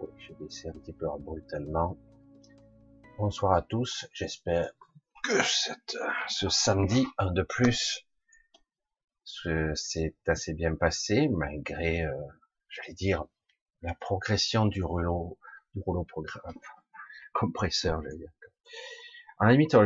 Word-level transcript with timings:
Oui, 0.00 0.08
j'ai 0.18 0.34
baissé 0.34 0.68
un 0.68 0.72
petit 0.72 0.94
peu 0.94 1.06
brutalement. 1.18 1.98
Bonsoir 3.18 3.52
à 3.52 3.60
tous. 3.60 4.06
J'espère 4.14 4.72
que 5.24 5.42
ce 6.28 6.48
samedi, 6.48 7.06
un 7.18 7.30
de 7.32 7.42
plus, 7.42 8.06
s'est 9.74 10.14
assez 10.26 10.54
bien 10.54 10.74
passé, 10.74 11.28
malgré, 11.28 12.02
euh, 12.06 12.14
j'allais 12.70 12.94
dire, 12.94 13.26
la 13.82 13.94
progression 13.94 14.64
du 14.64 14.82
rouleau, 14.82 15.38
du 15.74 15.82
rouleau 15.82 16.06
compresseur, 17.34 18.02
j'allais 18.02 18.16
dire. 18.16 18.32
En 19.38 19.44
la 19.46 19.52
limite, 19.52 19.76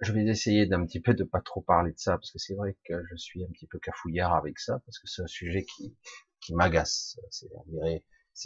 je 0.00 0.12
vais 0.12 0.26
essayer 0.26 0.66
d'un 0.66 0.84
petit 0.84 1.00
peu 1.00 1.14
de 1.14 1.24
pas 1.24 1.40
trop 1.40 1.62
parler 1.62 1.92
de 1.92 1.98
ça, 1.98 2.18
parce 2.18 2.30
que 2.30 2.38
c'est 2.38 2.54
vrai 2.54 2.76
que 2.84 3.02
je 3.10 3.16
suis 3.16 3.42
un 3.42 3.48
petit 3.52 3.66
peu 3.66 3.78
cafouillard 3.78 4.34
avec 4.34 4.58
ça, 4.58 4.82
parce 4.84 4.98
que 4.98 5.06
c'est 5.06 5.22
un 5.22 5.26
sujet 5.26 5.64
qui, 5.64 5.96
qui 6.40 6.54
m'agace. 6.54 7.18
C'est 7.30 7.48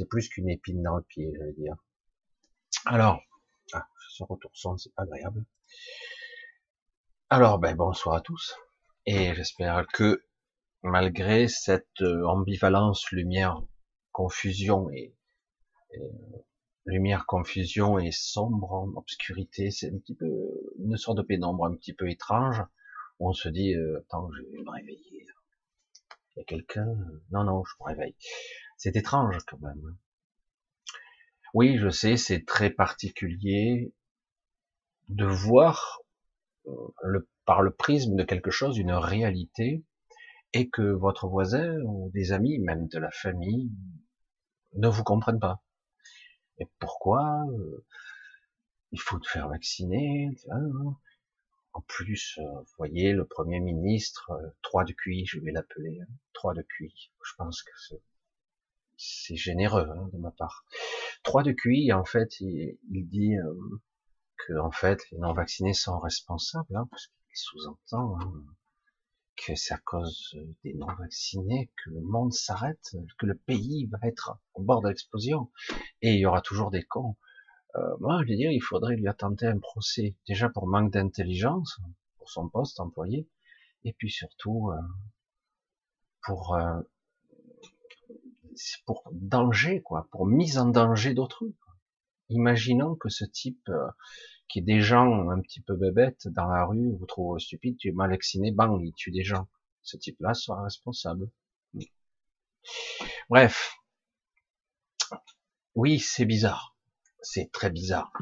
plus 0.08 0.28
qu'une 0.28 0.48
épine 0.48 0.82
dans 0.82 0.96
le 0.96 1.02
pied, 1.02 1.32
je 1.34 1.44
veux 1.44 1.52
dire. 1.52 1.76
Alors, 2.86 3.20
ah, 3.72 3.86
ce 4.10 4.24
retour 4.24 4.50
son, 4.54 4.76
c'est 4.76 4.92
pas 4.94 5.02
agréable. 5.02 5.44
Alors, 7.30 7.58
ben, 7.58 7.74
bonsoir 7.74 8.16
à 8.16 8.20
tous. 8.20 8.56
Et 9.06 9.34
j'espère 9.34 9.86
que, 9.92 10.24
malgré 10.82 11.48
cette 11.48 12.00
euh, 12.02 12.26
ambivalence, 12.26 13.10
lumière, 13.10 13.62
confusion 14.12 14.90
et, 14.90 15.16
et 15.92 16.00
lumière, 16.86 17.24
confusion 17.26 17.98
et 17.98 18.12
sombre, 18.12 18.92
obscurité, 18.96 19.70
c'est 19.70 19.88
un 19.88 19.98
petit 19.98 20.14
peu 20.14 20.30
une 20.78 20.96
sorte 20.96 21.18
de 21.18 21.22
pénombre 21.22 21.66
un 21.66 21.74
petit 21.74 21.94
peu 21.94 22.10
étrange, 22.10 22.62
où 23.18 23.28
on 23.28 23.32
se 23.32 23.48
dit, 23.48 23.74
euh, 23.74 24.00
attends, 24.00 24.30
je 24.32 24.42
vais 24.42 24.62
me 24.62 24.70
réveiller. 24.70 25.26
Il 26.36 26.40
y 26.40 26.42
a 26.42 26.44
quelqu'un? 26.44 26.86
Non, 27.30 27.44
non, 27.44 27.64
je 27.64 27.74
me 27.80 27.86
réveille. 27.86 28.16
C'est 28.84 28.96
étrange 28.96 29.38
quand 29.46 29.58
même. 29.62 29.96
Oui, 31.54 31.78
je 31.78 31.88
sais, 31.88 32.18
c'est 32.18 32.44
très 32.44 32.68
particulier 32.68 33.94
de 35.08 35.24
voir 35.24 36.02
euh, 36.66 36.88
le, 37.02 37.26
par 37.46 37.62
le 37.62 37.70
prisme 37.70 38.14
de 38.14 38.24
quelque 38.24 38.50
chose, 38.50 38.76
une 38.76 38.92
réalité, 38.92 39.82
et 40.52 40.68
que 40.68 40.82
votre 40.82 41.28
voisin 41.28 41.80
ou 41.86 42.10
des 42.12 42.32
amis, 42.32 42.58
même 42.58 42.86
de 42.88 42.98
la 42.98 43.10
famille, 43.10 43.72
ne 44.74 44.88
vous 44.88 45.02
comprennent 45.02 45.40
pas. 45.40 45.64
Et 46.58 46.68
pourquoi 46.78 47.42
euh, 47.48 47.86
Il 48.92 49.00
faut 49.00 49.18
te 49.18 49.30
faire 49.30 49.48
vacciner. 49.48 50.36
Hein. 50.50 50.94
En 51.72 51.80
plus, 51.80 52.38
euh, 52.38 52.42
vous 52.42 52.74
voyez, 52.76 53.14
le 53.14 53.24
Premier 53.24 53.60
ministre, 53.60 54.30
3 54.60 54.82
euh, 54.82 54.84
de 54.84 54.92
QI, 54.92 55.24
je 55.24 55.40
vais 55.40 55.52
l'appeler, 55.52 56.00
3 56.34 56.52
hein, 56.52 56.56
de 56.56 56.62
QI. 56.62 57.10
Je 57.24 57.32
pense 57.38 57.62
que 57.62 57.72
c'est 58.96 59.36
généreux 59.36 59.88
hein, 59.90 60.08
de 60.12 60.18
ma 60.18 60.30
part. 60.30 60.64
3 61.22 61.42
de 61.42 61.52
QI, 61.52 61.92
en 61.92 62.04
fait, 62.04 62.40
il, 62.40 62.78
dit 63.08 63.34
que 64.46 64.58
en 64.58 64.70
fait, 64.70 65.00
les 65.10 65.18
non-vaccinés 65.18 65.74
sont 65.74 65.98
responsables, 65.98 66.74
parce 66.90 67.06
qu'il 67.06 67.36
sous-entend 67.36 68.18
que 69.36 69.54
c'est 69.56 69.74
à 69.74 69.78
cause 69.78 70.36
des 70.62 70.74
non-vaccinés 70.74 71.70
que 71.82 71.90
le 71.90 72.00
monde 72.00 72.32
s'arrête, 72.32 72.96
que 73.18 73.26
le 73.26 73.36
pays 73.36 73.86
va 73.86 73.98
être 74.02 74.38
au 74.54 74.62
bord 74.62 74.82
de 74.82 74.88
l'explosion, 74.88 75.50
et 76.02 76.14
il 76.14 76.20
y 76.20 76.26
aura 76.26 76.40
toujours 76.40 76.70
des 76.70 76.82
cons. 76.82 77.16
Euh, 77.76 77.96
moi, 78.00 78.20
je 78.22 78.30
veux 78.30 78.36
dire, 78.36 78.52
il 78.52 78.60
faudrait 78.60 78.96
lui 78.96 79.08
attenter 79.08 79.46
un 79.46 79.58
procès, 79.58 80.16
déjà 80.28 80.48
pour 80.48 80.66
manque 80.66 80.92
d'intelligence, 80.92 81.80
pour 82.18 82.30
son 82.30 82.48
poste 82.48 82.78
employé, 82.78 83.28
et 83.82 83.92
puis 83.92 84.10
surtout 84.10 84.70
euh, 84.70 84.80
pour 86.22 86.54
euh, 86.54 86.80
pour 88.86 89.02
danger, 89.12 89.82
quoi, 89.82 90.08
pour 90.10 90.26
mise 90.26 90.58
en 90.58 90.66
danger 90.66 91.14
d'autrui. 91.14 91.54
Imaginons 92.28 92.94
que 92.94 93.08
ce 93.08 93.24
type 93.24 93.68
euh, 93.68 93.88
qui 94.48 94.60
est 94.60 94.62
des 94.62 94.80
gens 94.80 95.28
un 95.30 95.40
petit 95.40 95.60
peu 95.60 95.74
bébêtes 95.74 96.28
dans 96.28 96.46
la 96.46 96.64
rue 96.64 96.92
vous 96.98 97.06
trouve 97.06 97.38
stupide, 97.38 97.76
tu 97.78 97.88
es 97.88 97.92
mal 97.92 98.10
vacciné, 98.10 98.52
bang, 98.52 98.80
il 98.82 98.92
tue 98.94 99.10
des 99.10 99.24
gens. 99.24 99.48
Ce 99.82 99.96
type-là 99.96 100.34
sera 100.34 100.62
responsable. 100.62 101.30
Bref. 103.28 103.76
Oui, 105.74 105.98
c'est 105.98 106.24
bizarre. 106.24 106.76
C'est 107.20 107.50
très 107.52 107.70
bizarre. 107.70 108.12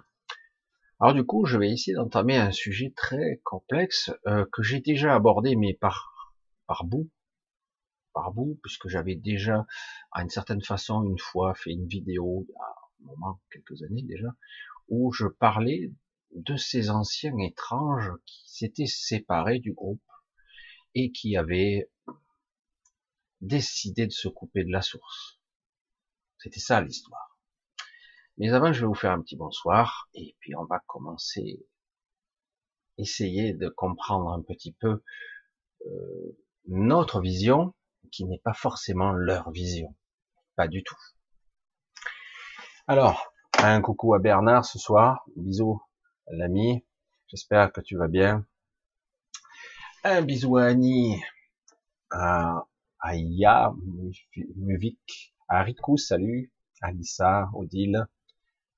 Alors 1.01 1.15
du 1.15 1.25
coup, 1.25 1.45
je 1.45 1.59
vais 1.59 1.71
essayer 1.71 1.95
d'entamer 1.95 2.37
un 2.37 2.53
sujet 2.53 2.93
très 2.97 3.41
complexe 3.45 4.11
euh, 4.27 4.47
que 4.53 4.63
j'ai 4.63 4.81
déjà 4.81 5.15
abordé, 5.15 5.57
mais 5.57 5.75
par 5.75 6.13
par 6.67 6.85
bout, 6.85 7.11
par 8.13 8.33
bout, 8.33 8.59
puisque 8.63 8.89
j'avais 8.89 9.15
déjà, 9.15 9.67
à 10.13 10.23
une 10.23 10.31
certaine 10.31 10.63
façon, 10.63 11.05
une 11.05 11.19
fois 11.19 11.55
fait 11.55 11.73
une 11.73 11.87
vidéo 11.87 12.47
il 12.49 12.53
y 12.53 12.57
a 12.57 12.65
un 12.65 13.13
moment, 13.13 13.41
quelques 13.51 13.83
années 13.83 14.03
déjà, 14.03 14.29
où 14.89 15.13
je 15.13 15.27
parlais 15.27 15.93
de 16.35 16.57
ces 16.57 16.91
anciens 16.91 17.37
étranges 17.39 18.11
qui 18.27 18.43
s'étaient 18.47 18.87
séparés 18.87 19.59
du 19.59 19.73
groupe 19.73 20.03
et 20.95 21.13
qui 21.13 21.37
avaient 21.37 21.91
décidé 23.41 24.07
de 24.07 24.13
se 24.13 24.29
couper 24.29 24.65
de 24.65 24.71
la 24.71 24.83
source. 24.83 25.41
C'était 26.39 26.61
ça 26.61 26.81
l'histoire. 26.81 27.39
Mais 28.39 28.51
avant, 28.51 28.73
je 28.73 28.81
vais 28.81 28.87
vous 28.87 28.95
faire 28.95 29.13
un 29.13 29.21
petit 29.21 29.37
bonsoir 29.37 30.09
et 30.15 30.37
puis 30.41 30.55
on 30.57 30.65
va 30.65 30.81
commencer, 30.87 31.67
essayer 32.99 33.53
de 33.53 33.69
comprendre 33.69 34.31
un 34.31 34.43
petit 34.43 34.73
peu 34.73 35.03
euh, 35.87 36.39
notre 36.67 37.21
vision, 37.21 37.75
qui 38.11 38.25
n'est 38.25 38.41
pas 38.45 38.53
forcément 38.53 39.13
leur 39.13 39.51
vision, 39.51 39.95
pas 40.57 40.69
du 40.69 40.83
tout. 40.83 40.97
Alors, 42.87 43.33
un 43.59 43.81
coucou 43.81 44.15
à 44.15 44.19
Bernard 44.19 44.65
ce 44.65 44.79
soir, 44.79 45.25
bisous 45.37 45.81
l'ami. 46.29 46.85
J'espère 47.29 47.73
que 47.73 47.81
tu 47.81 47.97
vas 47.97 48.09
bien. 48.09 48.47
Un 50.05 50.23
bisou 50.23 50.57
à 50.57 50.65
Annie, 50.65 51.23
à 52.11 52.67
Aya, 53.01 53.73
Muvik, 54.57 55.35
à 55.49 55.63
Riku, 55.63 55.97
salut, 55.97 56.53
à 56.81 56.91
Lisa, 56.91 57.49
Odile, 57.55 58.07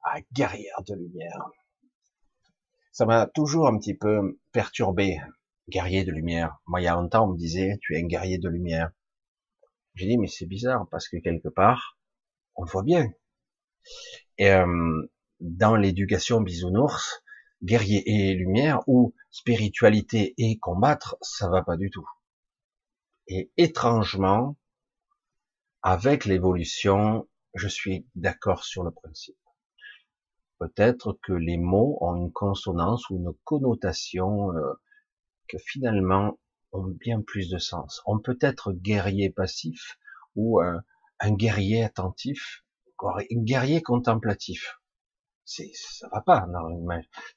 à 0.02 0.20
Guerrière 0.32 0.82
de 0.86 0.94
Lumière. 0.94 1.48
Ça 2.92 3.06
m'a 3.06 3.26
toujours 3.26 3.66
un 3.66 3.78
petit 3.78 3.94
peu 3.94 4.38
perturbé, 4.52 5.18
guerrier 5.68 6.04
de 6.04 6.12
lumière. 6.12 6.58
Moi, 6.66 6.80
il 6.80 6.84
y 6.84 6.86
a 6.86 6.94
longtemps, 6.94 7.24
on 7.24 7.32
me 7.32 7.36
disait, 7.36 7.78
tu 7.80 7.96
es 7.96 8.00
un 8.00 8.06
guerrier 8.06 8.38
de 8.38 8.48
lumière. 8.48 8.92
J'ai 9.94 10.06
dit, 10.06 10.18
mais 10.18 10.26
c'est 10.26 10.46
bizarre, 10.46 10.86
parce 10.90 11.08
que 11.08 11.16
quelque 11.18 11.48
part, 11.48 11.98
on 12.56 12.64
le 12.64 12.70
voit 12.70 12.82
bien. 12.82 13.12
Et 14.38 14.50
euh, 14.50 15.08
dans 15.40 15.76
l'éducation 15.76 16.40
bisounours, 16.40 17.22
guerrier 17.62 18.02
et 18.06 18.34
lumière 18.34 18.80
ou 18.86 19.14
spiritualité 19.30 20.34
et 20.36 20.58
combattre, 20.58 21.16
ça 21.22 21.48
va 21.48 21.62
pas 21.62 21.76
du 21.76 21.90
tout. 21.90 22.08
Et 23.28 23.50
étrangement, 23.56 24.56
avec 25.82 26.24
l'évolution, 26.24 27.28
je 27.54 27.68
suis 27.68 28.06
d'accord 28.14 28.64
sur 28.64 28.82
le 28.82 28.90
principe. 28.90 29.38
Peut-être 30.58 31.18
que 31.22 31.32
les 31.32 31.56
mots 31.58 31.98
ont 32.00 32.16
une 32.16 32.32
consonance 32.32 33.08
ou 33.10 33.16
une 33.16 33.32
connotation 33.44 34.52
euh, 34.52 34.72
que 35.48 35.58
finalement 35.58 36.38
ont 36.74 36.84
bien 37.00 37.22
plus 37.22 37.48
de 37.48 37.58
sens. 37.58 38.02
On 38.04 38.18
peut 38.18 38.38
être 38.40 38.72
guerrier 38.72 39.30
passif 39.30 39.98
ou 40.36 40.60
un 40.60 41.32
guerrier 41.32 41.84
attentif, 41.84 42.64
un 43.02 43.42
guerrier 43.42 43.82
contemplatif 43.82 44.78
c'est 45.44 45.70
ça 45.74 46.08
va 46.08 46.22
pas 46.22 46.46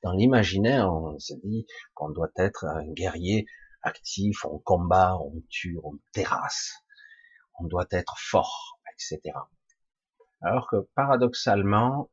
dans 0.01 0.13
l'imaginaire 0.13 0.91
on 0.91 1.19
se 1.19 1.33
dit 1.43 1.65
qu'on 1.93 2.09
doit 2.09 2.31
être 2.37 2.65
un 2.65 2.87
guerrier 2.93 3.45
actif 3.81 4.45
on 4.45 4.59
combat 4.59 5.17
on 5.17 5.41
tue 5.49 5.77
on 5.83 5.99
terrasse 6.13 6.73
on 7.59 7.65
doit 7.65 7.87
être 7.91 8.15
fort 8.17 8.79
etc 8.93 9.37
alors 10.41 10.69
que 10.69 10.87
paradoxalement 10.95 12.09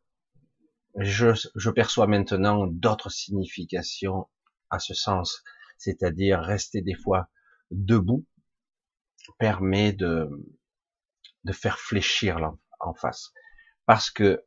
je, 0.96 1.28
je 1.54 1.70
perçois 1.70 2.06
maintenant 2.06 2.66
d'autres 2.66 3.10
significations 3.10 4.28
à 4.70 4.78
ce 4.78 4.94
sens 4.94 5.44
c'est-à-dire 5.78 6.40
rester 6.40 6.82
des 6.82 6.94
fois 6.94 7.28
debout 7.70 8.24
permet 9.38 9.92
de 9.92 10.28
de 11.44 11.52
faire 11.52 11.78
fléchir 11.78 12.38
en 12.80 12.94
face 12.94 13.32
parce 13.86 14.10
que 14.10 14.44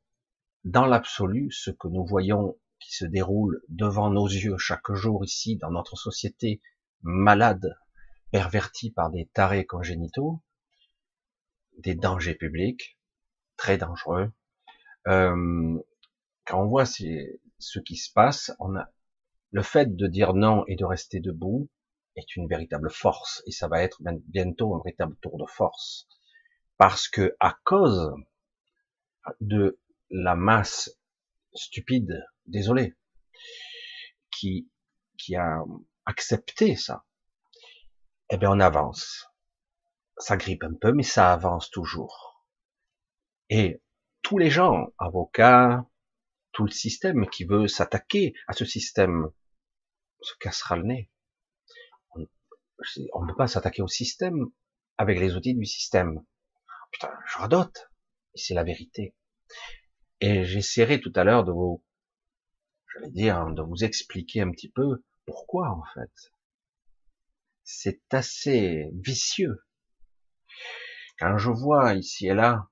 dans 0.63 0.85
l'absolu, 0.85 1.51
ce 1.51 1.71
que 1.71 1.87
nous 1.87 2.05
voyons 2.05 2.57
qui 2.79 2.93
se 2.93 3.05
déroule 3.05 3.61
devant 3.69 4.09
nos 4.09 4.27
yeux 4.27 4.57
chaque 4.57 4.91
jour 4.91 5.23
ici 5.23 5.57
dans 5.57 5.71
notre 5.71 5.95
société 5.95 6.61
malade, 7.01 7.77
pervertie 8.31 8.91
par 8.91 9.09
des 9.09 9.27
tarés 9.33 9.65
congénitaux, 9.65 10.41
des 11.77 11.95
dangers 11.95 12.35
publics, 12.35 12.99
très 13.55 13.77
dangereux. 13.77 14.31
Euh, 15.07 15.77
quand 16.45 16.63
on 16.63 16.67
voit 16.67 16.85
ce 16.85 17.79
qui 17.79 17.95
se 17.95 18.11
passe, 18.11 18.51
on 18.59 18.75
a 18.75 18.89
le 19.51 19.61
fait 19.61 19.95
de 19.95 20.07
dire 20.07 20.33
non 20.33 20.63
et 20.67 20.75
de 20.75 20.85
rester 20.85 21.19
debout 21.19 21.69
est 22.15 22.35
une 22.35 22.47
véritable 22.47 22.89
force 22.89 23.43
et 23.45 23.51
ça 23.51 23.67
va 23.67 23.81
être 23.81 24.01
bientôt 24.25 24.75
un 24.75 24.81
véritable 24.83 25.15
tour 25.21 25.37
de 25.37 25.45
force 25.45 26.07
parce 26.77 27.07
que 27.07 27.35
à 27.39 27.57
cause 27.63 28.13
de 29.41 29.79
la 30.09 30.35
masse 30.35 30.97
stupide, 31.53 32.23
désolé, 32.45 32.95
qui 34.31 34.69
qui 35.17 35.35
a 35.35 35.63
accepté 36.05 36.75
ça, 36.75 37.03
eh 38.29 38.37
bien 38.37 38.51
on 38.51 38.59
avance. 38.59 39.27
Ça 40.17 40.37
grippe 40.37 40.63
un 40.63 40.73
peu, 40.73 40.93
mais 40.93 41.03
ça 41.03 41.33
avance 41.33 41.69
toujours. 41.69 42.45
Et 43.49 43.81
tous 44.21 44.37
les 44.37 44.49
gens, 44.49 44.87
avocats, 44.97 45.85
tout 46.51 46.65
le 46.65 46.71
système 46.71 47.27
qui 47.29 47.45
veut 47.45 47.67
s'attaquer 47.67 48.33
à 48.47 48.53
ce 48.53 48.65
système 48.65 49.29
se 50.21 50.33
cassera 50.39 50.75
le 50.77 50.83
nez. 50.83 51.11
On 53.13 53.23
ne 53.23 53.27
peut 53.27 53.37
pas 53.37 53.47
s'attaquer 53.47 53.81
au 53.81 53.87
système 53.87 54.47
avec 54.97 55.19
les 55.19 55.35
outils 55.35 55.55
du 55.55 55.65
système. 55.65 56.23
Putain, 56.91 57.11
je 57.27 57.37
radote. 57.37 57.89
C'est 58.35 58.53
la 58.53 58.63
vérité. 58.63 59.15
Et 60.19 60.45
j'essaierai 60.45 61.01
tout 61.01 61.11
à 61.15 61.23
l'heure 61.23 61.43
de 61.43 61.51
vous, 61.51 61.83
j'allais 62.93 63.11
dire, 63.11 63.47
de 63.47 63.61
vous 63.61 63.83
expliquer 63.83 64.41
un 64.41 64.51
petit 64.51 64.69
peu 64.69 65.03
pourquoi, 65.25 65.69
en 65.69 65.83
fait. 65.93 66.31
C'est 67.63 68.01
assez 68.13 68.89
vicieux. 68.93 69.65
Quand 71.19 71.37
je 71.37 71.49
vois 71.49 71.95
ici 71.95 72.27
et 72.27 72.33
là, 72.33 72.69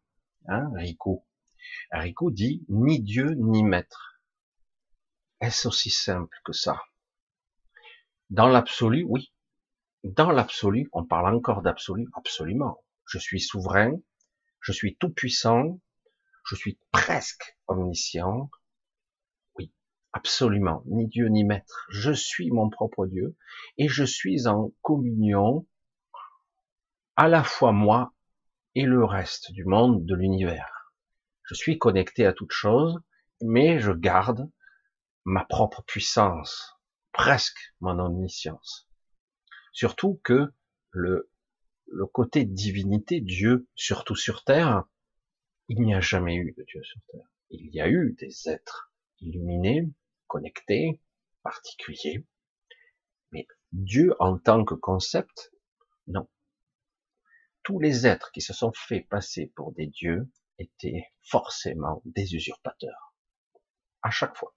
hein, 0.48 0.70
Rico, 0.76 1.26
Rico 1.92 2.32
dit 2.32 2.66
ni 2.70 3.02
Dieu 3.02 3.36
ni 3.36 3.64
maître. 3.64 4.22
Est-ce 5.42 5.68
aussi 5.68 5.90
simple 5.90 6.38
que 6.44 6.54
ça? 6.54 6.82
Dans 8.30 8.48
l'absolu, 8.48 9.06
oui. 9.08 9.32
Dans 10.04 10.32
l'absolu, 10.32 10.90
on 10.94 11.06
parle 11.06 11.36
encore 11.36 11.62
d'absolu, 11.62 12.08
absolument. 12.16 12.84
Je 13.06 13.20
suis 13.20 13.40
souverain, 13.40 13.94
je 14.62 14.72
suis 14.72 14.96
tout 14.98 15.10
puissant, 15.10 15.80
je 16.46 16.56
suis 16.56 16.80
presque 16.92 17.58
omniscient. 17.68 18.50
Oui, 19.58 19.72
absolument, 20.14 20.84
ni 20.88 21.08
Dieu 21.08 21.28
ni 21.28 21.44
maître. 21.44 21.86
Je 21.90 22.12
suis 22.12 22.52
mon 22.52 22.70
propre 22.70 23.06
Dieu 23.06 23.38
et 23.78 23.88
je 23.88 24.04
suis 24.04 24.48
en 24.48 24.72
communion 24.82 25.68
à 27.16 27.28
la 27.28 27.44
fois 27.44 27.72
moi 27.72 28.14
et 28.74 28.84
le 28.84 29.06
reste 29.06 29.52
du 29.52 29.66
monde, 29.66 30.06
de 30.06 30.16
l'univers. 30.16 30.75
Je 31.46 31.54
suis 31.54 31.78
connecté 31.78 32.26
à 32.26 32.34
toute 32.34 32.52
chose, 32.52 33.00
mais 33.42 33.80
je 33.80 33.92
garde 33.92 34.50
ma 35.26 35.46
propre 35.46 35.84
puissance, 35.84 36.76
presque 37.12 37.76
mon 37.82 38.00
omniscience. 38.00 38.90
Surtout 39.72 40.20
que 40.24 40.52
le, 40.90 41.30
côté 42.14 42.46
divinité, 42.46 43.22
Dieu, 43.22 43.68
surtout 43.76 44.16
sur 44.16 44.44
Terre, 44.44 44.86
il 45.68 45.82
n'y 45.82 45.94
a 45.94 46.00
jamais 46.00 46.36
eu 46.36 46.54
de 46.58 46.64
Dieu 46.64 46.82
sur 46.84 47.02
Terre. 47.12 47.28
Il 47.52 47.74
y 47.74 47.80
a 47.80 47.90
eu 47.90 48.16
des 48.20 48.50
êtres 48.50 48.92
illuminés, 49.20 49.88
connectés, 50.28 51.00
particuliers, 51.44 52.26
mais 53.32 53.48
Dieu 53.72 54.16
en 54.20 54.40
tant 54.40 54.66
que 54.66 54.74
concept, 54.74 55.52
non. 56.08 56.28
Tous 57.62 57.80
les 57.80 58.08
êtres 58.08 58.32
qui 58.32 58.42
se 58.42 58.54
sont 58.54 58.72
fait 58.74 59.02
passer 59.02 59.52
pour 59.56 59.74
des 59.74 59.88
dieux 59.88 60.28
étaient 60.60 61.12
forcément 61.22 62.02
des 62.06 62.36
usurpateurs. 62.36 63.14
À 64.02 64.12
chaque 64.12 64.36
fois. 64.38 64.54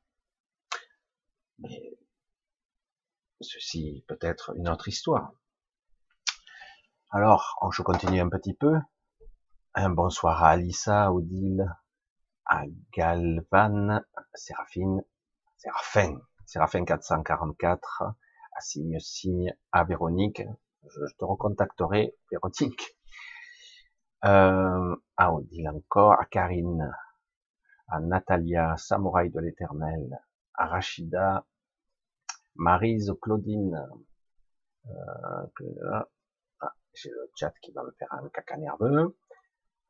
Mais 1.58 1.98
ceci 3.40 4.04
peut 4.08 4.18
être 4.20 4.52
une 4.56 4.68
autre 4.68 4.88
histoire. 4.88 5.32
Alors, 7.10 7.56
je 7.72 7.82
continue 7.82 8.20
un 8.20 8.28
petit 8.28 8.54
peu. 8.54 8.74
Un 9.74 9.90
bonsoir 9.90 10.44
à 10.44 10.50
Alissa, 10.50 11.12
Odile, 11.12 11.74
à 12.44 12.64
Galvan, 12.92 14.02
Séraphine, 14.34 15.02
Séraphin, 15.56 16.20
Séraphin 16.44 16.84
444, 16.84 18.02
à 18.02 18.60
Signe 18.60 18.98
Signe, 19.00 19.54
à 19.72 19.84
Véronique. 19.84 20.42
Je, 20.84 21.14
te 21.18 21.24
recontacterai, 21.24 22.14
Véronique. 22.30 22.97
Euh, 24.24 24.96
à 25.16 25.32
Odile 25.32 25.68
encore, 25.68 26.12
à 26.20 26.24
Karine, 26.24 26.92
à 27.86 28.00
Natalia, 28.00 28.76
Samouraï 28.76 29.30
de 29.30 29.38
l'éternel, 29.38 30.18
à 30.54 30.66
Rachida, 30.66 31.46
Marise, 32.56 33.14
Claudine, 33.22 33.80
euh, 34.88 36.02
ah, 36.60 36.72
j'ai 36.94 37.10
le 37.10 37.30
chat 37.36 37.52
qui 37.62 37.70
va 37.70 37.84
me 37.84 37.92
faire 37.92 38.12
un 38.12 38.28
caca 38.30 38.56
nerveux, 38.56 39.16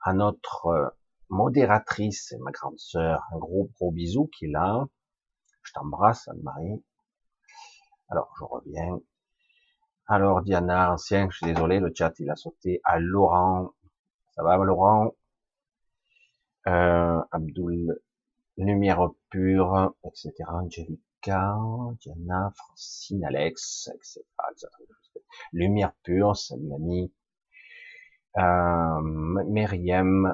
à 0.02 0.12
notre 0.12 0.66
euh, 0.66 0.88
modératrice 1.30 2.34
ma 2.40 2.50
grande 2.50 2.78
sœur, 2.78 3.26
un 3.32 3.38
gros 3.38 3.70
gros 3.76 3.92
bisou 3.92 4.26
qui 4.26 4.44
est 4.44 4.52
là, 4.52 4.86
je 5.62 5.72
t'embrasse 5.72 6.28
Anne-Marie, 6.28 6.84
alors 8.10 8.30
je 8.38 8.44
reviens, 8.44 9.00
alors 10.06 10.42
Diana, 10.42 10.92
ancien, 10.92 11.30
je 11.30 11.38
suis 11.38 11.46
désolé, 11.46 11.80
le 11.80 11.92
chat 11.94 12.12
il 12.18 12.30
a 12.30 12.36
sauté, 12.36 12.82
à 12.84 12.98
Laurent, 12.98 13.72
ça 14.38 14.44
va 14.44 14.56
Laurent, 14.56 15.16
euh, 16.68 17.20
Abdul, 17.32 18.00
lumière 18.56 19.10
pure, 19.30 19.96
etc. 20.04 20.32
Angelica, 20.46 21.58
Diana, 22.00 22.52
Francine, 22.54 23.24
Alex, 23.24 23.90
etc. 23.92 24.22
Lumière 25.52 25.92
pure, 26.04 26.36
salut 26.36 26.68
l'ami. 26.68 27.12
Euh, 28.36 29.00
Myriam, 29.02 30.32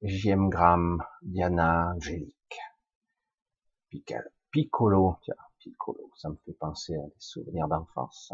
JM 0.00 0.48
Gram, 0.48 1.04
Diana, 1.20 1.92
Angélique. 1.94 2.58
Piccolo, 4.50 5.18
tiens, 5.20 5.34
Piccolo, 5.58 6.10
ça 6.16 6.30
me 6.30 6.36
fait 6.46 6.54
penser 6.54 6.96
à 6.96 7.02
des 7.04 7.12
souvenirs 7.18 7.68
d'enfance. 7.68 8.32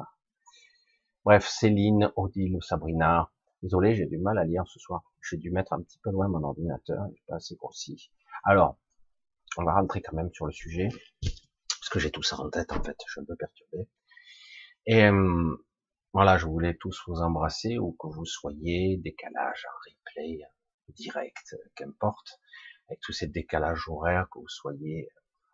Bref, 1.24 1.48
Céline, 1.48 2.12
Odile, 2.14 2.58
Sabrina. 2.62 3.32
Désolé, 3.62 3.96
j'ai 3.96 4.06
du 4.06 4.18
mal 4.18 4.38
à 4.38 4.44
lire 4.44 4.64
ce 4.68 4.78
soir. 4.78 5.02
J'ai 5.20 5.36
dû 5.36 5.50
mettre 5.50 5.72
un 5.72 5.82
petit 5.82 5.98
peu 5.98 6.10
loin 6.10 6.28
mon 6.28 6.44
ordinateur, 6.44 7.06
il 7.08 7.12
n'est 7.12 7.22
pas 7.26 7.36
assez 7.36 7.56
grossi. 7.56 8.10
Alors, 8.44 8.78
on 9.56 9.64
va 9.64 9.74
rentrer 9.74 10.00
quand 10.00 10.14
même 10.14 10.32
sur 10.32 10.46
le 10.46 10.52
sujet, 10.52 10.88
parce 11.22 11.88
que 11.90 11.98
j'ai 11.98 12.12
tout 12.12 12.22
ça 12.22 12.38
en 12.38 12.50
tête 12.50 12.70
en 12.70 12.82
fait, 12.82 12.96
je 13.04 13.12
suis 13.12 13.20
un 13.20 13.24
peu 13.24 13.34
perturbé. 13.34 13.88
Et 14.86 15.04
euh, 15.04 15.56
voilà, 16.12 16.38
je 16.38 16.46
voulais 16.46 16.76
tous 16.76 17.02
vous 17.08 17.20
embrasser, 17.20 17.78
ou 17.78 17.96
que 17.98 18.06
vous 18.06 18.24
soyez 18.24 18.96
décalage 18.98 19.66
replay, 19.86 20.40
direct, 20.90 21.56
qu'importe, 21.74 22.40
avec 22.88 23.00
tous 23.00 23.12
ces 23.12 23.26
décalages 23.26 23.88
horaires, 23.88 24.28
que 24.32 24.38
vous 24.38 24.48
soyez 24.48 25.08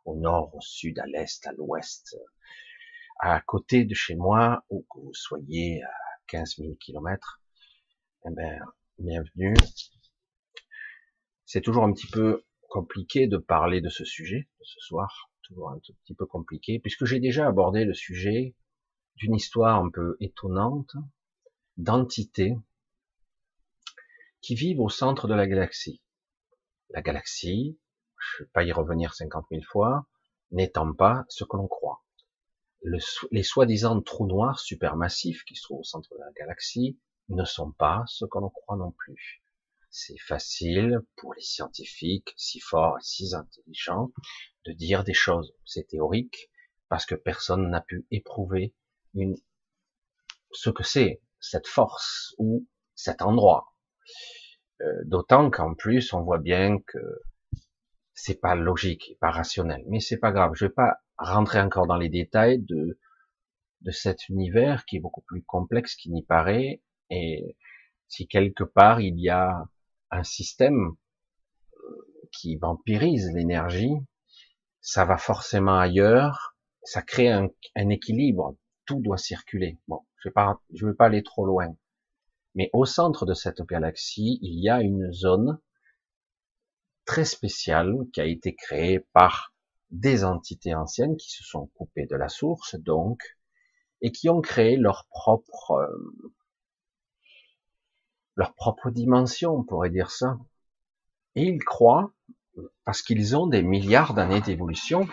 au 0.05 0.15
nord, 0.17 0.55
au 0.55 0.61
sud, 0.61 0.99
à 0.99 1.07
l'est, 1.07 1.47
à 1.47 1.53
l'ouest, 1.53 2.19
à 3.21 3.41
côté 3.41 3.87
de 3.87 3.95
chez 3.95 4.15
moi, 4.15 4.63
ou 4.69 4.85
que 4.93 5.01
vous 5.01 5.15
soyez 5.15 5.83
à 5.83 5.93
15 6.27 6.57
000 6.59 6.75
kilomètres, 6.75 7.41
eh 8.27 8.31
ben, 8.31 8.59
bienvenue. 8.99 9.55
C'est 11.45 11.61
toujours 11.61 11.85
un 11.85 11.93
petit 11.93 12.07
peu 12.07 12.47
compliqué 12.71 13.27
de 13.27 13.37
parler 13.37 13.83
de 13.83 13.91
ce 13.91 14.07
sujet 14.07 14.49
de 14.61 14.65
ce 14.65 14.81
soir, 14.81 15.31
toujours 15.43 15.69
un 15.69 15.79
petit 15.79 16.15
peu 16.15 16.25
compliqué, 16.25 16.79
puisque 16.79 17.05
j'ai 17.05 17.21
déjà 17.21 17.47
abordé 17.47 17.85
le 17.85 17.93
sujet 17.93 18.55
d'une 19.17 19.35
histoire 19.35 19.79
un 19.79 19.91
peu 19.91 20.17
étonnante 20.21 20.97
d'entités 21.77 22.57
qui 24.41 24.55
vivent 24.55 24.81
au 24.81 24.89
centre 24.89 25.29
de 25.29 25.35
la 25.35 25.47
galaxie. 25.47 26.01
La 26.91 27.03
galaxie, 27.03 27.79
je 28.19 28.43
ne 28.43 28.47
vais 28.47 28.51
pas 28.53 28.65
y 28.65 28.73
revenir 28.73 29.13
cinquante 29.13 29.51
mille 29.51 29.67
fois, 29.67 30.07
n'étant 30.51 30.95
pas 30.95 31.27
ce 31.29 31.45
que 31.45 31.59
l'on 31.59 31.69
croit. 31.69 32.03
les 33.31 33.43
soi-disant 33.43 34.01
trous 34.01 34.27
noirs 34.27 34.61
supermassifs 34.61 35.45
qui 35.45 35.57
se 35.57 35.65
trouvent 35.65 35.81
au 35.81 35.85
centre 35.85 36.09
de 36.15 36.21
la 36.21 36.33
galaxie 36.33 36.99
ne 37.29 37.45
sont 37.45 37.73
pas 37.73 38.05
ce 38.07 38.25
que 38.25 38.39
l'on 38.39 38.51
croit 38.51 38.77
non 38.77 38.93
plus. 38.93 39.43
C'est 39.91 40.19
facile 40.19 41.01
pour 41.17 41.35
les 41.35 41.43
scientifiques, 41.43 42.35
si 42.37 42.61
forts 42.61 42.99
et 42.99 43.03
si 43.05 43.35
intelligents, 43.35 44.11
de 44.67 44.73
dire 44.73 45.05
des 45.05 45.15
choses. 45.15 45.55
C'est 45.65 45.89
théorique, 45.89 46.51
parce 46.89 47.07
que 47.07 47.15
personne 47.15 47.71
n'a 47.71 47.81
pu 47.81 48.07
éprouver 48.11 48.75
une, 49.15 49.37
ce 50.53 50.71
que 50.71 50.83
c'est 50.83 51.23
cette 51.41 51.67
force 51.67 52.35
ou 52.39 52.67
cet 52.95 53.23
endroit. 53.23 53.75
Euh, 54.81 55.05
D'autant 55.05 55.51
qu'en 55.51 55.75
plus, 55.75 56.13
on 56.13 56.23
voit 56.23 56.39
bien 56.39 56.79
que 56.81 57.23
c'est 58.15 58.41
pas 58.41 58.55
logique, 58.55 59.17
pas 59.21 59.31
rationnel. 59.31 59.85
Mais 59.89 60.01
c'est 60.01 60.19
pas 60.19 60.33
grave. 60.33 60.53
Je 60.55 60.67
vais 60.67 60.73
pas 60.73 60.99
rentrer 61.19 61.61
encore 61.61 61.87
dans 61.87 61.97
les 61.97 62.09
détails 62.09 62.61
de 62.63 62.99
de 63.85 63.91
cet 63.91 64.29
univers 64.29 64.85
qui 64.87 64.97
est 64.97 65.01
beaucoup 65.01 65.21
plus 65.21 65.43
complexe 65.43 65.95
qu'il 65.95 66.13
n'y 66.13 66.25
paraît. 66.25 66.83
Et 67.11 67.57
si 68.09 68.27
quelque 68.29 68.65
part 68.65 69.01
il 69.01 69.19
y 69.21 69.29
a 69.29 69.65
un 70.11 70.25
système 70.25 70.95
euh, 71.75 72.29
qui 72.33 72.57
vampirise 72.57 73.31
l'énergie, 73.35 73.95
ça 74.81 75.05
va 75.05 75.17
forcément 75.17 75.79
ailleurs, 75.79 76.57
ça 76.83 77.03
crée 77.03 77.31
un, 77.31 77.49
équilibre 77.77 78.57
tout 78.87 79.01
doit 79.01 79.19
circuler. 79.19 79.79
Bon, 79.89 80.01
je 80.19 80.29
je 80.75 80.87
vais 80.87 80.95
pas 80.95 81.07
aller 81.07 81.23
trop 81.23 81.47
loin. 81.47 81.75
Mais 82.55 82.71
au 82.73 82.85
centre 82.85 83.27
de 83.27 83.35
cette 83.35 83.63
galaxie, 83.63 84.39
il 84.43 84.61
y 84.61 84.69
a 84.69 84.81
une 84.81 85.13
zone 85.13 85.59
très 87.05 87.25
spéciale 87.25 87.95
qui 88.13 88.21
a 88.21 88.27
été 88.27 88.55
créée 88.55 89.01
par 89.13 89.55
des 89.91 90.25
entités 90.25 90.75
anciennes 90.75 91.17
qui 91.17 91.31
se 91.31 91.45
sont 91.45 91.67
coupées 91.75 92.07
de 92.07 92.17
la 92.17 92.29
source, 92.29 92.77
donc, 92.77 93.23
et 94.01 94.13
qui 94.13 94.29
ont 94.29 94.41
créé 94.41 94.77
leur 94.77 95.07
propre, 95.09 95.73
euh, 95.73 96.33
leur 98.37 98.55
propre 98.55 98.91
dimension, 98.91 99.55
on 99.55 99.65
pourrait 99.65 99.91
dire 99.91 100.11
ça. 100.11 100.39
Et 101.35 101.45
ils 101.45 101.63
croient, 101.63 102.13
parce 102.85 103.03
qu'ils 103.03 103.37
ont 103.37 103.47
des 103.47 103.63
milliards 103.63 104.15
d'années 104.15 104.41
d'évolution, 104.41 105.07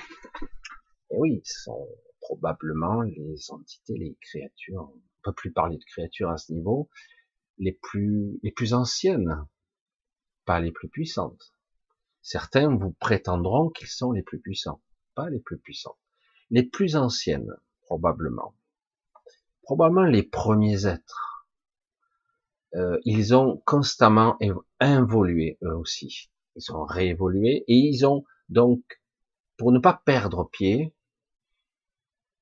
et 1.10 1.18
oui, 1.18 1.42
ce 1.44 1.64
sont 1.64 1.88
probablement 2.22 3.02
les 3.02 3.52
entités, 3.52 3.98
les 3.98 4.18
créatures, 4.22 4.92
on 4.94 5.02
peut 5.24 5.34
plus 5.34 5.52
parler 5.52 5.78
de 5.78 5.84
créatures 5.84 6.30
à 6.30 6.38
ce 6.38 6.54
niveau, 6.54 6.90
les 7.58 7.74
plus, 7.74 8.40
les 8.44 8.52
plus 8.52 8.74
anciennes, 8.74 9.46
pas 10.46 10.60
les 10.60 10.72
plus 10.72 10.90
puissantes. 10.90 11.54
Certains 12.22 12.76
vous 12.76 12.92
prétendront 12.94 13.70
qu'ils 13.70 13.88
sont 13.88 14.12
les 14.12 14.24
plus 14.24 14.40
puissants, 14.40 14.82
pas 15.16 15.30
les 15.30 15.40
plus 15.40 15.58
puissants. 15.58 15.98
Les 16.50 16.64
plus 16.64 16.96
anciennes, 16.96 17.54
probablement. 17.84 18.56
Probablement 19.64 20.06
les 20.06 20.24
premiers 20.24 20.86
êtres. 20.86 21.31
Euh, 22.76 22.98
ils 23.04 23.36
ont 23.36 23.62
constamment 23.66 24.38
évolué 24.80 25.58
eux 25.64 25.76
aussi. 25.76 26.30
Ils 26.56 26.74
ont 26.74 26.86
réévolué 26.86 27.64
et 27.68 27.76
ils 27.76 28.06
ont 28.06 28.24
donc, 28.50 28.82
pour 29.58 29.72
ne 29.72 29.80
pas 29.80 30.02
perdre 30.06 30.50
pied, 30.50 30.94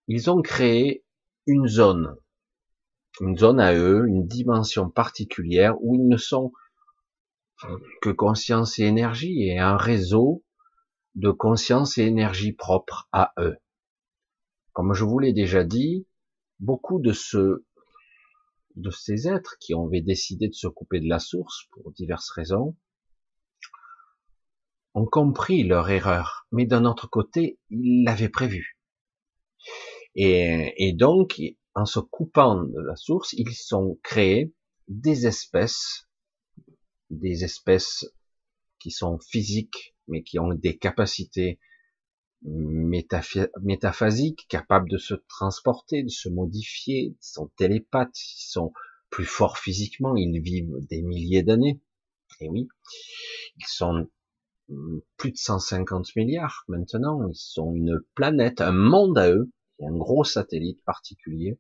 ils 0.08 0.30
ont 0.30 0.42
créé 0.42 1.04
une 1.46 1.68
zone, 1.68 2.16
une 3.22 3.38
zone 3.38 3.60
à 3.60 3.74
eux, 3.74 4.08
une 4.08 4.28
dimension 4.28 4.90
particulière 4.90 5.76
où 5.82 5.96
ils 5.96 6.08
ne 6.08 6.18
sont 6.18 6.52
que 8.02 8.10
conscience 8.10 8.80
et 8.80 8.84
énergie 8.84 9.44
et 9.44 9.60
un 9.60 9.78
réseau 9.78 10.44
de 11.16 11.32
conscience 11.32 11.98
et 11.98 12.04
énergie 12.04 12.54
propre 12.54 13.10
à 13.12 13.34
eux. 13.40 13.58
Comme 14.74 14.94
je 14.94 15.04
vous 15.04 15.20
l'ai 15.20 15.34
déjà 15.34 15.64
dit, 15.64 16.08
beaucoup 16.60 17.00
de 17.00 17.12
ce, 17.12 17.66
de 18.80 18.90
ces 18.92 19.28
êtres 19.28 19.58
qui 19.60 19.74
ont 19.74 19.88
décidé 19.88 20.48
de 20.48 20.54
se 20.54 20.68
couper 20.68 21.00
de 21.00 21.10
la 21.10 21.20
source 21.20 21.66
pour 21.72 21.92
diverses 21.92 22.30
raisons, 22.32 22.76
ont 24.94 25.06
compris 25.06 25.64
leur 25.64 25.90
erreur, 25.90 26.48
mais 26.52 26.66
d'un 26.66 26.86
autre 26.86 27.08
côté, 27.08 27.60
ils 27.70 28.04
l'avaient 28.04 28.30
prévu. 28.30 28.78
Et, 30.16 30.94
donc, 30.94 31.40
en 31.76 31.86
se 31.86 32.00
coupant 32.00 32.64
de 32.64 32.82
la 32.82 32.96
source, 32.96 33.34
ils 33.34 33.54
sont 33.54 34.00
créés 34.04 34.54
des 34.88 35.28
espèces 35.28 36.10
des 37.10 37.44
espèces 37.44 38.06
qui 38.80 38.92
sont 38.92 39.20
physiques, 39.20 39.96
mais 40.08 40.24
qui 40.24 40.40
ont 40.40 40.54
des 40.54 40.78
capacités 40.78 41.60
métaphasiques, 42.44 44.48
capables 44.48 44.90
de 44.90 44.98
se 44.98 45.14
transporter, 45.28 46.04
de 46.04 46.10
se 46.10 46.30
modifier, 46.30 47.00
ils 47.00 47.18
sont 47.20 47.52
télépathes, 47.58 48.18
ils 48.18 48.50
sont 48.50 48.72
plus 49.10 49.26
forts 49.26 49.58
physiquement, 49.58 50.16
ils 50.16 50.42
vivent 50.42 50.76
des 50.90 51.02
milliers 51.02 51.44
d'années. 51.44 51.82
Et 52.42 52.50
oui, 52.50 52.68
ils 53.58 53.68
sont 53.68 54.08
plus 55.18 55.32
de 55.32 55.38
150 55.38 56.16
milliards 56.16 56.64
maintenant, 56.68 57.28
ils 57.28 57.36
sont 57.36 57.74
une 57.74 58.00
planète, 58.16 58.62
un 58.62 58.72
monde 58.72 59.18
à 59.18 59.32
eux, 59.32 59.52
un 59.82 59.98
gros 59.98 60.24
satellite 60.24 60.84
particulier, 60.84 61.60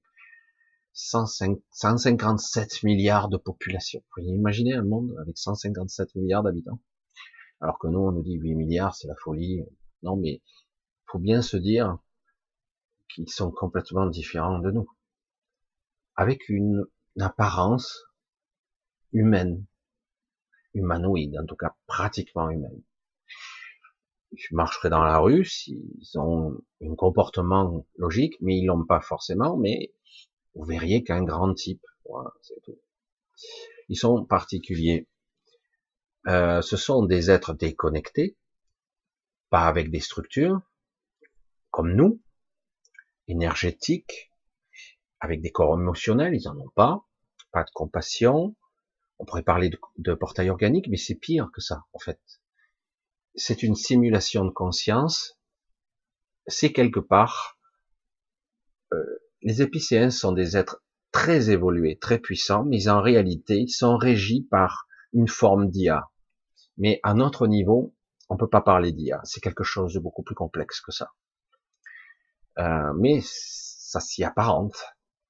157 0.94 2.84
milliards 2.84 3.30
de 3.30 3.38
population. 3.38 4.00
Vous 4.00 4.22
pouvez 4.22 4.28
imaginer 4.28 4.74
un 4.74 4.84
monde 4.84 5.16
avec 5.22 5.38
157 5.38 6.16
milliards 6.16 6.44
d'habitants 6.44 6.80
Alors 7.62 7.80
que 7.80 7.88
nous, 7.88 8.00
on 8.00 8.12
nous 8.12 8.24
dit 8.24 8.36
8 8.36 8.56
milliards, 8.56 8.96
c'est 8.96 9.08
la 9.08 9.16
folie. 9.16 9.64
Non, 10.04 10.18
mais 10.18 10.42
faut 11.12 11.20
bien 11.20 11.42
se 11.42 11.58
dire 11.58 11.98
qu'ils 13.10 13.30
sont 13.30 13.52
complètement 13.52 14.06
différents 14.06 14.60
de 14.60 14.72
nous. 14.72 14.88
Avec 16.16 16.50
une, 16.50 16.86
apparence 17.20 18.06
humaine, 19.12 19.66
humanoïde, 20.74 21.38
en 21.38 21.46
tout 21.46 21.56
cas 21.56 21.76
pratiquement 21.86 22.50
humaine. 22.50 22.82
Je 24.38 24.56
marcherai 24.56 24.90
dans 24.90 25.04
la 25.04 25.18
rue, 25.18 25.44
s'ils 25.44 26.18
ont 26.18 26.62
un 26.82 26.96
comportement 26.96 27.86
logique, 27.98 28.36
mais 28.42 28.58
ils 28.58 28.68
l'ont 28.68 28.86
pas 28.86 29.02
forcément, 29.02 29.58
mais 29.58 29.94
vous 30.54 30.64
verriez 30.64 31.04
qu'un 31.04 31.24
grand 31.24 31.54
type. 31.54 31.84
Voilà, 32.08 32.32
c'est 32.42 32.62
tout. 32.64 32.80
Ils 33.90 33.98
sont 33.98 34.24
particuliers. 34.24 35.08
Euh, 36.28 36.62
ce 36.62 36.78
sont 36.78 37.04
des 37.04 37.32
êtres 37.32 37.54
déconnectés, 37.54 38.38
pas 39.50 39.68
avec 39.68 39.90
des 39.90 40.00
structures, 40.00 40.62
comme 41.72 41.94
nous, 41.94 42.22
énergétiques, 43.28 44.32
avec 45.20 45.42
des 45.42 45.52
corps 45.52 45.80
émotionnels, 45.80 46.36
ils 46.36 46.48
en 46.48 46.58
ont 46.58 46.70
pas, 46.76 47.06
pas 47.52 47.64
de 47.64 47.72
compassion. 47.74 48.56
On 49.20 49.26
pourrait 49.26 49.44
parler 49.44 49.70
de, 49.98 50.14
portail 50.14 50.50
organique, 50.50 50.88
mais 50.90 50.98
c'est 50.98 51.16
pire 51.16 51.50
que 51.54 51.62
ça, 51.62 51.84
en 51.94 52.00
fait. 52.00 52.20
C'est 53.36 53.64
une 53.64 53.76
simulation 53.76 54.46
de 54.46 54.50
conscience. 54.50 55.40
C'est 56.48 56.72
quelque 56.72 57.00
part 57.00 57.58
euh, 58.94 59.20
les 59.42 59.62
épicéens 59.62 60.10
sont 60.10 60.32
des 60.32 60.58
êtres 60.58 60.84
très 61.12 61.50
évolués, 61.50 61.98
très 61.98 62.20
puissants, 62.20 62.66
mais 62.66 62.88
en 62.88 63.02
réalité, 63.02 63.60
ils 63.60 63.70
sont 63.70 63.98
régis 63.98 64.44
par 64.50 64.88
une 65.14 65.28
forme 65.28 65.70
d'IA. 65.70 66.10
Mais 66.78 67.00
à 67.04 67.14
notre 67.14 67.48
niveau, 67.48 67.96
on 68.30 68.38
peut 68.38 68.50
pas 68.50 68.62
parler 68.62 68.92
d'IA. 68.92 69.22
C'est 69.24 69.42
quelque 69.42 69.64
chose 69.64 69.94
de 69.94 70.00
beaucoup 70.00 70.24
plus 70.24 70.36
complexe 70.36 70.82
que 70.82 70.92
ça. 70.92 71.12
Euh, 72.60 72.94
mais 72.98 73.22
ça 73.24 74.00
s'y 74.00 74.24
apparente. 74.24 74.76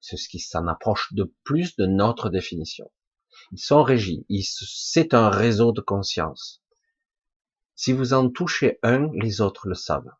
C'est 0.00 0.16
ce 0.16 0.28
qui 0.28 0.40
s'en 0.40 0.66
approche 0.66 1.12
de 1.12 1.32
plus 1.44 1.76
de 1.76 1.86
notre 1.86 2.30
définition. 2.30 2.90
Ils 3.52 3.60
sont 3.60 3.82
régis. 3.82 4.24
C'est 4.66 5.14
un 5.14 5.30
réseau 5.30 5.72
de 5.72 5.80
conscience. 5.80 6.62
Si 7.74 7.92
vous 7.92 8.12
en 8.12 8.28
touchez 8.28 8.78
un, 8.82 9.08
les 9.14 9.40
autres 9.40 9.68
le 9.68 9.74
savent. 9.74 10.12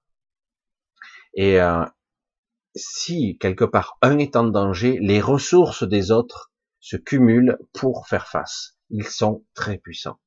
Et, 1.34 1.60
euh, 1.60 1.84
si 2.76 3.36
quelque 3.38 3.64
part 3.64 3.98
un 4.02 4.18
est 4.18 4.36
en 4.36 4.44
danger, 4.44 4.98
les 5.00 5.20
ressources 5.20 5.82
des 5.82 6.10
autres 6.10 6.52
se 6.78 6.96
cumulent 6.96 7.58
pour 7.72 8.06
faire 8.06 8.28
face. 8.28 8.78
Ils 8.90 9.06
sont 9.06 9.44
très 9.54 9.78
puissants. 9.78 10.20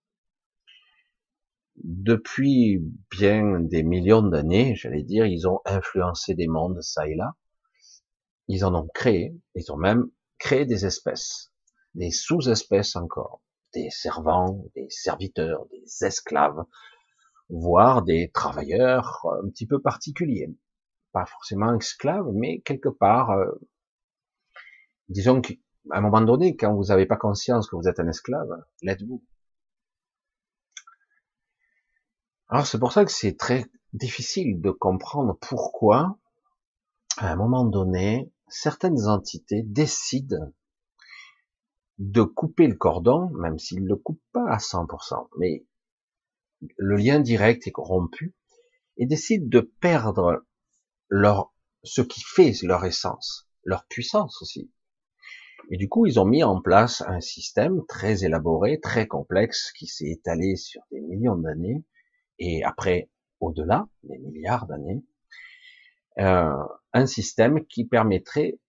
Depuis 1.77 2.79
bien 3.09 3.59
des 3.59 3.83
millions 3.83 4.21
d'années, 4.21 4.75
j'allais 4.75 5.03
dire, 5.03 5.25
ils 5.25 5.47
ont 5.47 5.61
influencé 5.65 6.35
des 6.35 6.47
mondes 6.47 6.81
ça 6.81 7.07
et 7.07 7.15
là. 7.15 7.35
Ils 8.47 8.65
en 8.65 8.75
ont 8.75 8.87
créé, 8.93 9.35
ils 9.55 9.71
ont 9.71 9.77
même 9.77 10.09
créé 10.37 10.65
des 10.65 10.85
espèces, 10.85 11.51
des 11.95 12.11
sous-espèces 12.11 12.95
encore, 12.95 13.41
des 13.73 13.89
servants, 13.89 14.65
des 14.75 14.87
serviteurs, 14.89 15.65
des 15.71 16.05
esclaves, 16.05 16.63
voire 17.49 18.03
des 18.03 18.29
travailleurs 18.31 19.25
un 19.43 19.49
petit 19.49 19.65
peu 19.65 19.81
particuliers 19.81 20.53
pas 21.13 21.25
forcément 21.25 21.73
esclave, 21.75 22.25
mais 22.33 22.59
quelque 22.61 22.89
part, 22.89 23.31
euh, 23.31 23.45
disons 25.07 25.39
qu'à 25.39 25.53
un 25.91 26.01
moment 26.01 26.21
donné, 26.21 26.57
quand 26.57 26.73
vous 26.75 26.85
n'avez 26.85 27.05
pas 27.05 27.15
conscience 27.15 27.69
que 27.69 27.75
vous 27.77 27.87
êtes 27.87 27.99
un 27.99 28.07
esclave, 28.07 28.49
l'êtes-vous? 28.81 29.23
Alors 32.53 32.67
c'est 32.67 32.77
pour 32.77 32.93
ça 32.93 33.03
que 33.03 33.11
c'est 33.11 33.35
très 33.35 33.65
difficile 33.93 34.61
de 34.61 34.69
comprendre 34.69 35.35
pourquoi, 35.41 36.19
à 37.17 37.31
un 37.31 37.35
moment 37.35 37.65
donné, 37.65 38.31
certaines 38.47 39.07
entités 39.07 39.63
décident 39.63 40.53
de 41.97 42.21
couper 42.21 42.67
le 42.67 42.75
cordon, 42.75 43.31
même 43.31 43.57
s'ils 43.57 43.81
ne 43.81 43.87
le 43.87 43.95
coupent 43.95 44.21
pas 44.33 44.47
à 44.47 44.57
100%, 44.57 45.29
mais 45.39 45.65
le 46.77 46.95
lien 46.95 47.19
direct 47.19 47.65
est 47.65 47.71
corrompu, 47.71 48.35
et 48.97 49.07
décident 49.07 49.47
de 49.47 49.61
perdre 49.81 50.45
leur, 51.09 51.51
ce 51.81 52.03
qui 52.03 52.21
fait 52.21 52.53
leur 52.61 52.85
essence, 52.85 53.49
leur 53.63 53.87
puissance 53.87 54.43
aussi. 54.43 54.71
Et 55.71 55.77
du 55.77 55.89
coup, 55.89 56.05
ils 56.05 56.19
ont 56.19 56.25
mis 56.25 56.43
en 56.43 56.61
place 56.61 57.01
un 57.07 57.19
système 57.19 57.83
très 57.87 58.25
élaboré, 58.25 58.79
très 58.79 59.07
complexe, 59.07 59.71
qui 59.71 59.87
s'est 59.87 60.11
étalé 60.11 60.55
sur 60.55 60.83
des 60.91 61.01
millions 61.01 61.37
d'années, 61.37 61.83
et 62.45 62.61
après, 62.65 63.09
au-delà, 63.39 63.87
des 64.03 64.17
milliards 64.17 64.67
d'années, 64.67 65.01
euh, 66.17 66.61
un 66.91 67.05
système 67.05 67.65
qui 67.67 67.85
permettrait 67.85 68.59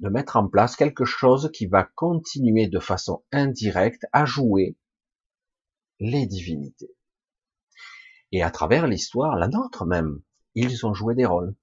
de 0.00 0.10
mettre 0.10 0.36
en 0.36 0.46
place 0.46 0.76
quelque 0.76 1.06
chose 1.06 1.50
qui 1.50 1.66
va 1.66 1.84
continuer 1.94 2.68
de 2.68 2.78
façon 2.78 3.24
indirecte 3.32 4.04
à 4.12 4.26
jouer 4.26 4.76
les 5.98 6.26
divinités. 6.26 6.94
Et 8.32 8.42
à 8.42 8.50
travers 8.50 8.86
l'histoire, 8.86 9.36
la 9.36 9.48
nôtre 9.48 9.86
même, 9.86 10.20
ils 10.54 10.84
ont 10.84 10.92
joué 10.92 11.14
des 11.14 11.24
rôles. 11.24 11.56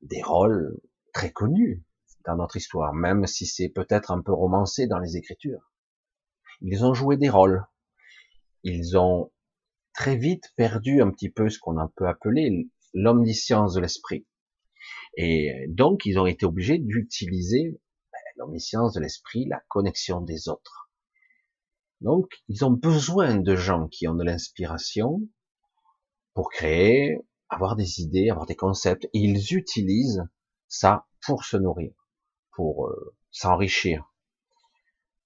Des 0.00 0.22
rôles 0.22 0.80
très 1.12 1.32
connu 1.32 1.82
dans 2.24 2.36
notre 2.36 2.56
histoire, 2.56 2.94
même 2.94 3.26
si 3.26 3.46
c'est 3.46 3.68
peut-être 3.68 4.12
un 4.12 4.22
peu 4.22 4.32
romancé 4.32 4.86
dans 4.86 5.00
les 5.00 5.16
Écritures. 5.16 5.72
Ils 6.60 6.84
ont 6.84 6.94
joué 6.94 7.16
des 7.16 7.30
rôles. 7.30 7.66
Ils 8.62 8.96
ont 8.96 9.32
très 9.96 10.16
vite 10.16 10.52
perdu 10.56 11.00
un 11.00 11.10
petit 11.10 11.30
peu 11.30 11.48
ce 11.48 11.58
qu'on 11.58 11.76
peut 11.96 12.06
appeler 12.06 12.68
l'omniscience 12.92 13.74
de 13.74 13.80
l'esprit. 13.80 14.26
Et 15.16 15.64
donc, 15.68 16.04
ils 16.04 16.18
ont 16.18 16.26
été 16.26 16.44
obligés 16.44 16.78
d'utiliser 16.78 17.80
ben, 18.12 18.18
l'omniscience 18.36 18.92
de 18.92 19.00
l'esprit, 19.00 19.46
la 19.46 19.62
connexion 19.68 20.20
des 20.20 20.48
autres. 20.48 20.90
Donc, 22.02 22.30
ils 22.48 22.64
ont 22.64 22.70
besoin 22.70 23.36
de 23.36 23.56
gens 23.56 23.88
qui 23.88 24.06
ont 24.06 24.14
de 24.14 24.22
l'inspiration 24.22 25.22
pour 26.34 26.50
créer, 26.50 27.18
avoir 27.48 27.74
des 27.74 28.02
idées, 28.02 28.28
avoir 28.28 28.44
des 28.44 28.54
concepts, 28.54 29.06
et 29.06 29.18
ils 29.18 29.54
utilisent 29.54 30.28
ça 30.68 31.06
pour 31.24 31.44
se 31.44 31.56
nourrir, 31.56 31.92
pour 32.52 32.88
euh, 32.88 33.16
s'enrichir, 33.30 34.12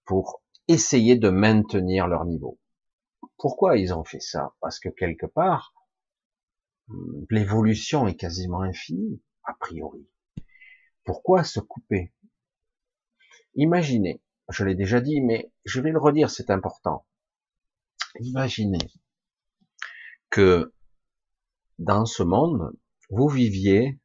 pour 0.04 0.42
essayer 0.68 1.16
de 1.16 1.28
maintenir 1.28 2.06
leur 2.06 2.24
niveau. 2.24 2.60
Pourquoi 3.40 3.78
ils 3.78 3.94
ont 3.94 4.04
fait 4.04 4.20
ça? 4.20 4.54
Parce 4.60 4.78
que 4.78 4.90
quelque 4.90 5.24
part, 5.24 5.74
hum, 6.88 7.26
l'évolution 7.30 8.06
est 8.06 8.14
quasiment 8.14 8.60
infinie, 8.60 9.22
a 9.44 9.54
priori. 9.54 10.06
Pourquoi 11.04 11.42
se 11.42 11.58
couper? 11.58 12.12
Imaginez, 13.54 14.22
je 14.50 14.62
l'ai 14.62 14.74
déjà 14.74 15.00
dit, 15.00 15.22
mais 15.22 15.50
je 15.64 15.80
vais 15.80 15.90
le 15.90 15.98
redire, 15.98 16.28
c'est 16.28 16.50
important. 16.50 17.06
Imaginez 18.20 18.92
que 20.28 20.74
dans 21.78 22.04
ce 22.04 22.22
monde, 22.22 22.76
vous 23.08 23.28
viviez 23.28 23.98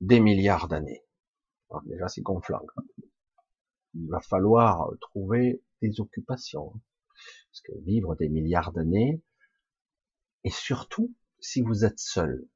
des 0.00 0.20
milliards 0.20 0.68
d'années. 0.68 1.04
Déjà, 1.84 2.08
c'est 2.08 2.22
gonflant. 2.22 2.62
Il 3.92 4.08
va 4.08 4.20
falloir 4.20 4.90
trouver 5.02 5.62
des 5.82 6.00
occupations. 6.00 6.72
Parce 7.50 7.62
que 7.62 7.72
vivre 7.84 8.14
des 8.16 8.28
milliards 8.28 8.72
d'années, 8.72 9.22
et 10.44 10.50
surtout 10.50 11.14
si 11.40 11.60
vous 11.62 11.84
êtes 11.84 11.98
seul, 11.98 12.46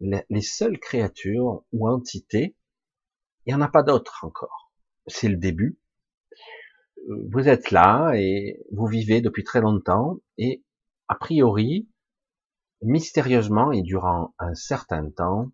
les 0.00 0.40
seules 0.40 0.78
créatures 0.78 1.64
ou 1.72 1.88
entités, 1.88 2.56
il 3.44 3.54
n'y 3.54 3.54
en 3.54 3.64
a 3.64 3.68
pas 3.68 3.82
d'autres 3.82 4.24
encore. 4.24 4.72
C'est 5.06 5.28
le 5.28 5.36
début. 5.36 5.78
Vous 7.30 7.48
êtes 7.48 7.70
là 7.70 8.12
et 8.14 8.60
vous 8.72 8.86
vivez 8.86 9.20
depuis 9.20 9.44
très 9.44 9.60
longtemps 9.60 10.20
et 10.36 10.64
a 11.08 11.14
priori, 11.14 11.88
mystérieusement 12.82 13.72
et 13.72 13.82
durant 13.82 14.34
un 14.38 14.54
certain 14.54 15.10
temps, 15.10 15.50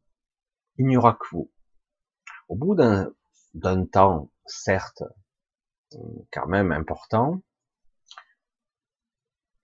il 0.76 0.86
n'y 0.86 0.96
aura 0.96 1.14
que 1.14 1.26
vous. 1.30 1.52
Au 2.48 2.56
bout 2.56 2.74
d'un 2.74 3.86
temps, 3.86 4.32
certes, 4.46 5.04
quand 6.32 6.46
même 6.46 6.72
important, 6.72 7.42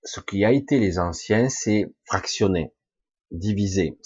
ce 0.03 0.21
qui 0.21 0.45
a 0.45 0.53
été 0.53 0.79
les 0.79 0.99
anciens, 0.99 1.49
c'est 1.49 1.93
fractionné, 2.05 2.73
divisé. 3.31 3.99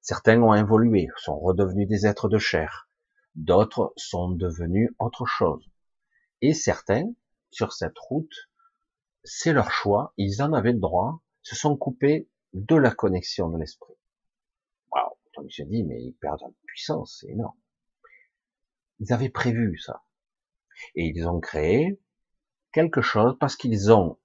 Certains 0.00 0.40
ont 0.42 0.54
évolué, 0.54 1.08
sont 1.16 1.38
redevenus 1.38 1.88
des 1.88 2.06
êtres 2.06 2.28
de 2.28 2.38
chair. 2.38 2.88
D'autres 3.34 3.92
sont 3.96 4.30
devenus 4.30 4.90
autre 4.98 5.26
chose. 5.26 5.68
Et 6.42 6.54
certains, 6.54 7.12
sur 7.50 7.72
cette 7.72 7.98
route, 7.98 8.50
c'est 9.24 9.52
leur 9.52 9.70
choix, 9.70 10.14
ils 10.16 10.42
en 10.42 10.52
avaient 10.52 10.72
le 10.72 10.78
droit, 10.78 11.20
se 11.42 11.54
sont 11.54 11.76
coupés 11.76 12.28
de 12.52 12.76
la 12.76 12.90
connexion 12.90 13.48
de 13.48 13.58
l'esprit. 13.58 13.94
Waouh, 14.90 15.16
donc 15.36 15.46
j'ai 15.48 15.64
dit, 15.64 15.84
mais 15.84 16.02
ils 16.02 16.14
perdent 16.14 16.42
en 16.42 16.54
puissance, 16.66 17.18
c'est 17.20 17.28
énorme. 17.28 17.58
Ils 19.00 19.12
avaient 19.12 19.28
prévu 19.28 19.78
ça. 19.78 20.02
Et 20.94 21.04
ils 21.04 21.26
ont 21.28 21.40
créé 21.40 22.00
quelque 22.72 23.02
chose 23.02 23.36
parce 23.38 23.56
qu'ils 23.56 23.92
ont 23.92 24.18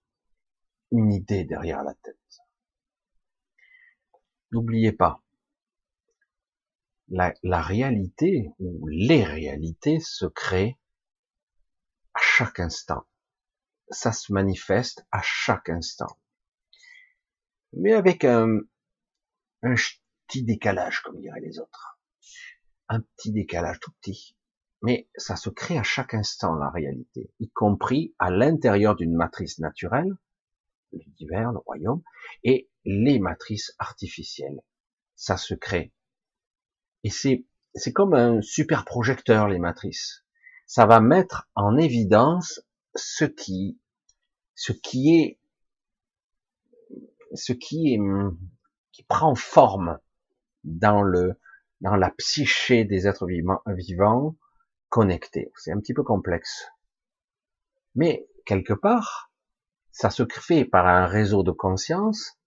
une 0.91 1.11
idée 1.11 1.43
derrière 1.43 1.83
la 1.83 1.93
tête. 1.95 2.15
N'oubliez 4.51 4.91
pas, 4.91 5.23
la, 7.09 7.61
réalité 7.61 8.51
ou 8.59 8.87
les 8.87 9.23
réalités 9.23 9.99
se 9.99 10.25
créent 10.25 10.77
à 12.13 12.19
chaque 12.21 12.59
instant. 12.59 13.05
Ça 13.89 14.11
se 14.11 14.33
manifeste 14.33 15.05
à 15.11 15.21
chaque 15.21 15.69
instant. 15.69 16.19
Mais 17.73 17.93
avec 17.93 18.23
un 18.23 18.59
petit 20.27 20.43
décalage, 20.43 21.01
comme 21.01 21.19
diraient 21.19 21.41
les 21.41 21.59
autres. 21.59 21.99
Un 22.87 23.01
petit 23.01 23.31
décalage 23.31 23.79
tout 23.79 23.91
petit. 24.01 24.35
Mais 24.81 25.09
ça 25.15 25.35
se 25.35 25.49
crée 25.49 25.77
à 25.77 25.83
chaque 25.83 26.13
instant, 26.13 26.55
la 26.55 26.69
réalité, 26.69 27.31
y 27.39 27.49
compris 27.49 28.15
à 28.19 28.29
l'intérieur 28.29 28.95
d'une 28.95 29.15
matrice 29.15 29.59
naturelle, 29.59 30.15
l'univers, 30.95 31.51
le 31.51 31.59
royaume, 31.59 32.01
et 32.43 32.69
les 32.85 33.19
matrices 33.19 33.73
artificielles. 33.79 34.61
Ça 35.15 35.37
se 35.37 35.53
crée. 35.53 35.93
Et 37.03 37.09
c'est, 37.09 37.45
c'est 37.73 37.93
comme 37.93 38.13
un 38.13 38.41
super 38.41 38.85
projecteur, 38.85 39.47
les 39.47 39.59
matrices. 39.59 40.23
Ça 40.65 40.85
va 40.85 40.99
mettre 40.99 41.47
en 41.55 41.77
évidence 41.77 42.61
ce 42.95 43.25
qui, 43.25 43.79
ce 44.55 44.71
qui 44.71 45.15
est, 45.15 45.39
ce 47.33 47.53
qui 47.53 47.93
est, 47.93 47.99
qui 48.91 49.03
prend 49.03 49.35
forme 49.35 49.99
dans 50.63 51.01
le, 51.01 51.39
dans 51.81 51.95
la 51.95 52.09
psyché 52.11 52.85
des 52.85 53.07
êtres 53.07 53.27
vivants, 53.27 53.61
vivants 53.67 54.35
connectés. 54.89 55.51
C'est 55.55 55.71
un 55.71 55.79
petit 55.79 55.93
peu 55.93 56.03
complexe. 56.03 56.67
Mais, 57.93 58.27
quelque 58.45 58.73
part, 58.73 59.24
ça 59.95 60.09
se 60.09 60.25
fait 60.29 60.65
par 60.65 60.87
un 60.87 61.05
réseau 61.05 61.41
de 61.41 61.51
conscience, 61.51 62.37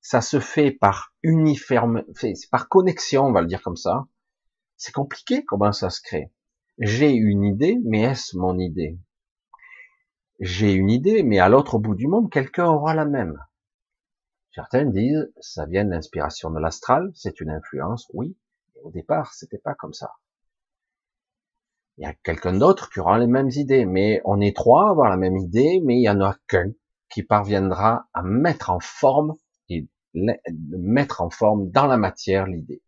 ça 0.00 0.22
se 0.22 0.40
fait 0.40 0.70
par 0.70 1.12
uniforme, 1.22 2.02
par 2.50 2.70
connexion, 2.70 3.26
on 3.26 3.32
va 3.32 3.42
le 3.42 3.46
dire 3.46 3.60
comme 3.60 3.76
ça. 3.76 4.06
C'est 4.78 4.94
compliqué 4.94 5.44
comment 5.44 5.72
ça 5.72 5.90
se 5.90 6.00
crée. 6.00 6.32
J'ai 6.78 7.10
une 7.10 7.44
idée, 7.44 7.76
mais 7.84 8.04
est-ce 8.04 8.38
mon 8.38 8.58
idée? 8.58 8.98
J'ai 10.40 10.72
une 10.72 10.88
idée, 10.88 11.22
mais 11.22 11.40
à 11.40 11.50
l'autre 11.50 11.78
bout 11.78 11.94
du 11.94 12.06
monde, 12.06 12.32
quelqu'un 12.32 12.68
aura 12.68 12.94
la 12.94 13.04
même. 13.04 13.38
Certains 14.54 14.86
disent, 14.86 15.30
ça 15.40 15.66
vient 15.66 15.84
de 15.84 15.90
l'inspiration 15.90 16.50
de 16.50 16.58
l'astral, 16.58 17.10
c'est 17.14 17.38
une 17.42 17.50
influence, 17.50 18.08
oui. 18.14 18.34
au 18.82 18.90
départ, 18.90 19.34
c'était 19.34 19.58
pas 19.58 19.74
comme 19.74 19.92
ça 19.92 20.10
il 21.98 22.02
y 22.02 22.06
a 22.06 22.14
quelqu'un 22.14 22.52
d'autre 22.58 22.90
qui 22.90 23.00
aura 23.00 23.18
les 23.18 23.26
mêmes 23.26 23.50
idées, 23.50 23.86
mais 23.86 24.20
on 24.24 24.40
est 24.40 24.54
trois 24.54 24.88
à 24.88 24.90
avoir 24.90 25.08
la 25.08 25.16
même 25.16 25.36
idée, 25.36 25.80
mais 25.82 25.96
il 25.96 26.02
y 26.02 26.10
en 26.10 26.20
a 26.20 26.36
qu'un 26.46 26.72
qui 27.10 27.22
parviendra 27.22 28.08
à 28.12 28.22
mettre 28.22 28.70
en 28.70 28.80
forme 28.80 29.34
et 29.68 29.86
mettre 30.14 31.22
en 31.22 31.30
forme 31.30 31.70
dans 31.70 31.86
la 31.86 31.96
matière 31.96 32.46
l'idée. 32.46 32.82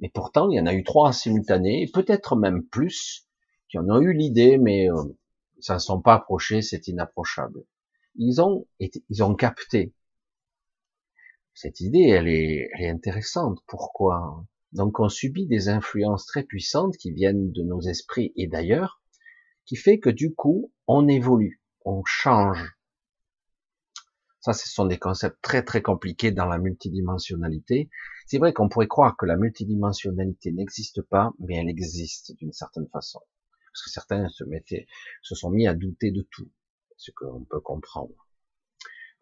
Mais 0.00 0.10
pourtant, 0.12 0.50
il 0.50 0.56
y 0.56 0.60
en 0.60 0.66
a 0.66 0.74
eu 0.74 0.82
trois 0.82 1.08
en 1.08 1.12
simultané, 1.12 1.88
peut-être 1.92 2.36
même 2.36 2.64
plus, 2.64 3.28
qui 3.68 3.78
en 3.78 3.88
ont 3.88 4.00
eu 4.00 4.12
l'idée, 4.14 4.58
mais 4.58 4.90
euh, 4.90 4.96
ça 5.60 5.74
ne 5.74 5.78
sont 5.78 6.00
pas 6.00 6.14
approchés, 6.14 6.62
c'est 6.62 6.88
inapprochable. 6.88 7.64
Ils 8.16 8.40
ont 8.40 8.66
ils 8.80 9.22
ont 9.22 9.34
capté. 9.34 9.94
Cette 11.54 11.80
idée, 11.80 12.08
elle 12.08 12.26
est 12.28 12.88
intéressante. 12.88 13.60
Pourquoi? 13.66 14.44
Donc 14.72 15.00
on 15.00 15.08
subit 15.08 15.46
des 15.46 15.68
influences 15.68 16.26
très 16.26 16.44
puissantes 16.44 16.96
qui 16.96 17.12
viennent 17.12 17.50
de 17.52 17.62
nos 17.62 17.80
esprits 17.80 18.32
et 18.36 18.46
d'ailleurs, 18.46 19.02
qui 19.66 19.76
fait 19.76 19.98
que 19.98 20.10
du 20.10 20.34
coup, 20.34 20.72
on 20.86 21.08
évolue, 21.08 21.60
on 21.84 22.02
change. 22.04 22.76
Ça, 24.40 24.52
ce 24.54 24.68
sont 24.68 24.86
des 24.86 24.98
concepts 24.98 25.38
très 25.42 25.62
très 25.62 25.82
compliqués 25.82 26.30
dans 26.30 26.46
la 26.46 26.58
multidimensionnalité. 26.58 27.90
C'est 28.26 28.38
vrai 28.38 28.52
qu'on 28.52 28.68
pourrait 28.68 28.88
croire 28.88 29.16
que 29.16 29.26
la 29.26 29.36
multidimensionnalité 29.36 30.50
n'existe 30.52 31.02
pas, 31.02 31.32
mais 31.40 31.56
elle 31.56 31.68
existe 31.68 32.34
d'une 32.36 32.52
certaine 32.52 32.88
façon. 32.88 33.20
Parce 33.72 33.84
que 33.84 33.90
certains 33.90 34.28
se 34.30 34.44
mettaient, 34.44 34.86
se 35.22 35.34
sont 35.34 35.50
mis 35.50 35.66
à 35.66 35.74
douter 35.74 36.10
de 36.10 36.22
tout, 36.30 36.50
ce 36.96 37.10
qu'on 37.10 37.44
peut 37.44 37.60
comprendre. 37.60 38.14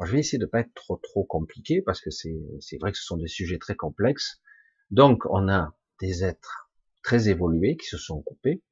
je 0.04 0.12
vais 0.12 0.20
essayer 0.20 0.38
de 0.38 0.46
pas 0.46 0.60
être 0.60 0.74
trop 0.74 0.98
trop 0.98 1.24
compliqué 1.24 1.82
parce 1.82 2.00
que 2.00 2.10
c'est 2.10 2.78
vrai 2.80 2.92
que 2.92 2.98
ce 2.98 3.04
sont 3.04 3.16
des 3.16 3.28
sujets 3.28 3.58
très 3.58 3.74
complexes. 3.74 4.40
Donc, 4.90 5.24
on 5.26 5.48
a 5.48 5.74
des 6.00 6.24
êtres 6.24 6.70
très 7.02 7.28
évolués 7.28 7.76
qui 7.76 7.86
se 7.86 7.98
sont 7.98 8.22
coupés, 8.22 8.62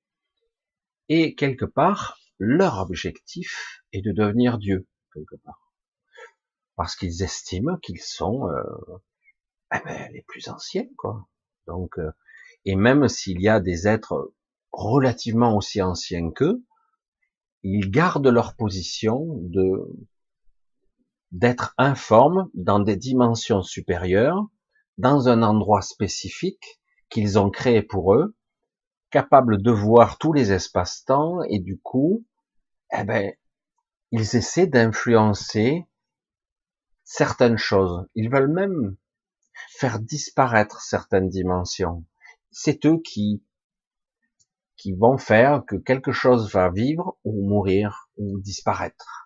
et 1.09 1.35
quelque 1.35 1.64
part, 1.64 2.18
leur 2.38 2.79
objectif 2.81 3.83
est 3.92 4.02
de 4.02 4.12
devenir 4.12 4.59
Dieu, 4.59 4.87
quelque 5.14 5.37
part. 5.37 5.72
Parce 6.74 6.96
qu'ils 6.96 7.22
estiment 7.22 7.76
qu'ils 7.79 8.02
sont 8.02 8.48
euh, 8.48 8.62
eh 9.74 9.79
ben, 9.85 10.12
les 10.12 10.22
plus 10.22 10.48
anciens, 10.48 10.88
quoi. 10.96 11.26
Donc, 11.66 11.98
euh, 11.98 12.11
et 12.64 12.76
même 12.76 13.09
s'il 13.09 13.40
y 13.40 13.48
a 13.48 13.61
des 13.61 13.87
êtres 13.88 14.33
relativement 14.72 15.57
aussi 15.57 15.81
anciens 15.81 16.31
qu'eux, 16.31 16.62
ils 17.62 17.90
gardent 17.90 18.29
leur 18.29 18.55
position 18.57 19.38
de 19.42 19.88
d'être 21.33 21.74
informes 21.76 22.48
dans 22.55 22.79
des 22.79 22.96
dimensions 22.96 23.62
supérieures 23.62 24.46
dans 24.99 25.29
un 25.29 25.43
endroit 25.43 25.83
spécifique 25.83 26.81
qu'ils 27.09 27.39
ont 27.39 27.51
créé 27.51 27.83
pour 27.83 28.15
eux, 28.15 28.35
capables 29.11 29.63
de 29.63 29.71
voir 29.71 30.19
tous 30.19 30.33
les 30.33 30.53
espaces-temps 30.53 31.43
et 31.49 31.59
du 31.59 31.79
coup, 31.79 32.25
eh 32.93 33.05
ben, 33.05 33.33
ils 34.11 34.37
essaient 34.37 34.67
d'influencer 34.67 35.87
certaines 37.05 37.59
choses. 37.59 38.07
Ils 38.15 38.31
veulent 38.31 38.53
même 38.53 38.97
faire 39.79 39.99
disparaître 39.99 40.81
certaines 40.81 41.29
dimensions. 41.29 42.05
C'est 42.51 42.85
eux 42.87 43.01
qui 43.03 43.43
qui 44.77 44.93
vont 44.93 45.17
faire 45.17 45.65
que 45.67 45.77
quelque 45.77 46.13
chose 46.13 46.53
va 46.53 46.71
vivre 46.71 47.17
ou 47.25 47.49
mourir 47.49 48.11
ou 48.19 48.39
disparaître. 48.41 49.26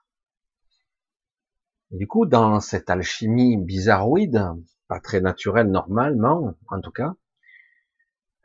Du 1.90 2.06
coup, 2.06 2.26
dans 2.26 2.60
cette 2.60 2.90
alchimie 2.90 3.56
bizarroïde, 3.56 4.42
pas 4.88 5.00
très 5.00 5.20
naturelle 5.20 5.70
normalement, 5.70 6.54
en 6.68 6.80
tout 6.80 6.92
cas, 6.92 7.14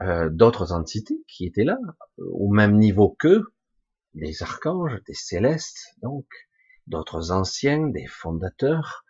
euh, 0.02 0.30
d'autres 0.30 0.72
entités 0.74 1.24
qui 1.28 1.46
étaient 1.46 1.64
là, 1.64 1.78
au 2.18 2.50
même 2.50 2.78
niveau 2.78 3.10
qu'eux, 3.10 3.54
des 4.14 4.44
archanges, 4.44 5.02
des 5.08 5.14
célestes, 5.14 5.96
donc, 6.02 6.26
d'autres 6.88 7.32
anciens, 7.32 7.88
des 7.88 8.08
fondateurs, 8.08 9.06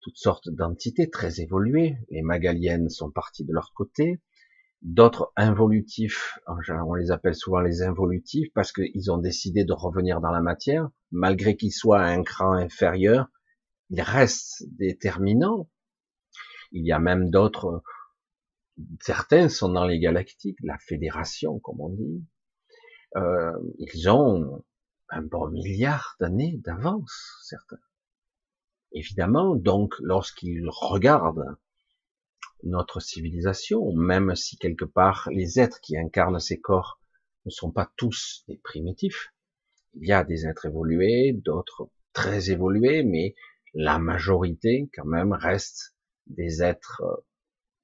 toutes 0.00 0.16
sortes 0.16 0.48
d'entités 0.48 1.10
très 1.10 1.40
évoluées. 1.40 1.96
Les 2.10 2.22
magaliennes 2.22 2.88
sont 2.88 3.10
partis 3.10 3.44
de 3.44 3.52
leur 3.52 3.72
côté, 3.74 4.20
d'autres 4.82 5.32
involutifs, 5.36 6.38
on 6.46 6.94
les 6.94 7.10
appelle 7.10 7.34
souvent 7.34 7.60
les 7.60 7.82
involutifs 7.82 8.52
parce 8.54 8.72
qu'ils 8.72 9.10
ont 9.10 9.18
décidé 9.18 9.64
de 9.64 9.72
revenir 9.72 10.20
dans 10.20 10.30
la 10.30 10.40
matière, 10.40 10.88
malgré 11.10 11.56
qu'ils 11.56 11.72
soient 11.72 12.00
à 12.00 12.08
un 12.08 12.22
cran 12.22 12.52
inférieur, 12.52 13.28
ils 13.90 14.02
restent 14.02 14.64
déterminants. 14.78 15.68
Il 16.72 16.84
y 16.84 16.92
a 16.92 16.98
même 16.98 17.30
d'autres, 17.30 17.82
certains 19.00 19.48
sont 19.48 19.70
dans 19.70 19.84
les 19.84 19.98
galactiques, 19.98 20.58
la 20.62 20.78
fédération, 20.78 21.58
comme 21.60 21.80
on 21.80 21.90
dit. 21.90 22.24
Euh, 23.16 23.52
ils 23.78 24.08
ont 24.10 24.64
un 25.08 25.22
bon 25.22 25.48
milliard 25.48 26.16
d'années 26.20 26.60
d'avance, 26.64 27.38
certains. 27.44 27.78
Évidemment, 28.92 29.54
donc, 29.54 29.94
lorsqu'ils 30.00 30.68
regardent 30.68 31.56
notre 32.62 33.00
civilisation, 33.00 33.92
même 33.92 34.34
si 34.34 34.56
quelque 34.56 34.84
part 34.84 35.28
les 35.30 35.60
êtres 35.60 35.80
qui 35.80 35.96
incarnent 35.96 36.40
ces 36.40 36.60
corps 36.60 37.00
ne 37.44 37.50
sont 37.50 37.70
pas 37.70 37.92
tous 37.96 38.44
des 38.48 38.56
primitifs. 38.56 39.32
Il 39.94 40.06
y 40.08 40.12
a 40.12 40.24
des 40.24 40.46
êtres 40.46 40.66
évolués, 40.66 41.32
d'autres 41.32 41.88
très 42.12 42.50
évolués, 42.50 43.02
mais 43.02 43.34
la 43.78 43.98
majorité 43.98 44.90
quand 44.94 45.04
même 45.04 45.34
reste 45.34 45.94
des 46.26 46.62
êtres 46.62 47.02
euh, 47.02 47.24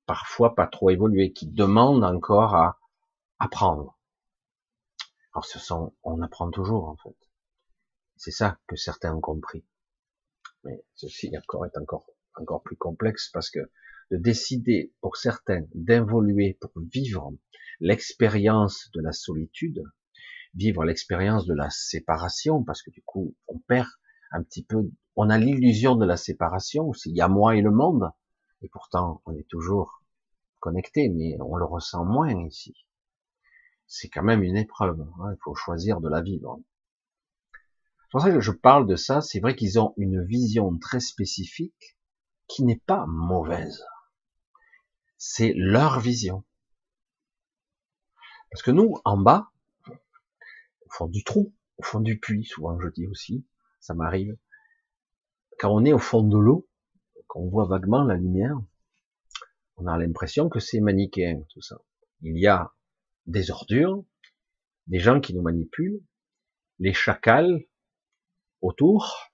parfois 0.07 0.55
pas 0.55 0.67
trop 0.67 0.89
évolués, 0.89 1.33
qui 1.33 1.47
demandent 1.47 2.03
encore 2.03 2.55
à 2.55 2.81
apprendre. 3.39 3.99
Alors 5.35 5.45
ce 5.45 5.59
sont, 5.59 5.95
on 6.03 6.23
apprend 6.23 6.51
toujours 6.51 6.89
en 6.89 6.97
fait. 6.97 7.17
C'est 8.17 8.31
ça 8.31 8.59
que 8.67 8.77
certains 8.77 9.15
ont 9.15 9.21
compris. 9.21 9.67
Mais 10.65 10.83
ceci 10.95 11.31
encore 11.37 11.67
est 11.67 11.77
encore 11.77 12.07
encore 12.37 12.63
plus 12.63 12.77
complexe 12.77 13.29
parce 13.29 13.51
que 13.51 13.61
de 14.11 14.17
décider 14.17 14.95
pour 15.03 15.19
certains 15.19 15.67
d'involuer 15.75 16.57
pour 16.59 16.71
vivre 16.91 17.35
l'expérience 17.81 18.91
de 18.95 19.03
la 19.03 19.13
solitude, 19.13 19.83
vivre 20.55 20.85
l'expérience 20.85 21.47
de 21.47 21.55
la 21.55 21.69
séparation, 21.69 22.65
parce 22.65 22.83
que 22.83 22.91
du 22.91 23.03
coup 23.03 23.35
on 23.47 23.59
perd 23.59 23.89
un 24.31 24.43
petit 24.43 24.65
peu, 24.65 24.91
on 25.17 25.31
a 25.31 25.39
l'illusion 25.39 25.97
de 25.97 26.07
la 26.07 26.17
séparation, 26.17 26.93
il 27.07 27.17
y 27.17 27.21
a 27.21 27.29
moi 27.29 27.57
et 27.57 27.61
le 27.61 27.71
monde, 27.71 28.11
et 28.63 28.69
pourtant 28.69 29.23
on 29.27 29.35
est 29.35 29.49
toujours 29.49 30.03
connecté, 30.61 31.09
mais 31.09 31.37
on 31.41 31.57
le 31.57 31.65
ressent 31.65 32.05
moins 32.05 32.33
ici. 32.47 32.75
C'est 33.87 34.09
quand 34.09 34.23
même 34.23 34.43
une 34.43 34.57
épreuve, 34.57 35.01
hein, 35.21 35.33
il 35.33 35.39
faut 35.43 35.55
choisir 35.55 36.01
de 36.01 36.09
la 36.09 36.23
vivre. 36.23 36.61
C'est 37.53 38.11
pour 38.11 38.21
ça 38.23 38.31
que 38.31 38.41
je 38.41 38.53
parle 38.53 38.87
de 38.87 38.97
ça, 38.97 39.21
c'est 39.21 39.41
vrai 39.41 39.57
qu'ils 39.57 39.79
ont 39.79 39.95
une 39.97 40.25
vision 40.25 40.79
très 40.79 41.01
spécifique 41.01 41.97
qui 42.47 42.65
n'est 42.65 42.83
pas 42.87 43.07
mauvaise 43.07 43.85
c'est 45.25 45.53
leur 45.55 46.01
vision. 46.01 46.43
Parce 48.51 48.61
que 48.63 48.73
nous, 48.73 48.97
en 49.05 49.17
bas, 49.17 49.53
au 49.89 50.91
fond 50.91 51.07
du 51.07 51.23
trou, 51.23 51.55
au 51.79 51.85
fond 51.85 52.01
du 52.01 52.19
puits, 52.19 52.45
souvent 52.45 52.77
je 52.81 52.89
dis 52.89 53.07
aussi, 53.07 53.47
ça 53.79 53.95
m'arrive, 53.95 54.37
quand 55.63 55.73
on 55.73 55.85
est 55.85 55.93
au 55.93 56.01
fond 56.01 56.25
de 56.25 56.37
l'eau, 56.37 56.69
qu'on 57.29 57.49
voit 57.49 57.67
vaguement 57.67 58.03
la 58.03 58.17
lumière, 58.17 58.61
on 59.77 59.87
a 59.87 59.97
l'impression 59.97 60.49
que 60.49 60.59
c'est 60.59 60.81
manichéen, 60.81 61.45
tout 61.51 61.63
ça. 61.63 61.77
Il 62.21 62.37
y 62.37 62.49
a 62.49 62.75
des 63.27 63.53
ordures, 63.53 64.05
des 64.89 64.99
gens 64.99 65.21
qui 65.21 65.33
nous 65.37 65.43
manipulent, 65.43 66.03
les 66.81 66.93
chacals 66.93 67.65
autour, 68.61 69.31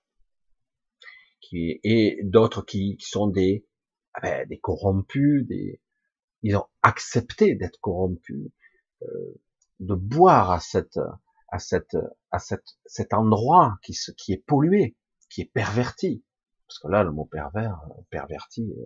et 1.51 2.19
d'autres 2.21 2.61
qui, 2.63 2.95
sont 2.99 3.27
des 3.27 3.65
ah 4.13 4.21
ben, 4.21 4.47
des 4.47 4.59
corrompus, 4.59 5.47
des, 5.47 5.81
ils 6.43 6.55
ont 6.55 6.67
accepté 6.83 7.55
d'être 7.55 7.79
corrompus, 7.81 8.51
euh, 9.01 9.41
de 9.79 9.95
boire 9.95 10.51
à 10.51 10.59
cette, 10.59 10.99
à 11.47 11.57
cette, 11.57 11.97
à 12.29 12.37
cette, 12.37 12.77
cet 12.85 13.15
endroit 13.15 13.79
qui, 13.81 13.97
qui 14.15 14.33
est 14.33 14.45
pollué, 14.45 14.95
qui 15.29 15.41
est 15.41 15.51
perverti. 15.51 16.23
Parce 16.67 16.79
que 16.79 16.87
là, 16.87 17.03
le 17.03 17.11
mot 17.11 17.25
pervers, 17.25 17.81
perverti, 18.09 18.73
euh, 18.77 18.85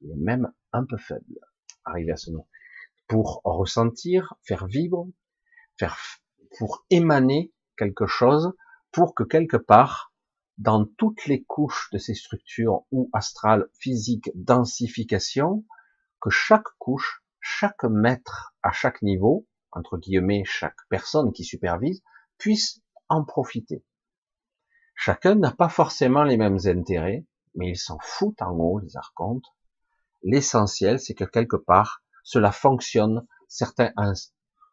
il 0.00 0.10
est 0.10 0.16
même 0.16 0.52
un 0.72 0.84
peu 0.84 0.96
faible, 0.96 1.38
arrivé 1.84 2.12
à 2.12 2.16
ce 2.16 2.30
nom. 2.30 2.46
Pour 3.06 3.40
ressentir, 3.44 4.34
faire 4.42 4.66
vibrer, 4.66 5.12
faire, 5.78 5.96
pour 6.58 6.84
émaner 6.90 7.52
quelque 7.76 8.06
chose, 8.06 8.52
pour 8.90 9.14
que 9.14 9.22
quelque 9.22 9.56
part, 9.56 10.12
dans 10.58 10.84
toutes 10.84 11.26
les 11.26 11.42
couches 11.42 11.90
de 11.92 11.98
ces 11.98 12.14
structures 12.14 12.84
ou 12.90 13.10
astrales, 13.12 13.68
physiques, 13.74 14.30
densification, 14.34 15.64
que 16.20 16.30
chaque 16.30 16.68
couche, 16.78 17.22
chaque 17.40 17.84
maître 17.84 18.54
à 18.62 18.72
chaque 18.72 19.02
niveau, 19.02 19.46
entre 19.72 19.98
guillemets, 19.98 20.44
chaque 20.44 20.78
personne 20.88 21.32
qui 21.32 21.44
supervise, 21.44 22.02
puisse 22.38 22.80
en 23.08 23.24
profiter. 23.24 23.84
Chacun 24.94 25.34
n'a 25.34 25.52
pas 25.52 25.68
forcément 25.68 26.24
les 26.24 26.36
mêmes 26.36 26.58
intérêts, 26.64 27.24
mais 27.54 27.70
ils 27.70 27.78
s'en 27.78 27.98
foutent 28.00 28.42
en 28.42 28.52
haut, 28.52 28.78
les 28.78 28.96
archontes. 28.96 29.46
L'essentiel, 30.22 30.98
c'est 30.98 31.14
que 31.14 31.24
quelque 31.24 31.56
part, 31.56 32.02
cela 32.22 32.52
fonctionne 32.52 33.26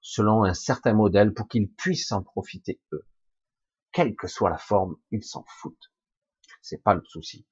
selon 0.01 0.43
un 0.43 0.53
certain 0.53 0.93
modèle 0.93 1.33
pour 1.33 1.47
qu'ils 1.47 1.71
puissent 1.71 2.11
en 2.11 2.23
profiter 2.23 2.79
eux 2.93 3.05
quelle 3.91 4.15
que 4.15 4.27
soit 4.27 4.49
la 4.49 4.57
forme, 4.57 4.97
ils 5.11 5.23
s'en 5.23 5.43
foutent. 5.47 5.91
C'est 6.61 6.81
pas 6.81 6.93
le 6.93 7.03
souci. 7.05 7.45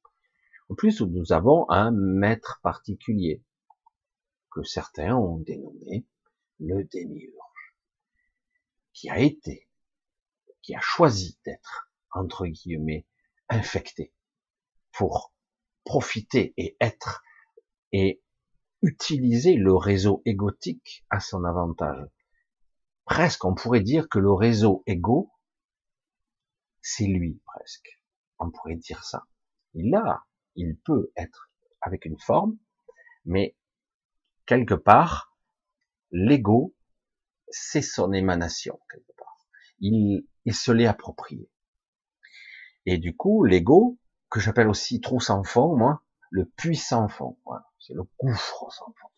En 0.69 0.75
plus, 0.75 1.01
nous 1.01 1.33
avons 1.33 1.69
un 1.69 1.91
maître 1.91 2.59
particulier 2.61 3.43
que 4.51 4.63
certains 4.63 5.15
ont 5.15 5.37
dénommé 5.37 6.05
le 6.59 6.83
démiurge, 6.83 7.75
qui 8.93 9.09
a 9.09 9.19
été, 9.19 9.67
qui 10.61 10.75
a 10.75 10.79
choisi 10.81 11.39
d'être 11.45 11.88
entre 12.11 12.45
guillemets 12.47 13.05
infecté 13.49 14.13
pour 14.91 15.33
profiter 15.83 16.53
et 16.57 16.77
être 16.79 17.23
et 17.91 18.21
utiliser 18.81 19.55
le 19.55 19.75
réseau 19.75 20.21
égotique 20.25 21.05
à 21.09 21.19
son 21.19 21.43
avantage. 21.43 22.07
Presque, 23.05 23.43
on 23.45 23.55
pourrait 23.55 23.81
dire 23.81 24.07
que 24.07 24.19
le 24.19 24.31
réseau 24.31 24.83
égo 24.85 25.31
c'est 26.81 27.05
lui 27.05 27.41
presque. 27.45 28.01
On 28.39 28.51
pourrait 28.51 28.75
dire 28.75 29.03
ça. 29.03 29.25
Il 29.73 29.93
a, 29.95 30.25
il 30.55 30.77
peut 30.77 31.11
être 31.15 31.51
avec 31.81 32.05
une 32.05 32.19
forme, 32.19 32.57
mais 33.25 33.55
quelque 34.45 34.73
part, 34.73 35.35
l'ego, 36.11 36.75
c'est 37.49 37.81
son 37.81 38.13
émanation 38.13 38.79
quelque 38.91 39.11
part. 39.17 39.47
Il, 39.79 40.27
il 40.45 40.55
se 40.55 40.71
l'est 40.71 40.87
approprié. 40.87 41.49
Et 42.91 42.97
du 42.97 43.15
coup, 43.15 43.43
l'ego, 43.43 43.99
que 44.31 44.39
j'appelle 44.39 44.67
aussi 44.67 44.99
trou 44.99 45.19
sans 45.19 45.43
fond, 45.43 45.77
moi, 45.77 46.03
le 46.31 46.45
puissant 46.45 47.07
fond, 47.07 47.37
c'est 47.77 47.93
le 47.93 48.01
gouffre 48.19 48.65
sans 48.71 48.91
fond. 48.99 49.09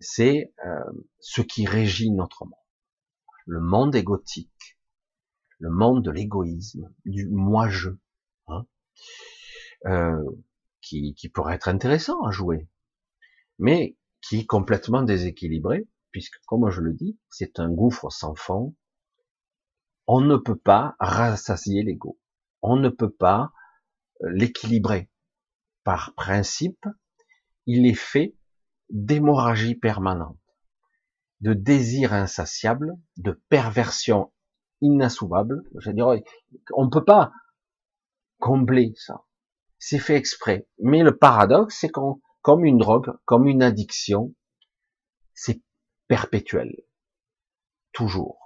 C'est 0.00 0.52
euh, 0.66 0.84
ce 1.18 1.40
qui 1.40 1.64
régit 1.64 2.10
notre 2.10 2.44
monde. 2.44 2.52
Le 3.46 3.58
monde 3.58 3.94
égotique, 3.94 4.78
le 5.60 5.70
monde 5.70 6.04
de 6.04 6.10
l'égoïsme, 6.10 6.92
du 7.06 7.26
moi-je, 7.26 7.88
hein, 8.48 8.66
euh, 9.86 10.22
qui, 10.82 11.14
qui 11.14 11.30
pourrait 11.30 11.54
être 11.54 11.68
intéressant 11.68 12.22
à 12.22 12.32
jouer, 12.32 12.68
mais 13.58 13.96
qui 14.20 14.40
est 14.40 14.46
complètement 14.46 15.00
déséquilibré, 15.00 15.88
puisque, 16.10 16.38
comme 16.44 16.68
je 16.68 16.82
le 16.82 16.92
dis, 16.92 17.18
c'est 17.30 17.58
un 17.60 17.70
gouffre 17.70 18.10
sans 18.10 18.34
fond. 18.34 18.76
On 20.06 20.20
ne 20.20 20.36
peut 20.36 20.58
pas 20.58 20.96
rassasier 21.00 21.82
l'ego. 21.82 22.18
On 22.62 22.76
ne 22.76 22.88
peut 22.88 23.10
pas 23.10 23.52
l'équilibrer. 24.20 25.10
Par 25.84 26.14
principe, 26.14 26.86
il 27.66 27.86
est 27.86 27.94
fait 27.94 28.36
d'hémorragie 28.90 29.74
permanente. 29.74 30.38
de 31.40 31.54
désir 31.54 32.12
insatiable, 32.12 32.96
de 33.16 33.32
perversion 33.48 34.32
inassouvable. 34.80 35.62
Je 35.78 35.90
veux 35.90 36.22
on 36.74 36.84
ne 36.84 36.90
peut 36.90 37.04
pas 37.04 37.32
combler 38.38 38.92
ça. 38.96 39.24
C'est 39.78 39.98
fait 39.98 40.16
exprès. 40.16 40.68
Mais 40.78 41.02
le 41.02 41.16
paradoxe, 41.16 41.78
c'est 41.80 41.88
qu'on, 41.88 42.20
comme 42.42 42.64
une 42.64 42.78
drogue, 42.78 43.12
comme 43.24 43.48
une 43.48 43.62
addiction, 43.62 44.34
c'est 45.34 45.60
perpétuel. 46.06 46.70
Toujours. 47.92 48.41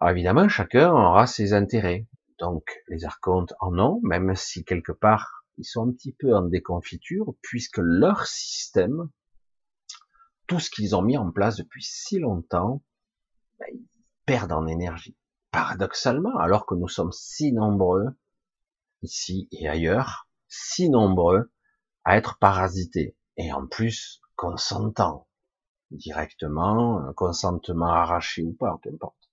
Alors 0.00 0.12
évidemment, 0.12 0.48
chacun 0.48 0.92
aura 0.92 1.26
ses 1.26 1.54
intérêts. 1.54 2.06
Donc, 2.38 2.84
les 2.86 3.04
archontes 3.04 3.52
en 3.58 3.76
ont, 3.80 4.00
même 4.04 4.36
si 4.36 4.64
quelque 4.64 4.92
part, 4.92 5.44
ils 5.56 5.64
sont 5.64 5.88
un 5.88 5.92
petit 5.92 6.12
peu 6.12 6.36
en 6.36 6.42
déconfiture, 6.42 7.34
puisque 7.42 7.78
leur 7.78 8.26
système, 8.26 9.10
tout 10.46 10.60
ce 10.60 10.70
qu'ils 10.70 10.94
ont 10.94 11.02
mis 11.02 11.16
en 11.16 11.32
place 11.32 11.56
depuis 11.56 11.82
si 11.82 12.20
longtemps, 12.20 12.84
ben, 13.58 13.66
ils 13.72 13.88
perdent 14.24 14.52
en 14.52 14.68
énergie. 14.68 15.16
Paradoxalement, 15.50 16.38
alors 16.38 16.64
que 16.64 16.76
nous 16.76 16.88
sommes 16.88 17.12
si 17.12 17.52
nombreux, 17.52 18.06
ici 19.02 19.48
et 19.50 19.68
ailleurs, 19.68 20.28
si 20.46 20.90
nombreux 20.90 21.50
à 22.04 22.16
être 22.16 22.38
parasités, 22.38 23.16
et 23.36 23.52
en 23.52 23.66
plus 23.66 24.20
consentants, 24.36 25.26
directement, 25.90 27.12
consentement 27.14 27.90
arraché 27.92 28.42
ou 28.44 28.52
pas, 28.52 28.78
qu'importe. 28.82 29.27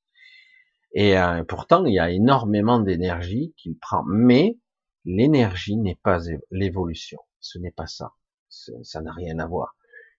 Et 0.96 1.18
euh, 1.18 1.44
pourtant, 1.44 1.84
il 1.86 1.94
y 1.94 2.00
a 2.00 2.10
énormément 2.10 2.80
d'énergie 2.80 3.54
qu'il 3.58 3.78
prend, 3.78 4.06
mais 4.08 4.58
l'énergie 5.04 5.76
n'est 5.76 6.00
pas 6.02 6.20
l'évolution. 6.52 7.20
Ce 7.42 7.60
n'est 7.60 7.72
pas 7.72 7.86
ça. 7.86 8.14
Ça 8.48 9.02
n'a 9.02 9.12
rien 9.12 9.40
à 9.40 9.46
voir. 9.46 9.76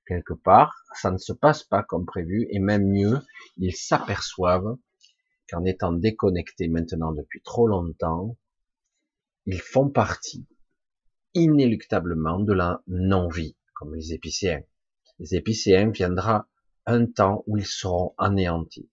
Quelque 0.07 0.35
part, 0.35 0.85
ça 0.95 1.11
ne 1.11 1.17
se 1.17 1.33
passe 1.33 1.65
pas 1.65 1.83
comme 1.83 2.05
prévu, 2.05 2.47
et 2.51 2.59
même 2.59 2.87
mieux, 2.87 3.21
ils 3.57 3.75
s'aperçoivent 3.75 4.77
qu'en 5.49 5.65
étant 5.65 5.93
déconnectés 5.93 6.69
maintenant 6.69 7.12
depuis 7.12 7.41
trop 7.41 7.67
longtemps, 7.67 8.37
ils 9.47 9.61
font 9.61 9.89
partie 9.89 10.47
inéluctablement 11.33 12.39
de 12.39 12.53
la 12.53 12.83
non-vie, 12.87 13.57
comme 13.75 13.95
les 13.95 14.12
épicéens. 14.12 14.62
Les 15.21 15.35
épicéens 15.35 15.91
viendra 15.91 16.49
un 16.85 17.07
temps 17.07 17.45
où 17.47 17.57
ils 17.57 17.67
seront 17.67 18.15
anéantis. 18.19 18.91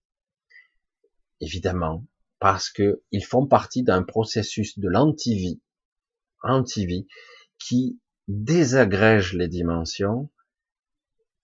Évidemment, 1.44 2.06
parce 2.40 2.70
que 2.70 3.04
ils 3.12 3.26
font 3.26 3.46
partie 3.46 3.84
d'un 3.84 4.02
processus 4.02 4.80
de 4.80 4.88
l'antivie 4.88 5.62
anti-vie, 6.42 7.06
qui 7.60 8.00
désagrège 8.30 9.34
les 9.34 9.50
dimensions, 9.50 10.30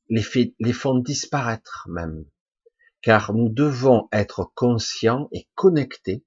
les, 0.08 0.22
fait, 0.22 0.56
les 0.60 0.72
font 0.72 0.98
disparaître 0.98 1.88
même. 1.90 2.26
Car 3.02 3.34
nous 3.34 3.50
devons 3.50 4.08
être 4.14 4.54
conscients 4.56 5.28
et 5.34 5.50
connectés 5.54 6.26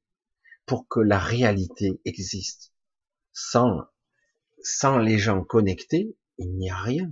pour 0.67 0.87
que 0.87 1.01
la 1.01 1.19
réalité 1.19 1.99
existe. 2.05 2.75
Sans, 3.33 3.87
sans 4.63 4.99
les 4.99 5.19
gens 5.19 5.45
connectés, 5.45 6.15
il 6.37 6.55
n'y 6.57 6.69
a 6.69 6.77
rien. 6.77 7.11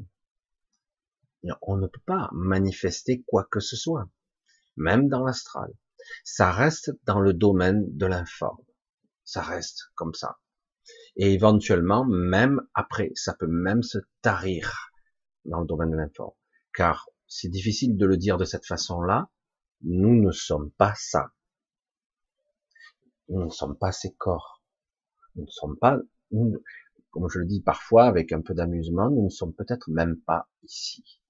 On 1.62 1.78
ne 1.78 1.86
peut 1.86 2.02
pas 2.04 2.28
manifester 2.32 3.22
quoi 3.26 3.48
que 3.50 3.60
ce 3.60 3.76
soit, 3.76 4.10
même 4.76 5.08
dans 5.08 5.24
l'astral. 5.24 5.72
Ça 6.24 6.50
reste 6.52 6.92
dans 7.04 7.20
le 7.20 7.32
domaine 7.32 7.84
de 7.96 8.06
l'informe. 8.06 8.64
Ça 9.24 9.42
reste 9.42 9.90
comme 9.94 10.14
ça 10.14 10.38
et 11.16 11.32
éventuellement, 11.32 12.04
même 12.04 12.60
après, 12.74 13.10
ça 13.14 13.34
peut 13.34 13.46
même 13.46 13.82
se 13.82 13.98
tarir 14.22 14.90
dans 15.44 15.60
le 15.60 15.66
domaine 15.66 15.90
de 15.90 15.96
l'informe. 15.96 16.34
Car 16.74 17.08
c'est 17.26 17.48
difficile 17.48 17.96
de 17.96 18.06
le 18.06 18.16
dire 18.16 18.36
de 18.36 18.44
cette 18.44 18.66
façon-là, 18.66 19.28
nous 19.82 20.20
ne 20.20 20.30
sommes 20.30 20.70
pas 20.72 20.94
ça. 20.96 21.32
Nous 23.28 23.44
ne 23.44 23.50
sommes 23.50 23.76
pas 23.76 23.92
ces 23.92 24.12
corps. 24.14 24.62
Nous 25.36 25.44
ne 25.44 25.50
sommes 25.50 25.76
pas, 25.78 25.98
comme 27.10 27.28
je 27.28 27.38
le 27.38 27.46
dis 27.46 27.60
parfois 27.60 28.06
avec 28.06 28.32
un 28.32 28.40
peu 28.40 28.54
d'amusement, 28.54 29.10
nous 29.10 29.24
ne 29.24 29.30
sommes 29.30 29.54
peut-être 29.54 29.90
même 29.90 30.20
pas 30.20 30.48
ici. 30.62 31.20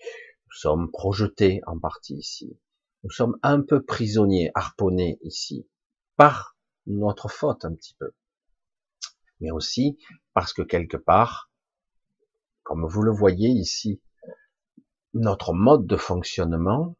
Nous 0.00 0.56
sommes 0.56 0.90
projetés 0.90 1.60
en 1.66 1.78
partie 1.78 2.16
ici. 2.16 2.58
Nous 3.02 3.10
sommes 3.10 3.38
un 3.42 3.60
peu 3.62 3.82
prisonniers, 3.82 4.50
harponnés 4.54 5.18
ici, 5.22 5.66
par 6.16 6.56
notre 6.86 7.28
faute 7.28 7.64
un 7.64 7.74
petit 7.74 7.94
peu 7.94 8.12
mais 9.40 9.50
aussi 9.50 9.98
parce 10.34 10.52
que 10.52 10.62
quelque 10.62 10.96
part, 10.96 11.50
comme 12.62 12.86
vous 12.86 13.02
le 13.02 13.12
voyez 13.12 13.48
ici, 13.48 14.00
notre 15.14 15.52
mode 15.52 15.86
de 15.86 15.96
fonctionnement, 15.96 16.96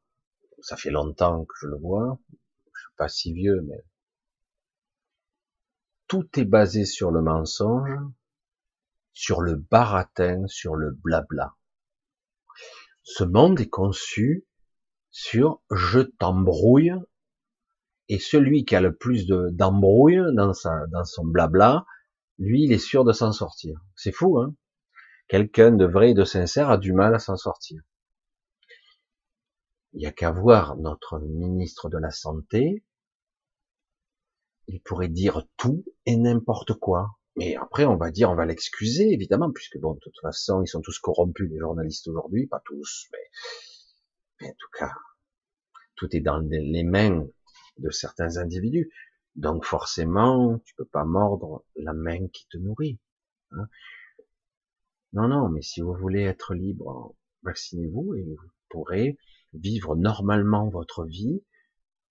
ça 0.61 0.77
fait 0.77 0.91
longtemps 0.91 1.45
que 1.45 1.55
je 1.61 1.67
le 1.67 1.77
vois, 1.77 2.19
je 2.75 2.81
suis 2.81 2.97
pas 2.97 3.09
si 3.09 3.33
vieux, 3.33 3.61
mais 3.63 3.85
tout 6.09 6.29
est 6.39 6.45
basé 6.45 6.85
sur 6.85 7.11
le 7.11 7.23
mensonge, 7.23 7.97
sur 9.13 9.43
le 9.43 9.55
baratin, 9.55 10.47
sur 10.49 10.75
le 10.75 10.91
blabla. 10.91 11.55
Ce 13.03 13.23
monde 13.23 13.61
est 13.61 13.69
conçu 13.69 14.45
sur 15.11 15.61
je 15.71 16.01
t'embrouille 16.01 16.93
et 18.09 18.19
celui 18.19 18.65
qui 18.65 18.75
a 18.75 18.81
le 18.81 18.95
plus 18.95 19.27
d'embrouille 19.27 20.21
dans, 20.35 20.53
dans 20.89 21.05
son 21.05 21.25
blabla, 21.25 21.87
lui, 22.39 22.65
il 22.65 22.73
est 22.73 22.79
sûr 22.79 23.05
de 23.05 23.13
s'en 23.13 23.33
sortir. 23.33 23.81
C'est 23.95 24.13
fou, 24.13 24.39
hein 24.39 24.55
Quelqu'un 25.29 25.71
de 25.71 25.85
vrai 25.85 26.11
et 26.11 26.15
de 26.15 26.25
sincère 26.25 26.71
a 26.71 26.77
du 26.77 26.93
mal 26.93 27.15
à 27.15 27.21
s'en 27.21 27.37
sortir. 27.37 27.81
Il 29.93 30.01
n'y 30.01 30.07
a 30.07 30.13
qu'à 30.13 30.33
voir 30.33 30.77
notre 30.77 31.21
ministre 31.21 31.89
de 31.89 31.99
la 31.99 32.11
Santé. 32.11 32.83
Il 34.67 34.81
pourrait 34.81 35.09
dire 35.09 35.47
tout 35.57 35.85
et 36.07 36.17
n'importe 36.17 36.75
quoi. 36.75 37.11
Mais 37.37 37.55
après, 37.57 37.85
on 37.85 37.97
va 37.97 38.11
dire, 38.11 38.31
on 38.31 38.35
va 38.35 38.45
l'excuser, 38.45 39.13
évidemment, 39.13 39.53
puisque 39.53 39.79
bon, 39.79 39.95
de 39.95 40.01
toute 40.01 40.19
façon, 40.21 40.63
ils 40.63 40.69
sont 40.69 40.81
tous 40.81 40.99
corrompus, 40.99 41.49
les 41.49 41.59
journalistes 41.59 42.09
aujourd'hui, 42.09 42.47
pas 42.47 42.61
tous, 42.65 43.07
mais, 43.13 43.31
mais 44.41 44.49
en 44.49 44.55
tout 44.59 44.71
cas, 44.79 44.93
tout 45.97 46.15
est 46.17 46.21
dans 46.21 46.39
les 46.39 46.85
mains 46.85 47.27
de 47.79 47.91
certains 47.91 48.37
individus. 48.37 48.91
Donc 49.37 49.65
forcément, 49.65 50.59
tu 50.65 50.75
peux 50.75 50.87
pas 50.87 51.05
mordre 51.05 51.65
la 51.77 51.93
main 51.93 52.29
qui 52.29 52.47
te 52.49 52.57
nourrit. 52.57 52.99
Hein. 53.53 53.69
non, 55.13 55.29
non, 55.29 55.49
mais 55.49 55.63
si 55.63 55.81
vous 55.81 55.95
voulez 55.95 56.23
être 56.23 56.55
libre, 56.55 57.15
vaccinez-vous 57.43 58.15
et 58.15 58.23
vous 58.23 58.37
pourrez 58.69 59.19
vivre 59.53 59.97
normalement 59.97 60.69
votre 60.69 61.05
vie 61.05 61.43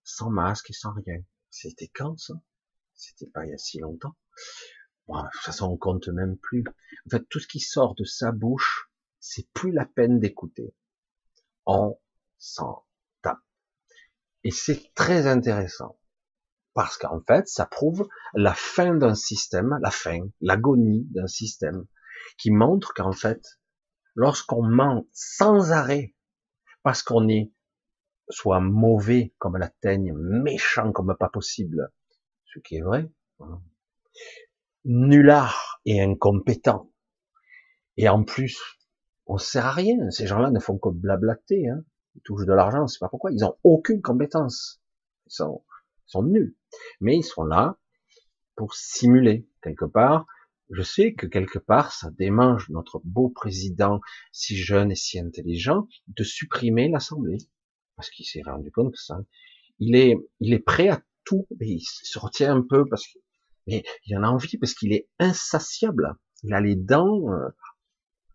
sans 0.03 0.29
masque 0.29 0.69
et 0.69 0.73
sans 0.73 0.93
rien. 0.93 1.21
C'était 1.49 1.87
quand 1.87 2.17
ça? 2.17 2.33
C'était 2.93 3.27
pas 3.27 3.45
il 3.45 3.51
y 3.51 3.53
a 3.53 3.57
si 3.57 3.79
longtemps. 3.79 4.15
Bon, 5.07 5.21
de 5.23 5.29
toute 5.31 5.41
façon, 5.41 5.67
on 5.67 5.77
compte 5.77 6.07
même 6.09 6.37
plus. 6.37 6.63
En 7.07 7.09
fait, 7.09 7.25
tout 7.29 7.39
ce 7.39 7.47
qui 7.47 7.59
sort 7.59 7.95
de 7.95 8.03
sa 8.03 8.31
bouche, 8.31 8.91
c'est 9.19 9.49
plus 9.53 9.71
la 9.71 9.85
peine 9.85 10.19
d'écouter. 10.19 10.73
S'en 12.39 12.85
tape. 13.21 13.39
Et 14.43 14.51
c'est 14.51 14.93
très 14.95 15.27
intéressant 15.27 15.99
parce 16.73 16.97
qu'en 16.97 17.21
fait, 17.27 17.47
ça 17.47 17.65
prouve 17.65 18.07
la 18.33 18.53
fin 18.53 18.95
d'un 18.95 19.15
système, 19.15 19.77
la 19.81 19.91
fin, 19.91 20.19
l'agonie 20.39 21.05
d'un 21.11 21.27
système, 21.27 21.85
qui 22.37 22.51
montre 22.51 22.93
qu'en 22.93 23.11
fait, 23.11 23.59
lorsqu'on 24.15 24.63
ment 24.63 25.05
sans 25.11 25.71
arrêt, 25.71 26.15
parce 26.83 27.03
qu'on 27.03 27.27
est 27.27 27.51
soit 28.29 28.61
mauvais 28.61 29.33
comme 29.39 29.57
la 29.57 29.69
teigne, 29.69 30.13
méchant 30.13 30.91
comme 30.91 31.15
pas 31.19 31.29
possible, 31.29 31.91
ce 32.45 32.59
qui 32.59 32.77
est 32.77 32.81
vrai, 32.81 33.11
hein, 33.39 33.61
nulard 34.85 35.81
et 35.85 36.01
incompétent, 36.01 36.93
et 37.97 38.07
en 38.07 38.23
plus, 38.23 38.57
on 39.25 39.37
sert 39.37 39.65
à 39.65 39.71
rien, 39.71 40.09
ces 40.09 40.27
gens-là 40.27 40.51
ne 40.51 40.59
font 40.59 40.77
que 40.77 40.89
blablater, 40.89 41.67
hein. 41.67 41.83
Ils 42.15 42.21
touchent 42.21 42.45
de 42.45 42.53
l'argent, 42.53 42.87
c'est 42.87 42.99
pas 42.99 43.09
pourquoi, 43.09 43.31
ils 43.31 43.45
ont 43.45 43.57
aucune 43.63 44.01
compétence, 44.01 44.81
ils 45.27 45.33
sont, 45.33 45.63
sont 46.05 46.23
nuls. 46.23 46.55
Mais 47.01 47.17
ils 47.17 47.23
sont 47.23 47.43
là 47.43 47.77
pour 48.55 48.75
simuler 48.75 49.47
quelque 49.61 49.85
part. 49.85 50.25
Je 50.69 50.83
sais 50.83 51.13
que 51.13 51.25
quelque 51.25 51.57
part, 51.57 51.91
ça 51.91 52.11
démange 52.11 52.69
notre 52.69 53.01
beau 53.03 53.29
président 53.29 54.01
si 54.31 54.55
jeune 54.55 54.91
et 54.91 54.95
si 54.95 55.19
intelligent 55.19 55.87
de 56.07 56.23
supprimer 56.23 56.89
l'Assemblée. 56.89 57.39
Parce 57.95 58.09
qu'il 58.11 58.25
s'est 58.25 58.43
rendu 58.45 58.71
compte 58.71 58.91
que 58.91 59.01
ça, 59.01 59.19
il 59.79 59.95
est, 59.95 60.15
il 60.39 60.53
est 60.53 60.59
prêt 60.59 60.89
à 60.89 61.01
tout, 61.23 61.47
mais 61.59 61.67
il 61.69 61.81
se 61.81 62.19
retient 62.19 62.55
un 62.55 62.61
peu 62.61 62.87
parce 62.87 63.07
que, 63.07 63.19
mais 63.67 63.83
en 64.15 64.23
a 64.23 64.27
envie 64.27 64.57
parce 64.57 64.73
qu'il 64.73 64.93
est 64.93 65.09
insatiable. 65.19 66.15
Il 66.43 66.53
a 66.53 66.61
les 66.61 66.75
dents, 66.75 67.31
euh, 67.31 67.49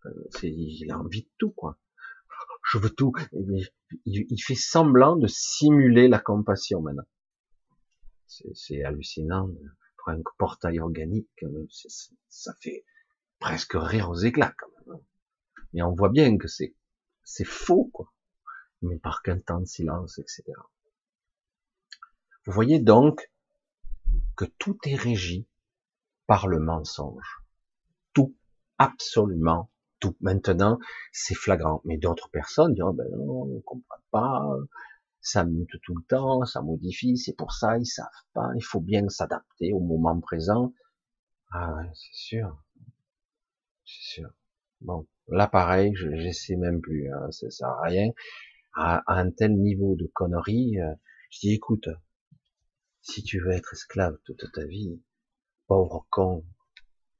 euh 0.05 0.29
il 0.43 0.91
a 0.91 0.99
envie 0.99 1.23
de 1.23 1.29
tout, 1.37 1.51
quoi. 1.51 1.77
Je 2.65 2.77
veux 2.79 2.89
tout. 2.89 3.13
il 4.05 4.41
fait 4.43 4.55
semblant 4.55 5.15
de 5.15 5.27
simuler 5.27 6.07
la 6.07 6.19
compassion 6.19 6.81
maintenant. 6.81 7.05
C'est 8.27 8.83
hallucinant. 8.83 9.49
Pour 9.97 10.09
un 10.09 10.21
portail 10.37 10.79
organique, 10.79 11.45
ça 12.27 12.53
fait 12.61 12.85
presque 13.39 13.73
rire 13.75 14.09
aux 14.09 14.17
éclats 14.17 14.53
quand 14.57 14.67
même. 14.87 15.01
Mais 15.73 15.81
on 15.81 15.93
voit 15.93 16.09
bien 16.09 16.37
que 16.37 16.47
c'est 16.47 16.75
c'est 17.23 17.45
faux 17.45 17.89
quoi. 17.91 18.13
mais 18.81 18.97
par 18.99 19.21
qu'un 19.23 19.39
temps 19.39 19.59
de 19.59 19.65
silence, 19.65 20.19
etc. 20.19 20.43
Vous 22.45 22.51
voyez 22.51 22.79
donc 22.79 23.31
que 24.35 24.45
tout 24.45 24.77
est 24.85 24.95
régi 24.95 25.47
par 26.27 26.47
le 26.47 26.59
mensonge. 26.59 27.41
Tout, 28.13 28.35
absolument 28.77 29.71
Maintenant, 30.21 30.79
c'est 31.11 31.35
flagrant. 31.35 31.81
Mais 31.85 31.97
d'autres 31.97 32.29
personnes 32.29 32.73
diront, 32.73 32.93
ben 32.93 33.07
non, 33.11 33.43
on 33.43 33.61
comprend 33.61 33.97
pas, 34.11 34.45
ça 35.21 35.43
mute 35.43 35.81
tout 35.81 35.95
le 35.95 36.03
temps, 36.07 36.45
ça 36.45 36.61
modifie, 36.61 37.17
c'est 37.17 37.35
pour 37.35 37.51
ça, 37.51 37.77
ils 37.77 37.85
savent 37.85 38.05
pas, 38.33 38.49
il 38.55 38.63
faut 38.63 38.79
bien 38.79 39.09
s'adapter 39.09 39.73
au 39.73 39.79
moment 39.79 40.19
présent. 40.19 40.73
Ah 41.51 41.81
c'est 41.93 42.13
sûr. 42.13 42.63
C'est 43.85 44.21
sûr. 44.21 44.29
Bon, 44.81 45.07
là 45.27 45.47
pareil, 45.47 45.95
j'essaie 45.95 46.55
même 46.55 46.81
plus, 46.81 47.11
hein, 47.11 47.31
ça 47.31 47.49
sert 47.49 47.67
à 47.67 47.81
rien. 47.83 48.11
À, 48.75 49.03
un 49.07 49.31
tel 49.31 49.55
niveau 49.55 49.95
de 49.95 50.05
connerie, 50.13 50.79
euh, 50.79 50.93
je 51.31 51.39
dis 51.39 51.53
écoute, 51.53 51.89
si 53.01 53.23
tu 53.23 53.39
veux 53.39 53.51
être 53.51 53.73
esclave 53.73 54.17
toute 54.25 54.51
ta 54.53 54.65
vie, 54.65 55.01
pauvre 55.67 56.05
con, 56.09 56.45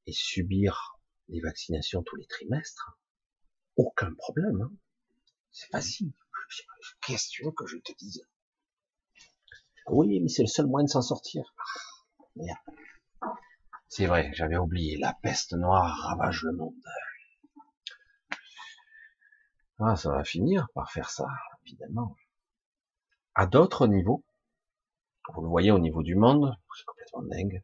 et 0.07 0.11
subir 0.11 0.94
les 1.29 1.41
vaccinations 1.41 2.03
tous 2.03 2.15
les 2.15 2.25
trimestres, 2.25 2.97
aucun 3.75 4.13
problème. 4.15 4.61
Hein. 4.61 4.71
C'est 5.51 5.69
facile. 5.71 6.11
Qu'est-ce 7.01 7.29
que 7.41 7.49
que 7.49 7.67
je 7.67 7.77
te 7.77 7.93
dise 7.93 8.27
Oui, 9.87 10.19
mais 10.19 10.29
c'est 10.29 10.43
le 10.43 10.47
seul 10.47 10.67
moyen 10.67 10.85
de 10.85 10.89
s'en 10.89 11.01
sortir. 11.01 11.53
Ah, 13.21 13.35
c'est 13.87 14.07
vrai, 14.07 14.31
j'avais 14.33 14.57
oublié. 14.57 14.97
La 14.97 15.13
peste 15.21 15.53
noire 15.53 15.97
ravage 16.01 16.43
le 16.43 16.53
monde. 16.53 16.73
Ah, 19.79 19.95
ça 19.95 20.11
va 20.11 20.23
finir 20.23 20.67
par 20.73 20.91
faire 20.91 21.09
ça, 21.09 21.27
évidemment. 21.65 22.15
À 23.33 23.45
d'autres 23.45 23.87
niveaux, 23.87 24.23
vous 25.33 25.41
le 25.41 25.47
voyez 25.49 25.71
au 25.71 25.79
niveau 25.79 26.03
du 26.03 26.15
monde, 26.15 26.55
c'est 26.77 26.85
complètement 26.85 27.23
dingue, 27.23 27.63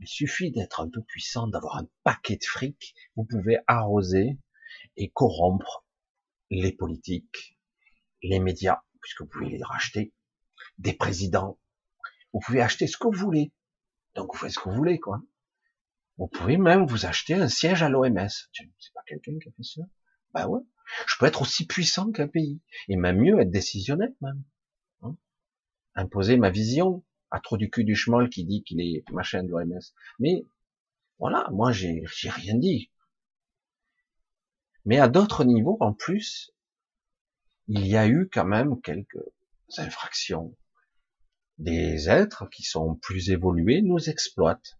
Il 0.00 0.06
suffit 0.06 0.50
d'être 0.50 0.80
un 0.80 0.88
peu 0.88 1.02
puissant, 1.02 1.46
d'avoir 1.46 1.76
un 1.76 1.88
paquet 2.02 2.36
de 2.36 2.44
fric, 2.44 2.94
vous 3.16 3.24
pouvez 3.24 3.58
arroser 3.66 4.38
et 4.96 5.10
corrompre 5.10 5.84
les 6.50 6.72
politiques, 6.72 7.58
les 8.22 8.38
médias, 8.38 8.82
puisque 9.00 9.22
vous 9.22 9.28
pouvez 9.28 9.48
les 9.50 9.62
racheter, 9.62 10.12
des 10.78 10.92
présidents. 10.92 11.58
Vous 12.32 12.40
pouvez 12.40 12.60
acheter 12.60 12.86
ce 12.86 12.96
que 12.96 13.06
vous 13.06 13.18
voulez. 13.18 13.52
Donc 14.14 14.32
vous 14.32 14.38
faites 14.38 14.50
ce 14.50 14.58
que 14.58 14.68
vous 14.68 14.76
voulez, 14.76 14.98
quoi. 14.98 15.22
Vous 16.16 16.28
pouvez 16.28 16.56
même 16.56 16.86
vous 16.86 17.06
acheter 17.06 17.34
un 17.34 17.48
siège 17.48 17.82
à 17.82 17.88
l'OMS. 17.88 18.28
C'est 18.52 18.92
pas 18.94 19.02
quelqu'un 19.06 19.32
qui 19.42 19.48
a 19.48 19.52
fait 19.52 19.62
ça? 19.62 19.82
Ben 20.32 20.46
ouais. 20.46 20.60
Je 21.06 21.16
peux 21.18 21.26
être 21.26 21.42
aussi 21.42 21.66
puissant 21.66 22.12
qu'un 22.12 22.28
pays. 22.28 22.60
Et 22.88 22.96
même 22.96 23.18
mieux, 23.18 23.40
être 23.40 23.50
décisionnaire 23.50 24.10
même. 24.20 24.44
Hein. 25.02 25.16
Imposer 25.94 26.36
ma 26.36 26.50
vision 26.50 27.04
à 27.30 27.40
trop 27.40 27.56
du 27.56 27.70
cul 27.70 27.84
du 27.84 27.96
schmoll 27.96 28.30
qui 28.30 28.44
dit 28.44 28.62
qu'il 28.62 28.80
est 28.80 29.04
machin 29.10 29.42
de 29.42 29.50
l'OMS. 29.50 29.80
Mais 30.18 30.46
voilà, 31.18 31.48
moi 31.52 31.72
j'ai 31.72 32.04
rien 32.22 32.56
dit. 32.56 32.90
Mais 34.84 34.98
à 34.98 35.08
d'autres 35.08 35.44
niveaux, 35.44 35.78
en 35.80 35.92
plus, 35.92 36.52
il 37.68 37.86
y 37.86 37.96
a 37.96 38.06
eu 38.06 38.28
quand 38.30 38.44
même 38.44 38.80
quelques 38.82 39.18
infractions. 39.78 40.56
Des 41.58 42.08
êtres 42.08 42.46
qui 42.50 42.62
sont 42.62 42.96
plus 42.96 43.30
évolués 43.30 43.80
nous 43.80 44.10
exploitent. 44.10 44.78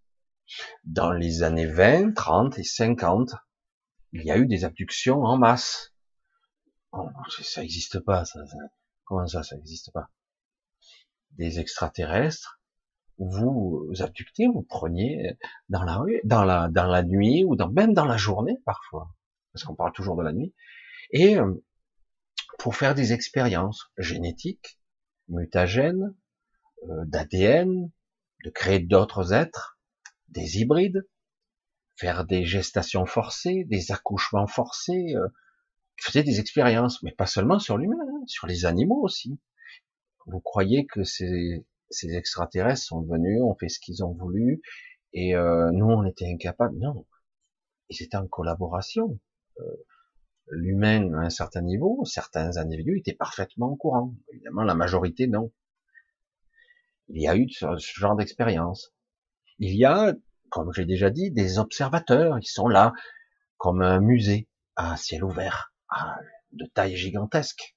Dans 0.84 1.12
les 1.12 1.42
années 1.42 1.66
20, 1.66 2.12
30 2.12 2.58
et 2.58 2.64
50, 2.64 3.34
il 4.12 4.24
y 4.24 4.30
a 4.30 4.36
eu 4.36 4.46
des 4.46 4.64
abductions 4.64 5.22
en 5.22 5.38
masse. 5.38 5.94
Oh, 6.92 7.08
ça 7.42 7.62
n'existe 7.62 8.00
pas, 8.00 8.24
Comment 9.04 9.26
ça, 9.26 9.42
ça 9.42 9.56
n'existe 9.56 9.90
pas? 9.92 10.10
Des 11.36 11.58
extraterrestres, 11.58 12.60
vous, 13.18 13.90
abductez, 14.00 14.46
vous 14.46 14.62
preniez 14.62 15.36
dans 15.68 15.82
la 15.84 17.02
nuit 17.02 17.44
ou 17.44 17.56
même 17.72 17.94
dans 17.94 18.04
la 18.04 18.16
journée 18.16 18.58
parfois, 18.64 19.14
parce 19.52 19.64
qu'on 19.64 19.74
parle 19.74 19.92
toujours 19.92 20.16
de 20.16 20.22
la 20.22 20.32
nuit, 20.32 20.54
et 21.10 21.38
euh, 21.38 21.64
pour 22.58 22.76
faire 22.76 22.94
des 22.94 23.12
expériences 23.12 23.90
génétiques, 23.98 24.80
mutagènes, 25.28 26.14
euh, 26.88 27.04
d'ADN, 27.06 27.90
de 28.44 28.50
créer 28.50 28.80
d'autres 28.80 29.32
êtres, 29.32 29.78
des 30.28 30.58
hybrides, 30.58 31.06
faire 31.96 32.24
des 32.24 32.44
gestations 32.44 33.06
forcées, 33.06 33.64
des 33.64 33.92
accouchements 33.92 34.46
forcés, 34.46 35.14
euh, 35.14 35.28
des 36.14 36.40
expériences, 36.40 37.02
mais 37.02 37.12
pas 37.12 37.26
seulement 37.26 37.58
sur 37.58 37.78
l'humain, 37.78 37.96
hein, 38.00 38.24
sur 38.26 38.46
les 38.46 38.66
animaux 38.66 39.00
aussi. 39.02 39.38
Vous 40.26 40.40
croyez 40.40 40.86
que 40.86 41.04
ces, 41.04 41.66
ces 41.90 42.14
extraterrestres 42.14 42.82
sont 42.82 43.02
venus, 43.02 43.42
ont 43.42 43.54
fait 43.54 43.68
ce 43.68 43.78
qu'ils 43.80 44.04
ont 44.04 44.12
voulu, 44.12 44.62
et 45.12 45.34
euh, 45.36 45.70
nous 45.72 45.86
on 45.86 46.04
était 46.04 46.26
incapables? 46.26 46.76
Non, 46.78 47.06
ils 47.90 48.02
étaient 48.02 48.16
en 48.16 48.26
collaboration. 48.26 49.18
Euh, 49.60 49.84
l'humain 50.48 51.12
à 51.14 51.26
un 51.26 51.30
certain 51.30 51.62
niveau, 51.62 52.04
certains 52.04 52.56
individus 52.56 52.98
étaient 52.98 53.14
parfaitement 53.14 53.68
au 53.68 53.76
courant. 53.76 54.14
Évidemment, 54.32 54.62
la 54.62 54.74
majorité 54.74 55.26
non. 55.26 55.52
Il 57.08 57.20
y 57.20 57.28
a 57.28 57.36
eu 57.36 57.48
ce 57.50 57.66
genre 57.78 58.16
d'expérience. 58.16 58.94
Il 59.58 59.76
y 59.76 59.84
a 59.84 60.14
comme 60.54 60.72
j'ai 60.72 60.84
déjà 60.84 61.10
dit, 61.10 61.32
des 61.32 61.58
observateurs. 61.58 62.38
Ils 62.38 62.46
sont 62.46 62.68
là 62.68 62.92
comme 63.56 63.82
un 63.82 64.00
musée 64.00 64.48
à 64.76 64.96
ciel 64.96 65.24
ouvert, 65.24 65.74
de 66.52 66.64
taille 66.66 66.96
gigantesque. 66.96 67.74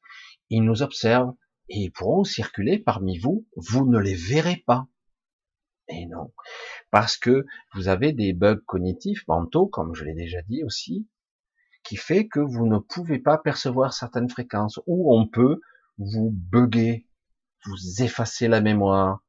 Ils 0.52 0.62
nous 0.62 0.84
observent 0.84 1.34
et 1.70 1.80
ils 1.80 1.92
pourront 1.92 2.24
circuler 2.24 2.80
parmi 2.80 3.18
vous. 3.18 3.48
Vous 3.56 3.86
ne 3.86 4.00
les 4.00 4.16
verrez 4.16 4.64
pas. 4.66 4.88
Et 5.90 6.06
non, 6.08 6.34
parce 6.92 7.18
que 7.18 7.46
vous 7.74 7.88
avez 7.88 8.12
des 8.12 8.34
bugs 8.34 8.60
cognitifs 8.66 9.26
mentaux, 9.28 9.68
comme 9.68 9.96
je 9.96 10.04
l'ai 10.04 10.14
déjà 10.14 10.42
dit 10.42 10.64
aussi, 10.64 11.08
qui 11.84 11.96
fait 11.96 12.28
que 12.28 12.42
vous 12.42 12.68
ne 12.68 12.78
pouvez 12.78 13.20
pas 13.20 13.38
percevoir 13.38 13.94
certaines 13.94 14.30
fréquences, 14.30 14.82
ou 14.86 15.16
on 15.18 15.28
peut 15.28 15.62
vous 15.98 16.32
bugger, 16.34 17.08
vous 17.66 18.02
effacer 18.02 18.50
la 18.50 18.60
mémoire, 18.60 19.24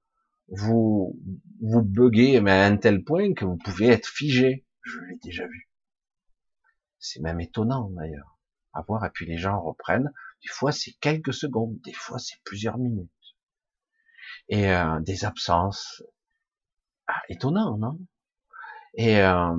vous 0.49 1.17
vous 1.61 1.83
buguez 1.83 2.41
mais 2.41 2.53
à 2.53 2.65
un 2.65 2.77
tel 2.77 3.05
point 3.05 3.35
que 3.35 3.45
vous 3.45 3.59
pouvez 3.59 3.89
être 3.89 4.09
figé. 4.09 4.67
Je 4.83 4.99
l'ai 5.01 5.19
déjà 5.23 5.47
vu. 5.47 5.71
C'est 6.99 7.21
même 7.21 7.41
étonnant 7.41 7.91
d'ailleurs 7.91 8.39
à 8.73 8.83
voir. 8.83 9.05
Et 9.05 9.11
puis 9.11 9.27
les 9.27 9.39
gens 9.39 9.61
reprennent. 9.61 10.13
Des 10.43 10.49
fois 10.49 10.73
c'est 10.73 10.93
quelques 11.01 11.35
secondes, 11.35 11.79
des 11.85 11.93
fois 11.93 12.19
c'est 12.19 12.41
plusieurs 12.45 12.79
minutes. 12.79 13.11
Et 14.49 14.71
euh, 14.71 15.01
des 15.01 15.25
absences. 15.25 16.03
Ah, 17.07 17.23
étonnant, 17.29 17.79
non? 17.79 17.99
Et 18.95 19.21
euh, 19.21 19.57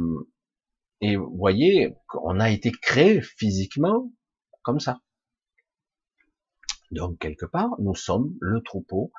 et 1.01 1.15
vous 1.15 1.35
voyez 1.37 1.95
qu'on 2.07 2.39
a 2.39 2.49
été 2.49 2.71
créé 2.71 3.21
physiquement 3.21 4.11
comme 4.63 4.79
ça. 4.79 4.99
Donc 6.91 7.19
quelque 7.19 7.45
part, 7.45 7.69
nous 7.79 7.95
sommes 7.95 8.35
le 8.41 8.61
troupeau 8.61 9.11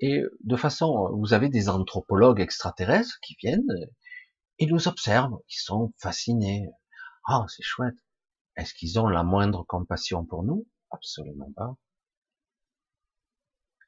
et 0.00 0.22
de 0.44 0.56
façon, 0.56 1.10
vous 1.16 1.34
avez 1.34 1.48
des 1.48 1.68
anthropologues 1.68 2.40
extraterrestres 2.40 3.18
qui 3.20 3.34
viennent 3.40 3.88
et 4.58 4.66
nous 4.66 4.88
observent, 4.88 5.38
ils 5.48 5.60
sont 5.60 5.92
fascinés. 5.98 6.68
Ah, 7.26 7.44
c'est 7.48 7.62
chouette. 7.62 7.96
Est-ce 8.56 8.74
qu'ils 8.74 8.98
ont 8.98 9.08
la 9.08 9.24
moindre 9.24 9.64
compassion 9.64 10.24
pour 10.24 10.44
nous? 10.44 10.66
Absolument 10.90 11.52
pas. 11.52 11.76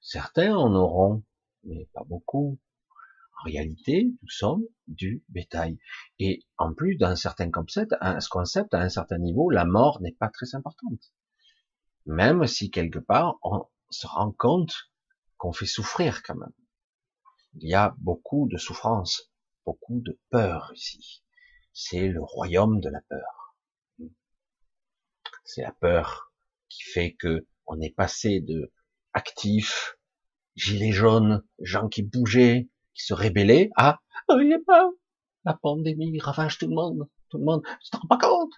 Certains 0.00 0.56
en 0.56 0.74
auront, 0.74 1.22
mais 1.64 1.88
pas 1.92 2.04
beaucoup. 2.04 2.58
En 3.40 3.44
réalité, 3.44 4.12
nous 4.22 4.28
sommes 4.28 4.64
du 4.86 5.24
bétail. 5.28 5.78
Et 6.18 6.44
en 6.58 6.74
plus 6.74 6.96
d'un 6.96 7.16
certain 7.16 7.50
concept, 7.50 7.94
ce 8.02 8.28
concept, 8.28 8.74
à 8.74 8.80
un 8.80 8.88
certain 8.88 9.18
niveau, 9.18 9.50
la 9.50 9.64
mort 9.64 10.00
n'est 10.02 10.12
pas 10.12 10.28
très 10.28 10.54
importante. 10.54 11.12
Même 12.06 12.46
si 12.46 12.70
quelque 12.70 12.98
part, 12.98 13.38
on 13.42 13.66
se 13.90 14.06
rend 14.06 14.32
compte 14.32 14.74
qu'on 15.36 15.52
fait 15.52 15.66
souffrir 15.66 16.22
quand 16.22 16.36
même. 16.36 16.52
Il 17.54 17.68
y 17.68 17.74
a 17.74 17.94
beaucoup 17.98 18.46
de 18.48 18.58
souffrance, 18.58 19.32
beaucoup 19.64 20.00
de 20.00 20.18
peur 20.30 20.70
ici. 20.74 21.22
C'est 21.72 22.08
le 22.08 22.22
royaume 22.22 22.80
de 22.80 22.90
la 22.90 23.00
peur. 23.02 23.56
C'est 25.44 25.62
la 25.62 25.72
peur 25.72 26.29
qui 26.70 26.84
fait 26.84 27.12
que 27.12 27.46
on 27.66 27.78
est 27.80 27.94
passé 27.94 28.40
de 28.40 28.72
actifs, 29.12 29.98
gilets 30.56 30.92
jaunes, 30.92 31.42
gens 31.60 31.88
qui 31.88 32.02
bougeaient, 32.02 32.70
qui 32.94 33.04
se 33.04 33.12
rébellaient, 33.12 33.70
à 33.76 34.00
oh, 34.28 34.38
il 34.40 34.58
pas 34.66 34.88
la 35.44 35.54
pandémie 35.54 36.18
ravage 36.20 36.58
tout 36.58 36.68
le 36.68 36.74
monde, 36.74 37.08
tout 37.28 37.38
le 37.38 37.44
monde, 37.44 37.62
tu 37.82 37.90
te 37.90 37.96
rends 37.96 38.08
pas 38.08 38.18
compte. 38.18 38.52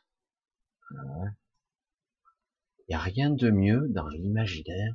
Il 0.90 2.90
n'y 2.90 2.94
a 2.94 2.98
rien 2.98 3.30
de 3.30 3.50
mieux 3.50 3.86
dans 3.88 4.08
l'imaginaire 4.08 4.94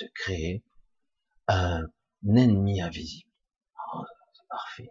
de 0.00 0.08
créer 0.14 0.64
un 1.46 1.86
ennemi 2.24 2.80
invisible. 2.80 3.30
Oh, 3.94 4.02
c'est 4.32 4.48
parfait. 4.48 4.90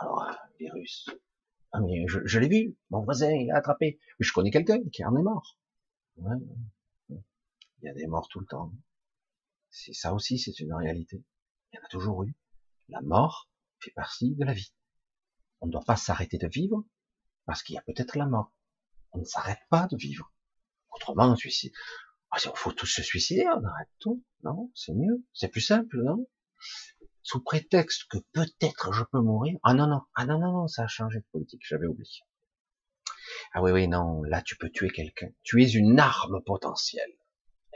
Alors, 0.00 0.22
un 0.22 0.36
virus. 0.58 1.08
Ah, 1.72 1.80
mais 1.80 2.04
je, 2.06 2.38
l'ai 2.38 2.48
vu, 2.48 2.76
mon 2.90 3.02
voisin, 3.02 3.30
il 3.30 3.50
a 3.50 3.56
attrapé. 3.56 3.98
Je 4.18 4.32
connais 4.32 4.50
quelqu'un 4.50 4.78
qui 4.92 5.04
en 5.04 5.16
est 5.16 5.22
mort. 5.22 5.56
Il 7.84 7.88
y 7.88 7.90
a 7.90 7.94
des 7.94 8.06
morts 8.06 8.28
tout 8.28 8.40
le 8.40 8.46
temps. 8.46 8.72
C'est 9.68 9.92
ça 9.92 10.14
aussi, 10.14 10.38
c'est 10.38 10.58
une 10.58 10.72
réalité. 10.72 11.22
Il 11.70 11.76
y 11.76 11.78
en 11.78 11.84
a 11.84 11.88
toujours 11.88 12.24
eu. 12.24 12.34
La 12.88 13.02
mort 13.02 13.50
fait 13.78 13.90
partie 13.90 14.34
de 14.34 14.42
la 14.42 14.54
vie. 14.54 14.72
On 15.60 15.66
ne 15.66 15.72
doit 15.72 15.84
pas 15.84 15.96
s'arrêter 15.96 16.38
de 16.38 16.48
vivre 16.48 16.82
parce 17.44 17.62
qu'il 17.62 17.74
y 17.74 17.78
a 17.78 17.82
peut-être 17.82 18.16
la 18.16 18.24
mort. 18.24 18.54
On 19.12 19.18
ne 19.18 19.24
s'arrête 19.24 19.60
pas 19.68 19.86
de 19.86 19.98
vivre. 19.98 20.32
Autrement, 20.92 21.26
on 21.26 21.36
suicide. 21.36 21.74
Ah, 22.30 22.38
il 22.42 22.50
faut 22.54 22.72
tous 22.72 22.86
se 22.86 23.02
suicider, 23.02 23.46
on 23.48 23.62
arrête 23.62 23.90
tout. 23.98 24.24
Non, 24.44 24.72
c'est 24.74 24.94
mieux. 24.94 25.22
C'est 25.34 25.48
plus 25.48 25.60
simple, 25.60 26.02
non? 26.02 26.26
Sous 27.20 27.42
prétexte 27.42 28.04
que 28.08 28.16
peut-être 28.32 28.94
je 28.94 29.04
peux 29.04 29.20
mourir. 29.20 29.58
Ah 29.62 29.74
non, 29.74 29.88
non, 29.88 30.00
ah 30.14 30.24
non, 30.24 30.38
non, 30.38 30.52
non, 30.52 30.68
ça 30.68 30.84
a 30.84 30.88
changé 30.88 31.18
de 31.18 31.26
politique, 31.32 31.60
j'avais 31.66 31.86
oublié. 31.86 32.22
Ah 33.52 33.62
oui, 33.62 33.72
oui, 33.72 33.88
non, 33.88 34.22
là 34.22 34.40
tu 34.40 34.56
peux 34.56 34.70
tuer 34.70 34.88
quelqu'un. 34.88 35.28
Tu 35.42 35.62
es 35.62 35.70
une 35.72 36.00
arme 36.00 36.42
potentielle. 36.42 37.12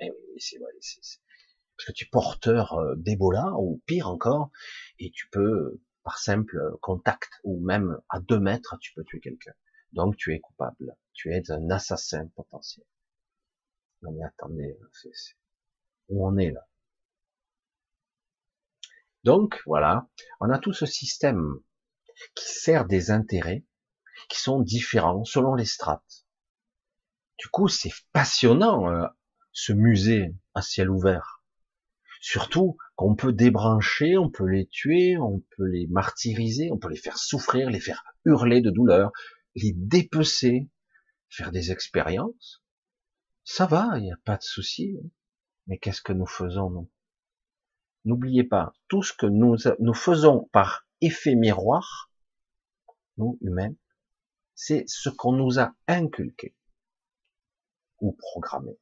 Eh 0.00 0.10
oui, 0.10 0.40
c'est 0.40 0.58
vrai, 0.58 0.70
parce 0.72 1.86
que 1.86 1.92
tu 1.92 2.04
es 2.04 2.08
porteur 2.08 2.72
euh, 2.74 2.94
d'Ebola, 2.96 3.52
ou 3.58 3.80
pire 3.86 4.08
encore, 4.08 4.50
et 4.98 5.10
tu 5.10 5.28
peux, 5.30 5.80
par 6.02 6.18
simple 6.18 6.58
contact, 6.82 7.30
ou 7.44 7.60
même 7.60 8.00
à 8.08 8.20
deux 8.20 8.40
mètres, 8.40 8.76
tu 8.80 8.92
peux 8.94 9.04
tuer 9.04 9.20
quelqu'un. 9.20 9.52
Donc 9.92 10.16
tu 10.16 10.34
es 10.34 10.40
coupable. 10.40 10.96
Tu 11.12 11.32
es 11.32 11.50
un 11.50 11.70
assassin 11.70 12.26
potentiel. 12.34 12.84
Non 14.02 14.12
mais 14.12 14.24
attendez, 14.24 14.78
c'est, 14.92 15.36
où 16.08 16.26
on 16.26 16.36
est 16.36 16.50
là? 16.50 16.68
Donc 19.24 19.60
voilà, 19.66 20.08
on 20.40 20.50
a 20.50 20.58
tout 20.58 20.72
ce 20.72 20.86
système 20.86 21.60
qui 22.34 22.46
sert 22.46 22.86
des 22.86 23.10
intérêts 23.10 23.64
qui 24.28 24.40
sont 24.40 24.60
différents 24.60 25.24
selon 25.24 25.54
les 25.54 25.64
strates. 25.64 26.26
Du 27.38 27.48
coup, 27.48 27.68
c'est 27.68 27.92
passionnant 28.12 28.90
euh, 28.90 29.06
ce 29.58 29.72
musée 29.72 30.36
à 30.54 30.62
ciel 30.62 30.88
ouvert. 30.88 31.42
Surtout 32.20 32.76
qu'on 32.94 33.16
peut 33.16 33.32
débrancher, 33.32 34.16
on 34.16 34.30
peut 34.30 34.46
les 34.46 34.66
tuer, 34.66 35.18
on 35.18 35.40
peut 35.56 35.66
les 35.66 35.88
martyriser, 35.88 36.70
on 36.70 36.78
peut 36.78 36.88
les 36.88 36.96
faire 36.96 37.18
souffrir, 37.18 37.68
les 37.68 37.80
faire 37.80 38.04
hurler 38.24 38.60
de 38.60 38.70
douleur, 38.70 39.10
les 39.56 39.72
dépecer, 39.72 40.68
faire 41.28 41.50
des 41.50 41.72
expériences. 41.72 42.62
Ça 43.42 43.66
va, 43.66 43.98
il 43.98 44.04
n'y 44.04 44.12
a 44.12 44.18
pas 44.24 44.36
de 44.36 44.42
souci. 44.42 44.96
Mais 45.66 45.78
qu'est-ce 45.78 46.02
que 46.02 46.12
nous 46.12 46.26
faisons, 46.26 46.70
nous? 46.70 46.90
N'oubliez 48.04 48.44
pas, 48.44 48.74
tout 48.86 49.02
ce 49.02 49.12
que 49.12 49.26
nous, 49.26 49.56
nous 49.80 49.94
faisons 49.94 50.48
par 50.52 50.86
effet 51.00 51.34
miroir, 51.34 52.12
nous, 53.16 53.38
humains, 53.42 53.74
c'est 54.54 54.84
ce 54.86 55.08
qu'on 55.08 55.32
nous 55.32 55.58
a 55.58 55.74
inculqué 55.88 56.54
ou 58.00 58.12
programmé. 58.12 58.78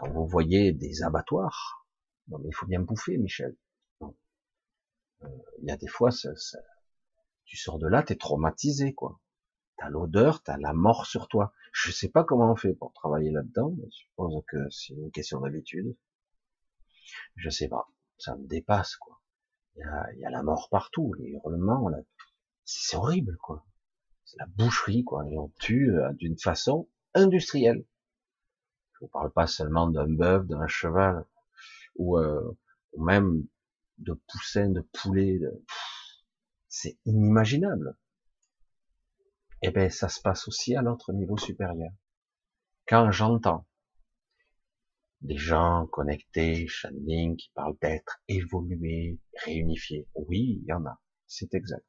Quand 0.00 0.10
vous 0.10 0.26
voyez 0.26 0.72
des 0.72 1.02
abattoirs, 1.02 1.86
mais 2.28 2.48
il 2.48 2.54
faut 2.54 2.66
bien 2.66 2.80
bouffer, 2.80 3.18
Michel. 3.18 3.54
Euh, 4.02 5.28
il 5.58 5.68
y 5.68 5.70
a 5.70 5.76
des 5.76 5.88
fois, 5.88 6.10
ça, 6.10 6.30
tu 7.44 7.56
sors 7.56 7.78
de 7.78 7.86
là, 7.86 8.02
t'es 8.02 8.16
traumatisé, 8.16 8.94
quoi. 8.94 9.20
T'as 9.76 9.90
l'odeur, 9.90 10.42
t'as 10.42 10.56
la 10.56 10.72
mort 10.72 11.04
sur 11.04 11.28
toi. 11.28 11.52
Je 11.72 11.92
sais 11.92 12.08
pas 12.08 12.24
comment 12.24 12.50
on 12.50 12.56
fait 12.56 12.74
pour 12.74 12.92
travailler 12.92 13.30
là-dedans, 13.30 13.74
mais 13.76 13.88
je 13.90 13.96
suppose 13.98 14.42
que 14.48 14.70
c'est 14.70 14.94
une 14.94 15.10
question 15.10 15.40
d'habitude. 15.40 15.94
Je 17.36 17.50
sais 17.50 17.68
pas, 17.68 17.92
ça 18.16 18.36
me 18.36 18.46
dépasse, 18.46 18.96
quoi. 18.96 19.20
Il 19.76 19.80
y 19.80 19.82
a, 19.84 20.12
il 20.14 20.20
y 20.20 20.24
a 20.24 20.30
la 20.30 20.42
mort 20.42 20.68
partout, 20.70 21.12
les 21.18 21.30
hurlements, 21.30 21.90
c'est 22.64 22.96
horrible, 22.96 23.36
quoi 23.36 23.64
c'est 24.30 24.38
la 24.38 24.46
boucherie, 24.46 25.02
quoi. 25.02 25.28
Et 25.28 25.36
on 25.36 25.48
tue 25.58 25.90
euh, 25.90 26.12
d'une 26.12 26.38
façon 26.38 26.88
industrielle. 27.14 27.84
Vous 29.00 29.08
parle 29.08 29.32
pas 29.32 29.46
seulement 29.46 29.88
d'un 29.88 30.08
bœuf, 30.08 30.46
d'un 30.46 30.66
cheval, 30.66 31.24
ou, 31.96 32.18
euh, 32.18 32.56
même 32.98 33.46
de 33.98 34.14
poussins, 34.28 34.68
de 34.68 34.80
poulets. 34.92 35.40
C'est 36.68 36.98
inimaginable. 37.04 37.96
Eh 39.62 39.70
ben, 39.70 39.90
ça 39.90 40.08
se 40.08 40.20
passe 40.20 40.48
aussi 40.48 40.74
à 40.74 40.82
l'autre 40.82 41.12
niveau 41.12 41.36
supérieur. 41.36 41.92
Quand 42.86 43.10
j'entends 43.10 43.66
des 45.20 45.36
gens 45.36 45.86
connectés, 45.86 46.66
channeling, 46.66 47.36
qui 47.36 47.50
parlent 47.54 47.76
d'être 47.82 48.22
évolués, 48.28 49.18
réunifiés, 49.44 50.08
oui, 50.14 50.60
il 50.62 50.64
y 50.66 50.72
en 50.72 50.86
a, 50.86 50.98
c'est 51.26 51.52
exact. 51.54 51.84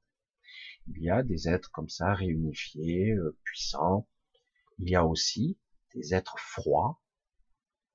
Il 0.88 1.01
y 1.01 1.09
a 1.09 1.24
des 1.24 1.47
êtres 1.47 1.72
comme 1.72 1.88
ça, 1.88 2.14
réunifiés, 2.14 3.12
euh, 3.12 3.38
puissants. 3.43 4.07
Il 4.80 4.89
y 4.89 4.95
a 4.95 5.05
aussi 5.05 5.57
des 5.95 6.13
êtres 6.13 6.37
froids 6.37 6.99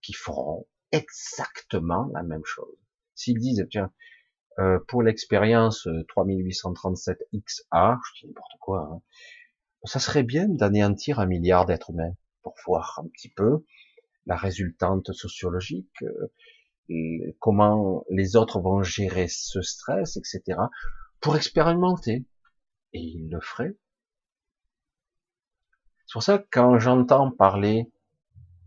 qui 0.03 0.13
feront 0.13 0.67
exactement 0.93 2.09
la 2.13 2.23
même 2.23 2.45
chose. 2.45 2.77
S'ils 3.15 3.39
disent, 3.39 3.67
tiens, 3.71 3.93
euh, 4.59 4.79
pour 4.89 5.03
l'expérience 5.03 5.87
3837XA, 5.87 7.15
euh, 7.75 7.97
je 8.05 8.21
dis 8.21 8.27
n'importe 8.27 8.59
quoi, 8.61 8.89
hein, 8.93 9.03
ça 9.85 9.99
serait 9.99 10.23
bien 10.23 10.49
d'anéantir 10.49 11.21
un 11.21 11.27
milliard 11.27 11.67
d'êtres 11.67 11.91
humains 11.91 12.15
pour 12.43 12.55
voir 12.67 13.01
un 13.05 13.09
petit 13.09 13.29
peu 13.29 13.65
la 14.27 14.37
résultante 14.37 15.13
sociologique, 15.13 16.05
comment 17.39 18.05
les 18.11 18.37
autres 18.37 18.61
vont 18.61 18.83
gérer 18.83 19.29
ce 19.29 19.63
stress, 19.63 20.17
etc., 20.17 20.59
pour 21.21 21.37
expérimenter 21.37 22.25
et 22.93 23.01
il 23.01 23.31
le 23.31 23.41
ferait. 23.41 23.77
C'est 26.07 26.13
pour 26.13 26.23
ça 26.23 26.39
que 26.39 26.47
quand 26.51 26.79
j'entends 26.79 27.31
parler 27.31 27.91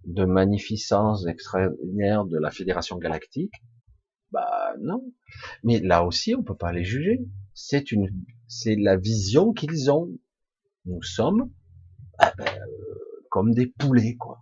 de 0.06 0.26
magnificence 0.26 1.26
extraordinaire 1.26 2.26
de 2.26 2.38
la 2.38 2.52
Fédération 2.52 2.98
Galactique, 2.98 3.54
bah 4.32 4.74
non. 4.82 5.14
Mais 5.64 5.80
là 5.80 6.04
aussi, 6.04 6.36
on 6.36 6.44
peut 6.44 6.56
pas 6.56 6.74
les 6.74 6.84
juger. 6.84 7.22
C'est 7.54 7.92
une, 7.92 8.10
c'est 8.48 8.76
la 8.76 8.98
vision 8.98 9.54
qu'ils 9.54 9.90
ont. 9.90 10.10
Nous 10.86 11.02
sommes 11.02 11.50
ah 12.18 12.34
ben, 12.38 12.46
euh, 12.46 13.26
comme 13.30 13.54
des 13.54 13.68
poulets, 13.68 14.16
quoi. 14.16 14.40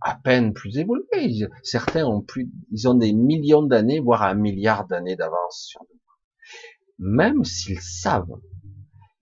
À 0.00 0.14
peine 0.14 0.52
plus 0.52 0.78
évolués. 0.78 1.48
Certains 1.62 2.04
ont 2.06 2.20
plus, 2.20 2.50
ils 2.70 2.88
ont 2.88 2.94
des 2.94 3.12
millions 3.12 3.62
d'années, 3.62 4.00
voire 4.00 4.22
un 4.22 4.34
milliard 4.34 4.86
d'années 4.86 5.16
d'avance 5.16 5.64
sur 5.66 5.80
nous. 5.80 6.00
Même 6.98 7.44
s'ils 7.44 7.80
savent 7.80 8.40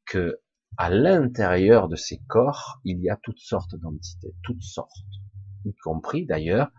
que 0.06 0.40
à 0.78 0.90
l'intérieur 0.90 1.88
de 1.88 1.96
ces 1.96 2.18
corps, 2.28 2.80
il 2.84 3.00
y 3.00 3.08
a 3.08 3.16
toutes 3.16 3.38
sortes 3.38 3.74
d'entités, 3.76 4.34
toutes 4.42 4.62
sortes, 4.62 4.92
y 5.64 5.74
compris 5.74 6.26
d'ailleurs 6.26 6.70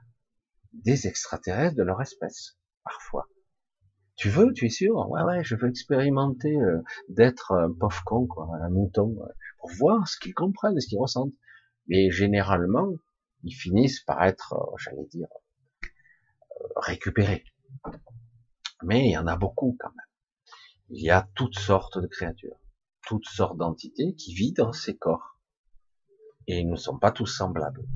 des 0.74 1.08
extraterrestres 1.08 1.76
de 1.76 1.84
leur 1.84 2.02
espèce, 2.02 2.58
parfois. 2.84 3.28
Tu 4.16 4.30
veux, 4.30 4.52
tu 4.54 4.66
es 4.66 4.70
sûr? 4.70 5.10
Ouais, 5.10 5.22
ouais, 5.24 5.44
je 5.44 5.56
veux 5.56 5.70
expérimenter 5.70 6.56
euh, 6.56 6.82
d'être 7.10 7.52
un 7.52 7.72
pauvre 7.72 8.04
con, 8.04 8.28
quoi, 8.28 8.50
un 8.62 8.70
mouton, 8.70 9.16
pour 9.60 9.70
voir 9.78 10.08
ce 10.08 10.18
qu'ils 10.20 10.34
comprennent, 10.34 10.80
ce 10.80 10.88
qu'ils 10.88 11.00
ressentent. 11.00 11.34
Mais 11.88 12.10
généralement, 12.10 12.90
ils 13.44 13.54
finissent 13.54 14.02
par 14.02 14.24
être, 14.24 14.54
euh, 14.54 14.76
j'allais 14.78 15.06
dire, 15.06 15.28
euh, 15.84 15.90
récupérés. 16.78 17.44
Mais 18.84 19.08
il 19.08 19.12
y 19.12 19.18
en 19.18 19.28
a 19.28 19.38
beaucoup 19.38 19.76
quand 19.80 19.90
même. 19.90 20.06
Il 20.90 21.04
y 21.04 21.10
a 21.10 21.28
toutes 21.36 21.58
sortes 21.58 22.00
de 22.00 22.08
créatures 22.08 22.58
toutes 23.08 23.26
sortes 23.26 23.58
d'entités 23.58 24.14
qui 24.16 24.34
vivent 24.34 24.56
dans 24.56 24.74
ces 24.74 24.98
corps. 24.98 25.40
Et 26.48 26.60
ils 26.60 26.70
ne 26.70 26.76
sont 26.76 27.00
pas 27.00 27.12
tous 27.12 27.26
semblables. 27.26 27.88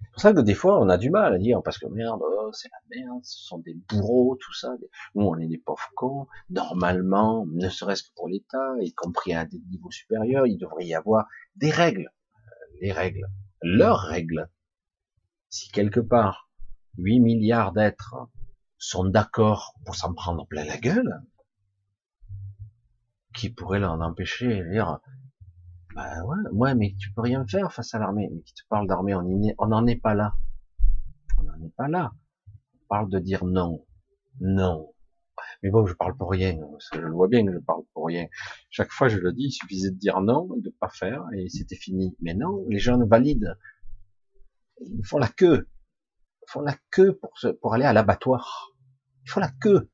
C'est 0.00 0.10
pour 0.10 0.20
ça 0.20 0.32
que 0.32 0.40
des 0.40 0.54
fois, 0.54 0.80
on 0.80 0.88
a 0.88 0.96
du 0.96 1.10
mal 1.10 1.34
à 1.34 1.38
dire, 1.38 1.60
parce 1.62 1.78
que 1.78 1.86
merde, 1.86 2.20
oh, 2.22 2.50
c'est 2.52 2.70
la 2.70 2.96
merde, 2.96 3.20
ce 3.24 3.46
sont 3.46 3.58
des 3.58 3.74
bourreaux, 3.88 4.36
tout 4.40 4.54
ça. 4.54 4.74
Nous, 5.14 5.24
on 5.24 5.36
est 5.38 5.48
des 5.48 5.58
pauvres 5.58 5.90
cons. 5.96 6.26
Normalement, 6.48 7.46
ne 7.52 7.68
serait-ce 7.68 8.04
que 8.04 8.14
pour 8.14 8.28
l'État, 8.28 8.74
y 8.80 8.92
compris 8.94 9.34
à 9.34 9.44
des 9.44 9.60
niveaux 9.70 9.90
supérieurs, 9.90 10.46
il 10.46 10.56
devrait 10.56 10.86
y 10.86 10.94
avoir 10.94 11.26
des 11.56 11.70
règles. 11.70 12.10
Les 12.80 12.92
règles. 12.92 13.26
Leurs 13.60 14.00
règles. 14.00 14.48
Si 15.50 15.70
quelque 15.70 16.00
part, 16.00 16.48
8 16.98 17.20
milliards 17.20 17.72
d'êtres 17.72 18.14
sont 18.78 19.04
d'accord 19.04 19.74
pour 19.84 19.94
s'en 19.94 20.14
prendre 20.14 20.46
plein 20.46 20.64
la 20.64 20.78
gueule, 20.78 21.22
qui 23.34 23.50
pourrait 23.50 23.80
l'en 23.80 24.00
empêcher 24.00 24.58
et 24.58 24.70
dire 24.70 25.00
bah 25.94 26.24
ouais, 26.24 26.50
ouais, 26.52 26.74
mais 26.74 26.94
tu 26.98 27.12
peux 27.12 27.20
rien 27.20 27.46
faire 27.46 27.72
face 27.72 27.94
à 27.94 27.98
l'armée. 27.98 28.28
Mais 28.32 28.42
qui 28.42 28.54
te 28.54 28.62
parle 28.68 28.88
d'armée, 28.88 29.14
on 29.14 29.66
n'en 29.66 29.86
est 29.86 30.00
pas 30.00 30.14
là. 30.14 30.34
On 31.38 31.44
n'en 31.44 31.64
est 31.64 31.74
pas 31.76 31.88
là. 31.88 32.12
On 32.48 32.86
parle 32.88 33.10
de 33.10 33.18
dire 33.20 33.44
non. 33.44 33.86
Non. 34.40 34.92
Mais 35.62 35.70
bon, 35.70 35.86
je 35.86 35.94
parle 35.94 36.16
pour 36.16 36.30
rien, 36.30 36.58
je 36.92 37.00
le 37.00 37.12
vois 37.12 37.28
bien 37.28 37.44
que 37.44 37.52
je 37.52 37.58
parle 37.58 37.82
pour 37.92 38.06
rien. 38.06 38.26
Chaque 38.70 38.90
fois, 38.90 39.08
je 39.08 39.18
le 39.18 39.32
dis, 39.32 39.44
il 39.44 39.52
suffisait 39.52 39.90
de 39.90 39.96
dire 39.96 40.20
non, 40.20 40.48
de 40.56 40.70
pas 40.80 40.88
faire, 40.88 41.24
et 41.36 41.48
c'était 41.48 41.76
fini. 41.76 42.16
Mais 42.20 42.34
non, 42.34 42.64
les 42.68 42.78
gens 42.78 42.98
valident. 43.06 43.56
Ils 44.80 45.04
font 45.04 45.18
la 45.18 45.28
queue. 45.28 45.68
Ils 46.42 46.50
font 46.50 46.60
la 46.60 46.76
queue 46.90 47.18
pour, 47.18 47.32
pour 47.60 47.74
aller 47.74 47.84
à 47.84 47.92
l'abattoir. 47.92 48.72
Ils 49.24 49.30
font 49.30 49.40
la 49.40 49.50
queue. 49.60 49.90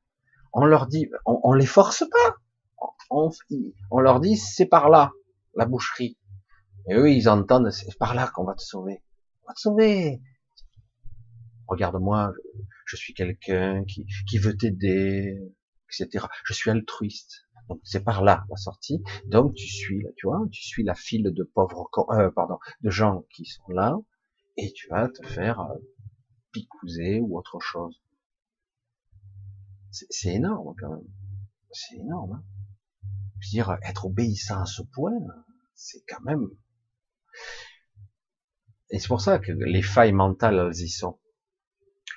On 0.53 0.64
leur 0.64 0.86
dit, 0.86 1.09
on, 1.26 1.41
on 1.45 1.53
les 1.53 1.66
force 1.66 2.05
pas 2.11 2.36
on, 3.11 4.01
leur 4.01 4.20
dit 4.20 4.37
c'est 4.37 4.66
par 4.66 4.89
là, 4.89 5.12
la 5.55 5.66
boucherie. 5.66 6.18
Et 6.89 6.95
eux, 6.95 7.11
ils 7.11 7.28
entendent 7.28 7.70
c'est 7.70 7.97
par 7.99 8.14
là 8.14 8.31
qu'on 8.35 8.45
va 8.45 8.55
te 8.55 8.62
sauver. 8.62 9.03
On 9.43 9.49
va 9.49 9.55
te 9.55 9.61
sauver. 9.61 10.20
regarde-moi, 11.68 12.33
je 12.87 12.97
suis 12.97 13.14
quelqu'un 13.14 13.85
qui, 13.85 14.07
qui 14.28 14.39
veut 14.39 14.57
t'aider, 14.57 15.39
etc. 15.89 16.26
Je 16.45 16.53
suis 16.53 16.70
altruiste. 16.70 17.47
Donc 17.68 17.81
c'est 17.85 18.03
par 18.03 18.22
là 18.22 18.45
la 18.49 18.57
sortie. 18.57 19.03
Donc 19.26 19.55
tu 19.55 19.68
suis, 19.68 20.05
tu 20.16 20.26
vois, 20.26 20.41
tu 20.51 20.62
suis 20.62 20.83
la 20.83 20.95
file 20.95 21.33
de 21.33 21.45
pauvres, 21.45 21.89
euh, 22.11 22.31
pardon, 22.31 22.59
de 22.81 22.91
gens 22.91 23.24
qui 23.35 23.45
sont 23.45 23.68
là, 23.68 23.97
et 24.57 24.72
tu 24.72 24.89
vas 24.89 25.09
te 25.09 25.24
faire 25.24 25.61
euh, 25.61 25.78
picouser 26.53 27.20
ou 27.20 27.39
autre 27.39 27.61
chose. 27.61 28.01
C'est 29.93 30.35
énorme 30.35 30.74
quand 30.78 30.91
même. 30.91 31.09
C'est 31.72 31.97
énorme. 31.97 32.33
Hein 32.35 32.59
dire, 33.49 33.76
être 33.82 34.07
obéissant 34.07 34.62
à 34.62 34.66
ce 34.66 34.82
point, 34.82 35.12
c'est 35.74 36.03
quand 36.09 36.20
même. 36.22 36.49
Et 38.91 38.99
c'est 38.99 39.09
pour 39.09 39.20
ça 39.20 39.38
que 39.38 39.53
les 39.53 39.82
failles 39.82 40.12
mentales, 40.12 40.70
elles 40.70 40.82
y 40.82 40.88
sont. 40.88 41.18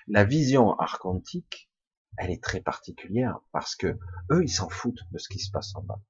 La 0.08 0.26
vision 0.26 0.74
archontique, 0.80 1.70
elle 2.18 2.32
est 2.32 2.44
très 2.44 2.62
particulière 2.62 3.40
parce 3.52 3.76
que 3.76 3.98
eux, 4.32 4.44
ils 4.44 4.52
s'en 4.52 4.70
foutent 4.70 5.04
de 5.12 5.18
ce 5.18 5.30
qui 5.30 5.40
se 5.40 5.52
passe 5.52 5.76
en 5.76 5.82
bas. 5.82 6.02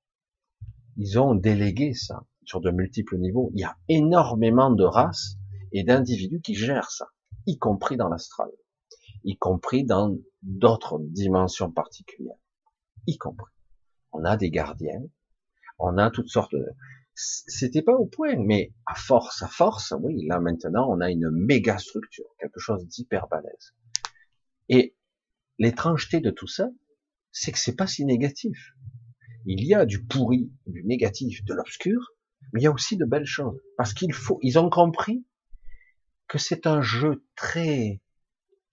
Ils 0.98 1.20
ont 1.20 1.36
délégué 1.36 1.94
ça 1.94 2.26
sur 2.46 2.62
de 2.62 2.72
multiples 2.72 3.18
niveaux. 3.18 3.52
Il 3.54 3.62
y 3.62 3.64
a 3.64 3.78
énormément 3.88 4.72
de 4.72 4.84
races 4.84 5.38
et 5.72 5.84
d'individus 5.84 6.42
qui 6.42 6.56
gèrent 6.56 6.92
ça, 6.92 7.08
y 7.46 7.58
compris 7.58 7.98
dans 7.98 8.10
l'astral, 8.10 8.50
y 9.24 9.38
compris 9.38 9.84
dans 9.84 10.16
d'autres 10.42 11.00
dimensions 11.00 11.72
particulières, 11.72 12.38
y 13.08 13.18
compris. 13.18 13.53
On 14.14 14.24
a 14.24 14.38
des 14.38 14.52
gardiens, 14.52 15.04
on 15.80 15.98
a 15.98 16.10
toutes 16.10 16.30
sortes 16.30 16.54
de... 16.54 16.66
C'était 17.16 17.84
pas 17.84 17.94
au 17.94 18.08
point, 18.08 18.36
mais 18.38 18.74
à 18.88 18.96
force, 18.96 19.44
à 19.44 19.48
force, 19.48 19.94
oui, 20.02 20.26
là 20.26 20.40
maintenant, 20.40 20.88
on 20.90 21.00
a 21.00 21.12
une 21.12 21.30
méga 21.30 21.78
structure, 21.78 22.26
quelque 22.40 22.60
chose 22.60 22.88
d'hyper 22.88 23.28
balèze. 23.28 23.76
Et 24.70 24.96
l'étrangeté 25.60 26.22
de 26.22 26.32
tout 26.32 26.48
ça, 26.48 26.70
c'est 27.32 27.52
que 27.52 27.60
c'est 27.60 27.76
pas 27.76 27.88
si 27.88 28.06
négatif. 28.06 28.74
Il 29.46 29.64
y 29.66 29.76
a 29.76 29.86
du 29.86 30.04
pourri, 30.04 30.52
du 30.66 30.84
négatif, 30.86 31.44
de 31.44 31.54
l'obscur, 31.54 32.14
mais 32.52 32.62
il 32.62 32.64
y 32.64 32.68
a 32.68 32.72
aussi 32.72 32.98
de 32.98 33.06
belles 33.06 33.26
choses. 33.26 33.60
Parce 33.78 33.94
qu'il 33.94 34.14
faut, 34.14 34.40
ils 34.42 34.58
ont 34.58 34.70
compris 34.70 35.26
que 36.28 36.38
c'est 36.38 36.66
un 36.66 36.82
jeu 36.82 37.24
très, 37.36 38.02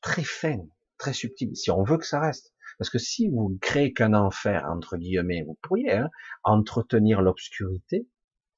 très 0.00 0.22
fin, 0.22 0.58
très 0.96 1.12
subtil. 1.12 1.56
Si 1.56 1.70
on 1.70 1.82
veut 1.82 1.98
que 1.98 2.06
ça 2.06 2.20
reste. 2.20 2.54
Parce 2.80 2.88
que 2.88 2.98
si 2.98 3.28
vous 3.28 3.58
créez 3.60 3.92
qu'un 3.92 4.14
enfer, 4.14 4.64
entre 4.64 4.96
guillemets, 4.96 5.42
vous 5.42 5.58
pourriez 5.60 5.92
hein, 5.92 6.08
entretenir 6.44 7.20
l'obscurité, 7.20 8.08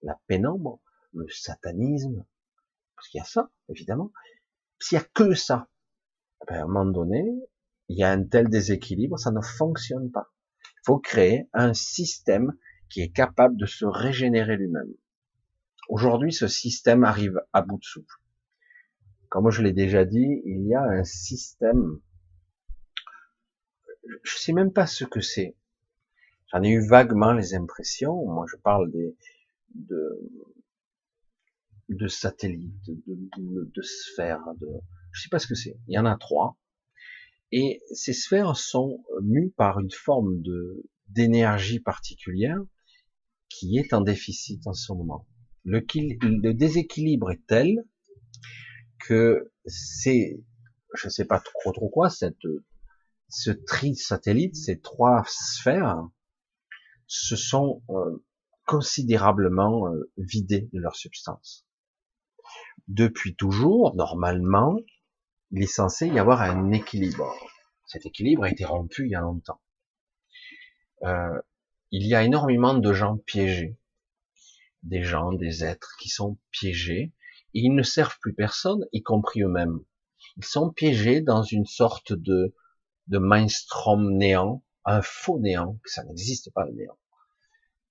la 0.00 0.16
pénombre, 0.28 0.80
le 1.12 1.26
satanisme, 1.28 2.24
parce 2.94 3.08
qu'il 3.08 3.18
y 3.18 3.20
a 3.20 3.24
ça, 3.24 3.50
évidemment. 3.68 4.12
S'il 4.78 4.98
y 4.98 5.00
a 5.00 5.04
que 5.12 5.34
ça, 5.34 5.68
ben, 6.46 6.54
à 6.54 6.62
un 6.62 6.66
moment 6.66 6.84
donné, 6.84 7.24
il 7.88 7.98
y 7.98 8.04
a 8.04 8.12
un 8.12 8.22
tel 8.22 8.48
déséquilibre, 8.48 9.18
ça 9.18 9.32
ne 9.32 9.40
fonctionne 9.40 10.12
pas. 10.12 10.32
Il 10.64 10.82
faut 10.86 11.00
créer 11.00 11.48
un 11.52 11.74
système 11.74 12.52
qui 12.90 13.00
est 13.00 13.10
capable 13.10 13.56
de 13.56 13.66
se 13.66 13.84
régénérer 13.84 14.56
lui-même. 14.56 14.94
Aujourd'hui, 15.88 16.32
ce 16.32 16.46
système 16.46 17.02
arrive 17.02 17.40
à 17.52 17.62
bout 17.62 17.78
de 17.78 17.84
souffle. 17.84 18.20
Comme 19.30 19.50
je 19.50 19.62
l'ai 19.62 19.72
déjà 19.72 20.04
dit, 20.04 20.42
il 20.44 20.64
y 20.68 20.76
a 20.76 20.82
un 20.84 21.02
système, 21.02 22.00
je 24.22 24.36
sais 24.36 24.52
même 24.52 24.72
pas 24.72 24.86
ce 24.86 25.04
que 25.04 25.20
c'est. 25.20 25.56
J'en 26.52 26.62
ai 26.62 26.70
eu 26.70 26.86
vaguement 26.86 27.32
les 27.32 27.54
impressions. 27.54 28.24
Moi, 28.26 28.46
je 28.50 28.56
parle 28.56 28.90
des, 28.90 29.16
de, 29.74 30.30
de 31.88 32.08
satellites, 32.08 32.84
de, 32.86 33.70
de 33.74 33.82
sphères, 33.82 34.44
de, 34.60 34.68
je 35.12 35.22
sais 35.22 35.28
pas 35.28 35.38
ce 35.38 35.46
que 35.46 35.54
c'est. 35.54 35.76
Il 35.88 35.94
y 35.94 35.98
en 35.98 36.06
a 36.06 36.16
trois. 36.16 36.58
Et 37.52 37.80
ces 37.92 38.12
sphères 38.12 38.56
sont 38.56 39.04
mues 39.22 39.50
par 39.50 39.78
une 39.80 39.90
forme 39.90 40.40
de 40.42 40.84
d'énergie 41.08 41.78
particulière 41.78 42.58
qui 43.50 43.76
est 43.76 43.92
en 43.92 44.00
déficit 44.00 44.66
en 44.66 44.72
ce 44.72 44.94
moment. 44.94 45.26
Le, 45.64 45.84
le 46.22 46.52
déséquilibre 46.54 47.30
est 47.30 47.46
tel 47.46 47.84
que 48.98 49.52
c'est, 49.66 50.40
je 50.94 51.08
sais 51.10 51.26
pas 51.26 51.40
trop 51.40 51.72
trop 51.72 51.90
quoi, 51.90 52.08
cette, 52.08 52.46
ce 53.32 53.50
tri 53.50 53.96
satellite, 53.96 54.54
ces 54.56 54.78
trois 54.78 55.24
sphères, 55.26 56.06
se 57.06 57.34
sont 57.34 57.82
euh, 57.88 58.22
considérablement 58.66 59.88
euh, 59.88 60.12
vidées 60.18 60.68
de 60.74 60.78
leur 60.78 60.96
substance. 60.96 61.66
Depuis 62.88 63.34
toujours, 63.34 63.96
normalement, 63.96 64.76
il 65.50 65.62
est 65.62 65.66
censé 65.66 66.08
y 66.08 66.18
avoir 66.18 66.42
un 66.42 66.72
équilibre. 66.72 67.34
Cet 67.86 68.04
équilibre 68.04 68.44
a 68.44 68.50
été 68.50 68.66
rompu 68.66 69.06
il 69.06 69.12
y 69.12 69.14
a 69.14 69.22
longtemps. 69.22 69.62
Euh, 71.04 71.40
il 71.90 72.06
y 72.06 72.14
a 72.14 72.24
énormément 72.24 72.74
de 72.74 72.92
gens 72.92 73.16
piégés, 73.16 73.78
des 74.82 75.02
gens, 75.02 75.32
des 75.32 75.64
êtres 75.64 75.96
qui 75.98 76.10
sont 76.10 76.38
piégés, 76.50 77.14
et 77.54 77.60
ils 77.60 77.74
ne 77.74 77.82
servent 77.82 78.18
plus 78.20 78.34
personne, 78.34 78.86
y 78.92 79.02
compris 79.02 79.42
eux-mêmes. 79.42 79.80
Ils 80.36 80.44
sont 80.44 80.70
piégés 80.70 81.22
dans 81.22 81.42
une 81.42 81.66
sorte 81.66 82.12
de, 82.12 82.54
de 83.08 83.18
mainstrom 83.18 84.16
néant, 84.16 84.62
un 84.84 85.02
faux 85.02 85.38
néant, 85.38 85.78
que 85.84 85.90
ça 85.90 86.04
n'existe 86.04 86.52
pas 86.52 86.64
le 86.64 86.72
néant. 86.72 86.98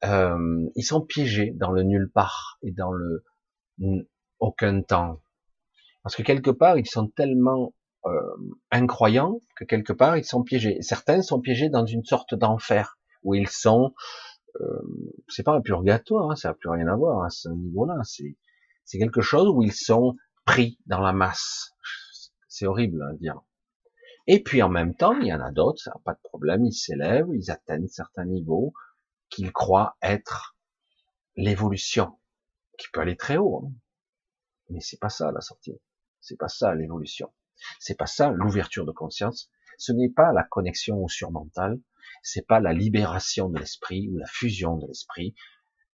Euh, 0.03 0.69
ils 0.75 0.83
sont 0.83 1.01
piégés 1.01 1.51
dans 1.55 1.71
le 1.71 1.83
nulle 1.83 2.09
part 2.11 2.57
et 2.63 2.71
dans 2.71 2.91
le 2.91 3.23
aucun 4.39 4.81
temps, 4.81 5.21
parce 6.03 6.15
que 6.15 6.23
quelque 6.23 6.51
part, 6.51 6.77
ils 6.77 6.87
sont 6.87 7.07
tellement 7.07 7.73
euh, 8.05 8.53
incroyants 8.71 9.39
que 9.55 9.65
quelque 9.65 9.93
part, 9.93 10.17
ils 10.17 10.25
sont 10.25 10.43
piégés. 10.43 10.81
Certains 10.81 11.21
sont 11.21 11.39
piégés 11.39 11.69
dans 11.69 11.85
une 11.85 12.03
sorte 12.03 12.33
d'enfer, 12.33 12.97
où 13.23 13.35
ils 13.35 13.49
sont... 13.49 13.93
Euh, 14.59 14.81
c'est 15.29 15.43
pas 15.43 15.53
un 15.53 15.61
purgatoire, 15.61 16.31
hein, 16.31 16.35
ça 16.35 16.49
n'a 16.49 16.53
plus 16.55 16.69
rien 16.69 16.87
à 16.87 16.95
voir 16.95 17.23
à 17.23 17.29
ce 17.29 17.49
niveau-là. 17.49 17.95
C'est, 18.03 18.35
c'est 18.83 18.97
quelque 18.97 19.21
chose 19.21 19.47
où 19.47 19.61
ils 19.61 19.73
sont 19.73 20.15
pris 20.45 20.79
dans 20.87 20.99
la 20.99 21.13
masse. 21.13 21.71
C'est 22.49 22.65
horrible 22.65 23.01
à 23.03 23.13
dire. 23.13 23.39
Et 24.27 24.43
puis 24.43 24.61
en 24.61 24.69
même 24.69 24.95
temps, 24.95 25.19
il 25.19 25.27
y 25.27 25.33
en 25.33 25.41
a 25.41 25.51
d'autres, 25.51 25.81
ça 25.81 25.93
pas 26.05 26.13
de 26.13 26.21
problème, 26.23 26.65
ils 26.65 26.73
s'élèvent, 26.73 27.29
ils 27.33 27.51
atteignent 27.51 27.87
certains 27.87 28.25
niveaux 28.25 28.73
qu'ils 29.29 29.51
croient 29.51 29.97
être 30.01 30.55
l'évolution, 31.35 32.19
qui 32.77 32.87
peut 32.91 33.01
aller 33.01 33.17
très 33.17 33.37
haut. 33.37 33.63
Hein. 33.65 33.73
Mais 34.69 34.79
c'est 34.79 34.99
pas 34.99 35.09
ça 35.09 35.31
la 35.31 35.41
sortie. 35.41 35.79
C'est 36.19 36.37
pas 36.37 36.47
ça 36.47 36.75
l'évolution. 36.75 37.33
C'est 37.79 37.97
pas 37.97 38.05
ça 38.05 38.29
l'ouverture 38.31 38.85
de 38.85 38.91
conscience. 38.91 39.49
Ce 39.77 39.91
n'est 39.91 40.09
pas 40.09 40.31
la 40.31 40.43
connexion 40.43 41.03
au 41.03 41.09
surmental. 41.09 41.79
C'est 42.23 42.45
pas 42.45 42.59
la 42.59 42.73
libération 42.73 43.49
de 43.49 43.59
l'esprit 43.59 44.09
ou 44.09 44.17
la 44.17 44.27
fusion 44.27 44.77
de 44.77 44.87
l'esprit, 44.87 45.35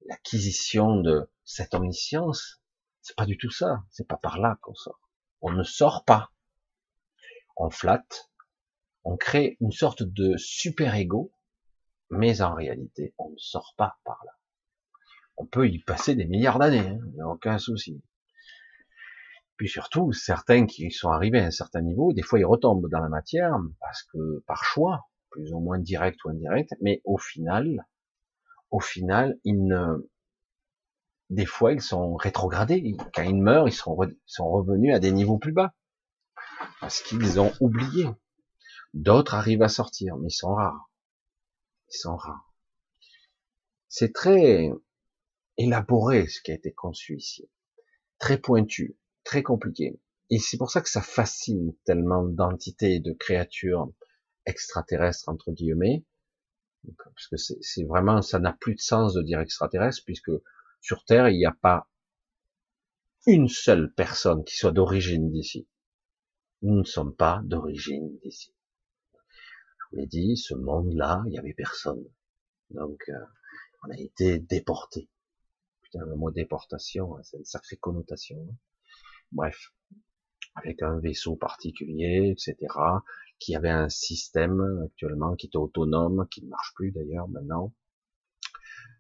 l'acquisition 0.05 0.99
de 0.99 1.29
cette 1.45 1.73
omniscience. 1.73 2.61
C'est 3.01 3.15
pas 3.15 3.25
du 3.25 3.37
tout 3.37 3.51
ça. 3.51 3.83
C'est 3.89 4.07
pas 4.07 4.17
par 4.17 4.39
là 4.39 4.57
qu'on 4.61 4.75
sort. 4.75 4.99
On 5.41 5.51
ne 5.51 5.63
sort 5.63 6.03
pas. 6.05 6.31
On 7.59 7.69
flatte. 7.69 8.29
On 9.03 9.17
crée 9.17 9.57
une 9.61 9.71
sorte 9.71 10.03
de 10.03 10.37
super 10.37 10.95
ego, 10.95 11.31
mais 12.09 12.41
en 12.41 12.53
réalité, 12.53 13.13
on 13.17 13.31
ne 13.31 13.37
sort 13.37 13.73
pas 13.77 13.97
par 14.03 14.21
là. 14.25 14.31
On 15.37 15.45
peut 15.45 15.67
y 15.67 15.79
passer 15.79 16.15
des 16.15 16.25
milliards 16.25 16.59
d'années, 16.59 16.79
hein. 16.79 16.99
il 17.05 17.13
n'y 17.13 17.21
a 17.21 17.27
aucun 17.27 17.57
souci. 17.57 18.03
Puis 19.55 19.69
surtout, 19.69 20.11
certains 20.11 20.67
qui 20.67 20.91
sont 20.91 21.09
arrivés 21.09 21.39
à 21.39 21.45
un 21.45 21.51
certain 21.51 21.81
niveau, 21.81 22.13
des 22.13 22.21
fois 22.21 22.39
ils 22.39 22.45
retombent 22.45 22.89
dans 22.89 22.99
la 22.99 23.09
matière 23.09 23.55
parce 23.79 24.03
que 24.03 24.43
par 24.45 24.63
choix, 24.63 25.07
plus 25.31 25.51
ou 25.51 25.59
moins 25.59 25.79
direct 25.79 26.23
ou 26.25 26.29
indirect, 26.29 26.75
mais 26.81 27.01
au 27.05 27.17
final, 27.17 27.87
au 28.69 28.79
final, 28.79 29.39
ils 29.43 29.63
ne, 29.63 30.09
des 31.31 31.45
fois 31.45 31.73
ils 31.73 31.81
sont 31.81 32.15
rétrogradés. 32.15 32.95
Quand 33.15 33.23
ils 33.23 33.41
meurent, 33.41 33.67
ils 33.67 33.71
sont 33.73 33.95
revenus 33.95 34.93
à 34.93 34.99
des 34.99 35.11
niveaux 35.11 35.39
plus 35.39 35.53
bas 35.53 35.73
parce 36.79 37.01
qu'ils 37.01 37.39
ont 37.39 37.53
oublié. 37.59 38.07
D'autres 38.93 39.35
arrivent 39.35 39.63
à 39.63 39.69
sortir, 39.69 40.17
mais 40.17 40.29
ils 40.29 40.35
sont 40.35 40.53
rares. 40.53 40.89
Ils 41.91 41.97
sont 41.97 42.15
rares. 42.15 42.53
C'est 43.89 44.13
très 44.13 44.71
élaboré 45.57 46.27
ce 46.27 46.41
qui 46.41 46.51
a 46.51 46.55
été 46.55 46.71
conçu 46.73 47.17
ici, 47.17 47.49
très 48.19 48.37
pointu 48.37 48.97
très 49.27 49.43
compliqué. 49.43 49.99
Et 50.29 50.39
c'est 50.39 50.57
pour 50.57 50.71
ça 50.71 50.81
que 50.81 50.89
ça 50.89 51.01
fascine 51.01 51.75
tellement 51.83 52.23
d'entités 52.23 52.95
et 52.95 52.99
de 52.99 53.11
créatures 53.11 53.91
extraterrestres, 54.45 55.27
entre 55.27 55.51
guillemets, 55.51 56.05
parce 56.97 57.27
que 57.27 57.35
c'est 57.37 57.83
vraiment, 57.83 58.21
ça 58.21 58.39
n'a 58.39 58.53
plus 58.53 58.75
de 58.75 58.79
sens 58.79 59.13
de 59.13 59.21
dire 59.21 59.41
extraterrestre, 59.41 60.03
puisque 60.05 60.31
sur 60.79 61.03
Terre, 61.03 61.27
il 61.27 61.37
n'y 61.37 61.45
a 61.45 61.55
pas 61.61 61.89
une 63.25 63.49
seule 63.49 63.93
personne 63.93 64.45
qui 64.45 64.55
soit 64.55 64.71
d'origine 64.71 65.29
d'ici. 65.29 65.67
Nous 66.61 66.75
ne 66.75 66.83
sommes 66.83 67.15
pas 67.15 67.41
d'origine 67.43 68.17
d'ici. 68.23 68.53
Je 69.13 69.85
vous 69.91 69.97
l'ai 69.97 70.07
dit, 70.07 70.37
ce 70.37 70.55
monde-là, 70.55 71.21
il 71.27 71.31
n'y 71.31 71.39
avait 71.39 71.53
personne. 71.53 72.03
Donc, 72.71 73.03
euh, 73.09 73.25
on 73.83 73.91
a 73.91 73.97
été 73.97 74.39
déporté. 74.39 75.07
Putain, 75.83 76.05
le 76.05 76.15
mot 76.15 76.31
déportation, 76.31 77.15
c'est 77.23 77.37
une 77.37 77.45
sacrée 77.45 77.77
connotation. 77.77 78.37
Hein. 78.49 78.55
Bref. 79.31 79.73
avec 80.55 80.81
un 80.81 80.99
vaisseau 80.99 81.35
particulier, 81.35 82.31
etc., 82.31 82.55
qui 83.37 83.55
avait 83.55 83.69
un 83.69 83.89
système 83.89 84.81
actuellement 84.83 85.35
qui 85.35 85.45
était 85.45 85.57
autonome, 85.57 86.27
qui 86.31 86.43
ne 86.43 86.49
marche 86.49 86.73
plus 86.75 86.91
d'ailleurs 86.91 87.27
maintenant. 87.27 87.73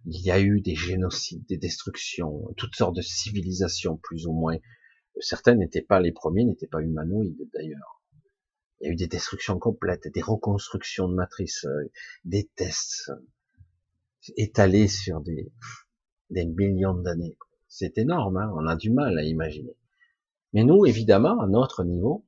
Il 0.05 0.21
y 0.21 0.29
a 0.29 0.39
eu 0.39 0.61
des 0.61 0.75
génocides, 0.75 1.45
des 1.47 1.57
destructions, 1.57 2.53
toutes 2.57 2.75
sortes 2.75 2.95
de 2.95 3.01
civilisations 3.01 3.97
plus 3.97 4.27
ou 4.27 4.33
moins. 4.33 4.57
Certaines 5.19 5.59
n'étaient 5.59 5.81
pas 5.81 5.99
les 5.99 6.11
premiers, 6.11 6.45
n'étaient 6.45 6.67
pas 6.67 6.81
humanoïdes 6.81 7.49
d'ailleurs. 7.53 8.01
Il 8.79 8.85
y 8.85 8.89
a 8.89 8.93
eu 8.93 8.95
des 8.95 9.07
destructions 9.07 9.57
complètes, 9.57 10.07
des 10.13 10.21
reconstructions 10.21 11.09
de 11.09 11.15
matrices, 11.15 11.65
euh, 11.65 11.91
des 12.25 12.49
tests 12.55 13.11
étalés 14.35 14.87
sur 14.87 15.21
des, 15.21 15.51
des 16.29 16.45
millions 16.45 16.93
d'années. 16.93 17.37
C'est 17.67 17.97
énorme, 17.97 18.37
hein 18.37 18.51
on 18.55 18.67
a 18.67 18.75
du 18.75 18.91
mal 18.91 19.17
à 19.17 19.23
imaginer. 19.23 19.75
Mais 20.53 20.63
nous, 20.63 20.85
évidemment, 20.85 21.39
à 21.39 21.47
notre 21.47 21.83
niveau, 21.83 22.25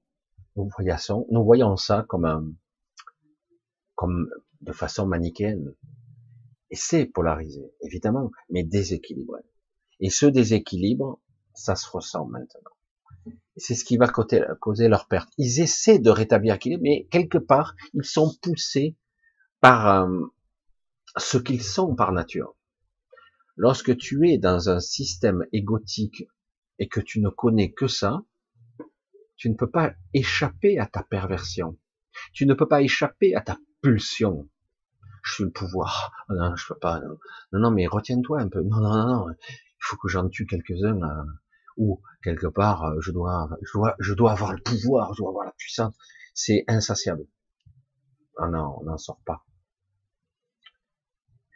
nous 0.55 1.43
voyons, 1.45 1.77
ça 1.77 2.05
comme 2.07 2.55
de 4.61 4.71
façon 4.73 5.07
manichéenne. 5.07 5.73
Et 6.71 6.75
c'est 6.75 7.05
polarisé, 7.05 7.73
évidemment, 7.81 8.31
mais 8.49 8.63
déséquilibré. 8.63 9.41
Et 9.99 10.09
ce 10.09 10.25
déséquilibre, 10.25 11.19
ça 11.53 11.75
se 11.75 11.89
ressent 11.89 12.25
maintenant. 12.25 12.71
C'est 13.59 13.75
ce 13.75 13.83
qui 13.83 13.97
va 13.97 14.07
causer 14.07 14.87
leur 14.87 15.07
perte. 15.07 15.29
Ils 15.37 15.61
essaient 15.61 15.99
de 15.99 16.09
rétablir 16.09 16.53
l'équilibre, 16.53 16.83
mais 16.83 17.07
quelque 17.11 17.37
part, 17.37 17.75
ils 17.93 18.05
sont 18.05 18.33
poussés 18.41 18.95
par 19.59 20.09
euh, 20.09 20.21
ce 21.17 21.37
qu'ils 21.37 21.63
sont 21.63 21.95
par 21.95 22.11
nature. 22.11 22.55
Lorsque 23.57 23.97
tu 23.97 24.29
es 24.29 24.37
dans 24.37 24.69
un 24.69 24.79
système 24.79 25.45
égotique 25.51 26.23
et 26.79 26.87
que 26.87 27.01
tu 27.01 27.19
ne 27.19 27.29
connais 27.29 27.71
que 27.71 27.87
ça, 27.87 28.23
tu 29.35 29.49
ne 29.49 29.55
peux 29.55 29.69
pas 29.69 29.93
échapper 30.13 30.79
à 30.79 30.85
ta 30.85 31.03
perversion. 31.03 31.77
Tu 32.33 32.45
ne 32.45 32.53
peux 32.53 32.67
pas 32.67 32.81
échapper 32.81 33.35
à 33.35 33.41
ta 33.41 33.57
pulsion. 33.81 34.49
Je 35.23 35.33
suis 35.33 35.43
le 35.43 35.51
pouvoir. 35.51 36.25
Oh 36.29 36.33
non, 36.33 36.55
je 36.55 36.67
peux 36.67 36.79
pas. 36.79 37.01
Non, 37.51 37.59
non, 37.59 37.71
mais 37.71 37.87
retiens-toi 37.87 38.39
un 38.39 38.47
peu. 38.47 38.61
Non, 38.61 38.79
non, 38.79 38.95
non, 38.95 39.07
non. 39.07 39.31
Il 39.31 39.81
faut 39.81 39.97
que 39.97 40.07
j'en 40.07 40.29
tue 40.29 40.45
quelques-uns. 40.45 40.99
Ou 41.79 41.99
quelque 42.23 42.45
part, 42.45 42.83
euh, 42.83 43.01
je 43.01 43.11
dois, 43.11 43.49
je 43.63 43.73
dois, 43.73 43.95
je 43.99 44.13
dois 44.13 44.31
avoir 44.33 44.53
le 44.53 44.61
pouvoir, 44.61 45.11
je 45.13 45.23
dois 45.23 45.29
avoir 45.29 45.45
la 45.45 45.53
puissance. 45.57 45.95
C'est 46.35 46.63
insatiable. 46.67 47.25
Ah 48.37 48.49
non, 48.49 48.77
on 48.79 48.83
n'en 48.83 48.97
sort 48.97 49.21
pas. 49.25 49.43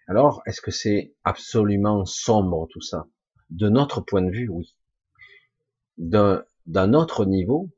Alors, 0.07 0.41
est-ce 0.47 0.61
que 0.61 0.71
c'est 0.71 1.15
absolument 1.23 2.05
sombre 2.05 2.67
tout 2.71 2.81
ça? 2.81 3.05
De 3.51 3.69
notre 3.69 4.01
point 4.01 4.23
de 4.23 4.31
vue, 4.31 4.49
oui 4.49 4.75
d'un 5.97 6.93
autre 6.93 7.25
niveau 7.25 7.69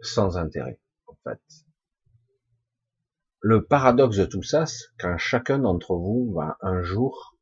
sans 0.00 0.36
intérêt, 0.36 0.80
en 1.06 1.16
fait. 1.24 1.40
Le 3.40 3.64
paradoxe 3.64 4.16
de 4.16 4.24
tout 4.24 4.42
ça, 4.42 4.66
c'est 4.66 4.86
quand 4.98 5.16
chacun 5.18 5.58
d'entre 5.58 5.94
vous 5.94 6.32
va 6.34 6.56
un 6.60 6.82
jour 6.82 7.35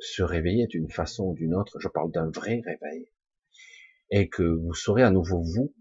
se 0.00 0.22
réveiller 0.22 0.66
d'une 0.66 0.90
façon 0.90 1.24
ou 1.24 1.34
d'une 1.34 1.54
autre, 1.54 1.78
je 1.78 1.88
parle 1.88 2.10
d'un 2.10 2.30
vrai 2.30 2.62
réveil, 2.64 3.10
et 4.10 4.28
que 4.28 4.42
vous 4.42 4.74
serez 4.74 5.02
à 5.02 5.10
nouveau 5.10 5.42
vous, 5.42 5.74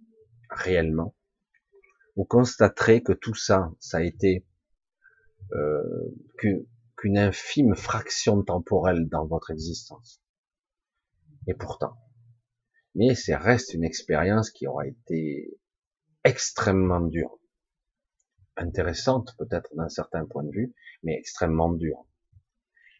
réellement, 0.49 1.15
vous 2.15 2.25
constaterez 2.25 3.01
que 3.01 3.13
tout 3.13 3.35
ça, 3.35 3.71
ça 3.79 3.97
a 3.97 4.01
été 4.01 4.45
euh, 5.53 6.13
qu'une 6.37 7.17
infime 7.17 7.75
fraction 7.75 8.43
temporelle 8.43 9.07
dans 9.07 9.25
votre 9.25 9.51
existence. 9.51 10.21
Et 11.47 11.53
pourtant, 11.53 11.95
mais 12.95 13.15
ça 13.15 13.37
reste 13.37 13.73
une 13.73 13.83
expérience 13.83 14.51
qui 14.51 14.67
aura 14.67 14.85
été 14.85 15.57
extrêmement 16.23 17.01
dure. 17.01 17.39
Intéressante 18.57 19.35
peut-être 19.37 19.73
d'un 19.75 19.87
certain 19.87 20.25
point 20.25 20.43
de 20.43 20.51
vue, 20.51 20.73
mais 21.03 21.13
extrêmement 21.13 21.71
dure. 21.71 22.05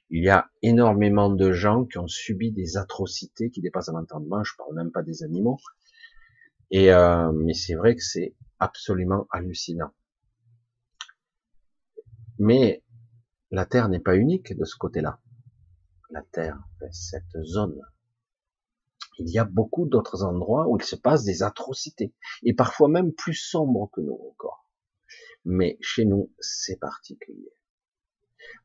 Il 0.10 0.24
y 0.24 0.30
a 0.30 0.50
énormément 0.62 1.30
de 1.30 1.52
gens 1.52 1.86
qui 1.86 1.98
ont 1.98 2.08
subi 2.08 2.52
des 2.52 2.78
atrocités 2.78 3.52
qui 3.52 3.62
dépassent 3.62 3.90
l'entendement, 3.90 4.44
je 4.44 4.54
parle 4.58 4.76
même 4.76 4.92
pas 4.92 5.04
des 5.04 5.24
animaux. 5.24 5.58
Et 6.72 6.92
euh, 6.92 7.32
mais 7.32 7.54
c'est 7.54 7.76
vrai 7.76 7.96
que 7.96 8.04
c'est 8.04 8.36
absolument 8.60 9.28
hallucinant. 9.32 9.92
Mais 12.38 12.84
la 13.52 13.66
Terre 13.66 13.90
n'est 13.90 14.00
pas 14.00 14.16
unique 14.16 14.58
de 14.58 14.66
ce 14.66 14.76
côté-là. 14.78 15.20
La 16.12 16.24
Terre, 16.32 16.60
cette 16.92 17.44
zone 17.44 17.80
il 19.20 19.30
y 19.30 19.38
a 19.38 19.44
beaucoup 19.44 19.86
d'autres 19.86 20.24
endroits 20.24 20.68
où 20.68 20.78
il 20.78 20.84
se 20.84 20.96
passe 20.96 21.24
des 21.24 21.44
atrocités, 21.44 22.14
et 22.44 22.54
parfois 22.54 22.88
même 22.88 23.14
plus 23.14 23.34
sombres 23.34 23.90
que 23.94 24.02
nous 24.02 24.20
encore. 24.32 24.66
Mais 25.46 25.78
chez 25.82 26.06
nous, 26.06 26.32
c'est 26.40 26.78
particulier. 26.78 27.52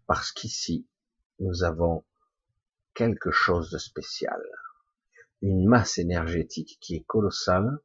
Parce 0.07 0.33
qu'ici, 0.33 0.87
nous 1.45 1.63
avons 1.63 2.05
quelque 2.95 3.31
chose 3.31 3.71
de 3.71 3.77
spécial. 3.77 4.41
Une 5.43 5.67
masse 5.69 5.99
énergétique 5.99 6.79
qui 6.81 6.95
est 6.97 7.05
colossale, 7.05 7.81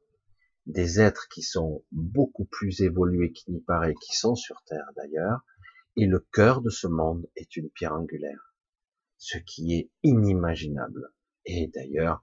des 0.64 0.98
êtres 0.98 1.28
qui 1.28 1.42
sont 1.42 1.84
beaucoup 1.92 2.46
plus 2.46 2.80
évolués 2.80 3.32
qu'il 3.32 3.52
n'y 3.52 3.60
paraît, 3.60 3.94
qui 3.94 4.16
sont 4.16 4.34
sur 4.34 4.62
Terre 4.62 4.88
d'ailleurs, 4.96 5.44
et 5.96 6.06
le 6.06 6.20
cœur 6.20 6.62
de 6.62 6.70
ce 6.70 6.86
monde 6.86 7.28
est 7.36 7.54
une 7.56 7.68
pierre 7.68 7.92
angulaire, 7.92 8.54
ce 9.18 9.36
qui 9.36 9.74
est 9.74 9.90
inimaginable. 10.04 11.12
Et 11.44 11.68
d'ailleurs, 11.68 12.22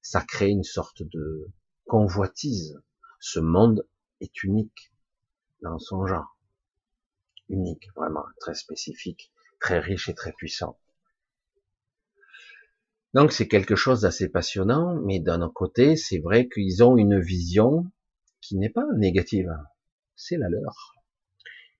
ça 0.00 0.20
crée 0.20 0.48
une 0.48 0.64
sorte 0.64 1.04
de 1.04 1.48
convoitise. 1.86 2.80
Ce 3.20 3.38
monde 3.38 3.86
est 4.20 4.42
unique 4.42 4.92
dans 5.62 5.78
son 5.78 6.06
genre. 6.06 6.36
Unique, 7.48 7.88
vraiment, 7.94 8.24
très 8.40 8.54
spécifique, 8.54 9.32
très 9.62 9.78
riche 9.78 10.08
et 10.08 10.14
très 10.14 10.32
puissant. 10.32 10.78
Donc 13.14 13.32
c'est 13.32 13.48
quelque 13.48 13.76
chose 13.76 14.02
d'assez 14.02 14.28
passionnant, 14.28 15.00
mais 15.04 15.20
d'un 15.20 15.40
autre 15.40 15.54
côté, 15.54 15.96
c'est 15.96 16.18
vrai 16.18 16.48
qu'ils 16.48 16.82
ont 16.84 16.96
une 16.96 17.20
vision 17.20 17.86
qui 18.40 18.56
n'est 18.56 18.70
pas 18.70 18.86
négative, 18.96 19.50
c'est 20.16 20.36
la 20.36 20.48
leur. 20.48 20.94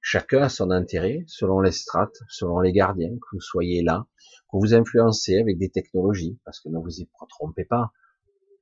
Chacun 0.01 0.43
a 0.43 0.49
son 0.49 0.71
intérêt, 0.71 1.25
selon 1.27 1.61
les 1.61 1.73
strates, 1.73 2.23
selon 2.29 2.61
les 2.61 2.73
gardiens, 2.73 3.15
que 3.15 3.37
vous 3.37 3.41
soyez 3.41 3.83
là, 3.83 4.07
que 4.51 4.59
vous 4.59 4.75
influencez 4.75 5.39
avec 5.39 5.59
des 5.59 5.71
technologies, 5.71 6.39
parce 6.45 6.61
que 6.61 6.69
ne 6.69 6.79
vous 6.79 7.01
y 7.01 7.09
trompez 7.29 7.65
pas, 7.65 7.93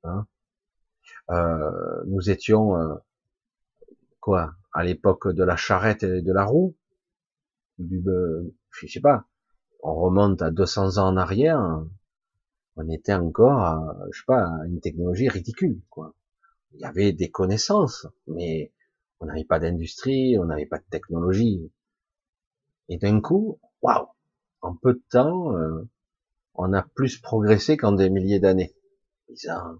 Hein. 0.03 0.27
Euh, 1.29 2.03
nous 2.07 2.29
étions 2.29 2.75
euh, 2.75 2.95
quoi 4.19 4.55
à 4.73 4.83
l'époque 4.83 5.27
de 5.27 5.43
la 5.43 5.55
charrette 5.55 6.03
et 6.03 6.21
de 6.21 6.33
la 6.33 6.45
roue, 6.45 6.75
du, 7.77 8.03
je 8.71 8.87
sais 8.87 8.99
pas. 8.99 9.25
On 9.83 9.95
remonte 9.95 10.41
à 10.41 10.51
200 10.51 10.97
ans 10.97 11.07
en 11.07 11.17
arrière, 11.17 11.83
on 12.75 12.89
était 12.89 13.13
encore, 13.13 13.59
à, 13.59 13.97
je 14.11 14.19
sais 14.19 14.25
pas, 14.25 14.43
à 14.43 14.65
une 14.65 14.79
technologie 14.79 15.29
ridicule, 15.29 15.81
quoi. 15.89 16.15
Il 16.73 16.81
y 16.81 16.85
avait 16.85 17.11
des 17.11 17.29
connaissances, 17.29 18.07
mais 18.27 18.71
on 19.19 19.25
n'avait 19.25 19.43
pas 19.43 19.59
d'industrie, 19.59 20.37
on 20.39 20.45
n'avait 20.45 20.65
pas 20.65 20.77
de 20.77 20.85
technologie. 20.89 21.71
Et 22.87 22.97
d'un 22.97 23.19
coup, 23.21 23.59
waouh, 23.81 24.07
en 24.61 24.75
peu 24.75 24.93
de 24.93 25.03
temps, 25.09 25.55
euh, 25.57 25.89
on 26.53 26.73
a 26.73 26.83
plus 26.83 27.19
progressé 27.19 27.77
qu'en 27.77 27.91
des 27.91 28.09
milliers 28.09 28.39
d'années. 28.39 28.75
Bizarre. 29.29 29.79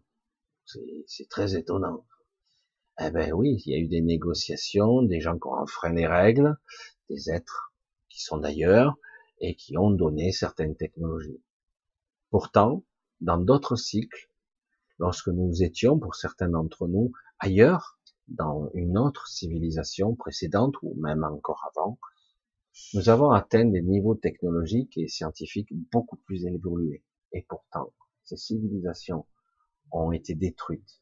C'est 1.07 1.27
très 1.29 1.55
étonnant. 1.55 2.05
Eh 2.99 3.09
ben 3.11 3.33
oui, 3.33 3.61
il 3.65 3.71
y 3.71 3.75
a 3.75 3.79
eu 3.79 3.87
des 3.87 4.01
négociations, 4.01 5.01
des 5.01 5.19
gens 5.21 5.37
qui 5.37 5.47
ont 5.47 5.55
enfreint 5.55 5.93
les 5.93 6.07
règles, 6.07 6.57
des 7.09 7.29
êtres 7.31 7.70
qui 8.11 8.21
sont 8.21 8.37
d'ailleurs 8.37 8.97
et 9.39 9.55
qui 9.55 9.77
ont 9.77 9.91
donné 9.91 10.31
certaines 10.31 10.75
technologies. 10.75 11.41
Pourtant, 12.29 12.83
dans 13.21 13.37
d'autres 13.37 13.75
cycles, 13.75 14.29
lorsque 14.99 15.29
nous 15.29 15.63
étions, 15.63 15.97
pour 15.97 16.15
certains 16.15 16.49
d'entre 16.49 16.87
nous, 16.87 17.11
ailleurs, 17.39 17.99
dans 18.27 18.69
une 18.73 18.97
autre 18.97 19.27
civilisation 19.27 20.15
précédente 20.15 20.75
ou 20.81 20.95
même 21.01 21.23
encore 21.23 21.69
avant, 21.75 21.99
nous 22.93 23.09
avons 23.09 23.31
atteint 23.31 23.65
des 23.65 23.81
niveaux 23.81 24.15
technologiques 24.15 24.97
et 24.97 25.07
scientifiques 25.07 25.73
beaucoup 25.91 26.17
plus 26.17 26.45
évolués. 26.45 27.03
Et 27.33 27.45
pourtant, 27.49 27.93
ces 28.23 28.37
civilisations 28.37 29.25
ont 29.91 30.11
été 30.11 30.35
détruites. 30.35 31.00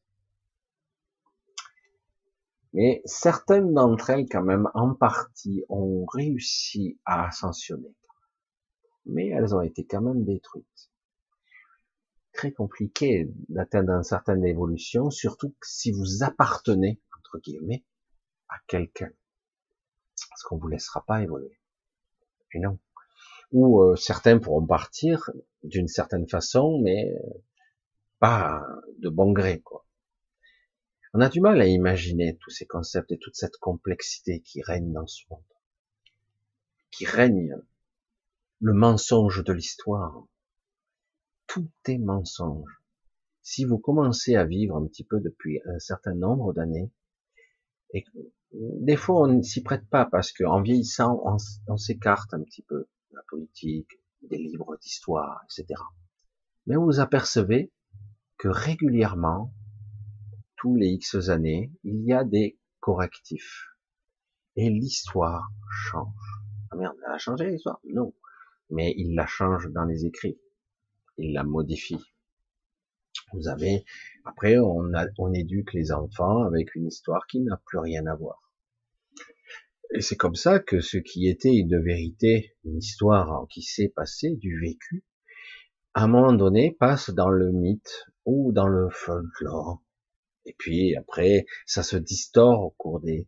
Mais 2.74 3.01
certaines 3.05 3.74
d'entre 3.74 4.11
elles, 4.11 4.28
quand 4.30 4.43
même, 4.43 4.70
en 4.74 4.93
partie, 4.93 5.63
ont 5.70 6.05
réussi 6.05 6.99
à 7.05 7.28
ascensionner. 7.28 7.95
Mais 9.05 9.30
elles 9.30 9.55
ont 9.55 9.61
été 9.61 9.86
quand 9.86 10.01
même 10.01 10.24
détruites. 10.24 10.91
Très 12.34 12.51
compliqué 12.51 13.32
d'atteindre 13.49 13.93
une 13.93 14.03
certaine 14.03 14.45
évolution, 14.45 15.09
surtout 15.09 15.55
si 15.63 15.91
vous 15.91 16.24
appartenez, 16.24 17.01
entre 17.17 17.39
guillemets, 17.39 17.84
à 18.49 18.55
quelqu'un. 18.67 19.11
Parce 20.30 20.43
qu'on 20.43 20.57
vous 20.57 20.67
laissera 20.67 21.03
pas 21.05 21.24
évoluer. 21.24 21.59
Et 22.53 22.59
non. 22.59 22.78
Ou 23.51 23.82
euh, 23.82 23.95
certains 23.95 24.38
pourront 24.38 24.65
partir 24.65 25.32
d'une 25.63 25.88
certaine 25.88 26.28
façon, 26.30 26.80
mais 26.84 27.15
pas 28.20 28.63
de 28.99 29.09
bon 29.09 29.32
gré, 29.32 29.59
quoi. 29.61 29.86
On 31.14 31.22
a 31.22 31.30
du 31.30 31.41
mal 31.41 31.60
à 31.60 31.66
imaginer 31.66 32.38
tous 32.38 32.51
ces 32.51 32.68
concepts 32.68 33.12
et 33.12 33.18
toute 33.18 33.36
cette 33.36 33.57
complexité 33.57 34.41
qui 34.41 34.62
règne 34.62 34.93
dans 34.93 35.07
ce 35.07 35.24
monde, 35.32 35.41
qui 36.91 37.05
règne 37.05 37.55
le 38.60 38.74
mensonge 38.74 39.43
de 39.43 39.51
l'histoire. 39.51 40.28
Tout 41.47 41.72
est 41.86 41.97
mensonge. 41.97 42.80
Si 43.41 43.66
vous 43.66 43.80
commencez 43.80 44.36
à 44.36 44.45
vivre 44.45 44.76
un 44.78 44.86
petit 44.86 45.03
peu 45.03 45.20
depuis 45.20 45.60
un 45.66 45.80
certain 45.80 46.14
nombre 46.14 46.53
d'années, 46.53 46.91
et 47.95 48.03
des 48.51 48.95
fois 48.95 49.24
on 49.24 49.28
ne 49.34 49.41
s'y 49.41 49.64
prête 49.64 49.89
pas 49.89 50.05
parce 50.05 50.32
qu'en 50.32 50.62
vieillissant, 50.62 51.24
on, 51.68 51.78
s'écarte 51.78 52.36
un 52.36 52.43
petit 52.43 52.62
peu 52.62 52.88
de 53.10 53.16
la 53.16 53.24
politique, 53.28 53.99
des 54.22 54.38
livres 54.38 54.78
d'histoire, 54.78 55.41
etc. 55.45 55.82
Mais 56.68 56.76
vous 56.76 56.99
apercevez 56.99 57.72
que 58.38 58.47
régulièrement, 58.47 59.51
tous 60.60 60.76
les 60.76 60.88
X 60.88 61.30
années, 61.30 61.72
il 61.84 62.03
y 62.03 62.14
a 62.14 62.24
des 62.24 62.60
correctifs. 62.80 63.66
Et 64.55 64.70
l'histoire 64.70 65.47
change. 65.70 66.43
Ah 66.72 66.76
merde, 66.76 66.97
elle 67.05 67.14
a 67.14 67.18
changé 67.18 67.49
l'histoire? 67.49 67.80
Non. 67.86 68.14
Mais 68.70 68.93
il 68.97 69.16
la 69.16 69.26
change 69.26 69.70
dans 69.72 69.86
les 69.86 70.05
écrits. 70.05 70.38
Il 71.18 71.34
la 71.34 71.43
modifie. 71.43 72.03
Vous 73.34 73.47
avez, 73.47 73.86
après, 74.26 74.60
on, 74.60 74.91
on 75.18 75.34
éduque 75.34 75.74
les 75.74 75.91
enfants 75.91 76.43
avec 76.43 76.76
une 76.76 76.88
histoire 76.88 77.26
qui 77.28 77.39
n'a 77.39 77.62
plus 77.66 77.80
rien 77.80 78.05
à 78.05 78.16
voir. 78.16 78.51
Et 79.93 80.01
c'est 80.01 80.18
comme 80.18 80.36
ça 80.36 80.60
que 80.60 80.82
ce 80.82 80.97
qui 80.97 81.28
était 81.28 81.55
une 81.55 81.82
vérité, 81.82 82.55
une 82.64 82.78
histoire 82.78 83.47
qui 83.49 83.62
s'est 83.62 83.91
passée, 83.95 84.36
du 84.36 84.60
vécu, 84.60 85.03
à 85.93 86.03
un 86.03 86.07
moment 86.07 86.34
donné 86.34 86.76
passe 86.80 87.10
dans 87.10 87.30
le 87.30 87.51
mythe 87.51 88.05
ou 88.26 88.51
dans 88.51 88.68
le 88.68 88.89
folklore. 88.89 89.82
Et 90.49 90.55
puis 90.57 90.95
après, 90.95 91.45
ça 91.67 91.83
se 91.83 91.95
distord 91.95 92.63
au 92.63 92.71
cours 92.71 93.01
des, 93.01 93.27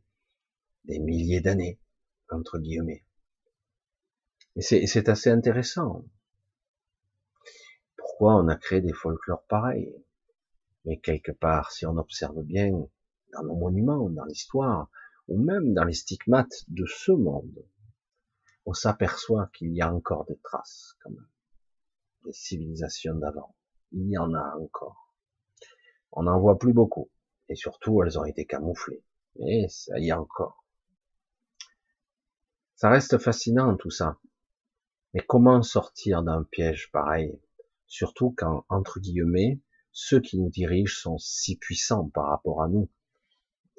milliers 0.86 1.40
d'années, 1.40 1.80
entre 2.32 2.58
guillemets. 2.58 3.06
Et 4.56 4.88
c'est 4.88 5.08
assez 5.08 5.30
intéressant. 5.30 6.04
Pourquoi 7.96 8.38
on 8.38 8.48
a 8.48 8.56
créé 8.56 8.82
des 8.82 8.92
folklores 8.92 9.46
pareils? 9.46 9.96
Mais 10.86 10.98
quelque 10.98 11.32
part, 11.32 11.72
si 11.72 11.86
on 11.86 11.96
observe 11.98 12.42
bien 12.42 12.72
dans 13.34 13.44
nos 13.44 13.56
monuments, 13.56 14.10
dans 14.10 14.26
l'histoire, 14.26 14.90
ou 15.28 15.38
même 15.38 15.76
dans 15.76 15.84
les 15.84 15.94
stigmates 15.94 16.64
de 16.70 16.88
ce 16.88 17.12
monde, 17.12 17.64
on 18.66 18.74
s'aperçoit 18.74 19.52
qu'il 19.54 19.76
y 19.76 19.82
a 19.82 19.94
encore 19.94 20.26
des 20.26 20.40
traces, 20.40 20.96
quand 21.04 21.12
même, 21.12 21.30
des 22.26 22.34
civilisations 22.34 23.14
d'avant. 23.14 23.56
Il 23.92 24.10
y 24.10 24.18
en 24.18 24.34
a 24.34 24.56
encore. 24.58 25.11
On 26.12 26.24
n'en 26.24 26.40
voit 26.40 26.58
plus 26.58 26.74
beaucoup. 26.74 27.10
Et 27.50 27.56
surtout, 27.56 28.02
elles 28.04 28.20
ont 28.20 28.26
été 28.26 28.46
camouflées. 28.46 29.04
Mais 29.40 29.68
ça 29.70 30.00
y 30.00 30.10
est 30.10 30.14
encore. 30.14 30.66
Ça 32.76 32.90
reste 32.90 33.18
fascinant 33.18 33.76
tout 33.78 33.92
ça. 33.92 34.20
Mais 35.14 35.22
comment 35.22 35.62
sortir 35.62 36.24
d'un 36.24 36.44
piège 36.44 36.92
pareil? 36.92 37.40
Surtout 37.88 38.34
quand, 38.38 38.66
entre 38.70 39.00
guillemets, 39.00 39.60
ceux 39.92 40.22
qui 40.22 40.40
nous 40.40 40.50
dirigent 40.50 40.98
sont 41.02 41.18
si 41.18 41.58
puissants 41.58 42.10
par 42.10 42.28
rapport 42.28 42.64
à 42.64 42.70
nous 42.70 42.90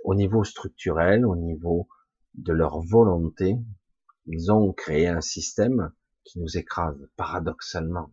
au 0.05 0.15
niveau 0.15 0.45
structurel, 0.45 1.25
au 1.25 1.37
niveau 1.37 1.89
de 2.35 2.53
leur 2.53 2.81
volonté, 2.81 3.57
ils 4.27 4.53
ont 4.53 4.73
créé 4.73 5.09
un 5.09 5.21
système 5.21 5.93
qui 6.25 6.41
nous 6.41 6.57
écrase, 6.57 7.09
paradoxalement. 7.17 8.13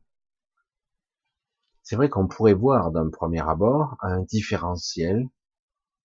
C'est 1.90 1.96
vrai 1.96 2.08
qu'on 2.08 2.28
pourrait 2.28 2.54
voir 2.54 2.92
d'un 2.92 3.10
premier 3.10 3.42
abord 3.42 3.98
un 4.02 4.22
différentiel 4.22 5.28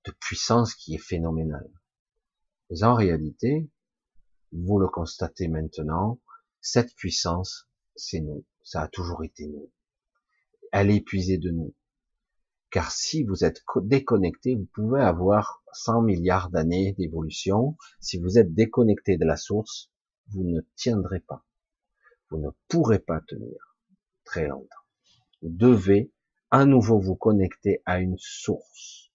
de 0.07 0.13
puissance 0.13 0.75
qui 0.75 0.95
est 0.95 0.99
phénoménal. 0.99 1.71
Mais 2.71 2.85
en 2.85 2.95
réalité, 2.95 3.71
vous 4.51 4.79
le 4.79 4.89
constatez 4.89 5.47
maintenant, 5.47 6.23
cette 6.63 6.95
puissance, 6.95 7.69
c'est 7.97 8.21
nous. 8.21 8.47
Ça 8.63 8.81
a 8.81 8.89
toujours 8.89 9.25
été 9.25 9.47
nous. 9.47 9.71
Elle 10.73 10.91
est 10.91 10.97
épuisée 10.97 11.37
de 11.37 11.51
nous. 11.51 11.75
Car 12.71 12.91
si 12.91 13.23
vous 13.23 13.45
êtes 13.45 13.63
déconnecté, 13.83 14.55
vous 14.55 14.69
pouvez 14.73 15.03
avoir 15.03 15.63
100 15.75 16.01
milliards 16.01 16.49
d'années 16.49 16.95
d'évolution. 16.95 17.77
Si 18.01 18.19
vous 18.19 18.39
êtes 18.39 18.55
déconnecté 18.55 19.19
de 19.19 19.27
la 19.27 19.37
source, 19.37 19.91
vous 20.29 20.45
ne 20.45 20.63
tiendrez 20.77 21.21
pas. 21.21 21.45
Vous 22.31 22.39
ne 22.39 22.49
pourrez 22.69 23.01
pas 23.01 23.21
tenir 23.21 23.77
très 24.25 24.49
longtemps. 24.49 24.84
Vous 25.45 25.51
devez 25.51 26.11
à 26.51 26.65
nouveau 26.65 26.99
vous 26.99 27.15
connecter 27.15 27.81
à 27.87 28.01
une 28.01 28.17
source. 28.19 29.13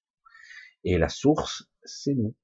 Et 0.86 0.98
la 0.98 1.10
source, 1.10 1.70
c'est 1.84 2.14
nous. 2.14 2.36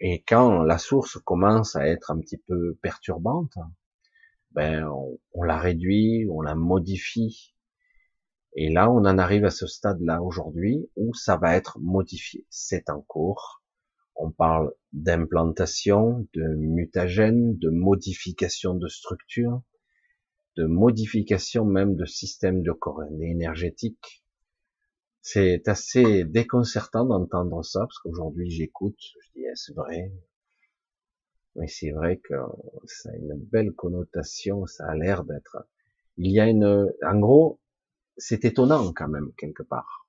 Et 0.00 0.24
quand 0.24 0.64
la 0.64 0.78
source 0.78 1.18
commence 1.18 1.76
à 1.76 1.86
être 1.86 2.10
un 2.10 2.18
petit 2.18 2.38
peu 2.38 2.74
perturbante, 2.82 3.56
ben 4.50 4.88
on, 4.88 5.20
on 5.34 5.42
la 5.44 5.58
réduit, 5.58 6.26
on 6.28 6.40
la 6.40 6.56
modifie, 6.56 7.54
et 8.58 8.70
là, 8.70 8.90
on 8.90 9.04
en 9.04 9.18
arrive 9.18 9.44
à 9.44 9.50
ce 9.50 9.66
stade-là 9.66 10.22
aujourd'hui 10.22 10.88
où 10.96 11.12
ça 11.12 11.36
va 11.36 11.54
être 11.54 11.78
modifié. 11.78 12.46
C'est 12.48 12.88
en 12.88 13.02
cours. 13.02 13.62
On 14.14 14.30
parle 14.30 14.72
d'implantation, 14.94 16.26
de 16.32 16.42
mutagène, 16.54 17.58
de 17.58 17.68
modification 17.68 18.72
de 18.72 18.88
structure, 18.88 19.60
de 20.56 20.64
modification 20.64 21.64
même 21.64 21.96
de 21.96 22.04
système 22.04 22.62
de 22.62 22.72
corps 22.72 23.04
énergétique. 23.20 24.24
C'est 25.20 25.68
assez 25.68 26.24
déconcertant 26.24 27.04
d'entendre 27.04 27.64
ça, 27.64 27.80
parce 27.80 27.98
qu'aujourd'hui 27.98 28.50
j'écoute, 28.50 28.98
je 28.98 29.30
dis, 29.34 29.44
est-ce 29.44 29.72
vrai? 29.72 30.12
Mais 31.56 31.68
c'est 31.68 31.90
vrai 31.90 32.18
que 32.18 32.34
ça 32.84 33.10
a 33.10 33.16
une 33.16 33.34
belle 33.34 33.72
connotation, 33.72 34.66
ça 34.66 34.86
a 34.88 34.94
l'air 34.94 35.24
d'être. 35.24 35.66
Il 36.18 36.30
y 36.30 36.40
a 36.40 36.46
une, 36.46 36.92
en 37.02 37.18
gros, 37.18 37.60
c'est 38.16 38.44
étonnant 38.44 38.92
quand 38.92 39.08
même 39.08 39.32
quelque 39.36 39.62
part. 39.62 40.06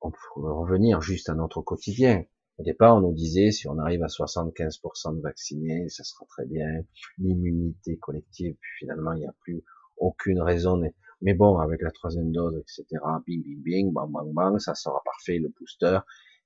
On 0.00 0.10
peut 0.10 0.18
revenir 0.34 1.00
juste 1.02 1.28
à 1.28 1.34
notre 1.34 1.60
quotidien. 1.62 2.24
Au 2.60 2.62
départ, 2.62 2.98
on 2.98 3.00
nous 3.00 3.14
disait 3.14 3.52
si 3.52 3.66
on 3.68 3.78
arrive 3.78 4.02
à 4.02 4.08
75% 4.08 5.16
de 5.16 5.22
vaccinés, 5.22 5.88
ça 5.88 6.04
sera 6.04 6.26
très 6.26 6.44
bien, 6.44 6.84
l'immunité 7.16 7.96
collective. 7.96 8.54
Puis 8.60 8.70
finalement, 8.80 9.14
il 9.14 9.20
n'y 9.20 9.26
a 9.26 9.32
plus 9.40 9.64
aucune 9.96 10.42
raison. 10.42 10.78
Mais 11.22 11.32
bon, 11.32 11.56
avec 11.56 11.80
la 11.80 11.90
troisième 11.90 12.32
dose, 12.32 12.58
etc., 12.58 12.84
bing, 13.26 13.42
bing, 13.42 13.62
bing, 13.62 13.92
bang, 13.94 14.10
bang, 14.12 14.34
bang, 14.34 14.58
ça 14.58 14.74
sera 14.74 15.00
parfait, 15.06 15.38
le 15.38 15.48
booster, 15.48 16.00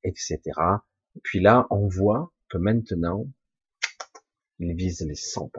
etc. 0.04 0.40
Et 1.16 1.20
puis 1.20 1.40
là, 1.40 1.66
on 1.70 1.88
voit 1.88 2.32
que 2.48 2.58
maintenant, 2.58 3.26
ils 4.60 4.76
visent 4.76 5.04
les 5.04 5.14
100%. 5.14 5.50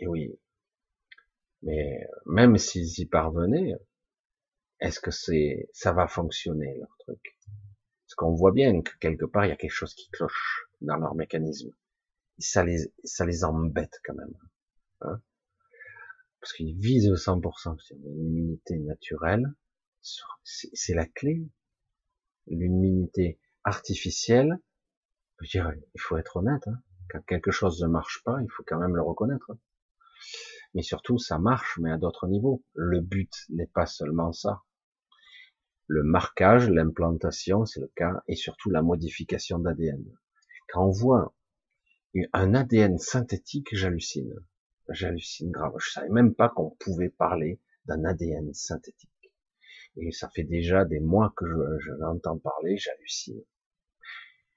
Et 0.00 0.06
oui, 0.06 0.34
mais 1.60 2.08
même 2.24 2.56
s'ils 2.56 3.00
y 3.00 3.04
parvenaient, 3.04 3.74
est-ce 4.80 4.98
que 4.98 5.10
c'est, 5.10 5.68
ça 5.74 5.92
va 5.92 6.08
fonctionner 6.08 6.78
leur 6.78 6.96
truc? 7.00 7.36
Qu'on 8.16 8.34
voit 8.34 8.52
bien 8.52 8.82
que 8.82 8.96
quelque 8.98 9.24
part 9.24 9.44
il 9.46 9.50
y 9.50 9.52
a 9.52 9.56
quelque 9.56 9.70
chose 9.70 9.94
qui 9.94 10.10
cloche 10.10 10.66
dans 10.80 10.96
leur 10.96 11.14
mécanisme. 11.14 11.70
ça 12.38 12.64
les, 12.64 12.92
ça 13.04 13.24
les 13.24 13.44
embête 13.44 14.00
quand 14.04 14.14
même, 14.14 14.34
hein 15.02 15.20
parce 16.40 16.52
qu'ils 16.52 16.78
visent 16.78 17.10
100% 17.10 17.78
sur 17.80 17.96
l'immunité 17.96 18.78
naturelle. 18.78 19.52
C'est 20.44 20.94
la 20.94 21.06
clé. 21.06 21.48
L'immunité 22.46 23.40
artificielle, 23.64 24.60
je 25.40 25.50
dirais, 25.50 25.82
il 25.94 26.00
faut 26.00 26.16
être 26.16 26.36
honnête. 26.36 26.68
Hein. 26.68 26.80
Quand 27.08 27.20
quelque 27.26 27.50
chose 27.50 27.82
ne 27.82 27.88
marche 27.88 28.22
pas, 28.22 28.38
il 28.42 28.48
faut 28.48 28.62
quand 28.64 28.78
même 28.78 28.94
le 28.94 29.02
reconnaître. 29.02 29.50
Hein 29.50 29.58
mais 30.74 30.82
surtout 30.82 31.18
ça 31.18 31.38
marche, 31.38 31.78
mais 31.80 31.90
à 31.90 31.96
d'autres 31.96 32.28
niveaux. 32.28 32.62
Le 32.74 33.00
but 33.00 33.32
n'est 33.48 33.66
pas 33.66 33.86
seulement 33.86 34.32
ça. 34.32 34.62
Le 35.86 36.02
marquage, 36.02 36.68
l'implantation, 36.68 37.64
c'est 37.64 37.80
le 37.80 37.90
cas, 37.94 38.22
et 38.26 38.34
surtout 38.34 38.70
la 38.70 38.82
modification 38.82 39.58
d'ADN. 39.58 40.04
Quand 40.68 40.86
on 40.86 40.90
voit 40.90 41.34
un 42.32 42.54
ADN 42.54 42.98
synthétique, 42.98 43.68
j'hallucine. 43.72 44.34
J'hallucine 44.88 45.50
grave. 45.50 45.74
Je 45.78 45.90
savais 45.90 46.08
même 46.08 46.34
pas 46.34 46.48
qu'on 46.48 46.70
pouvait 46.80 47.10
parler 47.10 47.60
d'un 47.86 48.04
ADN 48.04 48.52
synthétique. 48.52 49.10
Et 49.96 50.12
ça 50.12 50.28
fait 50.28 50.44
déjà 50.44 50.84
des 50.84 51.00
mois 51.00 51.32
que 51.36 51.46
je, 51.46 51.90
l'entends 51.98 52.38
parler, 52.38 52.76
j'hallucine. 52.76 53.42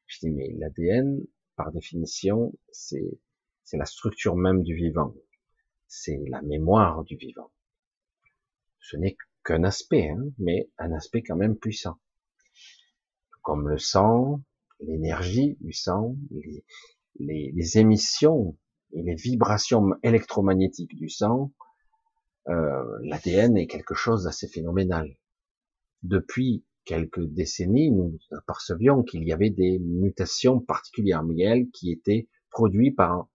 Je 0.07 0.19
dis, 0.19 0.32
mais 0.32 0.51
l'ADN, 0.57 1.21
par 1.55 1.71
définition, 1.71 2.53
c'est, 2.71 3.19
c'est 3.63 3.77
la 3.77 3.86
structure 3.86 4.36
même 4.36 4.63
du 4.63 4.75
vivant 4.75 5.13
c'est 5.89 6.21
la 6.27 6.41
mémoire 6.43 7.03
du 7.03 7.17
vivant. 7.17 7.51
Ce 8.80 8.95
n'est 8.95 9.17
qu'un 9.44 9.64
aspect, 9.64 10.10
hein, 10.10 10.24
mais 10.38 10.70
un 10.78 10.92
aspect 10.92 11.22
quand 11.22 11.36
même 11.36 11.58
puissant. 11.58 12.00
Comme 13.42 13.70
le 13.70 13.78
sang, 13.78 14.42
l'énergie 14.80 15.58
du 15.62 15.74
sang, 15.74 16.16
les, 17.20 17.78
émissions 17.78 18.58
et 18.94 19.02
les 19.02 19.16
vibrations 19.16 19.92
électromagnétiques 20.04 20.96
du 20.96 21.10
sang, 21.10 21.52
euh, 22.48 23.00
l'ADN 23.04 23.58
est 23.58 23.68
quelque 23.68 23.94
chose 23.94 24.24
d'assez 24.24 24.48
phénoménal. 24.48 25.18
Depuis 26.04 26.64
quelques 26.86 27.26
décennies, 27.26 27.92
nous 27.92 28.18
apercevions 28.32 29.04
qu'il 29.04 29.24
y 29.24 29.34
avait 29.34 29.50
des 29.50 29.80
mutations 29.80 30.60
particulières, 30.60 31.24
mais 31.24 31.68
qui 31.74 31.92
étaient 31.92 32.28
produites 32.50 32.96
par 32.96 33.28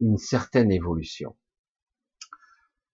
une 0.00 0.18
certaine 0.18 0.70
évolution. 0.70 1.36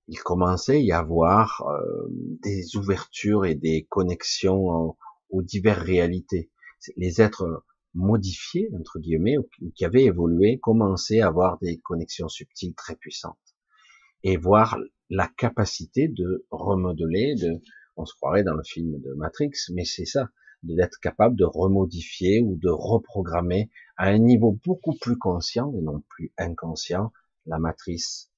Il 0.07 0.19
commençait 0.19 0.77
à 0.77 0.81
y 0.81 0.93
avoir 0.93 1.63
euh, 1.67 2.07
des 2.43 2.77
ouvertures 2.77 3.47
et 3.47 3.55
des 3.55 3.87
connexions 3.89 4.97
aux 5.31 5.43
diverses 5.43 5.83
réalités. 5.83 6.51
Les 6.97 7.23
êtres 7.23 7.65
modifiés, 7.95 8.69
entre 8.79 8.99
guillemets, 8.99 9.37
qui 9.75 9.85
avaient 9.85 10.05
évolué, 10.05 10.59
commençaient 10.59 11.21
à 11.21 11.29
avoir 11.29 11.59
des 11.59 11.79
connexions 11.79 12.29
subtiles 12.29 12.75
très 12.75 12.97
puissantes. 12.97 13.39
Et 14.23 14.37
voir 14.37 14.79
la 15.11 15.29
capacité 15.29 16.09
de 16.09 16.47
remodeler, 16.51 17.35
de, 17.37 17.63
on 17.97 18.05
se 18.05 18.15
croirait 18.15 18.43
dans 18.43 18.55
le 18.55 18.65
film 18.65 19.01
de 19.01 19.15
Matrix, 19.15 19.53
mais 19.73 19.85
c'est 19.85 20.07
ça, 20.07 20.29
d'être 20.63 20.99
capable 21.01 21.37
de 21.37 21.45
remodifier 21.45 22.41
ou 22.41 22.57
de 22.57 22.71
reprogrammer 22.71 23.71
à 23.97 24.09
un 24.09 24.19
niveau 24.19 24.59
beaucoup 24.65 24.97
plus 24.99 25.17
conscient 25.17 25.73
et 25.75 25.83
non 25.83 26.03
plus 26.09 26.33
inconscient 26.39 27.13
la 27.47 27.59
matrice 27.59 28.31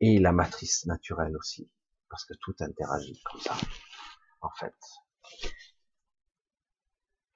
et 0.00 0.18
la 0.18 0.32
matrice 0.32 0.86
naturelle 0.86 1.36
aussi, 1.36 1.70
parce 2.10 2.24
que 2.24 2.34
tout 2.40 2.54
interagit 2.60 3.20
comme 3.30 3.40
ça, 3.40 3.56
en 4.40 4.50
fait. 4.58 4.74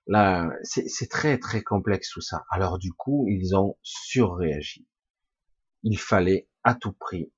Là, 0.06 0.50
c'est 0.62 1.10
très 1.10 1.38
très 1.38 1.62
complexe 1.62 2.10
tout 2.10 2.22
ça. 2.22 2.44
Alors 2.50 2.78
du 2.78 2.92
coup, 2.92 3.26
ils 3.28 3.54
ont 3.54 3.76
surréagi. 3.82 4.86
Il 5.82 5.98
fallait 5.98 6.48
à 6.64 6.74
tout 6.74 6.92
prix 6.92 7.30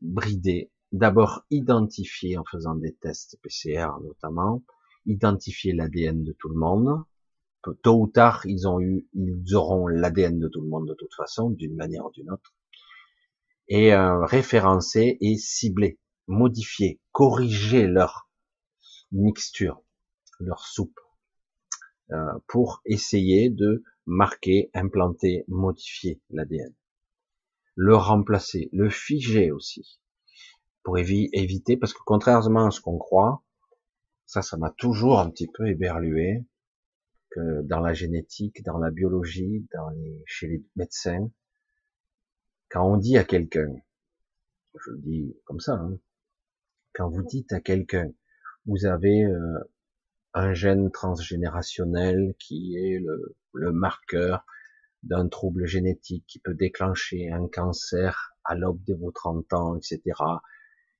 brider, 0.00 0.72
d'abord 0.92 1.44
identifier 1.50 2.38
en 2.38 2.44
faisant 2.50 2.74
des 2.74 2.94
tests 2.94 3.38
PCR 3.42 3.88
notamment, 4.02 4.64
identifier 5.06 5.72
l'ADN 5.72 6.24
de 6.24 6.32
tout 6.32 6.48
le 6.48 6.58
monde. 6.58 7.04
Tôt 7.82 8.00
ou 8.00 8.06
tard, 8.06 8.46
ils 8.46 8.66
ont 8.66 8.80
eu, 8.80 9.06
ils 9.12 9.54
auront 9.54 9.86
l'ADN 9.86 10.38
de 10.38 10.48
tout 10.48 10.62
le 10.62 10.68
monde 10.68 10.88
de 10.88 10.94
toute 10.94 11.14
façon, 11.14 11.50
d'une 11.50 11.76
manière 11.76 12.06
ou 12.06 12.10
d'une 12.12 12.30
autre. 12.30 12.54
Et 13.70 13.94
euh, 13.94 14.24
référencer 14.26 15.16
et 15.20 15.36
cibler, 15.38 15.98
modifier, 16.26 17.00
corriger 17.12 17.86
leur 17.86 18.28
mixture, 19.12 19.82
leur 20.40 20.66
soupe 20.66 21.00
euh, 22.10 22.16
pour 22.48 22.82
essayer 22.84 23.48
de 23.48 23.82
marquer, 24.06 24.70
implanter, 24.74 25.44
modifier 25.48 26.20
l'ADN. 26.30 26.74
Le 27.76 27.94
remplacer, 27.94 28.68
le 28.72 28.90
figer 28.90 29.52
aussi, 29.52 30.00
pour 30.82 30.98
éviter, 30.98 31.76
parce 31.76 31.94
que 31.94 32.02
contrairement 32.04 32.66
à 32.66 32.70
ce 32.72 32.80
qu'on 32.80 32.98
croit, 32.98 33.44
ça, 34.26 34.42
ça 34.42 34.56
m'a 34.56 34.70
toujours 34.70 35.20
un 35.20 35.30
petit 35.30 35.46
peu 35.48 35.68
éberlué, 35.68 36.44
que 37.30 37.62
dans 37.62 37.80
la 37.80 37.94
génétique, 37.94 38.64
dans 38.64 38.78
la 38.78 38.90
biologie, 38.90 39.66
dans 39.72 39.90
les, 39.90 40.22
chez 40.26 40.48
les 40.48 40.64
médecins, 40.74 41.30
quand 42.70 42.86
on 42.86 42.96
dit 42.96 43.18
à 43.18 43.24
quelqu'un, 43.24 43.74
je 44.78 44.90
le 44.92 44.98
dis 44.98 45.36
comme 45.44 45.60
ça, 45.60 45.74
hein, 45.74 45.98
quand 46.94 47.08
vous 47.08 47.22
dites 47.22 47.52
à 47.52 47.60
quelqu'un, 47.60 48.10
vous 48.66 48.86
avez 48.86 49.24
euh, 49.24 49.58
un 50.34 50.52
gène 50.54 50.90
transgénérationnel 50.92 52.34
qui 52.38 52.76
est 52.76 53.00
le, 53.52 53.72
marqueur 53.72 54.46
d'un 55.02 55.28
trouble 55.28 55.66
génétique 55.66 56.24
qui 56.28 56.38
peut 56.38 56.54
déclencher 56.54 57.30
un 57.30 57.48
cancer 57.48 58.32
à 58.44 58.54
l'aube 58.54 58.84
de 58.84 58.94
vos 58.94 59.10
30 59.10 59.52
ans, 59.54 59.76
etc. 59.76 60.00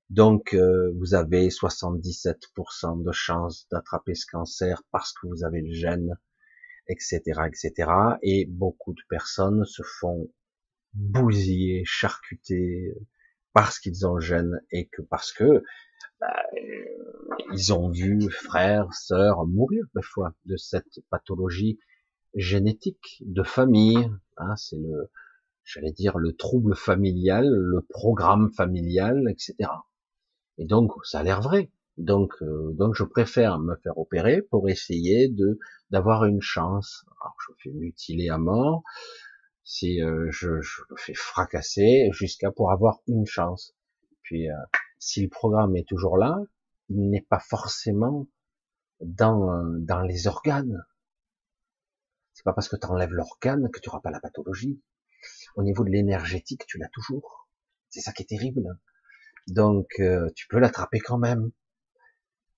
Donc, 0.09 0.55
euh, 0.55 0.93
vous 0.99 1.15
avez 1.15 1.49
77% 1.49 3.05
de 3.05 3.13
chances 3.13 3.69
d'attraper 3.71 4.17
ce 4.17 4.27
cancer 4.27 4.83
parce 4.91 5.13
que 5.13 5.29
vous 5.29 5.45
avez 5.45 5.61
le 5.61 5.73
gène, 5.73 6.19
etc., 6.89 7.21
etc. 7.47 7.91
Et 8.23 8.47
beaucoup 8.47 8.93
de 8.93 9.03
personnes 9.09 9.65
se 9.65 9.83
font 9.85 10.29
bousiller, 10.95 11.83
charcuter 11.85 12.95
parce 13.53 13.79
qu'ils 13.79 14.05
le 14.05 14.21
gène 14.21 14.61
et 14.71 14.87
que 14.89 15.03
parce 15.03 15.33
que 15.33 15.63
bah, 16.21 16.43
ils 17.53 17.73
ont 17.73 17.91
vu 17.91 18.31
frères, 18.31 18.93
sœurs 18.93 19.47
mourir 19.47 19.85
parfois 19.95 20.35
de 20.45 20.57
cette 20.57 21.01
pathologie 21.11 21.79
génétique 22.35 23.23
de 23.27 23.43
famille. 23.43 24.11
Hein, 24.37 24.55
c'est 24.57 24.79
le, 24.79 25.11
j'allais 25.65 25.93
dire, 25.93 26.19
le 26.19 26.35
trouble 26.35 26.77
familial, 26.77 27.49
le 27.49 27.81
programme 27.89 28.53
familial, 28.53 29.25
etc. 29.29 29.71
Et 30.59 30.65
donc, 30.65 30.93
ça 31.05 31.21
a 31.21 31.23
l'air 31.23 31.41
vrai. 31.41 31.71
Donc, 31.97 32.35
euh, 32.43 32.73
donc, 32.75 32.95
je 32.95 33.05
préfère 33.05 33.59
me 33.59 33.77
faire 33.77 33.99
opérer 33.99 34.43
pour 34.43 34.69
essayer 34.69 35.29
de 35.29 35.59
d'avoir 35.91 36.25
une 36.25 36.41
chance. 36.41 37.05
Alors, 37.21 37.37
je 37.47 37.53
fais 37.63 37.71
mutiler 37.71 38.29
à 38.29 38.39
mort, 38.39 38.83
si 39.65 40.03
euh, 40.03 40.29
je, 40.31 40.61
je 40.61 40.83
me 40.91 40.97
fais 40.97 41.15
fracasser 41.15 42.09
jusqu'à 42.13 42.51
pour 42.51 42.73
avoir 42.73 43.01
une 43.07 43.27
chance. 43.27 43.75
Puis, 44.23 44.51
euh, 44.51 44.55
si 44.99 45.23
le 45.23 45.29
programme 45.29 45.77
est 45.77 45.89
toujours 45.89 46.19
là, 46.19 46.39
il 46.89 47.09
n'est 47.09 47.23
pas 47.23 47.39
forcément 47.41 48.27
dans, 49.01 49.53
euh, 49.53 49.79
dans 49.79 50.03
les 50.03 50.27
organes. 50.27 50.85
C'est 52.33 52.45
pas 52.45 52.53
parce 52.53 52.69
que 52.69 52.77
tu 52.77 52.87
enlèves 52.87 53.13
l'organe 53.13 53.71
que 53.71 53.81
tu 53.81 53.89
n'auras 53.89 54.01
pas 54.01 54.11
la 54.11 54.21
pathologie. 54.21 54.81
Au 55.57 55.63
niveau 55.63 55.85
de 55.85 55.91
l'énergétique, 55.91 56.67
tu 56.67 56.79
l'as 56.79 56.89
toujours. 56.89 57.49
C'est 57.89 58.01
ça 58.01 58.13
qui 58.13 58.23
est 58.23 58.27
terrible. 58.27 58.79
Donc, 59.47 59.89
euh, 60.01 60.31
tu 60.35 60.47
peux 60.49 60.59
l'attraper 60.59 61.01
quand 61.01 61.19
même. 61.19 61.51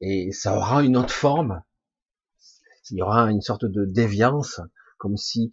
Et 0.00 0.32
ça 0.32 0.56
aura 0.56 0.82
une 0.82 0.96
autre 0.96 1.14
forme. 1.14 1.62
Il 2.90 2.98
y 2.98 3.02
aura 3.02 3.30
une 3.30 3.40
sorte 3.40 3.64
de 3.64 3.84
déviance, 3.84 4.60
comme 4.98 5.16
si 5.16 5.52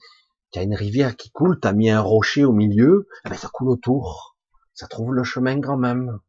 tu 0.51 0.59
as 0.59 0.63
une 0.63 0.75
rivière 0.75 1.15
qui 1.15 1.31
coule, 1.31 1.59
tu 1.59 1.67
as 1.67 1.73
mis 1.73 1.89
un 1.89 2.01
rocher 2.01 2.45
au 2.45 2.53
milieu, 2.53 3.07
eh 3.25 3.29
ben 3.29 3.35
ça 3.35 3.49
coule 3.49 3.69
autour. 3.69 4.37
Ça 4.73 4.87
trouve 4.87 5.13
le 5.13 5.23
chemin 5.23 5.59
quand 5.61 5.77
même. 5.77 6.19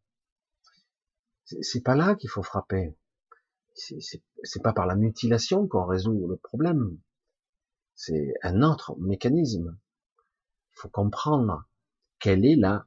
C'est 1.45 1.83
pas 1.83 1.97
là 1.97 2.15
qu'il 2.15 2.31
faut 2.31 2.43
frapper. 2.43 2.97
C'est 3.75 4.63
pas 4.63 4.73
par 4.73 4.87
la 4.87 4.97
mutilation 4.97 5.67
qu'on 5.67 5.87
résout 5.87 6.27
le 6.27 6.37
problème. 6.37 6.99
C'est 7.95 8.35
un 8.43 8.63
autre 8.63 8.97
mécanisme. 8.99 9.79
Il 10.73 10.81
faut 10.81 10.89
comprendre 10.89 11.65
quelle 12.19 12.45
est 12.45 12.57
la, 12.57 12.87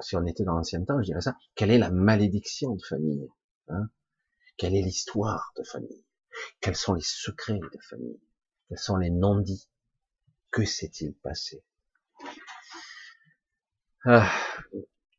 si 0.00 0.16
on 0.16 0.26
était 0.26 0.44
dans 0.44 0.54
l'ancien 0.54 0.84
temps, 0.84 0.98
je 1.00 1.06
dirais 1.06 1.20
ça, 1.20 1.36
quelle 1.54 1.70
est 1.70 1.78
la 1.78 1.90
malédiction 1.90 2.74
de 2.74 2.82
famille, 2.82 3.28
hein 3.68 3.88
quelle 4.56 4.74
est 4.74 4.82
l'histoire 4.82 5.52
de 5.56 5.64
famille, 5.64 6.04
quels 6.60 6.76
sont 6.76 6.94
les 6.94 7.02
secrets 7.02 7.58
de 7.58 7.78
famille, 7.88 8.20
quels 8.68 8.78
sont 8.78 8.96
les 8.96 9.10
non-dits, 9.10 9.68
que 10.52 10.64
s'est-il 10.64 11.14
passé? 11.14 11.64
Ah, 14.04 14.30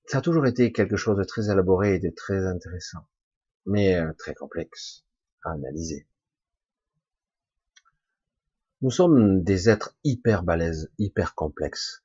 ça 0.06 0.20
a 0.20 0.22
toujours 0.22 0.46
été 0.46 0.72
quelque 0.72 0.96
chose 0.96 1.18
de 1.18 1.24
très 1.24 1.50
élaboré 1.50 1.96
et 1.96 2.00
de 2.00 2.10
très 2.10 2.46
intéressant, 2.46 3.08
mais 3.66 3.96
euh, 3.96 4.14
très 4.14 4.36
complexe 4.36 5.04
à 5.44 5.52
analyser. 5.52 6.08
Nous 8.82 8.92
sommes 8.92 9.44
des 9.44 9.70
êtres 9.70 9.98
hyper 10.04 10.44
balèzes, 10.44 10.92
hyper 10.98 11.36
complexes, 11.36 12.04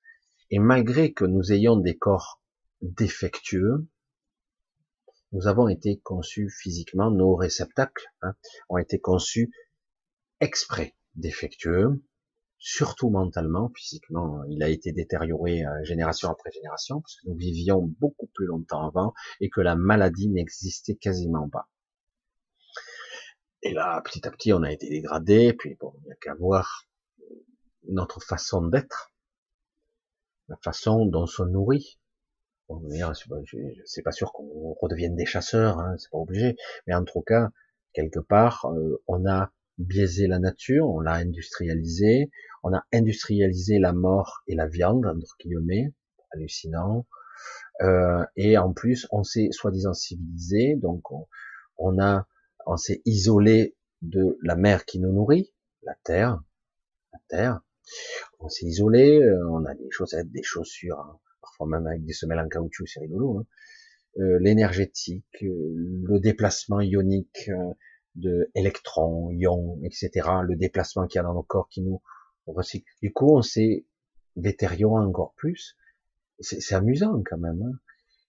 et 0.50 0.58
malgré 0.58 1.12
que 1.12 1.24
nous 1.24 1.52
ayons 1.52 1.76
des 1.76 1.98
corps 1.98 2.40
défectueux, 2.80 3.86
nous 5.32 5.46
avons 5.46 5.68
été 5.68 5.98
conçus 5.98 6.48
physiquement, 6.48 7.10
nos 7.10 7.34
réceptacles 7.34 8.06
hein, 8.22 8.34
ont 8.70 8.78
été 8.78 8.98
conçus 8.98 9.52
exprès 10.40 10.94
défectueux, 11.16 12.00
surtout 12.58 13.10
mentalement, 13.10 13.70
physiquement, 13.74 14.42
il 14.48 14.62
a 14.62 14.68
été 14.68 14.92
détérioré 14.92 15.64
euh, 15.64 15.84
génération 15.84 16.28
après 16.30 16.50
génération, 16.50 17.00
parce 17.00 17.16
que 17.16 17.28
nous 17.28 17.36
vivions 17.36 17.82
beaucoup 18.00 18.26
plus 18.34 18.46
longtemps 18.46 18.86
avant 18.86 19.14
et 19.40 19.48
que 19.48 19.60
la 19.60 19.76
maladie 19.76 20.28
n'existait 20.28 20.96
quasiment 20.96 21.48
pas. 21.48 21.68
Et 23.62 23.72
là, 23.72 24.00
petit 24.02 24.26
à 24.26 24.30
petit, 24.30 24.52
on 24.52 24.62
a 24.62 24.72
été 24.72 24.88
dégradé, 24.88 25.52
puis 25.52 25.76
bon, 25.80 25.92
il 26.00 26.06
n'y 26.06 26.12
a 26.12 26.16
qu'à 26.16 26.34
voir 26.34 26.84
notre 27.88 28.20
façon 28.20 28.66
d'être, 28.66 29.12
la 30.48 30.56
façon 30.56 31.06
dont 31.06 31.22
on 31.22 31.26
se 31.26 31.42
nourrit. 31.42 31.98
Bon, 32.68 32.82
c'est 33.86 34.02
pas 34.02 34.12
sûr 34.12 34.32
qu'on 34.32 34.74
redevienne 34.74 35.16
des 35.16 35.24
chasseurs, 35.24 35.78
hein, 35.78 35.96
c'est 35.98 36.10
pas 36.10 36.18
obligé, 36.18 36.54
mais 36.86 36.94
en 36.94 37.04
tout 37.04 37.22
cas, 37.22 37.48
quelque 37.94 38.20
part, 38.20 38.66
euh, 38.66 39.02
on 39.06 39.26
a 39.26 39.50
biaisé 39.78 40.26
la 40.26 40.38
nature, 40.38 40.88
on 40.88 41.00
l'a 41.00 41.14
industrialisé, 41.14 42.30
on 42.62 42.74
a 42.74 42.84
industrialisé 42.92 43.78
la 43.78 43.92
mort 43.92 44.42
et 44.46 44.54
la 44.54 44.66
viande, 44.66 45.06
entre 45.06 45.36
guillemets, 45.40 45.92
hallucinant, 46.30 47.06
euh, 47.80 48.24
et 48.36 48.58
en 48.58 48.72
plus 48.72 49.06
on 49.10 49.22
s'est 49.22 49.48
soi-disant 49.52 49.94
civilisé, 49.94 50.74
donc 50.76 51.04
on, 51.76 52.00
a, 52.00 52.26
on 52.66 52.76
s'est 52.76 53.02
isolé 53.04 53.76
de 54.02 54.38
la 54.42 54.56
mer 54.56 54.84
qui 54.84 54.98
nous 54.98 55.12
nourrit, 55.12 55.52
la 55.82 55.94
terre, 56.04 56.42
la 57.12 57.20
terre, 57.28 57.60
on 58.40 58.48
s'est 58.48 58.66
isolé, 58.66 59.22
euh, 59.22 59.48
on 59.48 59.64
a 59.64 59.74
des 59.74 59.90
chaussettes, 59.90 60.30
des 60.30 60.42
chaussures, 60.42 60.98
hein, 60.98 61.18
parfois 61.40 61.66
même 61.68 61.86
avec 61.86 62.04
des 62.04 62.12
semelles 62.12 62.40
en 62.40 62.48
caoutchouc, 62.48 62.86
c'est 62.86 63.00
rigolo, 63.00 63.38
hein. 63.38 63.46
euh, 64.20 64.38
l'énergétique, 64.40 65.24
le 65.40 66.18
déplacement 66.18 66.80
ionique, 66.80 67.50
de 68.18 68.50
électrons, 68.54 69.30
ions, 69.30 69.78
etc. 69.84 70.28
Le 70.42 70.56
déplacement 70.56 71.06
qu'il 71.06 71.18
y 71.18 71.20
a 71.20 71.22
dans 71.22 71.34
nos 71.34 71.42
corps 71.42 71.68
qui 71.68 71.82
nous 71.82 72.02
Du 73.02 73.12
coup, 73.12 73.36
on 73.36 73.42
s'est 73.42 73.86
détérioré 74.36 75.04
encore 75.04 75.34
plus. 75.36 75.76
C'est 76.40 76.74
amusant 76.74 77.22
quand 77.24 77.38
même. 77.38 77.62
Hein. 77.62 77.78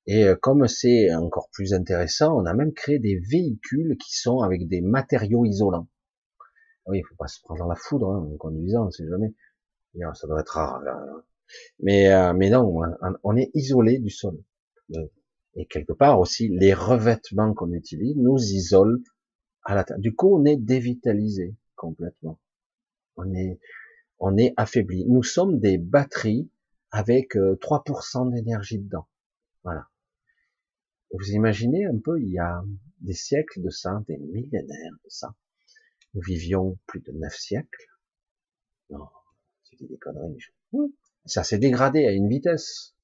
Et 0.07 0.24
euh, 0.24 0.36
comme 0.36 0.67
c'est 0.67 1.13
encore 1.13 1.49
plus 1.51 1.74
intéressant, 1.74 2.36
on 2.36 2.45
a 2.45 2.53
même 2.53 2.74
créé 2.74 2.97
des 2.97 3.20
véhicules 3.20 3.95
qui 3.97 4.17
sont 4.17 4.39
avec 4.39 4.67
des 4.67 4.82
matériaux 4.82 5.45
isolants. 5.45 5.88
Oui, 6.88 6.99
il 6.99 7.03
faut 7.03 7.15
pas 7.15 7.28
se 7.28 7.39
prendre 7.41 7.59
dans 7.59 7.67
la 7.67 7.76
foudre 7.76 8.09
hein, 8.09 8.28
en 8.34 8.38
conduisant, 8.38 8.89
c'est 8.89 9.07
jamais. 9.07 9.34
Ça 10.15 10.28
doit 10.28 10.39
être 10.39 10.49
rare. 10.49 10.82
Mais, 11.80 12.11
euh, 12.11 12.34
mais 12.34 12.49
non, 12.49 12.82
on 13.24 13.38
est 13.38 13.51
isolé 13.53 13.99
du 13.99 14.09
sol. 14.09 14.41
Et 15.55 15.65
quelque 15.65 15.93
part 15.93 16.20
aussi, 16.20 16.47
les 16.47 16.74
revêtements 16.74 17.53
qu'on 17.53 17.72
utilise 17.74 18.15
nous 18.15 18.38
isolent 18.38 19.03
à 19.63 19.76
la 19.76 19.84
terre. 19.84 19.99
Du 19.99 20.15
coup, 20.15 20.36
on 20.36 20.45
est 20.45 20.57
dévitalisé 20.57 21.55
complètement. 21.76 22.39
On 23.17 23.34
est, 23.34 23.59
on 24.20 24.38
est 24.38 24.53
affaibli. 24.57 25.05
Nous 25.05 25.24
sommes 25.24 25.59
des 25.59 25.78
batteries 25.78 26.49
avec 26.91 27.36
3% 27.36 28.28
euh, 28.28 28.32
d'énergie 28.32 28.80
dedans. 28.80 29.07
Voilà. 29.63 29.88
vous 31.11 31.32
imaginez 31.32 31.86
un 31.86 31.97
peu, 31.97 32.22
il 32.22 32.30
y 32.30 32.39
a 32.39 32.63
des 33.01 33.13
siècles 33.13 33.61
de 33.61 33.70
ça, 33.70 34.01
des 34.07 34.17
millénaires 34.17 34.93
de 35.03 35.09
ça. 35.09 35.36
Nous 36.13 36.22
vivions 36.22 36.78
plus 36.88 37.01
de 37.01 37.11
neuf 37.11 37.36
siècles. 37.36 37.88
Non, 38.89 39.07
c'est 39.63 39.88
des 39.88 39.97
conneries. 39.97 40.38
Ça 41.26 41.43
s'est 41.43 41.59
dégradé 41.59 42.05
à 42.05 42.11
une 42.11 42.30
vitesse. 42.30 42.95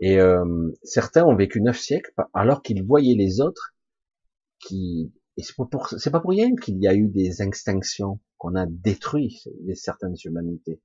Et 0.00 0.18
euh, 0.18 0.72
certains 0.82 1.24
ont 1.24 1.36
vécu 1.36 1.62
neuf 1.62 1.78
siècles 1.78 2.12
alors 2.34 2.62
qu'ils 2.62 2.82
voyaient 2.82 3.14
les 3.14 3.40
autres 3.40 3.74
qui 4.58 5.12
et 5.36 5.42
c'est 5.42 5.56
pas 5.56 5.66
pour 5.66 5.88
c'est 5.88 6.10
pas 6.10 6.20
pour 6.20 6.30
rien 6.30 6.54
qu'il 6.56 6.78
y 6.78 6.88
a 6.88 6.94
eu 6.94 7.08
des 7.08 7.42
extinctions 7.42 8.20
qu'on 8.44 8.56
a 8.56 8.66
détruit 8.66 9.42
certaines 9.74 10.16
humanités. 10.22 10.78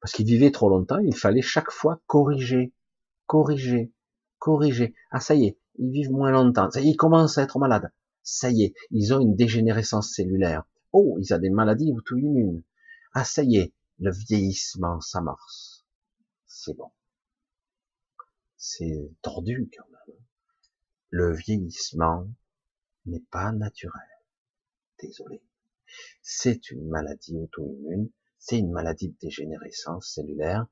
Parce 0.00 0.12
qu'ils 0.12 0.26
vivaient 0.26 0.50
trop 0.50 0.68
longtemps 0.68 0.98
il 0.98 1.14
fallait 1.14 1.40
chaque 1.40 1.70
fois 1.70 2.02
corriger 2.06 2.72
corriger 3.26 3.92
corriger. 4.38 4.92
Ah 5.12 5.20
ça 5.20 5.36
y 5.36 5.44
est 5.44 5.58
ils 5.78 5.92
vivent 5.92 6.10
moins 6.10 6.32
longtemps. 6.32 6.68
Ça 6.68 6.80
y 6.80 6.88
est, 6.88 6.90
ils 6.90 6.96
commencent 6.96 7.38
à 7.38 7.42
être 7.42 7.60
malades. 7.60 7.92
Ça 8.24 8.50
y 8.50 8.64
est 8.64 8.74
ils 8.90 9.14
ont 9.14 9.20
une 9.20 9.36
dégénérescence 9.36 10.14
cellulaire. 10.14 10.64
Oh 10.92 11.16
ils 11.20 11.32
ont 11.32 11.38
des 11.38 11.48
maladies 11.48 11.92
auto-immunes 11.92 12.64
ah 13.12 13.22
ça 13.24 13.44
y 13.44 13.58
est 13.58 13.72
le 14.00 14.10
vieillissement 14.10 15.00
s'amorce. 15.00 15.86
C'est 16.46 16.76
bon. 16.76 16.90
C'est 18.56 19.12
tordu 19.22 19.70
quand 19.76 19.88
même. 19.92 20.16
Le 21.10 21.36
vieillissement 21.36 22.26
n'est 23.04 23.24
pas 23.30 23.52
naturel. 23.52 24.08
Désolé. 25.00 25.40
C'est 26.22 26.70
une 26.70 26.88
maladie 26.88 27.36
auto-immune, 27.36 28.10
c'est 28.38 28.58
une 28.58 28.70
maladie 28.70 29.08
de 29.08 29.16
dégénérescence 29.20 30.12
cellulaire, 30.14 30.66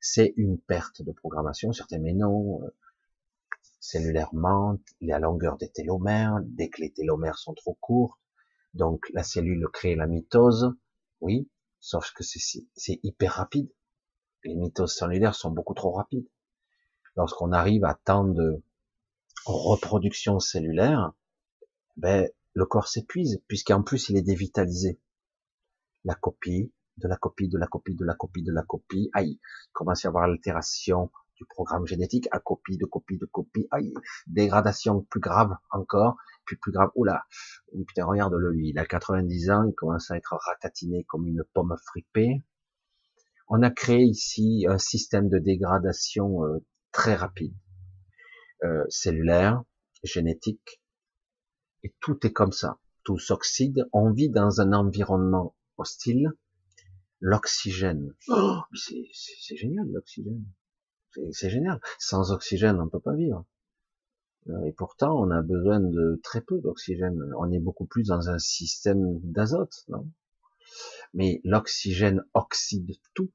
c'est 0.00 0.32
une 0.36 0.58
perte 0.58 1.02
de 1.02 1.12
programmation, 1.12 1.72
certains 1.72 1.98
mais 1.98 2.14
non, 2.14 2.62
euh, 2.62 2.70
cellulairement, 3.80 4.78
la 5.00 5.18
longueur 5.18 5.56
des 5.56 5.68
télomères, 5.68 6.38
dès 6.42 6.68
que 6.68 6.80
les 6.80 6.92
télomères 6.92 7.38
sont 7.38 7.54
trop 7.54 7.76
courtes, 7.80 8.18
donc 8.74 9.08
la 9.12 9.22
cellule 9.22 9.66
crée 9.72 9.94
la 9.94 10.06
mitose, 10.06 10.74
oui, 11.20 11.48
sauf 11.80 12.12
que 12.12 12.22
c'est 12.22 13.00
hyper 13.02 13.32
rapide. 13.32 13.70
Les 14.44 14.54
mitoses 14.54 14.94
cellulaires 14.94 15.34
sont 15.34 15.50
beaucoup 15.50 15.74
trop 15.74 15.92
rapides 15.92 16.28
lorsqu'on 17.16 17.52
arrive 17.52 17.84
à 17.84 17.98
tant 18.04 18.24
de 18.24 18.62
reproduction 19.44 20.38
cellulaire, 20.38 21.12
ben, 21.96 22.28
le 22.54 22.66
corps 22.66 22.88
s'épuise, 22.88 23.42
puisqu'en 23.46 23.82
plus 23.82 24.08
il 24.08 24.16
est 24.16 24.22
dévitalisé. 24.22 25.00
La 26.04 26.14
copie, 26.14 26.72
de 26.96 27.08
la 27.08 27.16
copie, 27.16 27.48
de 27.48 27.58
la 27.58 27.66
copie, 27.66 27.94
de 27.94 28.04
la 28.04 28.14
copie, 28.14 28.42
de 28.42 28.52
la 28.52 28.62
copie, 28.62 29.10
aïe, 29.12 29.38
il 29.40 29.72
commence 29.72 30.04
à 30.04 30.08
y 30.08 30.10
avoir 30.10 30.28
l'altération 30.28 31.10
du 31.36 31.46
programme 31.46 31.86
génétique, 31.86 32.28
à 32.32 32.38
copie, 32.38 32.76
de 32.76 32.84
copie, 32.84 33.16
de 33.16 33.26
copie, 33.26 33.66
aïe, 33.70 33.94
dégradation 34.26 35.02
plus 35.02 35.20
grave 35.20 35.56
encore, 35.70 36.16
puis 36.44 36.56
plus 36.56 36.72
grave, 36.72 36.90
oula, 36.94 37.24
putain, 37.86 38.04
regarde-le 38.04 38.50
lui, 38.50 38.70
il 38.70 38.78
a 38.78 38.84
90 38.84 39.50
ans, 39.50 39.64
il 39.64 39.74
commence 39.74 40.10
à 40.10 40.16
être 40.16 40.34
ratatiné 40.34 41.04
comme 41.04 41.26
une 41.26 41.44
pomme 41.54 41.74
fripée. 41.86 42.42
On 43.48 43.62
a 43.62 43.70
créé 43.70 44.02
ici 44.02 44.66
un 44.68 44.78
système 44.78 45.28
de 45.28 45.38
dégradation 45.38 46.44
euh, 46.44 46.58
très 46.92 47.14
rapide, 47.14 47.54
euh, 48.62 48.84
cellulaire, 48.88 49.62
génétique, 50.04 50.80
et 51.82 51.94
tout 52.00 52.26
est 52.26 52.32
comme 52.32 52.52
ça, 52.52 52.78
tout 53.04 53.18
s'oxyde, 53.18 53.88
on 53.92 54.10
vit 54.12 54.30
dans 54.30 54.60
un 54.60 54.72
environnement 54.72 55.54
hostile, 55.76 56.32
l'oxygène, 57.20 58.14
oh, 58.28 58.58
c'est 58.74 59.56
génial 59.56 59.86
l'oxygène, 59.90 60.44
c'est 61.32 61.50
génial, 61.50 61.80
sans 61.98 62.32
oxygène 62.32 62.80
on 62.80 62.84
ne 62.84 62.90
peut 62.90 63.00
pas 63.00 63.14
vivre, 63.14 63.44
euh, 64.48 64.64
et 64.64 64.72
pourtant 64.72 65.18
on 65.20 65.30
a 65.30 65.42
besoin 65.42 65.80
de 65.80 66.20
très 66.22 66.40
peu 66.40 66.60
d'oxygène, 66.60 67.20
on 67.38 67.50
est 67.52 67.60
beaucoup 67.60 67.86
plus 67.86 68.08
dans 68.08 68.28
un 68.28 68.38
système 68.38 69.20
d'azote, 69.22 69.84
non? 69.88 70.10
Mais 71.14 71.40
l'oxygène 71.44 72.24
oxyde 72.34 72.96
tout, 73.14 73.32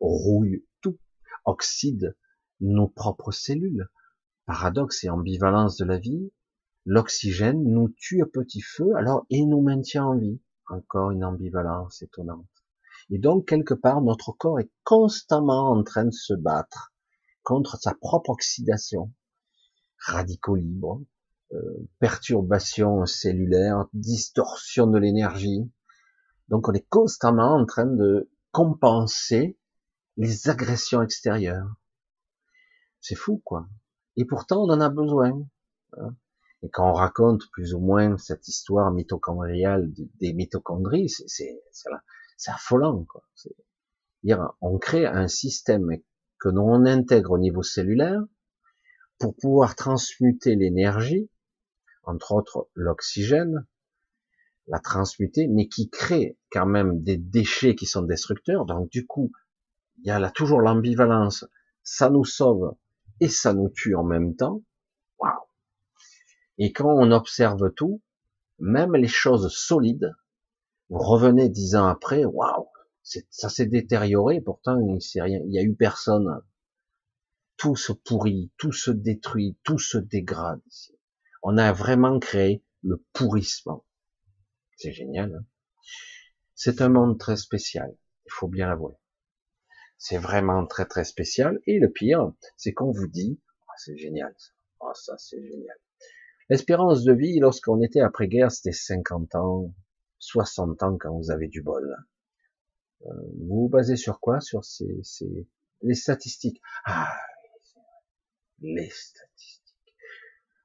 rouille 0.00 0.64
tout, 0.80 0.98
oxyde 1.44 2.16
nos 2.60 2.88
propres 2.88 3.30
cellules. 3.32 3.88
Paradoxe 4.46 5.04
et 5.04 5.08
ambivalence 5.08 5.76
de 5.76 5.84
la 5.84 5.98
vie, 5.98 6.30
l'oxygène 6.84 7.62
nous 7.64 7.88
tue 7.96 8.22
à 8.22 8.26
petit 8.26 8.60
feu, 8.60 8.94
alors 8.96 9.26
et 9.30 9.44
nous 9.44 9.62
maintient 9.62 10.04
en 10.04 10.18
vie. 10.18 10.40
Encore 10.68 11.10
une 11.10 11.24
ambivalence 11.24 12.00
étonnante. 12.00 12.46
Et 13.10 13.18
donc, 13.18 13.46
quelque 13.46 13.74
part, 13.74 14.00
notre 14.00 14.32
corps 14.32 14.60
est 14.60 14.70
constamment 14.82 15.70
en 15.70 15.82
train 15.82 16.06
de 16.06 16.10
se 16.10 16.32
battre 16.32 16.94
contre 17.42 17.76
sa 17.76 17.92
propre 17.92 18.30
oxydation. 18.30 19.12
Radicaux 19.98 20.56
libres, 20.56 21.02
euh, 21.52 21.88
perturbation 21.98 23.04
cellulaire, 23.04 23.86
distorsion 23.92 24.86
de 24.86 24.98
l'énergie. 24.98 25.70
Donc, 26.48 26.68
on 26.68 26.72
est 26.72 26.88
constamment 26.88 27.54
en 27.54 27.66
train 27.66 27.86
de 27.86 28.30
compenser 28.50 29.58
les 30.16 30.48
agressions 30.48 31.02
extérieures. 31.02 31.74
C'est 33.00 33.16
fou, 33.16 33.42
quoi. 33.44 33.68
Et 34.16 34.24
pourtant, 34.24 34.62
on 34.62 34.70
en 34.70 34.80
a 34.80 34.88
besoin. 34.88 35.46
Hein. 35.98 36.16
Et 36.64 36.70
quand 36.70 36.90
on 36.90 36.94
raconte 36.94 37.42
plus 37.52 37.74
ou 37.74 37.78
moins 37.78 38.16
cette 38.16 38.48
histoire 38.48 38.90
mitochondriale 38.90 39.92
des 40.20 40.32
mitochondries, 40.32 41.10
c'est 41.10 41.60
affolant, 42.46 43.04
quoi. 43.04 43.22
On 44.62 44.78
crée 44.78 45.04
un 45.04 45.28
système 45.28 45.90
que 46.40 46.48
l'on 46.48 46.86
intègre 46.86 47.32
au 47.32 47.38
niveau 47.38 47.62
cellulaire 47.62 48.22
pour 49.18 49.36
pouvoir 49.36 49.76
transmuter 49.76 50.56
l'énergie, 50.56 51.28
entre 52.02 52.32
autres 52.32 52.70
l'oxygène, 52.74 53.66
la 54.66 54.78
transmuter, 54.78 55.46
mais 55.46 55.68
qui 55.68 55.90
crée 55.90 56.38
quand 56.50 56.64
même 56.64 57.02
des 57.02 57.18
déchets 57.18 57.74
qui 57.74 57.84
sont 57.84 58.02
destructeurs. 58.02 58.64
Donc 58.64 58.88
du 58.88 59.06
coup, 59.06 59.30
il 59.98 60.06
y 60.06 60.10
a 60.10 60.18
là 60.18 60.30
toujours 60.30 60.62
l'ambivalence. 60.62 61.44
Ça 61.82 62.08
nous 62.08 62.24
sauve 62.24 62.74
et 63.20 63.28
ça 63.28 63.52
nous 63.52 63.68
tue 63.68 63.94
en 63.94 64.04
même 64.04 64.34
temps. 64.34 64.62
Et 66.58 66.72
quand 66.72 66.92
on 66.92 67.10
observe 67.10 67.72
tout, 67.74 68.02
même 68.58 68.94
les 68.94 69.08
choses 69.08 69.52
solides, 69.52 70.14
vous 70.88 70.98
revenez 70.98 71.48
dix 71.48 71.74
ans 71.74 71.86
après, 71.86 72.24
waouh, 72.24 72.68
ça 73.02 73.48
s'est 73.48 73.66
détérioré, 73.66 74.40
pourtant 74.40 74.78
il 74.78 74.98
il 74.98 75.52
y 75.52 75.58
a 75.58 75.62
eu 75.62 75.74
personne. 75.74 76.42
Tout 77.56 77.76
se 77.76 77.92
pourrit, 77.92 78.52
tout 78.56 78.72
se 78.72 78.90
détruit, 78.90 79.58
tout 79.62 79.78
se 79.78 79.98
dégrade 79.98 80.60
ici. 80.66 80.98
On 81.42 81.58
a 81.58 81.72
vraiment 81.72 82.18
créé 82.18 82.64
le 82.82 83.04
pourrissement. 83.12 83.84
C'est 84.76 84.92
génial. 84.92 85.34
Hein. 85.34 85.46
C'est 86.54 86.80
un 86.80 86.88
monde 86.88 87.18
très 87.18 87.36
spécial, 87.36 87.96
il 88.26 88.32
faut 88.32 88.48
bien 88.48 88.68
l'avouer. 88.68 88.94
C'est 89.98 90.18
vraiment 90.18 90.66
très 90.66 90.86
très 90.86 91.04
spécial. 91.04 91.60
Et 91.66 91.78
le 91.78 91.90
pire, 91.90 92.32
c'est 92.56 92.72
qu'on 92.72 92.90
vous 92.90 93.08
dit, 93.08 93.40
oh, 93.62 93.72
c'est 93.76 93.96
génial. 93.96 94.34
Oh, 94.80 94.92
ça 94.94 95.16
c'est 95.18 95.42
génial. 95.42 95.78
L'espérance 96.50 97.04
de 97.04 97.12
vie, 97.12 97.38
lorsqu'on 97.38 97.80
était 97.82 98.00
après-guerre, 98.00 98.50
c'était 98.50 98.72
50 98.72 99.34
ans, 99.34 99.74
60 100.18 100.82
ans 100.82 100.98
quand 100.98 101.16
vous 101.16 101.30
avez 101.30 101.48
du 101.48 101.62
bol. 101.62 101.96
Euh, 103.06 103.12
vous 103.40 103.62
vous 103.62 103.68
basez 103.68 103.96
sur 103.96 104.20
quoi? 104.20 104.40
Sur 104.40 104.64
ces, 104.64 105.00
ces, 105.02 105.48
les 105.82 105.94
statistiques. 105.94 106.60
Ah, 106.84 107.12
les 108.60 108.90
statistiques. 108.90 109.62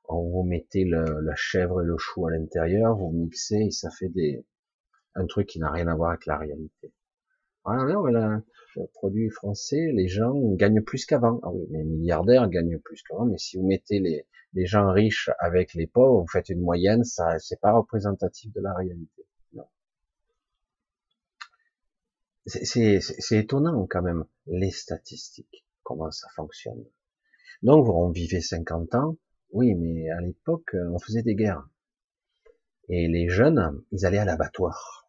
On 0.08 0.30
vous 0.30 0.44
mettez 0.44 0.86
la 0.86 1.36
chèvre 1.36 1.82
et 1.82 1.86
le 1.86 1.98
chou 1.98 2.26
à 2.26 2.32
l'intérieur, 2.32 2.96
vous 2.96 3.12
mixez 3.12 3.68
et 3.68 3.72
ça 3.72 3.92
fait 3.92 4.10
des 4.10 4.44
un 5.16 5.26
truc 5.28 5.48
qui 5.48 5.60
n'a 5.60 5.72
rien 5.72 5.88
à 5.88 5.96
voir 5.96 6.12
avec 6.12 6.26
la 6.26 6.38
réalité. 6.38 6.94
Alors 7.66 8.10
là, 8.10 8.42
produit 8.94 9.30
français, 9.30 9.92
les 9.94 10.08
gens 10.08 10.34
gagnent 10.54 10.82
plus 10.82 11.06
qu'avant. 11.06 11.40
Ah 11.44 11.52
oui, 11.52 11.66
les 11.70 11.84
milliardaires 11.84 12.50
gagnent 12.50 12.80
plus 12.80 13.02
qu'avant, 13.04 13.26
mais 13.26 13.38
si 13.38 13.58
vous 13.58 13.66
mettez 13.66 14.00
les, 14.00 14.26
des 14.54 14.66
gens 14.66 14.92
riches 14.92 15.30
avec 15.40 15.74
les 15.74 15.88
pauvres, 15.88 16.22
vous 16.22 16.28
faites 16.28 16.50
une 16.50 16.62
moyenne, 16.62 17.04
ça, 17.04 17.38
c'est 17.40 17.60
pas 17.60 17.72
représentatif 17.72 18.52
de 18.54 18.62
la 18.62 18.74
réalité. 18.74 19.26
Non. 19.54 19.68
C'est 22.46 23.38
étonnant 23.38 23.86
quand 23.88 24.02
même, 24.02 24.26
les 24.48 24.72
statistiques, 24.72 25.66
comment 25.84 26.12
ça 26.12 26.28
fonctionne. 26.36 26.84
Donc, 27.62 27.88
on 27.90 28.10
vivait 28.10 28.42
50 28.42 28.96
ans, 28.96 29.18
oui, 29.52 29.76
mais 29.76 30.10
à 30.10 30.22
l'époque, 30.22 30.76
on 30.92 31.00
faisait 31.00 31.24
des 31.24 31.36
guerres. 31.36 31.68
Et 32.88 33.08
les 33.08 33.30
jeunes, 33.30 33.84
ils 33.92 34.06
allaient 34.06 34.18
à 34.18 34.26
l'abattoir. 34.26 35.08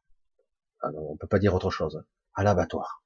Ah 0.83 0.91
on 0.95 1.17
peut 1.17 1.27
pas 1.27 1.39
dire 1.39 1.55
autre 1.55 1.71
chose. 1.71 2.03
À 2.35 2.43
l'abattoir. 2.43 3.03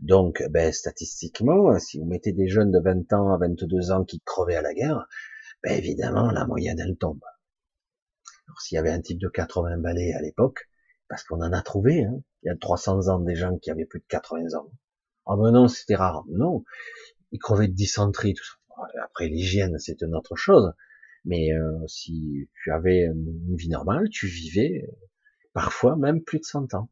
Donc, 0.00 0.42
ben, 0.50 0.72
statistiquement, 0.72 1.78
si 1.78 1.98
vous 1.98 2.04
mettez 2.04 2.32
des 2.32 2.48
jeunes 2.48 2.70
de 2.70 2.80
20 2.80 3.12
ans 3.12 3.32
à 3.32 3.38
22 3.38 3.90
ans 3.90 4.04
qui 4.04 4.20
crevaient 4.20 4.56
à 4.56 4.62
la 4.62 4.74
guerre, 4.74 5.06
ben, 5.62 5.72
évidemment, 5.72 6.30
la 6.30 6.46
moyenne, 6.46 6.80
elle 6.80 6.96
tombe. 6.96 7.20
Alors, 8.46 8.60
s'il 8.60 8.76
y 8.76 8.78
avait 8.78 8.90
un 8.90 9.00
type 9.00 9.18
de 9.18 9.28
80 9.28 9.78
balais 9.78 10.12
à 10.12 10.20
l'époque, 10.20 10.68
parce 11.08 11.24
qu'on 11.24 11.42
en 11.42 11.52
a 11.52 11.62
trouvé, 11.62 12.04
hein, 12.04 12.22
il 12.42 12.48
y 12.48 12.50
a 12.50 12.56
300 12.56 13.08
ans 13.08 13.20
des 13.20 13.34
gens 13.34 13.58
qui 13.58 13.70
avaient 13.70 13.84
plus 13.84 14.00
de 14.00 14.06
80 14.08 14.58
ans. 14.58 14.70
Ah 15.26 15.36
ben 15.36 15.52
non, 15.52 15.68
c'était 15.68 15.94
rare. 15.94 16.24
Non, 16.28 16.64
ils 17.30 17.38
crevaient 17.38 17.68
de 17.68 17.74
dysenterie, 17.74 18.34
tout 18.34 18.44
ça. 18.44 18.54
Après, 19.04 19.28
l'hygiène, 19.28 19.78
c'est 19.78 20.00
une 20.02 20.14
autre 20.14 20.36
chose. 20.36 20.72
Mais 21.24 21.52
euh, 21.52 21.86
si 21.86 22.48
tu 22.62 22.72
avais 22.72 23.04
une 23.04 23.54
vie 23.56 23.68
normale, 23.68 24.08
tu 24.08 24.26
vivais 24.26 24.88
parfois 25.52 25.96
même 25.96 26.22
plus 26.22 26.40
de 26.40 26.44
100 26.44 26.74
ans. 26.74 26.90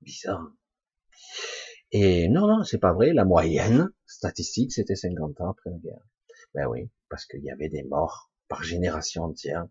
Bizarre. 0.00 0.52
Et 1.90 2.28
non, 2.28 2.46
non, 2.46 2.64
c'est 2.64 2.78
pas 2.78 2.92
vrai. 2.92 3.12
La 3.12 3.24
moyenne 3.24 3.90
statistique, 4.06 4.72
c'était 4.72 4.96
50 4.96 5.40
ans 5.40 5.50
après 5.50 5.70
la 5.70 5.78
guerre. 5.78 6.06
Ben 6.54 6.66
oui, 6.66 6.90
parce 7.08 7.26
qu'il 7.26 7.42
y 7.42 7.50
avait 7.50 7.68
des 7.68 7.82
morts 7.84 8.30
par 8.48 8.62
génération 8.62 9.24
entière. 9.24 9.66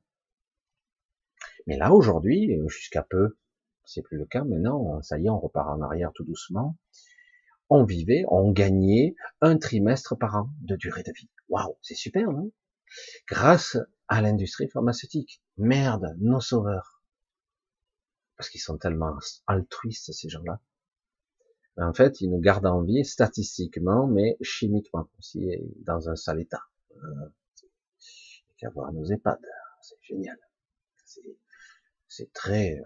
Mais 1.68 1.78
là, 1.78 1.92
aujourd'hui, 1.92 2.60
jusqu'à 2.68 3.04
peu, 3.04 3.38
c'est 3.86 4.02
plus 4.02 4.18
le 4.18 4.26
cas. 4.26 4.44
Maintenant, 4.44 5.02
ça 5.02 5.20
y 5.20 5.26
est, 5.26 5.30
on 5.30 5.40
repart 5.40 5.70
en 5.70 5.82
arrière 5.82 6.12
tout 6.14 6.24
doucement. 6.24 6.78
On 7.70 7.84
vivait, 7.84 8.24
on 8.28 8.52
gagnait 8.52 9.16
un 9.40 9.58
trimestre 9.58 10.18
par 10.18 10.36
an 10.36 10.50
de 10.62 10.76
durée 10.76 11.04
de 11.04 11.12
vie. 11.16 11.30
Waouh, 11.50 11.78
c'est 11.82 11.96
super, 11.96 12.32
non? 12.32 12.52
Grâce 13.28 13.78
à 14.08 14.22
l'industrie 14.22 14.68
pharmaceutique. 14.68 15.42
Merde, 15.58 16.16
nos 16.20 16.42
sauveurs. 16.42 17.02
Parce 18.36 18.50
qu'ils 18.50 18.62
sont 18.62 18.78
tellement 18.78 19.18
altruistes, 19.48 20.12
ces 20.12 20.30
gens-là. 20.30 20.60
En 21.82 21.94
fait, 21.94 22.22
ils 22.22 22.30
nous 22.30 22.40
gardent 22.40 22.68
en 22.68 22.84
vie 22.84 23.04
statistiquement, 23.04 24.08
mais 24.08 24.38
chimiquement 24.42 25.10
aussi, 25.18 25.50
dans 25.78 26.10
un 26.10 26.16
sale 26.16 26.42
état. 26.42 26.62
Euh, 26.96 27.30
qu'à 28.62 28.70
voir 28.70 28.94
nos 28.94 29.06
EHPAD, 29.06 29.40
c'est 29.82 29.98
génial. 30.04 30.38
C'est 32.08 32.32
très, 32.34 32.80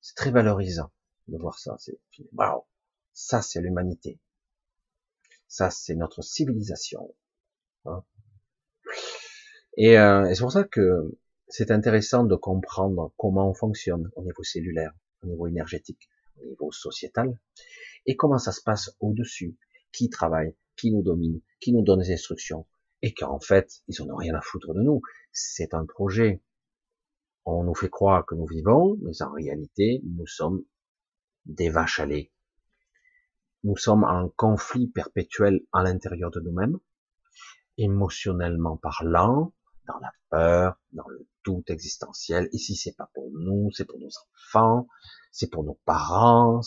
c'est 0.00 0.16
très 0.16 0.30
valorisant 0.30 0.90
de 1.28 1.36
voir 1.36 1.58
ça. 1.58 1.76
C'est 1.78 1.98
waouh, 2.32 2.64
ça 3.12 3.42
c'est 3.42 3.60
l'humanité. 3.60 4.18
Ça 5.48 5.70
c'est 5.70 5.94
notre 5.94 6.22
civilisation. 6.22 7.14
Hein. 7.84 8.04
et, 9.76 9.98
euh, 9.98 10.24
et 10.26 10.34
c'est 10.34 10.40
pour 10.40 10.52
ça 10.52 10.64
que 10.64 11.18
c'est 11.48 11.70
intéressant 11.70 12.24
de 12.24 12.36
comprendre 12.36 13.12
comment 13.18 13.50
on 13.50 13.54
fonctionne 13.54 14.10
au 14.16 14.22
niveau 14.22 14.42
cellulaire, 14.42 14.94
au 15.22 15.26
niveau 15.26 15.46
énergétique, 15.46 16.08
au 16.40 16.46
niveau 16.46 16.72
sociétal, 16.72 17.36
et 18.06 18.16
comment 18.16 18.38
ça 18.38 18.52
se 18.52 18.62
passe 18.62 18.96
au-dessus, 19.00 19.56
qui 19.92 20.08
travaille, 20.10 20.56
qui 20.76 20.90
nous 20.90 21.02
domine, 21.02 21.40
qui 21.60 21.72
nous 21.72 21.82
donne 21.82 22.00
des 22.00 22.12
instructions, 22.12 22.66
et 23.02 23.12
qu'en 23.14 23.40
fait, 23.40 23.82
ils 23.88 24.04
n'ont 24.04 24.16
rien 24.16 24.34
à 24.34 24.40
foutre 24.40 24.74
de 24.74 24.80
nous. 24.80 25.02
C'est 25.32 25.74
un 25.74 25.84
projet. 25.84 26.42
On 27.44 27.64
nous 27.64 27.74
fait 27.74 27.90
croire 27.90 28.24
que 28.24 28.34
nous 28.34 28.46
vivons, 28.46 28.96
mais 29.02 29.22
en 29.22 29.32
réalité, 29.32 30.00
nous 30.04 30.26
sommes 30.26 30.64
des 31.44 31.70
vaches 31.70 32.00
à 32.00 32.06
lait. 32.06 32.32
Nous 33.64 33.76
sommes 33.76 34.04
en 34.04 34.28
conflit 34.28 34.88
perpétuel 34.88 35.60
à 35.72 35.82
l'intérieur 35.82 36.30
de 36.30 36.40
nous-mêmes, 36.40 36.78
émotionnellement 37.78 38.76
parlant, 38.76 39.52
dans 39.86 39.98
la 39.98 40.12
peur, 40.30 40.80
dans 40.92 41.08
le 41.08 41.26
doute 41.44 41.70
existentiel. 41.70 42.48
Ici, 42.52 42.76
c'est 42.76 42.96
pas 42.96 43.10
pour 43.14 43.30
nous, 43.32 43.70
c'est 43.72 43.84
pour 43.84 43.98
nos 43.98 44.08
enfants, 44.08 44.88
c'est 45.32 45.50
pour 45.50 45.64
nos 45.64 45.78
parents, 45.84 46.60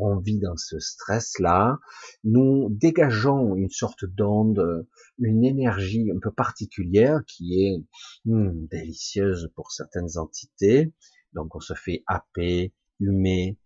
on 0.00 0.18
vit 0.18 0.38
dans 0.38 0.56
ce 0.56 0.78
stress-là, 0.78 1.78
nous 2.24 2.68
dégageons 2.70 3.54
une 3.56 3.70
sorte 3.70 4.04
d'onde, 4.04 4.86
une 5.18 5.44
énergie 5.44 6.10
un 6.14 6.18
peu 6.18 6.30
particulière 6.30 7.20
qui 7.26 7.64
est 7.64 7.84
hmm, 8.24 8.66
délicieuse 8.66 9.50
pour 9.54 9.72
certaines 9.72 10.18
entités. 10.18 10.92
Donc 11.32 11.54
on 11.54 11.60
se 11.60 11.74
fait 11.74 12.02
happer, 12.06 12.72
humer, 12.98 13.58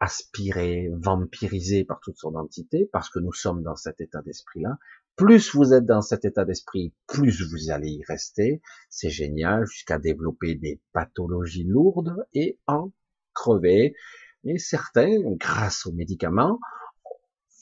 aspirer, 0.00 0.90
vampiriser 0.92 1.84
par 1.84 2.00
toutes 2.00 2.18
sortes 2.18 2.34
d'entités 2.34 2.88
parce 2.92 3.08
que 3.08 3.18
nous 3.18 3.32
sommes 3.32 3.62
dans 3.62 3.76
cet 3.76 4.00
état 4.00 4.22
d'esprit-là. 4.22 4.78
Plus 5.16 5.54
vous 5.54 5.72
êtes 5.72 5.86
dans 5.86 6.02
cet 6.02 6.26
état 6.26 6.44
d'esprit, 6.44 6.92
plus 7.06 7.42
vous 7.50 7.70
allez 7.70 7.90
y 7.90 8.04
rester. 8.04 8.60
C'est 8.90 9.08
génial 9.08 9.64
jusqu'à 9.64 9.98
développer 9.98 10.54
des 10.54 10.82
pathologies 10.92 11.64
lourdes 11.64 12.26
et 12.34 12.58
en 12.66 12.92
crever 13.32 13.94
et 14.46 14.58
certains, 14.58 15.20
grâce 15.36 15.86
aux 15.86 15.92
médicaments, 15.92 16.58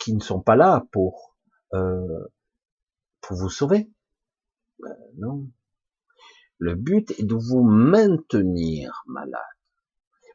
qui 0.00 0.14
ne 0.14 0.20
sont 0.20 0.40
pas 0.40 0.56
là 0.56 0.86
pour 0.92 1.36
euh, 1.72 2.26
pour 3.20 3.36
vous 3.36 3.50
sauver. 3.50 3.90
Ben 4.80 4.96
non. 5.16 5.48
Le 6.58 6.74
but 6.74 7.10
est 7.12 7.24
de 7.24 7.34
vous 7.34 7.62
maintenir 7.62 9.02
malade, 9.06 9.40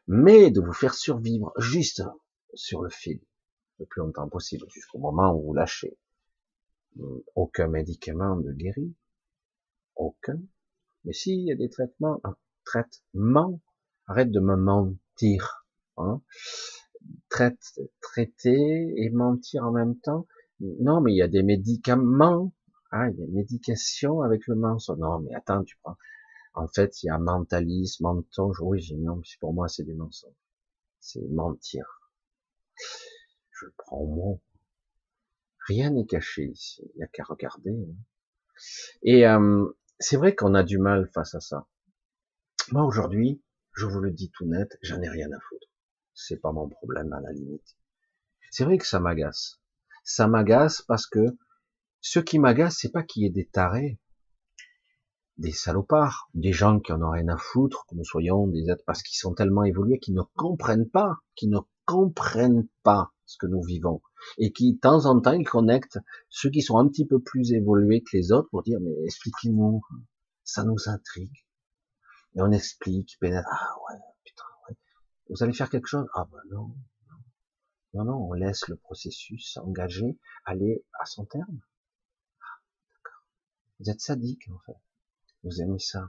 mais 0.06 0.50
de 0.50 0.60
vous 0.60 0.72
faire 0.72 0.94
survivre 0.94 1.52
juste 1.56 2.02
sur 2.54 2.82
le 2.82 2.90
fil 2.90 3.20
le 3.80 3.86
plus 3.86 4.00
longtemps 4.00 4.28
possible, 4.28 4.66
jusqu'au 4.68 4.98
moment 4.98 5.34
où 5.34 5.42
vous 5.46 5.54
lâchez. 5.54 5.98
Aucun 7.34 7.68
médicament 7.68 8.36
ne 8.36 8.52
guérit. 8.52 8.94
Aucun. 9.96 10.38
Mais 11.04 11.12
s'il 11.12 11.40
y 11.40 11.52
a 11.52 11.56
des 11.56 11.70
traitements, 11.70 12.20
un 12.24 12.36
traitement, 12.64 13.60
arrête 14.06 14.30
de 14.30 14.40
me 14.40 14.56
mentir. 14.56 15.59
Hein. 16.04 16.22
Traite, 17.28 17.80
traiter 18.00 18.94
et 18.96 19.10
mentir 19.10 19.64
en 19.64 19.72
même 19.72 19.98
temps. 19.98 20.26
Non, 20.60 21.00
mais 21.00 21.12
il 21.12 21.16
y 21.16 21.22
a 21.22 21.28
des 21.28 21.42
médicaments. 21.42 22.52
Ah, 22.90 23.08
il 23.08 23.18
y 23.18 23.22
a 23.22 23.26
des 23.26 23.32
médications 23.32 24.20
avec 24.20 24.46
le 24.46 24.56
mensonge. 24.56 24.98
Non, 24.98 25.20
mais 25.20 25.34
attends, 25.34 25.64
tu 25.64 25.76
prends. 25.82 25.96
En 26.54 26.66
fait, 26.66 27.02
il 27.02 27.06
y 27.06 27.10
a 27.10 27.18
mentalisme, 27.18 28.04
mensonge. 28.04 28.60
Oui, 28.60 28.80
j'ai 28.80 28.96
non, 28.96 29.22
pour 29.40 29.54
moi, 29.54 29.68
c'est 29.68 29.84
des 29.84 29.94
mensonges. 29.94 30.34
C'est 31.00 31.26
mentir. 31.28 31.84
Je 33.52 33.66
le 33.66 33.72
prends 33.78 33.98
au 33.98 34.06
mot. 34.06 34.42
Rien 35.66 35.90
n'est 35.90 36.06
caché 36.06 36.46
ici. 36.46 36.82
Il 36.94 36.98
n'y 36.98 37.04
a 37.04 37.06
qu'à 37.06 37.24
regarder. 37.24 37.70
Hein. 37.70 37.94
Et 39.02 39.26
euh, 39.26 39.66
c'est 39.98 40.16
vrai 40.16 40.34
qu'on 40.34 40.54
a 40.54 40.62
du 40.62 40.78
mal 40.78 41.08
face 41.14 41.34
à 41.34 41.40
ça. 41.40 41.66
Moi, 42.72 42.84
aujourd'hui, 42.84 43.42
je 43.74 43.86
vous 43.86 44.00
le 44.00 44.10
dis 44.10 44.30
tout 44.30 44.46
net, 44.46 44.78
j'en 44.82 45.00
ai 45.00 45.08
rien 45.08 45.30
à 45.32 45.40
foutre 45.40 45.69
c'est 46.14 46.40
pas 46.40 46.52
mon 46.52 46.68
problème 46.68 47.12
à 47.12 47.20
la 47.20 47.32
limite. 47.32 47.76
C'est 48.50 48.64
vrai 48.64 48.78
que 48.78 48.86
ça 48.86 49.00
m'agace. 49.00 49.60
Ça 50.04 50.26
m'agace 50.26 50.82
parce 50.82 51.06
que 51.06 51.36
ce 52.00 52.18
qui 52.18 52.38
m'agace, 52.38 52.78
c'est 52.80 52.90
pas 52.90 53.02
qu'il 53.02 53.22
y 53.22 53.26
ait 53.26 53.30
des 53.30 53.46
tarés, 53.46 53.98
des 55.38 55.52
salopards, 55.52 56.28
des 56.34 56.52
gens 56.52 56.80
qui 56.80 56.92
en 56.92 57.02
ont 57.02 57.10
rien 57.10 57.28
à 57.28 57.36
foutre, 57.36 57.86
que 57.88 57.94
nous 57.94 58.04
soyons 58.04 58.46
des 58.46 58.68
êtres 58.70 58.84
parce 58.86 59.02
qu'ils 59.02 59.18
sont 59.18 59.34
tellement 59.34 59.64
évolués 59.64 59.98
qu'ils 59.98 60.14
ne 60.14 60.22
comprennent 60.36 60.88
pas, 60.88 61.16
qu'ils 61.34 61.50
ne 61.50 61.60
comprennent 61.86 62.68
pas 62.82 63.12
ce 63.24 63.36
que 63.38 63.46
nous 63.46 63.62
vivons 63.62 64.02
et 64.38 64.52
qui, 64.52 64.74
de 64.74 64.78
temps 64.78 65.06
en 65.06 65.20
temps, 65.20 65.32
ils 65.32 65.48
connectent 65.48 65.98
ceux 66.28 66.50
qui 66.50 66.62
sont 66.62 66.78
un 66.78 66.88
petit 66.88 67.06
peu 67.06 67.20
plus 67.20 67.52
évolués 67.52 68.02
que 68.02 68.16
les 68.16 68.32
autres 68.32 68.48
pour 68.50 68.62
dire, 68.62 68.78
mais 68.80 68.92
expliquez-nous, 69.04 69.80
ça 70.44 70.64
nous 70.64 70.88
intrigue. 70.88 71.44
Et 72.34 72.42
on 72.42 72.52
explique, 72.52 73.16
ben, 73.20 73.42
ah 73.46 73.68
ouais, 73.88 73.98
vous 75.30 75.42
allez 75.42 75.52
faire 75.52 75.70
quelque 75.70 75.86
chose? 75.86 76.06
Ah 76.14 76.28
ben 76.30 76.40
non, 76.50 76.74
non, 77.94 78.04
non, 78.04 78.28
on 78.28 78.32
laisse 78.32 78.68
le 78.68 78.76
processus 78.76 79.56
engagé 79.58 80.18
aller 80.44 80.84
à 81.00 81.06
son 81.06 81.24
terme. 81.24 81.60
Ah, 82.40 82.60
d'accord. 82.92 83.24
Vous 83.78 83.90
êtes 83.90 84.00
sadique 84.00 84.48
en 84.50 84.58
fait. 84.66 84.78
Vous 85.44 85.62
aimez 85.62 85.78
ça. 85.78 86.08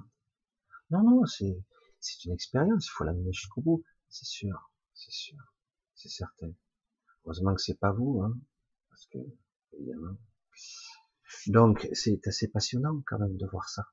Non, 0.89 1.03
non, 1.03 1.25
c'est 1.25 1.63
c'est 1.99 2.25
une 2.25 2.33
expérience. 2.33 2.87
Il 2.87 2.89
faut 2.89 3.03
l'amener 3.03 3.31
jusqu'au 3.31 3.61
bout. 3.61 3.83
C'est 4.09 4.25
sûr, 4.25 4.71
c'est 4.93 5.11
sûr, 5.11 5.37
c'est 5.95 6.09
certain. 6.09 6.51
Heureusement 7.23 7.53
que 7.53 7.61
c'est 7.61 7.79
pas 7.79 7.91
vous, 7.91 8.21
hein, 8.23 8.37
parce 8.89 9.05
que 9.05 9.19
évidemment. 9.73 10.17
Donc 11.47 11.87
c'est 11.93 12.27
assez 12.27 12.47
passionnant 12.47 13.01
quand 13.05 13.19
même 13.19 13.37
de 13.37 13.45
voir 13.47 13.69
ça 13.69 13.85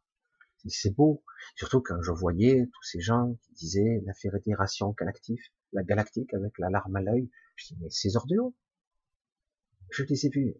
c'est 0.66 0.94
beau. 0.94 1.22
Surtout 1.56 1.80
quand 1.80 2.00
je 2.02 2.10
voyais 2.10 2.66
tous 2.72 2.82
ces 2.82 3.00
gens 3.00 3.34
qui 3.42 3.52
disaient 3.54 4.02
la 4.04 4.14
fédération 4.14 4.94
galactique, 4.98 5.40
la 5.72 5.82
galactique 5.82 6.34
avec 6.34 6.58
la 6.58 6.70
larme 6.70 6.96
à 6.96 7.00
l'œil. 7.00 7.30
Je 7.56 7.66
dis, 7.68 7.78
mais 7.80 7.90
ces 7.90 8.16
ordures, 8.16 8.52
je 9.90 10.04
les 10.04 10.26
ai 10.26 10.28
vus. 10.30 10.56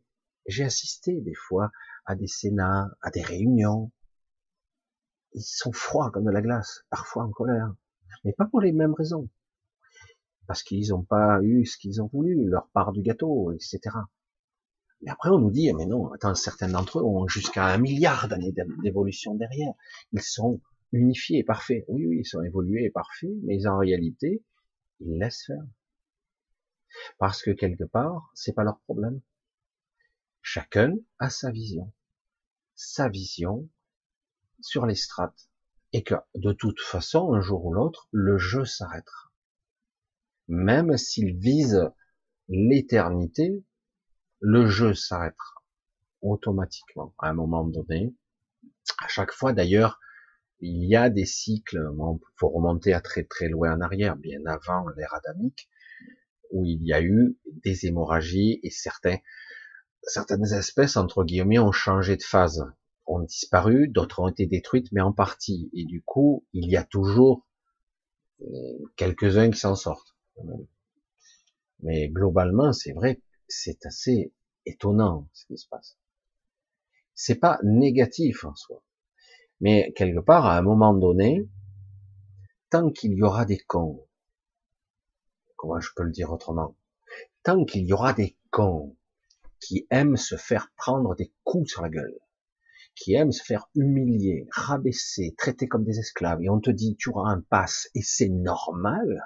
J'ai 0.47 0.65
assisté 0.65 1.21
des 1.21 1.35
fois 1.35 1.71
à 2.07 2.15
des 2.15 2.27
sénats, 2.27 2.91
à 3.03 3.11
des 3.11 3.23
réunions. 3.23 3.93
ils 5.35 5.43
sont 5.43 5.73
froids 5.73 6.11
comme 6.11 6.25
de 6.25 6.31
la 6.31 6.41
glace, 6.41 6.85
parfois 6.91 7.25
en 7.25 7.31
colère, 7.31 7.75
mais 8.25 8.33
pas 8.33 8.47
pour 8.47 8.61
les 8.61 8.73
mêmes 8.73 8.95
raisons. 8.95 9.29
Parce 10.47 10.63
qu'ils 10.63 10.89
n'ont 10.89 11.05
pas 11.05 11.43
eu 11.43 11.67
ce 11.67 11.77
qu'ils 11.77 12.01
ont 12.01 12.09
voulu, 12.11 12.49
leur 12.49 12.69
part 12.71 12.93
du 12.93 13.03
gâteau, 13.03 13.53
etc. 13.53 13.81
Mais 15.03 15.11
après, 15.11 15.31
on 15.31 15.39
nous 15.39 15.51
dit, 15.51 15.73
mais 15.75 15.87
non, 15.87 16.13
attends, 16.13 16.35
certains 16.35 16.69
d'entre 16.69 16.99
eux 16.99 17.05
ont 17.05 17.29
jusqu'à 17.29 17.67
un 17.67 17.79
milliard 17.79 18.29
d'années 18.29 18.53
d'évolution 18.83 19.35
derrière. 19.35 19.73
Ils 20.13 20.23
sont 20.23 20.61
unifiés 20.93 21.39
et 21.39 21.45
parfaits. 21.45 21.85
Oui, 21.89 22.07
oui, 22.07 22.19
ils 22.21 22.27
sont 22.27 22.43
évolués 22.43 22.85
et 22.85 22.91
parfaits, 22.91 23.31
mais 23.45 23.67
en 23.67 23.79
réalité, 23.79 24.43
ils 25.01 25.19
laissent 25.19 25.45
faire. 25.47 25.65
Parce 27.19 27.43
que 27.43 27.51
quelque 27.51 27.85
part, 27.85 28.31
c'est 28.35 28.55
pas 28.55 28.65
leur 28.65 28.81
problème. 28.81 29.21
Chacun 30.43 30.97
a 31.19 31.31
sa 31.31 31.51
vision. 31.51 31.93
Sa 32.75 33.09
vision 33.09 33.69
sur 34.61 34.87
les 34.87 34.95
strates. 34.95 35.49
Et 35.93 36.03
que, 36.03 36.15
de 36.35 36.53
toute 36.53 36.81
façon, 36.81 37.33
un 37.33 37.41
jour 37.41 37.65
ou 37.65 37.73
l'autre, 37.73 38.09
le 38.11 38.37
jeu 38.37 38.65
s'arrêtera. 38.65 39.31
Même 40.49 40.97
s'il 40.97 41.37
vise 41.37 41.91
l'éternité, 42.49 43.65
le 44.41 44.67
jeu 44.67 44.95
s'arrêtera 44.95 45.63
automatiquement 46.23 47.15
à 47.19 47.31
un 47.31 47.35
moment 47.35 47.65
donné. 47.65 48.15
À 49.03 49.09
chaque 49.09 49.33
fois, 49.33 49.53
d'ailleurs, 49.53 50.01
il 50.61 50.85
y 50.85 50.97
a 50.97 51.11
des 51.11 51.25
cycles, 51.25 51.89
il 51.93 52.19
faut 52.37 52.49
remonter 52.49 52.93
à 52.93 53.01
très 53.01 53.25
très 53.25 53.49
loin 53.49 53.77
en 53.77 53.81
arrière, 53.81 54.17
bien 54.17 54.45
avant 54.47 54.89
l'ère 54.97 55.15
adamique, 55.15 55.69
où 56.51 56.65
il 56.65 56.83
y 56.83 56.93
a 56.93 57.03
eu 57.03 57.39
des 57.63 57.87
hémorragies 57.87 58.59
et 58.63 58.71
certains, 58.71 59.19
certaines 60.03 60.53
espèces, 60.53 60.97
entre 60.97 61.25
guillemets, 61.25 61.59
ont 61.59 61.73
changé 61.73 62.17
de 62.17 62.23
phase, 62.23 62.65
ont 63.07 63.21
disparu, 63.21 63.89
d'autres 63.89 64.21
ont 64.21 64.29
été 64.29 64.47
détruites, 64.47 64.91
mais 64.93 65.01
en 65.01 65.13
partie. 65.13 65.71
Et 65.75 65.85
du 65.85 66.03
coup, 66.03 66.45
il 66.53 66.69
y 66.69 66.77
a 66.77 66.85
toujours 66.85 67.47
euh, 68.43 68.47
quelques-uns 68.97 69.51
qui 69.51 69.59
s'en 69.59 69.77
sortent. 69.77 70.17
Mais 71.81 72.09
globalement, 72.09 72.73
c'est 72.73 72.93
vrai, 72.93 73.23
c'est 73.49 73.85
assez 73.87 74.33
étonnant 74.67 75.29
ce 75.33 75.47
qui 75.47 75.59
se 75.59 75.69
passe. 75.69 75.99
C'est 77.15 77.41
pas 77.41 77.59
négatif 77.65 78.45
en 78.45 78.55
soi. 78.55 78.83
Mais 79.61 79.93
quelque 79.97 80.21
part, 80.21 80.47
à 80.47 80.57
un 80.57 80.63
moment 80.63 80.95
donné, 80.95 81.49
tant 82.71 82.91
qu'il 82.91 83.15
y 83.15 83.23
aura 83.23 83.45
des 83.45 83.59
cons, 83.59 84.07
comment 85.57 85.81
je 85.81 85.91
peux 85.97 86.05
le 86.05 86.13
dire 86.13 86.31
autrement, 86.31 86.77
tant 87.43 87.65
qu'il 87.65 87.85
y 87.85 87.93
aura 87.93 88.13
des 88.13 88.37
cons 88.51 88.97
qui 89.61 89.87
aiment 89.91 90.17
se 90.17 90.37
faire 90.37 90.71
prendre 90.77 91.17
des 91.17 91.33
coups 91.43 91.71
sur 91.71 91.83
la 91.83 91.89
gueule, 91.89 92.19
qui 92.95 93.15
aiment 93.15 93.33
se 93.33 93.43
faire 93.43 93.69
humilier, 93.75 94.47
rabaisser, 94.51 95.35
traiter 95.37 95.67
comme 95.67 95.85
des 95.85 95.99
esclaves, 95.99 96.43
et 96.43 96.49
on 96.49 96.61
te 96.61 96.71
dit 96.71 96.97
tu 96.97 97.11
auras 97.11 97.31
un 97.31 97.41
pass 97.41 97.89
et 97.95 98.03
c'est 98.03 98.29
normal, 98.29 99.25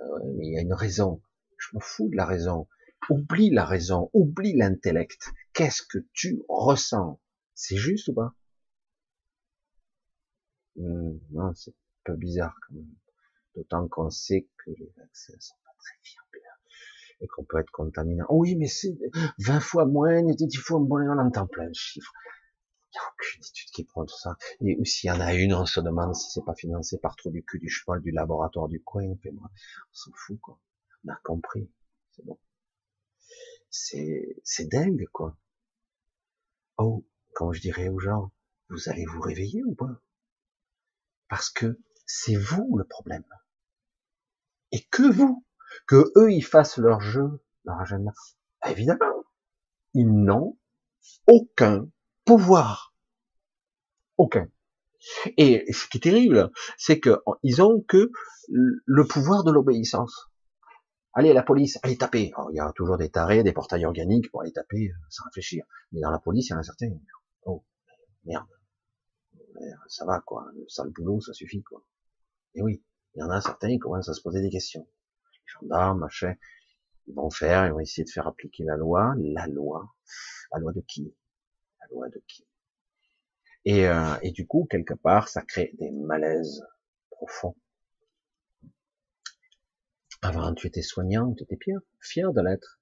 euh, 0.00 0.18
il 0.40 0.52
y 0.52 0.58
a 0.58 0.60
une 0.60 0.74
raison, 0.74 1.20
je 1.58 1.68
m'en 1.74 1.80
fous 1.80 2.08
de 2.10 2.16
la 2.16 2.24
raison, 2.26 2.68
oublie 3.10 3.50
la 3.50 3.64
raison, 3.64 4.10
oublie 4.14 4.56
l'intellect, 4.56 5.32
qu'est-ce 5.52 5.82
que 5.82 5.98
tu 6.12 6.42
ressens? 6.48 7.20
C'est 7.54 7.76
juste 7.76 8.08
ou 8.08 8.14
pas? 8.14 8.34
Hmm, 10.76 11.18
Non, 11.32 11.52
c'est 11.54 11.70
un 11.70 11.74
peu 12.04 12.16
bizarre 12.16 12.54
quand 12.66 12.74
même. 12.76 12.94
D'autant 13.56 13.88
qu'on 13.88 14.10
sait 14.10 14.46
que 14.58 14.70
les 14.72 14.92
vaccins 14.96 15.34
sont 15.40 15.56
pas 15.64 15.72
très 15.78 15.96
fiables 16.02 16.42
et 17.20 17.26
qu'on 17.28 17.44
peut 17.44 17.58
être 17.58 17.70
contaminé. 17.72 18.22
Oh 18.28 18.38
oui, 18.40 18.56
mais 18.56 18.68
c'est 18.68 18.96
20 19.38 19.60
fois 19.60 19.86
moins, 19.86 20.22
10 20.24 20.56
fois 20.58 20.80
moins, 20.80 21.04
on 21.16 21.20
entend 21.26 21.46
plein 21.46 21.68
de 21.68 21.74
chiffres. 21.74 22.12
Il 22.92 22.96
n'y 22.96 23.00
a 23.00 23.10
aucune 23.12 23.42
étude 23.44 23.70
qui 23.70 23.84
prend 23.84 24.04
tout 24.06 24.18
ça. 24.18 24.36
Et 24.62 24.84
s'il 24.84 25.08
y 25.08 25.12
en 25.12 25.20
a 25.20 25.34
une, 25.34 25.54
on 25.54 25.66
se 25.66 25.80
demande 25.80 26.14
si 26.16 26.30
c'est 26.32 26.44
pas 26.44 26.54
financé 26.54 26.98
par 26.98 27.16
trop 27.16 27.30
du 27.30 27.44
cul 27.44 27.58
du 27.60 27.68
cheval 27.70 28.00
du 28.02 28.10
laboratoire 28.12 28.68
du 28.68 28.82
coin. 28.82 29.04
on 29.06 29.14
s'en 29.92 30.12
fout, 30.14 30.40
quoi. 30.40 30.58
On 31.06 31.12
a 31.12 31.16
compris. 31.22 31.70
C'est 32.10 32.24
bon. 32.24 32.38
C'est, 33.70 34.36
c'est 34.42 34.66
dingue, 34.66 35.06
quoi. 35.12 35.36
Oh, 36.78 37.06
quand 37.34 37.52
je 37.52 37.60
dirais 37.60 37.88
aux 37.88 37.98
gens, 37.98 38.32
vous 38.70 38.88
allez 38.88 39.04
vous 39.06 39.20
réveiller 39.20 39.62
ou 39.64 39.74
pas? 39.74 40.02
Parce 41.28 41.50
que 41.50 41.78
c'est 42.06 42.36
vous 42.36 42.76
le 42.76 42.84
problème. 42.84 43.24
Et 44.72 44.84
que 44.84 45.02
vous, 45.02 45.44
que 45.86 46.12
eux 46.16 46.32
ils 46.32 46.44
fassent 46.44 46.78
leur 46.78 47.00
jeu, 47.00 47.42
leur 47.64 47.80
agenda. 47.80 48.12
Évidemment, 48.66 49.24
ils 49.94 50.10
n'ont 50.10 50.58
aucun 51.26 51.88
pouvoir. 52.24 52.94
Aucun. 54.16 54.48
Et 55.36 55.72
ce 55.72 55.86
qui 55.88 55.98
est 55.98 56.00
terrible, 56.00 56.50
c'est 56.78 57.00
qu'ils 57.00 57.62
ont 57.62 57.80
que 57.82 58.10
le 58.48 59.06
pouvoir 59.06 59.44
de 59.44 59.52
l'obéissance. 59.52 60.30
Allez, 61.18 61.32
la 61.32 61.42
police, 61.42 61.78
allez 61.82 61.96
taper. 61.96 62.30
il 62.50 62.56
y 62.56 62.60
a 62.60 62.70
toujours 62.72 62.98
des 62.98 63.08
tarés, 63.08 63.42
des 63.42 63.54
portails 63.54 63.86
organiques 63.86 64.30
pour 64.30 64.42
aller 64.42 64.52
taper 64.52 64.90
euh, 64.90 64.94
sans 65.08 65.24
réfléchir. 65.24 65.64
Mais 65.90 66.00
dans 66.02 66.10
la 66.10 66.18
police, 66.18 66.50
il 66.50 66.52
y 66.52 66.54
en 66.54 66.58
a 66.58 66.62
certains. 66.62 66.90
Oh, 67.46 67.64
merde. 68.26 68.46
Ça 69.88 70.04
va, 70.04 70.20
quoi. 70.20 70.46
Le 70.54 70.68
sale 70.68 70.90
boulot, 70.90 71.22
ça 71.22 71.32
suffit, 71.32 71.62
quoi. 71.62 71.82
Et 72.54 72.60
oui, 72.60 72.84
il 73.14 73.20
y 73.20 73.22
en 73.22 73.30
a 73.30 73.40
certains 73.40 73.68
qui 73.68 73.78
commencent 73.78 74.10
à 74.10 74.12
se 74.12 74.20
poser 74.20 74.42
des 74.42 74.50
questions. 74.50 74.86
Les 75.32 75.52
gendarmes, 75.60 76.00
machin, 76.00 76.34
ils 77.06 77.14
vont 77.14 77.30
faire, 77.30 77.64
ils 77.64 77.72
vont 77.72 77.80
essayer 77.80 78.04
de 78.04 78.10
faire 78.10 78.26
appliquer 78.26 78.64
la 78.64 78.76
loi. 78.76 79.14
La 79.16 79.46
loi. 79.46 79.94
La 80.52 80.58
loi 80.58 80.74
de 80.74 80.82
qui? 80.82 81.16
La 81.80 81.86
loi 81.92 82.10
de 82.10 82.22
qui? 82.28 82.46
Et, 83.64 83.88
euh, 83.88 84.16
et 84.20 84.32
du 84.32 84.46
coup, 84.46 84.66
quelque 84.70 84.92
part, 84.92 85.28
ça 85.30 85.40
crée 85.40 85.74
des 85.78 85.90
malaises 85.92 86.62
profonds. 87.08 87.56
Avant, 90.22 90.54
tu 90.54 90.66
étais 90.66 90.82
soignant, 90.82 91.34
tu 91.34 91.44
étais 91.44 91.58
fier, 91.62 91.78
fier 92.00 92.32
de 92.32 92.40
l'être. 92.40 92.80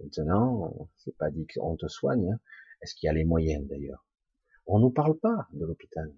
Maintenant, 0.00 0.88
c'est 0.96 1.16
pas 1.16 1.30
dit 1.30 1.46
qu'on 1.46 1.76
te 1.76 1.88
soigne. 1.88 2.30
Hein. 2.30 2.40
Est-ce 2.80 2.94
qu'il 2.94 3.06
y 3.06 3.10
a 3.10 3.12
les 3.12 3.24
moyens 3.24 3.66
d'ailleurs? 3.68 4.04
On 4.66 4.78
nous 4.78 4.90
parle 4.90 5.18
pas 5.18 5.48
de 5.52 5.66
l'hôpital. 5.66 6.12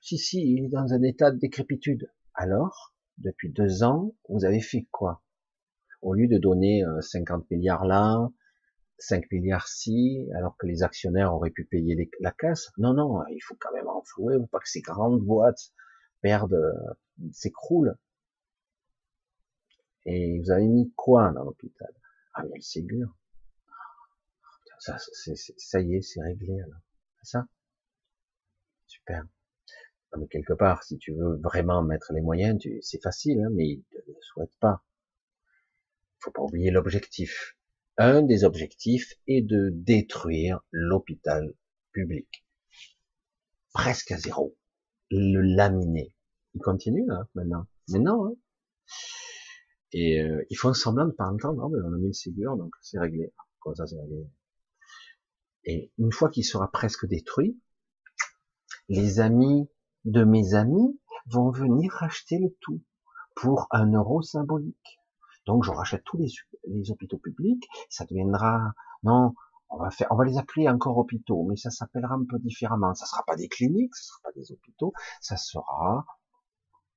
Si, 0.00 0.18
si, 0.18 0.40
il 0.40 0.64
est 0.64 0.68
dans 0.68 0.92
un 0.92 1.02
état 1.02 1.30
de 1.30 1.38
décrépitude. 1.38 2.10
Alors, 2.34 2.94
depuis 3.18 3.50
deux 3.50 3.82
ans, 3.82 4.14
vous 4.28 4.44
avez 4.44 4.60
fait 4.60 4.86
quoi? 4.90 5.22
Au 6.02 6.14
lieu 6.14 6.28
de 6.28 6.38
donner 6.38 6.84
50 7.00 7.42
euh, 7.42 7.44
milliards 7.50 7.86
là, 7.86 8.30
5 8.98 9.30
milliards 9.30 9.68
ci, 9.68 10.28
alors 10.34 10.56
que 10.56 10.66
les 10.66 10.82
actionnaires 10.82 11.34
auraient 11.34 11.50
pu 11.50 11.64
payer 11.64 12.10
la 12.20 12.32
casse? 12.32 12.70
Non, 12.76 12.92
non, 12.92 13.24
il 13.28 13.40
faut 13.40 13.56
quand 13.58 13.72
même 13.72 13.88
enflouer, 13.88 14.36
ou 14.36 14.46
pas 14.46 14.58
que 14.58 14.68
ces 14.68 14.82
grandes 14.82 15.20
boîtes 15.20 15.72
perdent, 16.20 16.54
euh, 16.54 17.30
s'écroulent. 17.32 17.96
Et 20.06 20.40
vous 20.40 20.50
avez 20.50 20.66
mis 20.66 20.92
quoi 20.96 21.32
dans 21.32 21.44
l'hôpital? 21.44 21.92
Ah, 22.34 22.42
mais 22.44 22.56
le 22.56 22.62
Ségur. 22.62 23.08
Ça, 24.78 25.80
y 25.80 25.94
est, 25.94 26.02
c'est 26.02 26.20
réglé 26.20 26.60
alors. 26.60 26.80
C'est 27.22 27.30
ça? 27.30 27.46
Super 28.86 29.24
mais 30.16 30.26
quelque 30.28 30.52
part, 30.52 30.82
si 30.82 30.98
tu 30.98 31.12
veux 31.12 31.36
vraiment 31.36 31.82
mettre 31.82 32.12
les 32.12 32.20
moyens, 32.20 32.62
c'est 32.82 33.02
facile, 33.02 33.40
hein, 33.40 33.48
mais 33.52 33.68
ils 33.68 33.84
ne 33.92 34.14
le 34.14 34.20
souhaitent 34.20 34.58
pas. 34.60 34.84
Faut 36.20 36.30
pas 36.30 36.42
oublier 36.42 36.70
l'objectif. 36.70 37.56
Un 37.96 38.22
des 38.22 38.44
objectifs 38.44 39.14
est 39.26 39.42
de 39.42 39.70
détruire 39.72 40.60
l'hôpital 40.70 41.54
public. 41.92 42.44
Presque 43.72 44.10
à 44.12 44.18
zéro. 44.18 44.56
Le 45.10 45.40
laminer. 45.40 46.14
Il 46.54 46.60
continue 46.60 47.06
là, 47.06 47.28
maintenant. 47.34 47.66
Mais 47.88 47.98
non. 47.98 48.26
Hein. 48.26 48.34
Et 49.96 50.20
euh, 50.20 50.44
ils 50.50 50.56
font 50.56 50.74
semblant 50.74 51.06
de 51.06 51.12
pas 51.12 51.28
entendre. 51.28 51.62
Non, 51.62 51.68
mais 51.68 51.78
on 51.84 51.94
a 51.94 51.96
mis 51.96 52.08
le 52.08 52.12
Ségur, 52.12 52.56
donc 52.56 52.74
c'est 52.82 52.98
réglé. 52.98 53.32
Et 55.64 55.92
une 55.98 56.12
fois 56.12 56.28
qu'il 56.28 56.44
sera 56.44 56.68
presque 56.70 57.06
détruit, 57.06 57.58
les 58.88 59.20
amis 59.20 59.68
de 60.04 60.24
mes 60.24 60.54
amis 60.54 61.00
vont 61.26 61.50
venir 61.50 61.96
acheter 62.02 62.38
le 62.38 62.54
tout 62.60 62.82
pour 63.36 63.68
un 63.70 63.92
euro 63.92 64.20
symbolique. 64.20 64.98
Donc 65.46 65.62
je 65.62 65.70
rachète 65.70 66.02
tous 66.04 66.18
les, 66.18 66.90
hôpitaux 66.90 67.18
publics, 67.18 67.64
ça 67.88 68.04
deviendra 68.04 68.72
non, 69.04 69.34
on 69.70 69.78
va 69.78 69.90
faire, 69.90 70.08
on 70.10 70.16
va 70.16 70.24
les 70.24 70.38
appeler 70.38 70.68
encore 70.68 70.98
hôpitaux, 70.98 71.44
mais 71.44 71.56
ça 71.56 71.70
s'appellera 71.70 72.14
un 72.14 72.24
peu 72.28 72.40
différemment. 72.40 72.94
Ça 72.94 73.06
sera 73.06 73.22
pas 73.24 73.36
des 73.36 73.48
cliniques, 73.48 73.94
ça 73.94 74.02
sera 74.02 74.18
pas 74.24 74.32
des 74.32 74.50
hôpitaux, 74.50 74.92
ça 75.20 75.36
sera 75.36 76.04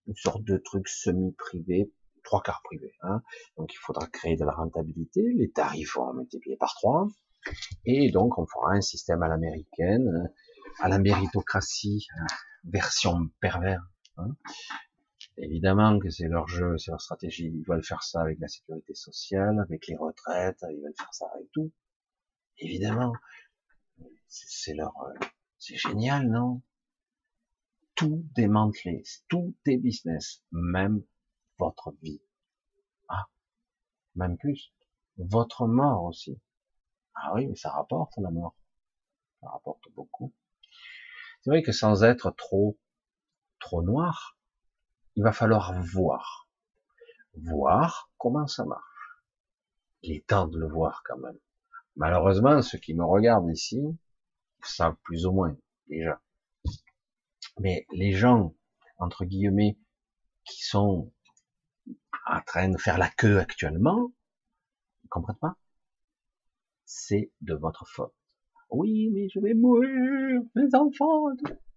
une 0.07 0.15
sorte 0.15 0.43
de 0.43 0.57
truc 0.57 0.87
semi-privé, 0.87 1.91
trois 2.27 2.41
quarts 2.41 2.61
privé. 2.63 2.93
Hein. 3.01 3.21
Donc 3.57 3.73
il 3.73 3.77
faudra 3.77 4.05
créer 4.07 4.35
de 4.35 4.43
la 4.43 4.51
rentabilité, 4.51 5.21
les 5.33 5.49
tarifs 5.49 5.95
vont 5.95 6.13
multiplier 6.13 6.57
par 6.57 6.73
trois, 6.75 7.07
et 7.85 8.11
donc 8.11 8.37
on 8.37 8.45
fera 8.45 8.73
un 8.73 8.81
système 8.81 9.23
à 9.23 9.29
l'américaine, 9.29 10.29
à 10.79 10.89
la 10.89 10.99
méritocratie, 10.99 12.05
version 12.65 13.29
pervers. 13.39 13.87
Hein. 14.17 14.35
Évidemment 15.37 15.99
que 15.99 16.09
c'est 16.09 16.27
leur 16.27 16.47
jeu, 16.47 16.77
c'est 16.77 16.91
leur 16.91 17.01
stratégie. 17.01 17.45
Ils 17.45 17.65
veulent 17.65 17.85
faire 17.85 18.03
ça 18.03 18.21
avec 18.21 18.39
la 18.39 18.47
sécurité 18.47 18.93
sociale, 18.93 19.59
avec 19.61 19.87
les 19.87 19.95
retraites, 19.95 20.59
ils 20.69 20.81
veulent 20.81 20.97
faire 20.97 21.13
ça 21.13 21.27
avec 21.33 21.49
tout. 21.53 21.71
Évidemment, 22.57 23.13
c'est 24.27 24.73
leur, 24.73 24.93
c'est 25.59 25.77
génial, 25.77 26.27
non? 26.27 26.61
Tout 27.95 28.25
démanteler, 28.35 29.03
tout 29.27 29.55
est 29.65 29.77
business, 29.77 30.43
même 30.51 31.03
votre 31.57 31.91
vie. 32.01 32.21
Ah, 33.09 33.27
même 34.15 34.37
plus, 34.37 34.73
votre 35.17 35.67
mort 35.67 36.03
aussi. 36.03 36.39
Ah 37.15 37.33
oui, 37.33 37.47
mais 37.47 37.55
ça 37.55 37.71
rapporte 37.71 38.13
la 38.17 38.29
mort. 38.29 38.55
Ça 39.41 39.49
rapporte 39.49 39.83
beaucoup. 39.95 40.33
C'est 41.41 41.49
vrai 41.49 41.63
que 41.63 41.71
sans 41.71 42.03
être 42.03 42.31
trop, 42.31 42.77
trop 43.59 43.81
noir, 43.81 44.37
il 45.15 45.23
va 45.23 45.31
falloir 45.31 45.73
voir. 45.81 46.47
Voir 47.35 48.11
comment 48.17 48.47
ça 48.47 48.65
marche. 48.65 48.83
Il 50.03 50.15
est 50.15 50.27
temps 50.27 50.47
de 50.47 50.59
le 50.59 50.67
voir 50.67 51.03
quand 51.05 51.17
même. 51.17 51.37
Malheureusement, 51.95 52.61
ceux 52.61 52.77
qui 52.77 52.93
me 52.93 53.03
regardent 53.03 53.49
ici 53.49 53.81
savent 54.61 54.97
plus 55.03 55.25
ou 55.25 55.31
moins 55.31 55.55
déjà. 55.87 56.21
Mais 57.59 57.87
les 57.91 58.11
gens, 58.11 58.53
entre 58.97 59.25
guillemets, 59.25 59.77
qui 60.43 60.63
sont 60.63 61.11
en 62.29 62.41
train 62.41 62.69
de 62.69 62.77
faire 62.77 62.97
la 62.97 63.09
queue 63.09 63.39
actuellement, 63.39 64.11
ils 65.03 65.09
comprennent 65.09 65.37
pas? 65.37 65.55
C'est 66.85 67.31
de 67.41 67.53
votre 67.53 67.85
faute. 67.87 68.13
Oui, 68.69 69.09
mais 69.13 69.29
je 69.29 69.39
vais 69.39 69.53
mourir, 69.53 70.41
mes 70.55 70.75
enfants. 70.75 71.27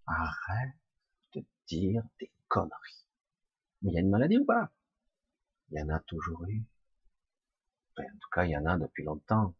Arrête 0.07 0.75
de 1.35 1.45
dire 1.67 2.03
des 2.19 2.31
conneries. 2.49 3.07
Mais 3.83 3.91
il 3.91 3.95
y 3.95 3.99
a 3.99 4.01
une 4.01 4.11
maladie 4.11 4.39
ou 4.39 4.45
pas? 4.45 4.71
Il 5.71 5.79
y 5.79 5.83
en 5.83 5.89
a 5.89 6.01
toujours 6.01 6.45
eu. 6.49 6.65
en 7.99 8.03
tout 8.03 8.31
cas, 8.33 8.45
il 8.45 8.51
y 8.51 8.57
en 8.57 8.67
a 8.67 8.77
depuis 8.77 9.05
longtemps. 9.05 9.55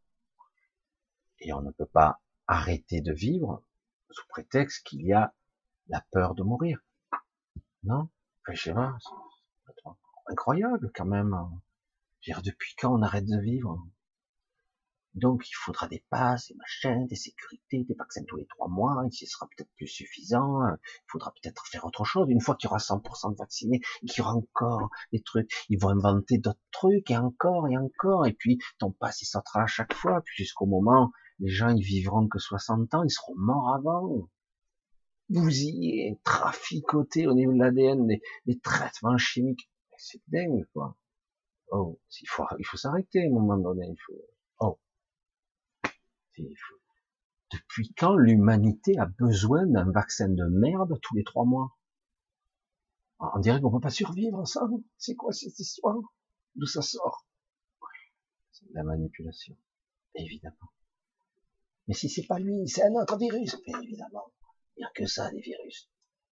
Et 1.39 1.53
on 1.53 1.63
ne 1.63 1.71
peut 1.71 1.87
pas 1.87 2.21
arrêter 2.47 3.01
de 3.01 3.13
vivre 3.13 3.63
sous 4.11 4.27
prétexte 4.29 4.85
qu'il 4.87 5.03
y 5.03 5.13
a 5.13 5.33
la 5.89 6.05
peur 6.11 6.35
de 6.35 6.43
mourir. 6.43 6.81
Non? 7.85 8.09
Enfin, 8.43 8.55
Je 8.55 8.63
sais 8.63 8.75
pas, 8.75 8.99
incroyable 10.27 10.91
quand 10.95 11.07
même. 11.07 11.37
Depuis 12.45 12.75
quand 12.79 12.95
on 12.95 13.03
arrête 13.03 13.27
de 13.27 13.41
vivre? 13.41 13.83
Donc 15.15 15.49
il 15.49 15.55
faudra 15.55 15.89
des 15.89 16.05
passes, 16.09 16.49
des 16.49 16.55
machins, 16.55 17.07
des 17.07 17.17
sécurités, 17.17 17.83
des 17.85 17.95
vaccins 17.95 18.23
tous 18.29 18.37
les 18.37 18.47
trois 18.47 18.69
mois, 18.69 19.05
et 19.07 19.11
ce 19.11 19.27
sera 19.27 19.49
peut-être 19.49 19.71
plus 19.75 19.89
suffisant, 19.89 20.61
il 20.69 21.11
faudra 21.11 21.33
peut-être 21.33 21.67
faire 21.67 21.85
autre 21.85 22.05
chose. 22.05 22.29
Une 22.31 22.41
fois 22.41 22.55
qu'il 22.55 22.69
y 22.69 22.71
aura 22.71 22.79
100% 22.79 23.33
de 23.33 23.37
vaccinés, 23.37 23.81
qu'il 24.07 24.19
y 24.19 24.21
aura 24.21 24.35
encore 24.35 24.89
des 25.13 25.21
trucs, 25.21 25.51
ils 25.69 25.81
vont 25.81 25.89
inventer 25.89 26.39
d'autres 26.39 26.61
trucs, 26.71 27.11
et 27.11 27.17
encore, 27.17 27.67
et 27.69 27.77
encore, 27.77 28.27
et 28.27 28.33
puis 28.33 28.59
ton 28.79 28.93
passe 28.93 29.23
il 29.23 29.27
sortira 29.27 29.63
à 29.65 29.67
chaque 29.67 29.95
fois, 29.95 30.21
puis 30.25 30.37
jusqu'au 30.37 30.67
moment, 30.67 31.11
les 31.41 31.51
gens 31.51 31.71
ils 31.71 31.83
vivront 31.83 32.29
que 32.29 32.39
60 32.39 32.95
ans, 32.95 33.03
ils 33.03 33.11
seront 33.11 33.35
morts 33.37 33.75
avant 33.75 34.29
êtes 35.33 36.23
traficoté 36.25 37.27
au 37.27 37.35
niveau 37.35 37.53
de 37.53 37.59
l'ADN 37.59 38.07
des, 38.47 38.59
traitements 38.61 39.19
chimiques. 39.19 39.70
C'est 40.03 40.23
dingue, 40.29 40.65
quoi? 40.73 40.97
Oh, 41.73 42.01
il 42.21 42.27
faut, 42.27 42.77
s'arrêter 42.79 43.23
à 43.23 43.27
un 43.27 43.31
moment 43.31 43.59
donné. 43.59 43.87
Il 43.87 44.01
faut, 44.07 44.25
oh. 44.61 44.81
Depuis 47.53 47.93
quand 47.93 48.17
l'humanité 48.17 48.97
a 48.99 49.05
besoin 49.05 49.67
d'un 49.67 49.91
vaccin 49.93 50.31
de 50.31 50.45
merde 50.47 50.99
tous 51.03 51.15
les 51.15 51.23
trois 51.23 51.45
mois? 51.45 51.77
On 53.19 53.39
dirait 53.41 53.61
qu'on 53.61 53.71
peut 53.71 53.81
pas 53.81 53.91
survivre 53.91 54.47
ça. 54.47 54.67
C'est 54.97 55.17
quoi 55.17 55.33
cette 55.33 55.59
histoire? 55.59 56.01
D'où 56.55 56.67
ça 56.67 56.81
sort? 56.81 57.27
C'est 58.53 58.69
de 58.71 58.75
la 58.75 58.85
manipulation, 58.85 59.55
évidemment. 60.15 60.73
Mais 61.87 61.95
si 61.95 62.09
c'est 62.09 62.27
pas 62.27 62.39
lui, 62.39 62.67
c'est 62.69 62.85
un 62.85 62.95
autre 62.95 63.19
virus, 63.19 63.55
évidemment. 63.67 64.33
Il 64.77 64.81
n'y 64.81 64.87
a 64.87 64.91
que 64.95 65.05
ça, 65.05 65.31
des 65.31 65.41
virus. 65.41 65.91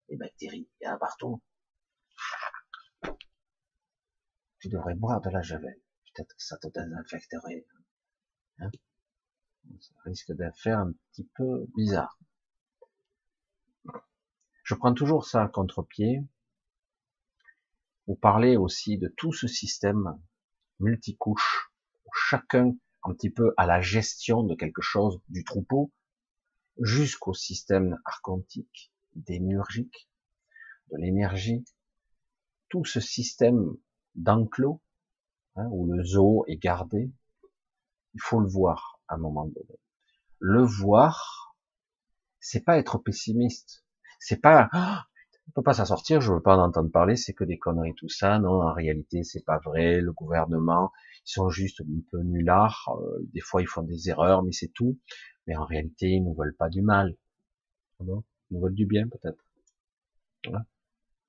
Des 0.09 0.17
bactéries, 0.17 0.71
il 0.81 0.85
y 0.85 0.87
a 0.87 0.97
partout. 0.97 1.43
Tu 4.61 4.69
devrais 4.69 4.95
boire 4.95 5.21
de 5.21 5.31
la 5.31 5.43
javel. 5.43 5.81
Peut-être 6.15 6.35
que 6.35 6.43
ça 6.43 6.59
te 6.59 6.69
désinfecterait. 6.69 7.67
Hein 8.59 8.71
ça 9.81 9.95
risque 10.05 10.33
de 10.33 10.51
faire 10.57 10.79
un 10.79 10.93
petit 10.93 11.29
peu 11.35 11.67
bizarre. 11.77 12.19
Je 14.63 14.75
prends 14.75 14.95
toujours 14.95 15.27
ça 15.27 15.45
à 15.45 15.49
contre-pied. 15.49 16.23
Vous 18.07 18.17
parlez 18.17 18.57
aussi 18.57 18.99
de 18.99 19.09
tout 19.17 19.33
ce 19.33 19.47
système 19.47 20.19
multicouche, 20.81 21.71
où 22.05 22.11
chacun 22.13 22.75
un 23.05 23.15
petit 23.15 23.31
peu 23.31 23.55
à 23.57 23.67
la 23.67 23.81
gestion 23.81 24.43
de 24.43 24.55
quelque 24.55 24.83
chose, 24.83 25.21
du 25.29 25.45
troupeau, 25.45 25.93
jusqu'au 26.81 27.35
système 27.35 27.99
archontique, 28.05 28.93
démiurgique, 29.15 30.09
de 30.91 30.97
l'énergie, 30.99 31.65
tout 32.69 32.85
ce 32.85 33.01
système 33.01 33.77
d'enclos, 34.19 34.81
hein, 35.57 35.69
où 35.71 35.91
le 35.93 36.03
zoo 36.03 36.45
est 36.47 36.57
gardé, 36.57 37.11
il 38.15 38.21
faut 38.21 38.41
le 38.41 38.49
voir 38.49 39.01
à 39.09 39.15
un 39.15 39.19
moment 39.19 39.47
donné. 39.47 39.79
Le 40.39 40.63
voir, 40.63 41.57
c'est 42.41 42.65
pas 42.65 42.79
être 42.79 42.99
pessimiste, 42.99 43.85
c'est 44.21 44.41
pas 44.41 44.69
ah, 44.73 45.07
on 45.49 45.53
peut 45.53 45.63
pas 45.63 45.75
s'en 45.75 45.87
sortir, 45.87 46.21
je 46.21 46.33
veux 46.33 46.43
pas 46.43 46.57
en 46.57 46.63
entendre 46.63 46.91
parler, 46.91 47.17
c'est 47.17 47.33
que 47.33 47.45
des 47.45 47.59
conneries 47.59 47.95
tout 47.95 48.11
ça. 48.11 48.39
Non, 48.39 48.61
en 48.63 48.73
réalité, 48.75 49.25
c'est 49.25 49.45
pas 49.45 49.59
vrai. 49.59 50.01
Le 50.03 50.13
gouvernement, 50.13 50.93
ils 51.27 51.33
sont 51.33 51.49
juste 51.49 51.81
un 51.81 52.01
peu 52.11 52.21
nullards. 52.23 52.95
Euh, 53.01 53.27
des 53.33 53.41
fois, 53.41 53.63
ils 53.63 53.67
font 53.67 53.83
des 53.83 54.11
erreurs, 54.11 54.43
mais 54.43 54.53
c'est 54.53 54.69
tout 54.69 54.99
mais 55.49 55.57
en 55.57 55.65
réalité, 55.65 56.11
ils 56.11 56.23
nous 56.23 56.35
veulent 56.35 56.55
pas 56.55 56.69
du 56.69 56.83
mal. 56.83 57.17
ils 58.01 58.07
nous 58.51 58.61
veulent 58.61 58.75
du 58.75 58.85
bien, 58.85 59.09
peut-être. 59.09 59.43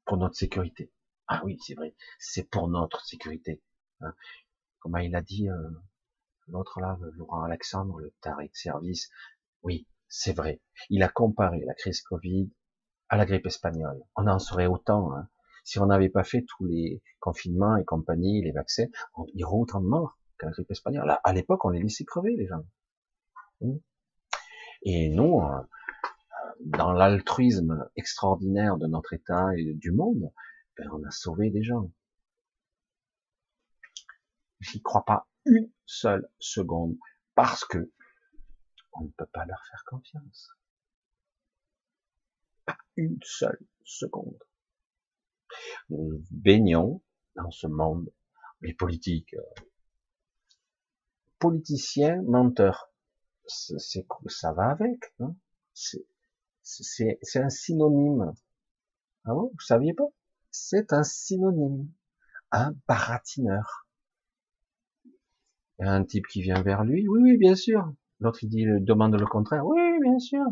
Pour 0.06 0.18
notre 0.18 0.36
sécurité. 0.36 0.92
Ah 1.30 1.42
oui, 1.46 1.58
c'est 1.62 1.76
vrai. 1.76 1.96
C'est 2.18 2.50
pour 2.50 2.68
notre 2.68 3.06
sécurité. 3.06 3.62
Hein. 4.02 4.14
Comment 4.80 4.98
il 4.98 5.16
a 5.16 5.22
dit, 5.22 5.48
euh, 5.48 5.70
l'autre 6.48 6.80
là, 6.80 6.98
Laurent 7.18 7.44
Alexandre, 7.44 8.00
le 8.00 8.12
taré 8.20 8.48
de 8.48 8.56
service. 8.56 9.12
Oui, 9.62 9.88
c'est 10.08 10.34
vrai. 10.34 10.60
Il 10.90 11.04
a 11.04 11.08
comparé 11.08 11.64
la 11.66 11.76
crise 11.76 12.02
Covid 12.02 12.50
à 13.10 13.18
la 13.18 13.28
grippe 13.28 13.46
espagnole. 13.46 14.02
On 14.16 14.26
en 14.28 14.40
serait 14.40 14.66
autant. 14.66 15.14
Hein. 15.14 15.30
Si 15.64 15.78
on 15.78 15.86
n'avait 15.86 16.10
pas 16.10 16.24
fait 16.24 16.44
tous 16.48 16.66
les 16.66 17.04
confinements 17.20 17.78
et 17.78 17.86
compagnie, 17.86 18.42
les 18.42 18.52
vaccins, 18.52 18.88
il 19.34 19.40
y 19.40 19.44
aurait 19.44 19.58
autant 19.58 19.82
de 19.82 19.88
morts 19.88 20.18
qu'à 20.40 20.48
la 20.48 20.52
grippe 20.52 20.72
espagnole. 20.72 21.06
Là, 21.06 21.22
à 21.24 21.32
l'époque, 21.32 21.64
on 21.64 21.70
les 21.70 21.82
laissait 21.82 22.06
crever, 22.06 22.36
les 22.36 22.48
gens. 22.48 22.66
Hmm. 23.62 23.78
Et 24.82 25.10
nous, 25.10 25.42
euh, 25.42 25.62
dans 26.62 26.92
l'altruisme 26.92 27.88
extraordinaire 27.96 28.78
de 28.78 28.88
notre 28.88 29.14
État 29.14 29.56
et 29.56 29.76
du 29.76 29.92
monde, 29.92 30.32
ben, 30.80 30.90
on 30.92 31.04
a 31.04 31.12
sauvé 31.12 31.50
des 31.50 31.64
gens. 31.64 31.92
J'y 34.60 34.82
crois 34.82 35.06
pas 35.06 35.28
une 35.46 35.72
seule 35.86 36.30
seconde 36.40 36.98
parce 37.36 37.66
que 37.66 37.92
on 38.94 39.04
ne 39.04 39.10
peut 39.10 39.26
pas 39.28 39.46
leur 39.46 39.64
faire 39.70 39.84
confiance. 39.86 40.50
Pas 42.66 42.78
une 42.96 43.20
seule 43.24 43.60
seconde. 43.84 44.44
Nous 45.90 46.24
baignons 46.32 47.02
dans 47.36 47.52
ce 47.52 47.68
monde, 47.68 48.12
les 48.62 48.74
politiques, 48.74 49.34
euh, 49.34 49.62
politiciens 51.40 52.22
menteurs 52.24 52.90
c'est 53.50 54.06
ça 54.28 54.54
va 54.54 54.70
avec. 54.70 55.14
Hein 55.20 55.36
c'est 56.62 57.40
un 57.40 57.50
synonyme. 57.50 58.34
Ah 59.26 59.34
bon, 59.34 59.52
vous 59.54 59.60
saviez 59.62 59.94
pas? 59.94 60.08
C'est 60.52 60.94
un 60.94 61.04
synonyme. 61.04 61.88
Un 62.52 62.74
baratineur. 62.88 63.88
Un 65.80 66.04
type 66.04 66.28
qui 66.28 66.42
vient 66.42 66.62
vers 66.62 66.84
lui. 66.84 67.08
Oui, 67.08 67.20
oui, 67.22 67.38
bien 67.38 67.56
sûr. 67.56 67.94
L'autre 68.20 68.44
il 68.44 68.84
demande 68.84 69.16
le 69.16 69.26
contraire. 69.26 69.66
Oui, 69.66 69.80
bien 70.02 70.20
sûr. 70.20 70.46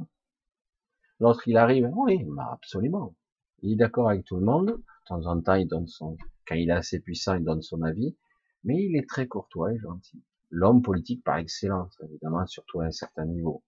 L'autre 1.19 1.47
il 1.47 1.57
arrive. 1.57 1.91
Oui, 1.95 2.23
bah, 2.27 2.49
absolument. 2.51 3.15
Il 3.61 3.73
est 3.73 3.75
d'accord 3.77 4.09
avec 4.09 4.23
tout 4.25 4.37
le 4.37 4.45
monde. 4.45 4.67
De 4.67 4.83
temps 5.07 5.25
en 5.25 5.41
temps, 5.41 5.55
il 5.55 5.67
donne 5.67 5.87
son, 5.87 6.17
quand 6.47 6.55
il 6.55 6.69
est 6.69 6.73
assez 6.73 6.99
puissant, 6.99 7.35
il 7.35 7.43
donne 7.43 7.61
son 7.61 7.81
avis. 7.81 8.15
Mais 8.63 8.75
il 8.83 8.95
est 8.95 9.07
très 9.07 9.27
courtois 9.27 9.73
et 9.73 9.79
gentil 9.79 10.23
l'homme 10.49 10.81
politique 10.81 11.23
par 11.23 11.37
excellence, 11.37 11.97
évidemment, 12.03 12.45
surtout 12.47 12.81
à 12.81 12.85
un 12.85 12.91
certain 12.91 13.25
niveau. 13.25 13.63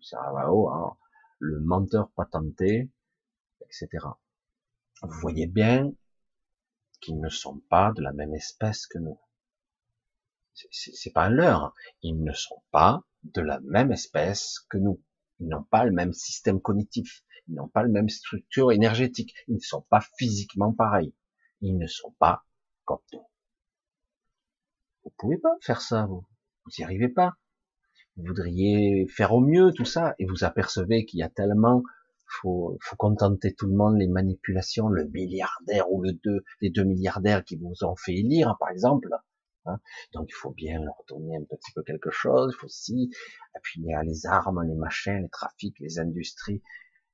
Ça 0.00 0.18
va 0.32 0.52
haut, 0.52 0.68
hein, 0.70 0.96
le 1.38 1.60
menteur 1.60 2.10
patenté, 2.12 2.90
etc. 3.62 4.06
Vous 5.02 5.20
voyez 5.20 5.46
bien 5.46 5.92
qu'ils 7.00 7.20
ne 7.20 7.28
sont 7.28 7.60
pas 7.70 7.92
de 7.92 8.02
la 8.02 8.12
même 8.12 8.34
espèce 8.34 8.86
que 8.86 8.98
nous. 8.98 9.18
C'est 10.70 11.12
pas 11.12 11.24
un 11.24 11.30
leurre. 11.30 11.74
Ils 12.02 12.22
ne 12.22 12.32
sont 12.32 12.62
pas 12.70 13.02
de 13.24 13.40
la 13.40 13.60
même 13.60 13.92
espèce 13.92 14.60
que 14.68 14.76
nous. 14.76 15.02
Ils 15.38 15.48
n'ont 15.48 15.62
pas 15.62 15.84
le 15.84 15.92
même 15.92 16.12
système 16.12 16.60
cognitif. 16.60 17.24
Ils 17.48 17.54
n'ont 17.54 17.68
pas 17.68 17.82
la 17.82 17.88
même 17.88 18.10
structure 18.10 18.72
énergétique. 18.72 19.34
Ils 19.48 19.54
ne 19.54 19.60
sont 19.60 19.82
pas 19.88 20.02
physiquement 20.18 20.72
pareils. 20.72 21.14
Ils 21.62 21.78
ne 21.78 21.86
sont 21.86 22.14
pas 22.18 22.44
comme 22.84 23.00
nous. 23.12 23.26
Vous 25.04 25.12
pouvez 25.16 25.38
pas 25.38 25.56
faire 25.62 25.80
ça, 25.80 26.04
vous. 26.04 26.26
Vous 26.64 26.72
n'y 26.78 26.84
arrivez 26.84 27.08
pas. 27.08 27.36
Vous 28.16 28.26
voudriez 28.26 29.06
faire 29.08 29.32
au 29.32 29.40
mieux 29.40 29.72
tout 29.72 29.86
ça, 29.86 30.14
et 30.18 30.26
vous 30.26 30.44
apercevez 30.44 31.06
qu'il 31.06 31.20
y 31.20 31.22
a 31.22 31.30
tellement 31.30 31.82
faut, 32.30 32.78
faut 32.80 32.96
contenter 32.96 33.54
tout 33.54 33.66
le 33.66 33.74
monde, 33.74 33.96
les 33.98 34.08
manipulations, 34.08 34.88
le 34.88 35.04
milliardaire 35.06 35.90
ou 35.90 36.02
le 36.02 36.12
deux, 36.12 36.44
les 36.60 36.70
deux 36.70 36.84
milliardaires 36.84 37.44
qui 37.44 37.56
vous 37.56 37.84
ont 37.84 37.96
fait 37.96 38.14
élire, 38.14 38.56
par 38.58 38.70
exemple. 38.70 39.08
Hein. 39.66 39.80
Donc 40.12 40.28
il 40.30 40.34
faut 40.34 40.52
bien 40.52 40.80
leur 40.80 41.02
donner 41.08 41.36
un 41.36 41.44
petit 41.44 41.72
peu 41.74 41.82
quelque 41.82 42.10
chose, 42.10 42.52
il 42.54 42.58
faut 42.58 42.66
aussi 42.66 43.10
appuyer 43.54 43.94
les 44.04 44.26
armes, 44.26 44.62
les 44.66 44.74
machins, 44.74 45.22
les 45.22 45.28
trafics, 45.28 45.78
les 45.80 45.98
industries, 45.98 46.62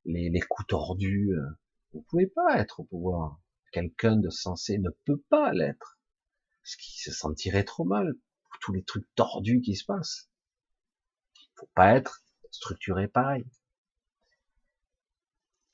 les, 0.05 0.31
les 0.31 0.41
coups 0.41 0.67
tordus. 0.69 1.33
Euh. 1.33 1.47
Vous 1.93 2.03
pouvez 2.03 2.27
pas 2.27 2.59
être 2.59 2.81
au 2.81 2.85
pouvoir. 2.85 3.41
Quelqu'un 3.73 4.17
de 4.17 4.31
sensé 4.31 4.79
ne 4.79 4.91
peut 5.05 5.23
pas 5.29 5.53
l'être. 5.53 5.99
Parce 6.63 6.77
qu'il 6.77 7.01
se 7.01 7.13
sentirait 7.13 7.65
trop 7.65 7.85
mal 7.85 8.15
pour 8.45 8.59
tous 8.61 8.73
les 8.73 8.85
trucs 8.85 9.07
tordus 9.15 9.61
qui 9.61 9.77
se 9.77 9.85
passent. 9.85 10.29
Il 11.35 11.61
faut 11.61 11.71
pas 11.75 11.97
être 11.97 12.25
structuré 12.51 13.09
pareil 13.09 13.47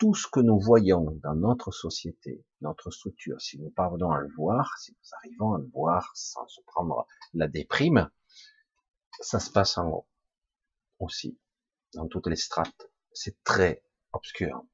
tout 0.02 0.14
ce 0.16 0.26
que 0.26 0.40
nous 0.40 0.58
voyons 0.58 1.16
dans 1.22 1.36
notre 1.36 1.70
société, 1.70 2.44
notre 2.60 2.90
structure, 2.90 3.40
si 3.40 3.60
nous 3.60 3.70
parvenons 3.70 4.10
à 4.10 4.18
le 4.18 4.34
voir, 4.34 4.76
si 4.78 4.90
nous 4.90 5.08
arrivons 5.18 5.54
à 5.54 5.58
le 5.58 5.70
voir 5.72 6.10
sans 6.16 6.44
se 6.48 6.60
prendre 6.66 7.06
la 7.34 7.46
déprime, 7.46 8.10
ça 9.20 9.38
se 9.38 9.48
passe 9.52 9.78
en 9.78 9.88
haut 9.88 10.08
aussi, 10.98 11.38
dans 11.94 12.08
toutes 12.08 12.26
les 12.26 12.34
strates. 12.34 12.90
C'est 13.12 13.44
très 13.44 13.84
obscur. 14.12 14.64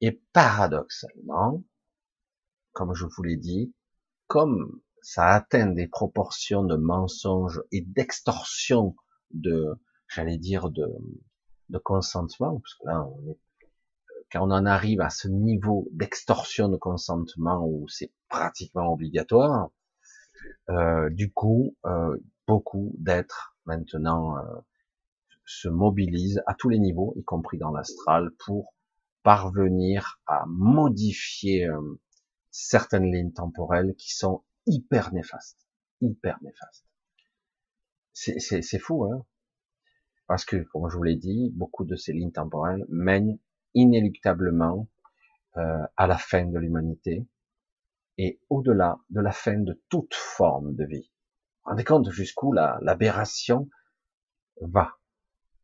Et 0.00 0.12
paradoxalement, 0.32 1.62
comme 2.72 2.94
je 2.94 3.04
vous 3.04 3.22
l'ai 3.22 3.36
dit, 3.36 3.74
comme 4.28 4.80
ça 5.02 5.26
atteint 5.26 5.66
des 5.66 5.88
proportions 5.88 6.64
de 6.64 6.76
mensonges 6.76 7.62
et 7.70 7.82
d'extorsion 7.82 8.96
de, 9.32 9.78
j'allais 10.08 10.38
dire, 10.38 10.70
de, 10.70 10.88
de 11.68 11.76
consentement, 11.76 12.60
parce 12.60 12.74
que 12.76 12.86
là, 12.86 13.04
on 13.04 13.30
est 13.30 13.38
quand 14.34 14.48
on 14.48 14.50
en 14.50 14.66
arrive 14.66 15.00
à 15.00 15.10
ce 15.10 15.28
niveau 15.28 15.88
d'extorsion 15.92 16.68
de 16.68 16.76
consentement 16.76 17.64
où 17.64 17.86
c'est 17.88 18.12
pratiquement 18.28 18.92
obligatoire, 18.92 19.70
euh, 20.70 21.08
du 21.10 21.32
coup, 21.32 21.76
euh, 21.86 22.16
beaucoup 22.48 22.92
d'êtres 22.98 23.56
maintenant 23.64 24.36
euh, 24.36 24.42
se 25.46 25.68
mobilisent 25.68 26.42
à 26.48 26.54
tous 26.54 26.68
les 26.68 26.80
niveaux, 26.80 27.14
y 27.16 27.22
compris 27.22 27.58
dans 27.58 27.70
l'astral, 27.70 28.32
pour 28.44 28.74
parvenir 29.22 30.20
à 30.26 30.42
modifier 30.48 31.68
euh, 31.68 32.00
certaines 32.50 33.12
lignes 33.12 33.32
temporelles 33.32 33.94
qui 33.96 34.12
sont 34.12 34.42
hyper 34.66 35.14
néfastes, 35.14 35.64
hyper 36.00 36.42
néfastes. 36.42 36.86
C'est 38.12 38.78
fou, 38.80 39.04
hein 39.04 39.24
parce 40.26 40.44
que, 40.44 40.56
comme 40.72 40.88
je 40.88 40.96
vous 40.96 41.02
l'ai 41.02 41.16
dit, 41.16 41.52
beaucoup 41.54 41.84
de 41.84 41.96
ces 41.96 42.12
lignes 42.12 42.32
temporelles 42.32 42.84
mènent 42.88 43.38
inéluctablement 43.74 44.88
euh, 45.56 45.86
à 45.96 46.06
la 46.06 46.18
fin 46.18 46.46
de 46.46 46.58
l'humanité 46.58 47.26
et 48.18 48.40
au-delà 48.48 48.98
de 49.10 49.20
la 49.20 49.32
fin 49.32 49.58
de 49.58 49.82
toute 49.88 50.14
forme 50.14 50.74
de 50.74 50.84
vie. 50.84 51.10
Rendez 51.64 51.84
compte 51.84 52.10
jusqu'où 52.10 52.52
l'aberration 52.52 53.68
va. 54.60 54.98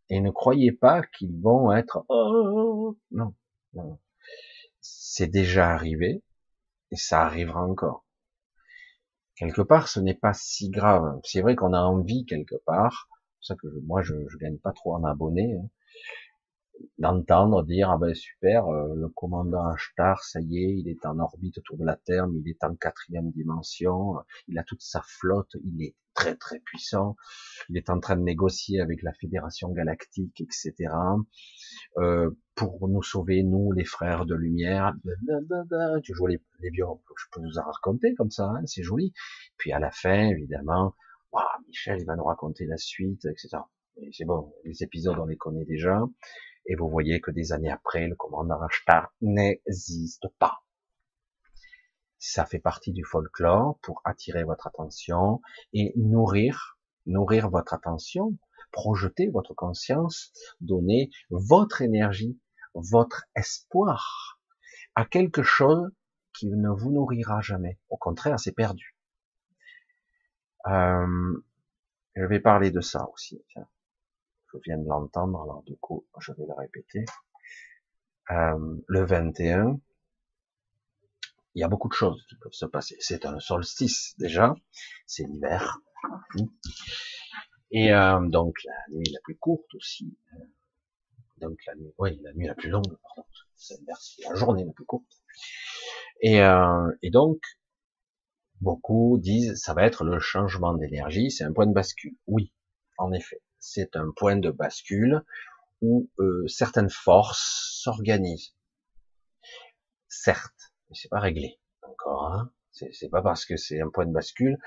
Et 0.08 0.20
ne 0.20 0.30
croyez 0.30 0.72
pas 0.72 1.02
qu'ils 1.02 1.40
vont 1.40 1.72
être 1.72 2.04
oh, 2.08 2.98
non, 3.10 3.34
non. 3.74 3.98
C'est 4.80 5.28
déjà 5.28 5.70
arrivé 5.70 6.22
et 6.90 6.96
ça 6.96 7.22
arrivera 7.22 7.62
encore. 7.62 8.04
Quelque 9.36 9.62
part, 9.62 9.88
ce 9.88 10.00
n'est 10.00 10.14
pas 10.14 10.34
si 10.34 10.70
grave. 10.70 11.20
C'est 11.24 11.40
vrai 11.40 11.54
qu'on 11.54 11.72
a 11.72 11.80
envie 11.80 12.26
quelque 12.26 12.56
part. 12.66 13.08
C'est 13.40 13.54
ça 13.54 13.56
que 13.56 13.68
moi, 13.84 14.02
je, 14.02 14.14
je 14.28 14.36
gagne 14.36 14.58
pas 14.58 14.72
trop 14.72 14.94
en 14.94 15.04
abonnés. 15.04 15.54
Hein 15.54 15.68
d'entendre 16.98 17.62
dire 17.65 17.90
ah 17.90 17.98
ben 17.98 18.15
super 18.15 18.66
euh, 18.66 18.94
le 18.94 19.09
commandant 19.09 19.66
Ashtar 19.73 20.23
ça 20.23 20.40
y 20.40 20.59
est 20.59 20.74
il 20.78 20.89
est 20.89 21.05
en 21.07 21.19
orbite 21.19 21.59
autour 21.59 21.77
de 21.77 21.85
la 21.85 21.97
Terre 21.97 22.27
mais 22.27 22.40
il 22.40 22.48
est 22.48 22.65
en 22.65 22.74
quatrième 22.74 23.31
dimension 23.31 24.16
il 24.48 24.59
a 24.59 24.65
toute 24.65 24.82
sa 24.82 25.02
flotte 25.05 25.57
il 25.65 25.82
est 25.82 25.94
très 26.15 26.36
très 26.36 26.61
puissant 26.61 27.16
il 27.69 27.77
est 27.77 27.90
en 27.90 28.01
train 28.01 28.16
de 28.16 28.23
négocier 28.23 28.81
avec 28.81 29.02
la 29.02 29.12
Fédération 29.12 29.70
Galactique 29.70 30.40
etc 30.40 30.93
euh, 31.98 32.31
pour 32.55 32.89
nous 32.89 33.02
sauver 33.02 33.43
nous 33.43 33.73
les 33.73 33.86
frères 33.86 34.27
de 34.27 34.35
lumière. 34.35 34.93
Tu 36.02 36.15
joues 36.15 36.27
les, 36.27 36.43
les 36.61 36.70
je 36.70 37.24
peux 37.32 37.40
nous 37.40 37.59
en 37.59 37.62
raconter 37.62 38.15
comme 38.15 38.31
ça 38.31 38.44
hein, 38.44 38.62
c'est 38.66 38.82
joli. 38.82 39.15
Puis 39.57 39.73
à 39.73 39.78
la 39.78 39.90
fin 39.90 40.28
évidemment 40.28 40.94
Michel 41.66 42.01
il 42.01 42.07
va 42.07 42.16
nous 42.16 42.24
raconter 42.24 42.66
la 42.66 42.77
suite 42.77 43.24
etc 43.24 43.59
c'est 44.12 44.24
bon 44.24 44.52
les 44.65 44.82
épisodes 44.82 45.19
on 45.19 45.27
les 45.27 45.36
connaît 45.36 45.65
déjà 45.65 46.02
et 46.66 46.74
vous 46.76 46.88
voyez 46.88 47.20
que 47.20 47.30
des 47.30 47.52
années 47.52 47.70
après, 47.70 48.06
le 48.06 48.16
commandant 48.16 48.60
Ashtar 48.62 49.12
n'existe 49.20 50.28
pas. 50.38 50.62
Ça 52.18 52.44
fait 52.44 52.58
partie 52.58 52.92
du 52.92 53.04
folklore 53.04 53.78
pour 53.80 54.02
attirer 54.04 54.44
votre 54.44 54.66
attention 54.66 55.40
et 55.72 55.92
nourrir, 55.96 56.78
nourrir 57.06 57.48
votre 57.48 57.72
attention, 57.72 58.36
projeter 58.72 59.28
votre 59.28 59.54
conscience, 59.54 60.32
donner 60.60 61.10
votre 61.30 61.82
énergie, 61.82 62.38
votre 62.74 63.24
espoir 63.34 64.38
à 64.94 65.04
quelque 65.04 65.42
chose 65.42 65.90
qui 66.32 66.50
ne 66.50 66.70
vous 66.70 66.90
nourrira 66.90 67.40
jamais. 67.40 67.78
Au 67.88 67.96
contraire, 67.96 68.38
c'est 68.38 68.52
perdu. 68.52 68.96
Euh, 70.66 71.42
je 72.16 72.24
vais 72.24 72.40
parler 72.40 72.70
de 72.70 72.80
ça 72.80 73.08
aussi. 73.12 73.42
Je 74.52 74.59
viens 74.64 74.78
de 74.78 74.89
l'entendre, 74.89 75.43
alors 75.43 75.62
du 75.64 75.77
coup, 75.77 76.06
je 76.18 76.32
vais 76.32 76.47
le 76.47 76.55
répéter. 76.55 77.05
Euh, 78.31 78.77
le 78.86 79.05
21, 79.05 79.81
il 81.55 81.60
y 81.60 81.64
a 81.64 81.68
beaucoup 81.68 81.89
de 81.89 81.94
choses 81.94 82.24
qui 82.28 82.36
peuvent 82.36 82.52
se 82.52 82.66
passer. 82.66 82.97
C'est 83.01 83.27
un 83.27 83.40
solstice 83.40 84.14
déjà, 84.18 84.55
c'est 85.06 85.24
l'hiver. 85.24 85.81
Et 87.72 87.93
euh, 87.93 88.20
donc 88.28 88.56
la 88.64 88.97
nuit 88.97 89.10
la 89.12 89.20
plus 89.22 89.36
courte 89.36 89.74
aussi. 89.74 90.16
Donc 91.39 91.59
la 91.66 91.74
nuit, 91.74 91.93
oui, 91.98 92.20
la 92.22 92.32
nuit 92.35 92.47
la 92.47 92.55
plus 92.55 92.70
longue, 92.70 92.97
pardon. 93.02 93.24
C'est 93.56 93.78
la 93.86 94.35
journée 94.35 94.64
la 94.64 94.72
plus 94.72 94.85
courte. 94.86 95.22
Et, 96.22 96.40
euh, 96.40 96.90
et 97.02 97.10
donc, 97.10 97.40
beaucoup 98.60 99.18
disent 99.18 99.60
ça 99.60 99.74
va 99.74 99.85
être 99.85 100.05
le 100.05 100.18
changement 100.18 100.74
d'énergie, 100.74 101.31
c'est 101.31 101.44
un 101.44 101.52
point 101.52 101.66
de 101.66 101.72
bascule. 101.72 102.16
Oui, 102.27 102.52
en 102.98 103.12
effet 103.12 103.43
c'est 103.60 103.96
un 103.96 104.10
point 104.16 104.36
de 104.36 104.50
bascule 104.50 105.22
où 105.80 106.10
euh, 106.18 106.46
certaines 106.48 106.90
forces 106.90 107.80
s'organisent. 107.82 108.54
Certes, 110.08 110.72
mais 110.88 110.96
c'est 110.96 111.08
pas 111.08 111.20
réglé 111.20 111.58
encore. 111.82 112.32
Hein 112.32 112.50
c'est 112.92 113.08
pas 113.08 113.22
parce 113.22 113.44
que 113.44 113.56
c'est 113.56 113.80
un 113.80 113.90
point 113.90 114.06
de 114.06 114.12
bascule, 114.12 114.58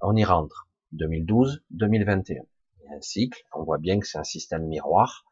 on 0.00 0.16
y 0.16 0.24
rentre. 0.24 0.68
2012, 0.92 1.62
2021. 1.70 2.42
Il 2.82 2.92
un 2.92 3.00
cycle. 3.00 3.40
On 3.52 3.62
voit 3.62 3.78
bien 3.78 4.00
que 4.00 4.06
c'est 4.06 4.18
un 4.18 4.24
système 4.24 4.66
miroir. 4.66 5.24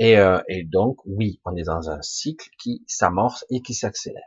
Euh, 0.00 0.42
et 0.48 0.64
donc, 0.64 0.98
oui, 1.04 1.40
on 1.44 1.56
est 1.56 1.64
dans 1.64 1.90
un 1.90 2.02
cycle 2.02 2.48
qui 2.58 2.84
s'amorce 2.86 3.44
et 3.50 3.60
qui 3.60 3.74
s'accélère. 3.74 4.22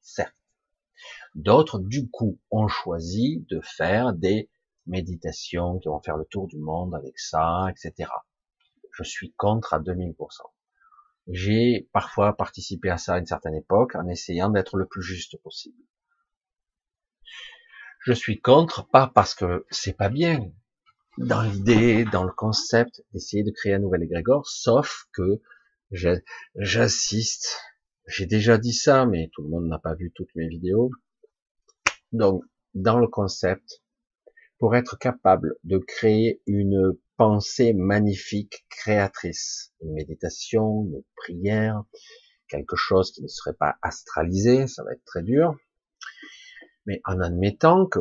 Certes. 0.00 0.36
D'autres, 1.34 1.78
du 1.80 2.08
coup, 2.08 2.38
ont 2.50 2.68
choisi 2.68 3.44
de 3.48 3.60
faire 3.60 4.12
des 4.12 4.48
méditation, 4.86 5.78
qui 5.78 5.88
vont 5.88 6.00
faire 6.00 6.16
le 6.16 6.24
tour 6.24 6.46
du 6.48 6.58
monde 6.58 6.94
avec 6.94 7.18
ça, 7.18 7.66
etc. 7.70 8.10
Je 8.92 9.02
suis 9.02 9.32
contre 9.32 9.74
à 9.74 9.80
2000%. 9.80 10.14
J'ai 11.28 11.88
parfois 11.92 12.36
participé 12.36 12.90
à 12.90 12.98
ça 12.98 13.14
à 13.14 13.18
une 13.18 13.26
certaine 13.26 13.54
époque 13.54 13.94
en 13.94 14.06
essayant 14.08 14.50
d'être 14.50 14.76
le 14.76 14.86
plus 14.86 15.02
juste 15.02 15.40
possible. 15.42 15.78
Je 18.00 18.12
suis 18.12 18.40
contre, 18.40 18.88
pas 18.88 19.06
parce 19.06 19.34
que 19.34 19.64
c'est 19.70 19.96
pas 19.96 20.08
bien, 20.08 20.50
dans 21.18 21.42
l'idée, 21.42 22.04
dans 22.04 22.24
le 22.24 22.32
concept 22.32 23.04
d'essayer 23.12 23.44
de 23.44 23.52
créer 23.52 23.74
un 23.74 23.78
nouvel 23.78 24.02
égrégore, 24.02 24.48
sauf 24.48 25.06
que 25.12 25.40
j'insiste, 26.56 27.60
j'ai 28.06 28.26
déjà 28.26 28.58
dit 28.58 28.72
ça, 28.72 29.06
mais 29.06 29.30
tout 29.32 29.42
le 29.42 29.48
monde 29.48 29.68
n'a 29.68 29.78
pas 29.78 29.94
vu 29.94 30.10
toutes 30.14 30.34
mes 30.34 30.48
vidéos. 30.48 30.90
Donc, 32.10 32.42
dans 32.74 32.98
le 32.98 33.06
concept, 33.06 33.81
pour 34.62 34.76
être 34.76 34.96
capable 34.96 35.56
de 35.64 35.76
créer 35.76 36.40
une 36.46 36.96
pensée 37.16 37.72
magnifique, 37.72 38.64
créatrice, 38.70 39.72
une 39.80 39.92
méditation, 39.92 40.84
une 40.84 41.02
prière, 41.16 41.82
quelque 42.46 42.76
chose 42.76 43.10
qui 43.10 43.24
ne 43.24 43.26
serait 43.26 43.54
pas 43.54 43.74
astralisé, 43.82 44.68
ça 44.68 44.84
va 44.84 44.92
être 44.92 45.04
très 45.04 45.24
dur. 45.24 45.56
Mais 46.86 47.00
en 47.06 47.18
admettant 47.20 47.86
que 47.86 47.98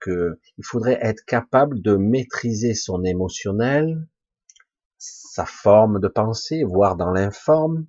que 0.00 0.38
il 0.58 0.64
faudrait 0.66 0.98
être 1.00 1.24
capable 1.24 1.80
de 1.80 1.96
maîtriser 1.96 2.74
son 2.74 3.04
émotionnel, 3.04 4.06
sa 4.98 5.46
forme 5.46 5.98
de 5.98 6.08
pensée, 6.08 6.62
voire 6.62 6.96
dans 6.96 7.10
l'informe, 7.10 7.86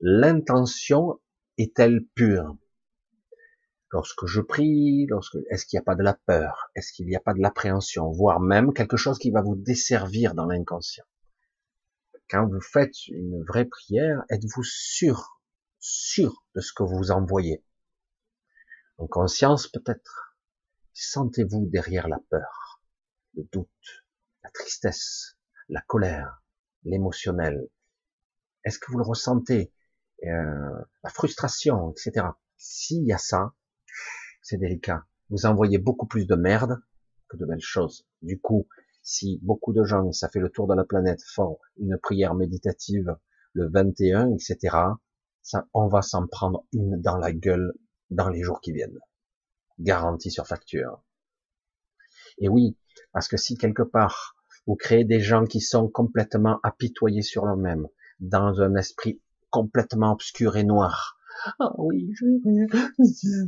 l'intention 0.00 1.18
est-elle 1.56 2.04
pure? 2.14 2.54
Lorsque 3.92 4.26
je 4.26 4.40
prie, 4.40 5.06
lorsque 5.06 5.36
est-ce 5.50 5.66
qu'il 5.66 5.76
n'y 5.76 5.82
a 5.82 5.84
pas 5.84 5.96
de 5.96 6.02
la 6.02 6.14
peur, 6.14 6.70
est-ce 6.74 6.92
qu'il 6.92 7.06
n'y 7.06 7.16
a 7.16 7.20
pas 7.20 7.34
de 7.34 7.40
l'appréhension, 7.40 8.10
voire 8.10 8.40
même 8.40 8.72
quelque 8.72 8.96
chose 8.96 9.18
qui 9.18 9.30
va 9.30 9.42
vous 9.42 9.56
desservir 9.56 10.34
dans 10.34 10.46
l'inconscient. 10.46 11.04
quand 12.30 12.46
vous 12.46 12.60
faites 12.60 13.08
une 13.08 13.42
vraie 13.44 13.64
prière, 13.64 14.22
êtes-vous 14.28 14.62
sûr, 14.62 15.40
sûr 15.80 16.44
de 16.54 16.60
ce 16.60 16.72
que 16.72 16.84
vous 16.84 17.10
envoyez? 17.10 17.64
En 18.98 19.06
conscience 19.08 19.66
peut-être. 19.66 20.36
Sentez-vous 20.92 21.66
derrière 21.66 22.08
la 22.08 22.18
peur, 22.30 22.82
le 23.34 23.44
doute, 23.50 24.04
la 24.44 24.50
tristesse, 24.50 25.36
la 25.68 25.80
colère, 25.80 26.42
l'émotionnel? 26.84 27.68
Est-ce 28.64 28.78
que 28.78 28.92
vous 28.92 28.98
le 28.98 29.04
ressentez? 29.04 29.72
Euh, 30.24 30.84
La 31.02 31.10
frustration, 31.10 31.92
etc. 31.92 32.26
S'il 32.58 33.04
y 33.06 33.12
a 33.12 33.18
ça, 33.18 33.54
c'est 34.50 34.56
délicat. 34.56 35.06
Vous 35.28 35.46
envoyez 35.46 35.78
beaucoup 35.78 36.06
plus 36.06 36.26
de 36.26 36.34
merde 36.34 36.80
que 37.28 37.36
de 37.36 37.46
belles 37.46 37.60
choses. 37.60 38.04
Du 38.20 38.40
coup, 38.40 38.66
si 39.00 39.38
beaucoup 39.42 39.72
de 39.72 39.84
gens, 39.84 40.10
ça 40.10 40.28
fait 40.28 40.40
le 40.40 40.50
tour 40.50 40.66
de 40.66 40.74
la 40.74 40.84
planète, 40.84 41.22
font 41.22 41.58
une 41.76 41.96
prière 41.98 42.34
méditative 42.34 43.16
le 43.52 43.70
21, 43.70 44.32
etc., 44.32 44.76
ça, 45.42 45.66
on 45.72 45.86
va 45.86 46.02
s'en 46.02 46.26
prendre 46.26 46.66
une 46.72 47.00
dans 47.00 47.16
la 47.16 47.32
gueule 47.32 47.72
dans 48.10 48.28
les 48.28 48.42
jours 48.42 48.60
qui 48.60 48.72
viennent. 48.72 48.98
Garantie 49.78 50.32
sur 50.32 50.46
facture. 50.46 51.02
Et 52.38 52.48
oui, 52.48 52.76
parce 53.12 53.28
que 53.28 53.36
si 53.36 53.56
quelque 53.56 53.82
part, 53.82 54.34
vous 54.66 54.74
créez 54.74 55.04
des 55.04 55.20
gens 55.20 55.44
qui 55.44 55.60
sont 55.60 55.88
complètement 55.88 56.58
apitoyés 56.62 57.22
sur 57.22 57.46
eux-mêmes, 57.46 57.86
dans 58.18 58.60
un 58.60 58.74
esprit 58.74 59.22
complètement 59.48 60.12
obscur 60.12 60.56
et 60.56 60.64
noir, 60.64 61.19
ah 61.58 61.72
oui, 61.78 62.10
je 62.14 62.26
vais 62.26 62.40
prier. 62.40 62.66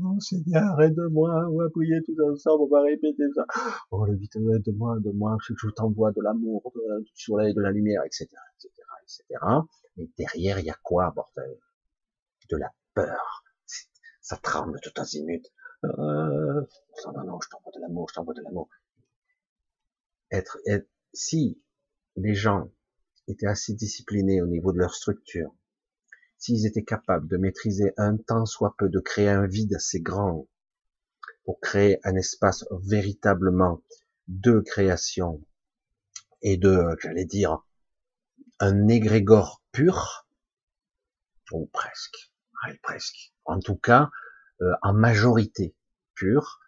mon 0.00 0.18
Seigneur, 0.20 0.80
aide-moi. 0.80 1.48
On 1.50 1.58
va 1.58 1.70
prier 1.70 2.02
tous 2.04 2.20
ensemble. 2.22 2.64
On 2.64 2.68
va 2.68 2.82
répéter 2.82 3.24
ça. 3.34 3.46
Oh, 3.90 4.04
le 4.06 4.16
vite, 4.16 4.36
aide-moi, 4.36 4.96
aide-moi. 4.98 5.36
Je 5.40 5.68
t'envoie 5.70 6.12
de 6.12 6.20
l'amour, 6.22 6.72
du 7.00 7.12
soleil, 7.14 7.54
de 7.54 7.60
la 7.60 7.70
lumière, 7.70 8.02
etc., 8.04 8.26
etc., 8.56 8.70
etc. 9.02 9.44
Mais 9.96 10.08
derrière, 10.16 10.58
il 10.58 10.66
y 10.66 10.70
a 10.70 10.76
quoi, 10.82 11.12
bordel? 11.14 11.58
De 12.50 12.56
la 12.56 12.72
peur. 12.94 13.44
Ça 14.20 14.36
tremble 14.36 14.78
tout 14.82 14.92
azimut. 15.00 15.44
Euh, 15.84 16.60
non, 17.06 17.24
non, 17.24 17.40
je 17.40 17.48
t'envoie 17.48 17.72
de 17.74 17.80
l'amour, 17.80 18.08
je 18.08 18.14
t'envoie 18.14 18.34
de 18.34 18.42
l'amour. 18.42 18.68
Être, 20.30 20.58
si 21.12 21.60
les 22.16 22.34
gens 22.34 22.70
étaient 23.28 23.46
assez 23.46 23.74
disciplinés 23.74 24.40
au 24.40 24.46
niveau 24.46 24.72
de 24.72 24.78
leur 24.78 24.94
structure, 24.94 25.54
s'ils 26.42 26.66
étaient 26.66 26.82
capables 26.82 27.28
de 27.28 27.36
maîtriser 27.36 27.94
un 27.96 28.16
temps 28.16 28.46
soit 28.46 28.74
peu, 28.76 28.88
de 28.88 28.98
créer 28.98 29.28
un 29.28 29.46
vide 29.46 29.74
assez 29.74 30.00
grand. 30.00 30.48
Pour 31.44 31.60
créer 31.60 32.00
un 32.02 32.16
espace 32.16 32.64
véritablement 32.82 33.80
de 34.26 34.58
création 34.58 35.40
et 36.40 36.56
de, 36.56 36.96
j'allais 36.98 37.26
dire, 37.26 37.64
un 38.58 38.88
égrégore 38.88 39.62
pur, 39.70 40.26
ou 41.52 41.66
presque, 41.66 42.32
presque, 42.82 43.32
en 43.44 43.60
tout 43.60 43.76
cas, 43.76 44.10
euh, 44.62 44.72
en 44.82 44.94
majorité 44.94 45.76
pure, 46.14 46.58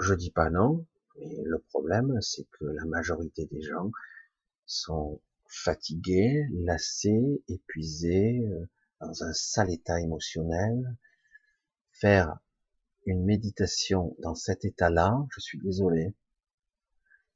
je 0.00 0.12
dis 0.12 0.30
pas 0.30 0.50
non, 0.50 0.86
mais 1.18 1.42
le 1.44 1.60
problème, 1.70 2.20
c'est 2.20 2.46
que 2.58 2.66
la 2.66 2.84
majorité 2.84 3.46
des 3.46 3.62
gens 3.62 3.90
sont 4.66 5.22
fatigué, 5.48 6.46
lassé, 6.52 7.42
épuisé, 7.48 8.40
euh, 8.40 8.68
dans 9.00 9.22
un 9.24 9.32
sale 9.32 9.70
état 9.70 10.00
émotionnel, 10.00 10.96
faire 11.92 12.38
une 13.04 13.24
méditation 13.24 14.16
dans 14.20 14.34
cet 14.34 14.64
état-là, 14.64 15.26
je 15.30 15.40
suis 15.40 15.58
désolé. 15.58 16.14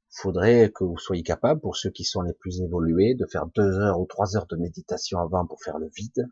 Faudrait 0.09 0.71
que 0.71 0.83
vous 0.83 0.97
soyez 0.97 1.23
capable, 1.23 1.61
pour 1.61 1.77
ceux 1.77 1.89
qui 1.89 2.03
sont 2.03 2.21
les 2.21 2.33
plus 2.33 2.61
évolués, 2.61 3.15
de 3.15 3.25
faire 3.25 3.45
deux 3.47 3.79
heures 3.79 3.99
ou 3.99 4.05
trois 4.05 4.35
heures 4.35 4.47
de 4.47 4.57
méditation 4.57 5.19
avant 5.19 5.45
pour 5.45 5.61
faire 5.63 5.77
le 5.77 5.89
vide, 5.95 6.27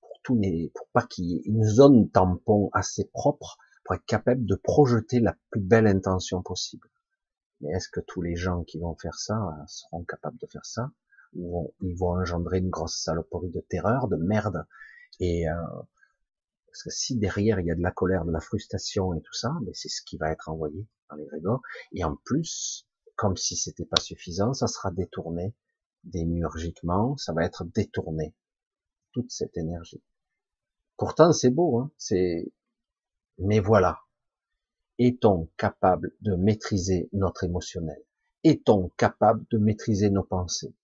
pour 0.00 0.20
tous 0.22 0.36
les, 0.36 0.70
pour 0.74 0.86
pas 0.92 1.02
qu'il 1.02 1.24
y 1.24 1.36
ait 1.36 1.42
une 1.44 1.64
zone 1.64 2.08
tampon 2.10 2.70
assez 2.72 3.04
propre, 3.06 3.58
pour 3.84 3.96
être 3.96 4.06
capable 4.06 4.46
de 4.46 4.54
projeter 4.54 5.18
la 5.18 5.36
plus 5.50 5.60
belle 5.60 5.88
intention 5.88 6.42
possible. 6.42 6.88
Mais 7.60 7.70
est-ce 7.70 7.88
que 7.88 8.00
tous 8.00 8.22
les 8.22 8.36
gens 8.36 8.64
qui 8.64 8.78
vont 8.78 8.94
faire 8.96 9.18
ça 9.18 9.36
euh, 9.36 9.66
seront 9.66 10.04
capables 10.04 10.38
de 10.38 10.46
faire 10.46 10.64
ça? 10.64 10.90
Ou 11.34 11.74
ils 11.80 11.96
vont 11.96 12.18
engendrer 12.18 12.58
une 12.58 12.70
grosse 12.70 12.96
saloperie 12.96 13.50
de 13.50 13.60
terreur, 13.60 14.08
de 14.08 14.16
merde? 14.16 14.66
Et 15.20 15.48
euh, 15.48 15.54
parce 16.66 16.82
que 16.82 16.90
si 16.90 17.16
derrière 17.16 17.60
il 17.60 17.66
y 17.66 17.70
a 17.70 17.74
de 17.74 17.82
la 17.82 17.92
colère, 17.92 18.24
de 18.24 18.32
la 18.32 18.40
frustration 18.40 19.14
et 19.14 19.20
tout 19.20 19.32
ça, 19.32 19.52
mais 19.64 19.72
c'est 19.74 19.88
ce 19.88 20.02
qui 20.02 20.16
va 20.16 20.30
être 20.30 20.48
envoyé 20.48 20.86
dans 21.08 21.16
les 21.16 21.26
grégores. 21.26 21.62
Et 21.92 22.04
en 22.04 22.16
plus, 22.24 22.86
comme 23.16 23.36
si 23.36 23.56
c'était 23.56 23.84
pas 23.84 24.00
suffisant, 24.00 24.54
ça 24.54 24.66
sera 24.66 24.90
détourné 24.90 25.54
démiurgiquement, 26.02 27.16
ça 27.16 27.32
va 27.32 27.44
être 27.44 27.64
détourné 27.64 28.34
toute 29.12 29.30
cette 29.30 29.56
énergie. 29.56 30.02
Pourtant 30.96 31.32
c'est 31.32 31.50
beau, 31.50 31.78
hein, 31.78 31.90
c'est 31.96 32.52
mais 33.38 33.60
voilà, 33.60 34.00
est-on 34.98 35.48
capable 35.56 36.12
de 36.20 36.34
maîtriser 36.34 37.08
notre 37.12 37.44
émotionnel? 37.44 38.02
Est-on 38.44 38.90
capable 38.96 39.44
de 39.50 39.58
maîtriser 39.58 40.10
nos 40.10 40.22
pensées? 40.22 40.74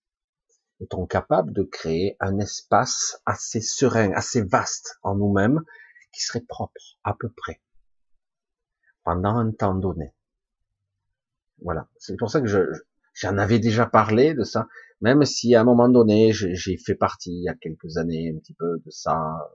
Est-on 0.80 1.06
capable 1.06 1.52
de 1.52 1.62
créer 1.62 2.16
un 2.20 2.38
espace 2.38 3.20
assez 3.26 3.60
serein, 3.60 4.12
assez 4.12 4.42
vaste 4.42 4.98
en 5.02 5.14
nous-mêmes, 5.14 5.62
qui 6.12 6.22
serait 6.22 6.40
propre, 6.40 6.98
à 7.04 7.14
peu 7.14 7.28
près, 7.28 7.60
pendant 9.04 9.36
un 9.36 9.52
temps 9.52 9.74
donné. 9.74 10.14
Voilà. 11.62 11.88
C'est 11.98 12.16
pour 12.16 12.30
ça 12.30 12.40
que 12.40 12.46
je, 12.46 12.60
j'en 13.12 13.36
avais 13.38 13.58
déjà 13.58 13.86
parlé 13.86 14.34
de 14.34 14.42
ça, 14.42 14.68
même 15.00 15.24
si 15.24 15.54
à 15.54 15.60
un 15.60 15.64
moment 15.64 15.88
donné, 15.88 16.32
j'ai 16.32 16.76
fait 16.78 16.94
partie, 16.94 17.32
il 17.32 17.42
y 17.42 17.48
a 17.48 17.54
quelques 17.54 17.96
années, 17.96 18.32
un 18.34 18.38
petit 18.38 18.54
peu 18.54 18.80
de 18.84 18.90
ça, 18.90 19.50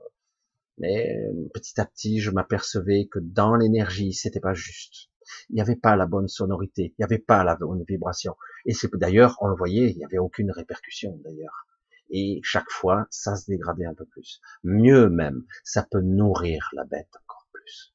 mais 0.78 1.18
petit 1.54 1.80
à 1.80 1.86
petit, 1.86 2.20
je 2.20 2.30
m'apercevais 2.30 3.06
que 3.06 3.18
dans 3.18 3.56
l'énergie, 3.56 4.12
c'était 4.12 4.40
pas 4.40 4.54
juste. 4.54 5.10
Il 5.48 5.56
n'y 5.56 5.60
avait 5.60 5.76
pas 5.76 5.96
la 5.96 6.06
bonne 6.06 6.28
sonorité, 6.28 6.92
il 6.92 6.94
n'y 7.00 7.04
avait 7.04 7.18
pas 7.18 7.44
la 7.44 7.56
bonne 7.56 7.84
vibration. 7.88 8.36
Et 8.64 8.74
c'est 8.74 8.90
d'ailleurs, 8.94 9.36
on 9.40 9.48
le 9.48 9.56
voyait, 9.56 9.90
il 9.90 9.96
n'y 9.96 10.04
avait 10.04 10.18
aucune 10.18 10.50
répercussion 10.50 11.16
d'ailleurs. 11.24 11.66
Et 12.10 12.40
chaque 12.42 12.70
fois, 12.70 13.06
ça 13.10 13.34
se 13.34 13.50
dégradait 13.50 13.86
un 13.86 13.94
peu 13.94 14.06
plus. 14.06 14.40
Mieux 14.62 15.08
même, 15.08 15.44
ça 15.64 15.86
peut 15.90 16.00
nourrir 16.00 16.68
la 16.72 16.84
bête 16.84 17.10
encore 17.24 17.48
plus. 17.52 17.94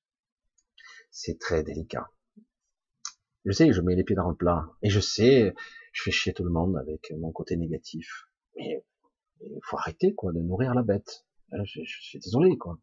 C'est 1.11 1.39
très 1.39 1.63
délicat. 1.63 2.09
Je 3.45 3.51
sais, 3.51 3.71
je 3.71 3.81
mets 3.81 3.95
les 3.95 4.03
pieds 4.03 4.15
dans 4.15 4.29
le 4.29 4.35
plat. 4.35 4.69
Et 4.81 4.89
je 4.89 4.99
sais, 4.99 5.55
je 5.93 6.03
fais 6.03 6.11
chier 6.11 6.33
tout 6.33 6.43
le 6.43 6.51
monde 6.51 6.77
avec 6.77 7.13
mon 7.17 7.31
côté 7.31 7.55
négatif. 7.55 8.27
Mais 8.57 8.83
il 9.41 9.59
faut 9.63 9.77
arrêter, 9.77 10.13
quoi, 10.13 10.33
de 10.33 10.39
nourrir 10.39 10.73
la 10.73 10.83
bête. 10.83 11.25
Hein, 11.51 11.63
je, 11.65 11.81
suis 11.83 12.19
désolé, 12.19 12.57
quoi. 12.57 12.77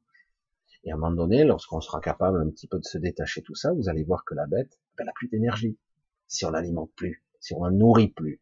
Et 0.85 0.93
à 0.93 0.95
un 0.95 0.99
moment 0.99 1.15
donné, 1.15 1.45
lorsqu'on 1.45 1.81
sera 1.81 2.01
capable 2.01 2.40
un 2.40 2.51
petit 2.51 2.69
peu 2.69 2.78
de 2.78 2.85
se 2.85 2.99
détacher 2.99 3.43
tout 3.43 3.55
ça, 3.55 3.73
vous 3.73 3.89
allez 3.89 4.05
voir 4.05 4.24
que 4.24 4.35
la 4.35 4.47
bête, 4.47 4.78
elle 4.99 5.07
n'a 5.07 5.12
plus 5.12 5.28
d'énergie. 5.28 5.78
Si 6.27 6.45
on 6.45 6.51
l'alimente 6.51 6.93
plus, 6.95 7.24
si 7.40 7.55
on 7.55 7.65
la 7.65 7.70
nourrit 7.70 8.09
plus, 8.09 8.40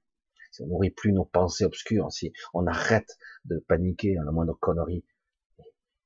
si 0.51 0.63
on 0.63 0.67
nourrit 0.67 0.91
plus 0.91 1.13
nos 1.13 1.25
pensées 1.25 1.65
obscures, 1.65 2.13
si 2.13 2.33
on 2.53 2.67
arrête 2.67 3.17
de 3.45 3.59
paniquer 3.59 4.19
à 4.19 4.25
la 4.25 4.33
moindre 4.33 4.55
connerie, 4.55 5.05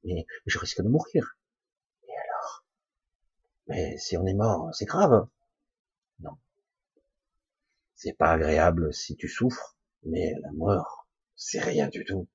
mais 0.04 0.26
je 0.46 0.58
risque 0.58 0.82
de 0.82 0.88
mourir. 0.88 1.38
Et 2.04 2.12
alors? 2.12 2.64
Mais 3.68 3.98
si 3.98 4.16
on 4.16 4.26
est 4.26 4.34
mort, 4.34 4.68
c'est 4.74 4.86
grave. 4.86 5.26
Non. 6.20 6.36
C'est 7.94 8.16
pas 8.16 8.32
agréable 8.32 8.92
si 8.92 9.16
tu 9.16 9.28
souffres, 9.28 9.76
mais 10.04 10.34
la 10.42 10.52
mort, 10.52 11.08
c'est 11.36 11.60
rien 11.60 11.88
du 11.88 12.04
tout. 12.04 12.28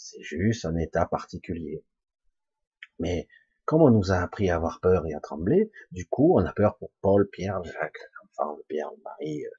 C'est 0.00 0.22
juste 0.22 0.64
un 0.64 0.76
état 0.76 1.06
particulier. 1.06 1.84
Mais 3.00 3.26
comme 3.64 3.82
on 3.82 3.90
nous 3.90 4.12
a 4.12 4.18
appris 4.18 4.48
à 4.48 4.54
avoir 4.54 4.78
peur 4.80 5.04
et 5.08 5.12
à 5.12 5.18
trembler, 5.18 5.72
du 5.90 6.06
coup, 6.06 6.38
on 6.38 6.46
a 6.46 6.52
peur 6.52 6.78
pour 6.78 6.92
Paul, 7.00 7.28
Pierre, 7.28 7.64
Jacques, 7.64 7.98
enfin, 8.30 8.56
Pierre, 8.68 8.92
Marie. 9.02 9.44
Euh, 9.44 9.50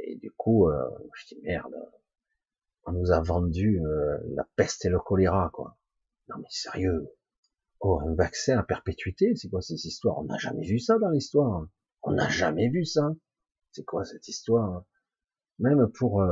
et 0.00 0.16
du 0.16 0.32
coup, 0.32 0.68
euh, 0.68 0.90
je 1.14 1.26
dis 1.28 1.40
merde, 1.42 1.76
on 2.86 2.92
nous 2.92 3.12
a 3.12 3.20
vendu 3.20 3.80
euh, 3.80 4.18
la 4.34 4.44
peste 4.56 4.84
et 4.84 4.88
le 4.88 4.98
choléra, 4.98 5.48
quoi. 5.52 5.78
Non 6.28 6.38
mais 6.38 6.50
sérieux. 6.50 7.14
Oh, 7.78 8.00
un 8.00 8.16
vaccin 8.16 8.58
à 8.58 8.64
perpétuité, 8.64 9.36
c'est 9.36 9.48
quoi 9.48 9.62
ces 9.62 9.86
histoires 9.86 10.18
On 10.18 10.24
n'a 10.24 10.38
jamais 10.38 10.66
vu 10.66 10.80
ça 10.80 10.98
dans 10.98 11.10
l'histoire. 11.10 11.68
On 12.02 12.12
n'a 12.12 12.28
jamais 12.28 12.68
vu 12.68 12.84
ça. 12.84 13.14
C'est 13.70 13.84
quoi 13.84 14.04
cette 14.04 14.26
histoire? 14.26 14.84
Même 15.60 15.86
pour 15.92 16.24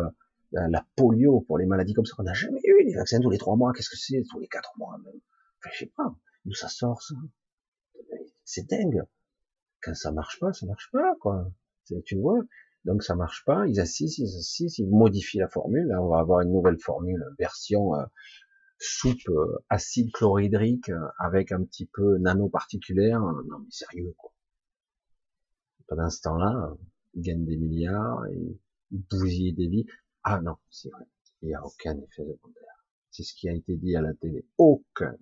la, 0.55 0.87
polio, 0.97 1.41
pour 1.43 1.59
les 1.59 1.67
maladies 1.67 1.95
comme 1.95 2.05
ça, 2.05 2.15
on 2.19 2.23
n'a 2.23 2.33
jamais 2.33 2.61
eu 2.65 2.85
les 2.85 2.95
vaccins 2.95 3.21
tous 3.21 3.31
les 3.31 3.39
trois 3.39 3.57
mois. 3.57 3.73
Qu'est-ce 3.73 3.91
que 3.91 3.97
c'est 3.97 4.23
Tous 4.31 4.39
les 4.39 4.49
quatre 4.49 4.73
mois 4.79 4.97
même. 5.05 5.21
Enfin, 5.59 5.71
je 5.73 5.79
sais 5.79 5.93
pas. 5.97 6.15
D'où 6.45 6.55
ça 6.55 6.69
sort 6.69 7.03
ça? 7.03 7.15
C'est 8.45 8.69
dingue. 8.69 9.03
Quand 9.83 9.95
ça 9.95 10.13
marche 10.13 10.39
pas, 10.39 10.53
ça 10.53 10.67
marche 10.67 10.91
pas, 10.93 11.15
quoi. 11.21 11.51
Tu 12.05 12.19
vois 12.19 12.41
Donc 12.85 13.03
ça 13.03 13.15
marche 13.15 13.45
pas. 13.45 13.67
Ils 13.67 13.81
assistent, 13.81 14.19
ils 14.19 14.37
assistent, 14.37 14.79
ils 14.79 14.89
modifient 14.89 15.39
la 15.39 15.49
formule. 15.49 15.87
Là, 15.87 16.03
on 16.03 16.09
va 16.09 16.19
avoir 16.19 16.41
une 16.41 16.53
nouvelle 16.53 16.79
formule, 16.79 17.23
version 17.39 17.95
euh, 17.95 18.05
soupe 18.79 19.29
euh, 19.29 19.59
acide 19.69 20.11
chlorhydrique 20.13 20.89
euh, 20.89 21.07
avec 21.19 21.53
un 21.53 21.65
petit 21.65 21.87
peu 21.87 22.19
nanoparticulaire. 22.19 23.21
Non 23.21 23.59
mais 23.61 23.71
sérieux, 23.71 24.15
quoi. 24.17 24.33
Pendant 25.87 26.09
ce 26.09 26.23
temps-là, 26.23 26.75
ils 27.13 27.23
gagnent 27.23 27.45
des 27.45 27.59
milliards 27.59 28.25
ils 28.95 29.03
bousillent 29.11 29.53
des 29.53 29.69
vies. 29.69 29.87
Ah 30.25 30.41
non, 30.41 30.57
c'est 30.71 30.91
vrai. 30.91 31.05
Il 31.43 31.49
n'y 31.49 31.55
a 31.55 31.65
aucun 31.65 31.97
effet 31.99 32.25
secondaire. 32.25 32.85
C'est 33.11 33.23
ce 33.23 33.35
qui 33.35 33.49
a 33.49 33.53
été 33.53 33.77
dit 33.77 33.95
à 33.95 34.01
la 34.01 34.15
télé. 34.15 34.47
Aucun. 34.59 35.15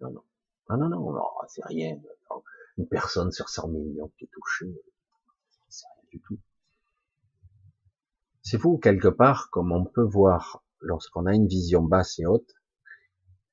Non, 0.00 0.10
non. 0.10 0.24
Non, 0.70 0.76
non, 0.78 0.88
non, 0.88 1.12
non 1.12 1.22
c'est 1.48 1.64
rien. 1.64 2.00
Une 2.78 2.88
personne 2.88 3.30
sur 3.30 3.50
100 3.50 3.68
millions 3.68 4.10
qui 4.16 4.24
est 4.24 4.30
touchée. 4.32 4.74
C'est 5.68 5.86
rien 5.86 6.08
du 6.10 6.20
tout. 6.20 6.38
C'est 8.42 8.58
fou, 8.58 8.78
quelque 8.78 9.08
part, 9.08 9.50
comme 9.50 9.72
on 9.72 9.84
peut 9.84 10.02
voir 10.02 10.64
lorsqu'on 10.80 11.26
a 11.26 11.34
une 11.34 11.46
vision 11.46 11.82
basse 11.82 12.18
et 12.18 12.26
haute, 12.26 12.54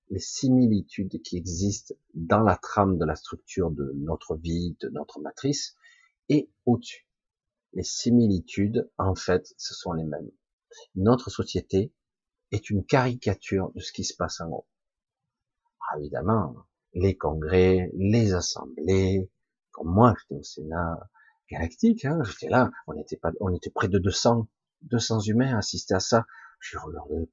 les 0.10 0.20
similitudes 0.20 1.22
qui 1.22 1.38
existent 1.38 1.96
dans 2.14 2.42
la 2.42 2.58
trame 2.58 2.98
de 2.98 3.06
la 3.06 3.16
structure 3.16 3.72
de 3.72 3.92
notre 3.96 4.36
vie, 4.36 4.76
de 4.82 4.90
notre 4.90 5.20
matrice, 5.22 5.76
et 6.30 6.50
au-dessus. 6.66 7.08
Les 7.74 7.84
similitudes, 7.84 8.90
en 8.98 9.16
fait, 9.16 9.54
ce 9.58 9.74
sont 9.74 9.94
les 9.94 10.04
mêmes. 10.04 10.32
Notre 10.96 11.30
société 11.30 11.94
est 12.52 12.70
une 12.70 12.86
caricature 12.86 13.72
de 13.76 13.80
ce 13.80 13.92
qui 13.92 14.04
se 14.04 14.16
passe 14.16 14.42
en 14.42 14.50
haut. 14.50 14.68
Ah, 15.80 16.00
évidemment, 16.00 16.56
les 16.94 17.16
congrès, 17.16 17.90
les 17.94 18.34
assemblées, 18.34 19.30
comme 19.72 19.94
moi, 19.94 20.14
j'étais 20.20 20.40
au 20.40 20.44
Sénat 20.44 21.10
galactique, 21.50 22.06
hein, 22.06 22.20
j'étais 22.24 22.50
là, 22.50 22.72
on 22.88 22.94
était 22.94 23.18
pas, 23.18 23.32
on 23.40 23.54
était 23.54 23.70
près 23.70 23.88
de 23.88 24.00
200, 24.00 24.48
200 24.84 25.22
humains 25.22 25.58
assistés 25.58 25.94
à 25.94 26.00
ça. 26.00 26.26
J'ai 26.62 26.78
regardé, 26.78 27.28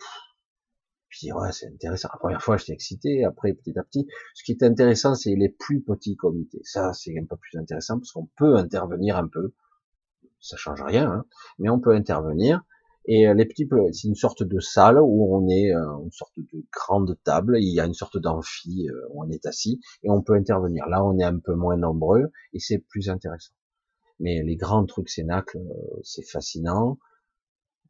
puis 1.09 1.33
ouais, 1.33 1.53
c'est 1.53 1.67
intéressant. 1.67 2.09
La 2.13 2.19
première 2.19 2.43
fois, 2.43 2.57
j'étais 2.57 2.73
excité. 2.73 3.25
Après, 3.25 3.53
petit 3.55 3.79
à 3.79 3.83
petit, 3.83 4.07
ce 4.35 4.45
qui 4.45 4.53
est 4.53 4.63
intéressant, 4.63 5.15
c'est 5.15 5.35
les 5.35 5.49
plus 5.49 5.83
petits 5.83 6.17
comités. 6.17 6.61
Ça, 6.65 6.93
c'est 6.93 7.19
un 7.19 7.25
peu 7.25 7.37
plus 7.37 7.59
intéressant 7.59 7.99
parce 7.99 8.13
qu'on 8.13 8.27
peut 8.37 8.57
intervenir 8.57 9.17
un 9.17 9.29
peu. 9.29 9.55
Ça 10.41 10.57
change 10.57 10.83
rien, 10.83 11.11
hein, 11.11 11.25
mais 11.59 11.69
on 11.69 11.81
peut 11.81 11.95
intervenir. 11.95 12.63
Et 13.11 13.27
euh, 13.27 13.33
les 13.33 13.47
petits, 13.47 13.67
c'est 13.93 14.07
une 14.07 14.15
sorte 14.15 14.43
de 14.43 14.61
salle 14.61 14.99
où 15.01 15.35
on 15.35 15.49
est, 15.49 15.75
euh, 15.75 16.05
une 16.05 16.13
sorte 16.13 16.35
de 16.37 16.65
grande 16.71 17.19
table. 17.25 17.57
Il 17.59 17.75
y 17.75 17.81
a 17.81 17.87
une 17.87 17.95
sorte 17.95 18.19
d'amphi 18.19 18.87
euh, 18.89 19.09
où 19.11 19.25
on 19.25 19.31
est 19.31 19.47
assis 19.47 19.81
et 20.03 20.11
on 20.11 20.23
peut 20.23 20.35
intervenir. 20.35 20.87
Là, 20.89 21.03
on 21.05 21.19
est 21.19 21.25
un 21.25 21.39
peu 21.39 21.55
moins 21.55 21.77
nombreux 21.77 22.31
et 22.53 22.61
c'est 22.61 22.79
plus 22.79 23.09
intéressant. 23.09 23.55
Mais 24.21 24.43
les 24.43 24.57
grands 24.57 24.85
trucs 24.85 25.09
cénacles, 25.09 25.59
c'est 26.03 26.29
fascinant, 26.29 26.99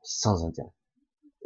sans 0.02 0.46
intérêt 0.46 0.72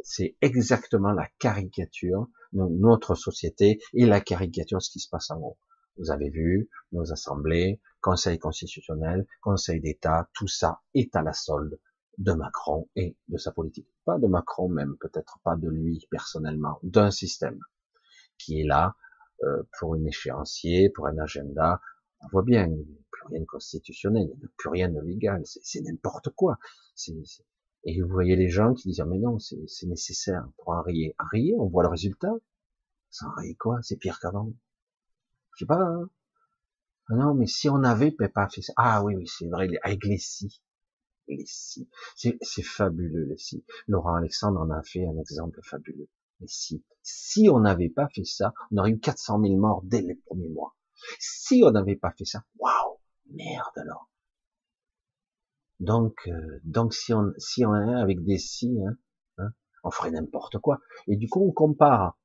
c'est 0.03 0.35
exactement 0.41 1.13
la 1.13 1.27
caricature 1.39 2.27
de 2.51 2.67
notre 2.67 3.15
société 3.15 3.79
et 3.93 4.05
la 4.05 4.19
caricature 4.19 4.79
de 4.79 4.83
ce 4.83 4.91
qui 4.91 4.99
se 4.99 5.09
passe 5.09 5.31
en 5.31 5.39
haut. 5.39 5.57
Vous 5.97 6.11
avez 6.11 6.29
vu 6.29 6.69
nos 6.91 7.11
assemblées, 7.11 7.79
conseil 8.01 8.37
constitutionnel, 8.37 9.25
conseil 9.41 9.79
d'État, 9.79 10.29
tout 10.33 10.47
ça 10.47 10.81
est 10.93 11.15
à 11.15 11.21
la 11.21 11.33
solde 11.33 11.79
de 12.17 12.33
Macron 12.33 12.87
et 12.95 13.17
de 13.27 13.37
sa 13.37 13.51
politique. 13.51 13.87
Pas 14.05 14.17
de 14.19 14.27
Macron 14.27 14.69
même, 14.69 14.97
peut-être 14.97 15.39
pas 15.43 15.55
de 15.55 15.69
lui 15.69 16.05
personnellement, 16.11 16.79
d'un 16.83 17.11
système 17.11 17.59
qui 18.37 18.61
est 18.61 18.65
là 18.65 18.95
euh, 19.43 19.63
pour 19.79 19.95
une 19.95 20.07
échéancier, 20.07 20.89
pour 20.89 21.07
un 21.07 21.17
agenda. 21.17 21.81
On 22.21 22.27
voit 22.27 22.43
bien, 22.43 22.65
il 22.67 22.75
n'y 22.75 22.81
a 22.81 23.03
plus 23.11 23.27
rien 23.27 23.39
de 23.41 23.45
constitutionnel, 23.45 24.29
il 24.33 24.39
n'y 24.39 24.45
a 24.45 24.49
plus 24.57 24.69
rien 24.69 24.89
de 24.89 24.99
légal, 25.01 25.41
c'est 25.45 25.81
n'importe 25.81 26.29
quoi. 26.29 26.57
C'est 26.95 27.13
et 27.85 28.01
vous 28.01 28.07
voyez 28.07 28.35
les 28.35 28.49
gens 28.49 28.73
qui 28.73 28.87
disent, 28.87 29.01
ah, 29.01 29.05
mais 29.05 29.19
non, 29.19 29.39
c'est 29.39 29.87
nécessaire 29.87 30.47
pour 30.57 30.69
en 30.69 30.81
rire. 30.81 31.13
En 31.19 31.25
rire, 31.31 31.55
on 31.59 31.67
voit 31.67 31.83
le 31.83 31.89
résultat. 31.89 32.33
Sans 33.09 33.29
rire 33.35 33.55
quoi 33.59 33.79
C'est 33.81 33.97
pire 33.97 34.19
qu'avant. 34.19 34.53
Je 35.55 35.59
sais 35.59 35.65
pas. 35.65 35.81
Hein. 35.81 36.09
ah 37.09 37.15
non, 37.15 37.33
mais 37.33 37.45
si 37.45 37.69
on 37.69 37.83
avait 37.83 38.11
pas 38.11 38.47
fait 38.49 38.61
ça. 38.61 38.73
Ah 38.77 39.03
oui, 39.03 39.15
oui, 39.15 39.27
c'est 39.27 39.47
vrai, 39.49 39.69
avec 39.83 40.05
les 40.05 40.17
si. 40.17 40.61
Les 41.27 41.45
si. 41.45 41.89
C'est 42.15 42.63
fabuleux, 42.63 43.25
les. 43.25 43.63
Laurent 43.87 44.15
Alexandre 44.15 44.59
en 44.59 44.69
a 44.69 44.83
fait 44.83 45.05
un 45.05 45.17
exemple 45.17 45.59
fabuleux. 45.63 46.09
Les 46.39 46.47
si. 46.47 46.83
Si 47.01 47.49
on 47.49 47.59
n'avait 47.59 47.89
pas 47.89 48.07
fait 48.09 48.25
ça, 48.25 48.53
on 48.71 48.77
aurait 48.77 48.91
eu 48.91 48.99
400 48.99 49.41
000 49.41 49.55
morts 49.55 49.81
dès 49.83 50.01
les 50.01 50.15
premiers 50.15 50.49
mois. 50.49 50.75
Si 51.19 51.61
on 51.65 51.71
n'avait 51.71 51.95
pas 51.95 52.11
fait 52.11 52.25
ça, 52.25 52.43
waouh, 52.59 52.97
merde 53.31 53.77
alors. 53.77 54.09
Donc, 55.79 56.27
euh, 56.27 56.59
donc 56.63 56.93
si 56.93 57.13
on 57.13 57.33
si 57.37 57.65
on 57.65 57.75
est 57.75 58.01
avec 58.01 58.23
des 58.23 58.37
si, 58.37 58.79
hein, 58.85 58.95
hein, 59.37 59.53
on 59.83 59.91
ferait 59.91 60.11
n'importe 60.11 60.59
quoi. 60.59 60.79
Et 61.07 61.17
du 61.17 61.27
coup, 61.27 61.45
on 61.45 61.51
compare 61.51 62.17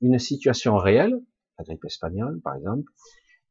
une 0.00 0.18
situation 0.18 0.76
réelle, 0.76 1.20
la 1.58 1.64
grippe 1.64 1.84
espagnole 1.84 2.40
par 2.40 2.56
exemple, 2.56 2.90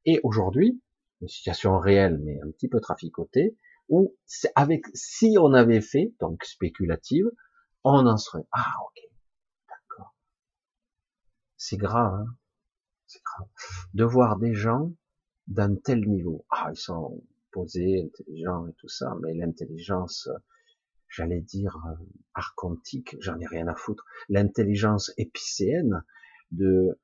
et 0.05 0.19
aujourd'hui 0.23 0.81
une 1.21 1.27
situation 1.27 1.77
réelle 1.77 2.19
mais 2.23 2.39
un 2.41 2.49
petit 2.51 2.67
peu 2.67 2.79
traficotée, 2.79 3.55
où 3.91 4.15
avec 4.55 4.85
si 4.95 5.35
on 5.39 5.53
avait 5.53 5.81
fait 5.81 6.13
donc 6.19 6.43
spéculative, 6.45 7.25
on 7.83 8.07
en 8.07 8.17
serait 8.17 8.47
ah 8.51 8.73
ok 8.87 9.03
d'accord. 9.69 10.15
C'est 11.57 11.77
grave, 11.77 12.13
hein 12.13 12.35
c'est 13.05 13.21
grave 13.21 13.49
de 13.93 14.03
voir 14.05 14.37
des 14.37 14.55
gens 14.55 14.91
d'un 15.47 15.75
tel 15.75 16.07
niveau. 16.07 16.45
Ah 16.49 16.69
ils 16.71 16.77
sont 16.77 17.21
posé, 17.51 18.01
intelligent 18.01 18.65
et 18.67 18.73
tout 18.77 18.87
ça, 18.87 19.13
mais 19.21 19.33
l'intelligence, 19.33 20.29
j'allais 21.09 21.41
dire 21.41 21.75
euh, 21.87 22.05
archontique, 22.33 23.17
j'en 23.19 23.37
ai 23.39 23.45
rien 23.45 23.67
à 23.67 23.75
foutre. 23.75 24.05
L'intelligence 24.29 25.11
épicéenne 25.17 26.03
de 26.51 26.97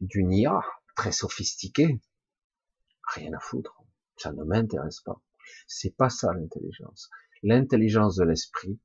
d'une 0.00 0.32
IA 0.32 0.62
très 0.96 1.12
sophistiquée, 1.12 2.00
rien 3.14 3.32
à 3.34 3.40
foutre. 3.40 3.82
Ça 4.16 4.32
ne 4.32 4.44
m'intéresse 4.44 5.00
pas. 5.00 5.20
C'est 5.66 5.96
pas 5.96 6.10
ça 6.10 6.32
l'intelligence. 6.32 7.10
L'intelligence 7.42 8.16
de 8.16 8.24
l'esprit, 8.24 8.78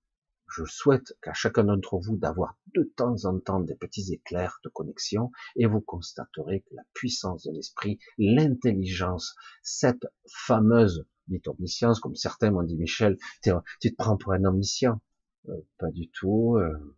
je 0.47 0.63
souhaite 0.65 1.13
qu'à 1.21 1.33
chacun 1.33 1.63
d'entre 1.63 1.97
vous 1.97 2.17
d'avoir 2.17 2.57
de 2.75 2.83
temps 2.83 3.25
en 3.25 3.39
temps 3.39 3.59
des 3.59 3.75
petits 3.75 4.13
éclairs 4.13 4.59
de 4.63 4.69
connexion 4.69 5.31
et 5.55 5.65
vous 5.65 5.81
constaterez 5.81 6.61
que 6.61 6.75
la 6.75 6.83
puissance 6.93 7.43
de 7.43 7.51
l'esprit, 7.51 7.99
l'intelligence, 8.17 9.35
cette 9.61 10.07
fameuse 10.27 11.05
dite 11.27 11.47
omniscience, 11.47 11.99
comme 11.99 12.15
certains 12.15 12.51
m'ont 12.51 12.63
dit 12.63 12.75
Michel, 12.75 13.17
tu 13.43 13.51
te 13.51 13.95
prends 13.95 14.17
pour 14.17 14.33
un 14.33 14.43
omniscient. 14.45 14.99
Euh, 15.47 15.61
pas 15.77 15.91
du 15.91 16.09
tout. 16.09 16.57
Euh. 16.57 16.95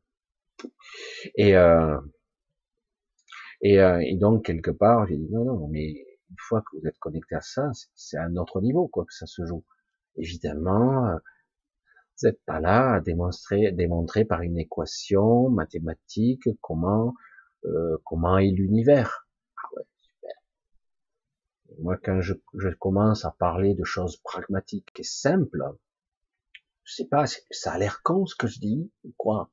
Et, 1.35 1.55
euh, 1.55 1.99
et, 3.61 3.75
et, 3.75 4.17
donc 4.17 4.45
quelque 4.45 4.71
part, 4.71 5.07
j'ai 5.07 5.17
dit 5.17 5.27
non, 5.29 5.45
non, 5.45 5.67
mais 5.67 6.05
une 6.31 6.37
fois 6.39 6.61
que 6.61 6.77
vous 6.77 6.87
êtes 6.87 6.97
connecté 6.99 7.35
à 7.35 7.41
ça, 7.41 7.71
c'est 7.93 8.17
à 8.17 8.23
un 8.23 8.35
autre 8.37 8.61
niveau 8.61 8.87
quoi 8.87 9.05
que 9.05 9.13
ça 9.13 9.27
se 9.27 9.45
joue. 9.45 9.63
Évidemment, 10.15 11.17
vous 12.21 12.27
n'êtes 12.27 12.43
pas 12.45 12.59
là 12.59 12.95
à 12.95 13.01
démontrer, 13.01 13.71
démontrer 13.71 14.25
par 14.25 14.41
une 14.41 14.57
équation 14.57 15.49
mathématique 15.49 16.47
comment 16.61 17.13
euh, 17.65 17.97
comment 18.05 18.37
est 18.37 18.51
l'univers. 18.51 19.27
Ah 19.57 19.67
ouais, 19.75 19.83
super. 19.99 20.33
moi, 21.79 21.97
quand 22.03 22.21
je, 22.21 22.33
je, 22.55 22.69
commence 22.69 23.25
à 23.25 23.31
parler 23.31 23.75
de 23.75 23.83
choses 23.83 24.17
pragmatiques 24.23 24.91
et 24.97 25.03
simples, 25.03 25.63
je 26.83 26.95
sais 26.95 27.07
pas, 27.07 27.25
ça 27.51 27.73
a 27.73 27.77
l'air 27.77 28.01
con 28.03 28.25
ce 28.25 28.35
que 28.35 28.47
je 28.47 28.59
dis, 28.59 28.91
quoi. 29.17 29.51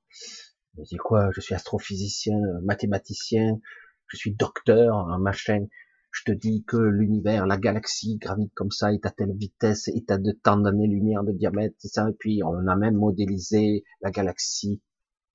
Je 0.76 0.82
dis 0.84 0.96
quoi? 0.96 1.30
Je 1.32 1.40
suis 1.40 1.54
astrophysicien, 1.54 2.38
mathématicien, 2.62 3.60
je 4.06 4.16
suis 4.16 4.34
docteur, 4.34 4.96
un 4.96 5.18
machin 5.18 5.66
je 6.10 6.24
te 6.24 6.32
dis 6.32 6.64
que 6.64 6.76
l'univers, 6.76 7.46
la 7.46 7.58
galaxie 7.58 8.16
gravite 8.16 8.52
comme 8.54 8.70
ça, 8.70 8.92
est 8.92 9.04
à 9.06 9.10
telle 9.10 9.36
vitesse, 9.36 9.88
est 9.88 10.10
à 10.10 10.18
de 10.18 10.32
tant 10.32 10.56
d'années-lumière 10.56 11.24
de 11.24 11.32
diamètre, 11.32 11.76
ça, 11.80 12.08
et 12.08 12.14
puis 12.14 12.42
on 12.44 12.66
a 12.66 12.76
même 12.76 12.96
modélisé 12.96 13.84
la 14.00 14.10
galaxie. 14.10 14.82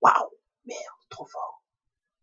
Waouh, 0.01 0.29
merde, 0.65 0.79
trop 1.09 1.25
fort. 1.25 1.63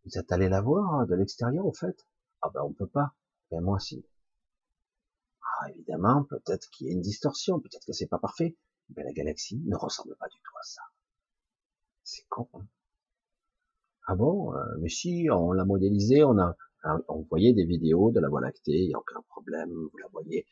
Vous 0.05 0.19
êtes 0.19 0.33
allé 0.33 0.49
la 0.49 0.61
voir 0.61 0.95
hein, 0.95 1.07
de 1.07 1.15
l'extérieur, 1.15 1.67
au 1.67 1.73
fait? 1.73 2.07
Ah 2.43 2.51
ben 2.53 2.63
on 2.63 2.73
peut 2.73 2.89
pas. 2.89 3.15
Ben 3.51 3.61
moi 3.61 3.79
si. 3.79 4.05
Ah 5.43 5.71
évidemment, 5.71 6.25
peut-être 6.25 6.71
qu'il 6.71 6.87
y 6.87 6.91
a 6.91 6.93
une 6.95 7.03
distorsion, 7.03 7.61
peut-être 7.61 7.87
que 7.87 7.93
c'est 7.93 8.07
pas 8.07 8.19
parfait. 8.19 8.57
Mais 8.97 9.05
la 9.05 9.13
galaxie 9.13 9.63
ne 9.67 9.77
ressemble 9.77 10.17
pas 10.17 10.27
du 10.29 10.39
tout 10.39 10.57
à 10.59 10.63
ça. 10.63 10.83
C'est 12.03 12.27
con. 12.29 12.49
Hein 12.55 12.67
ah 14.07 14.17
bon? 14.17 14.53
Euh, 14.55 14.77
Mais 14.81 14.89
si, 14.89 15.29
on 15.31 15.53
l'a 15.53 15.65
modélisé, 15.65 16.25
on 16.25 16.37
a 16.39 16.57
on 17.09 17.23
voyait 17.29 17.53
des 17.53 17.65
vidéos 17.65 18.11
de 18.11 18.21
la 18.21 18.29
Voie 18.29 18.41
lactée, 18.41 18.73
il 18.73 18.89
n'y 18.89 18.95
a 18.95 18.99
aucun 18.99 19.21
problème, 19.29 19.71
vous 19.71 19.99
la 19.99 20.09
voyez. 20.13 20.47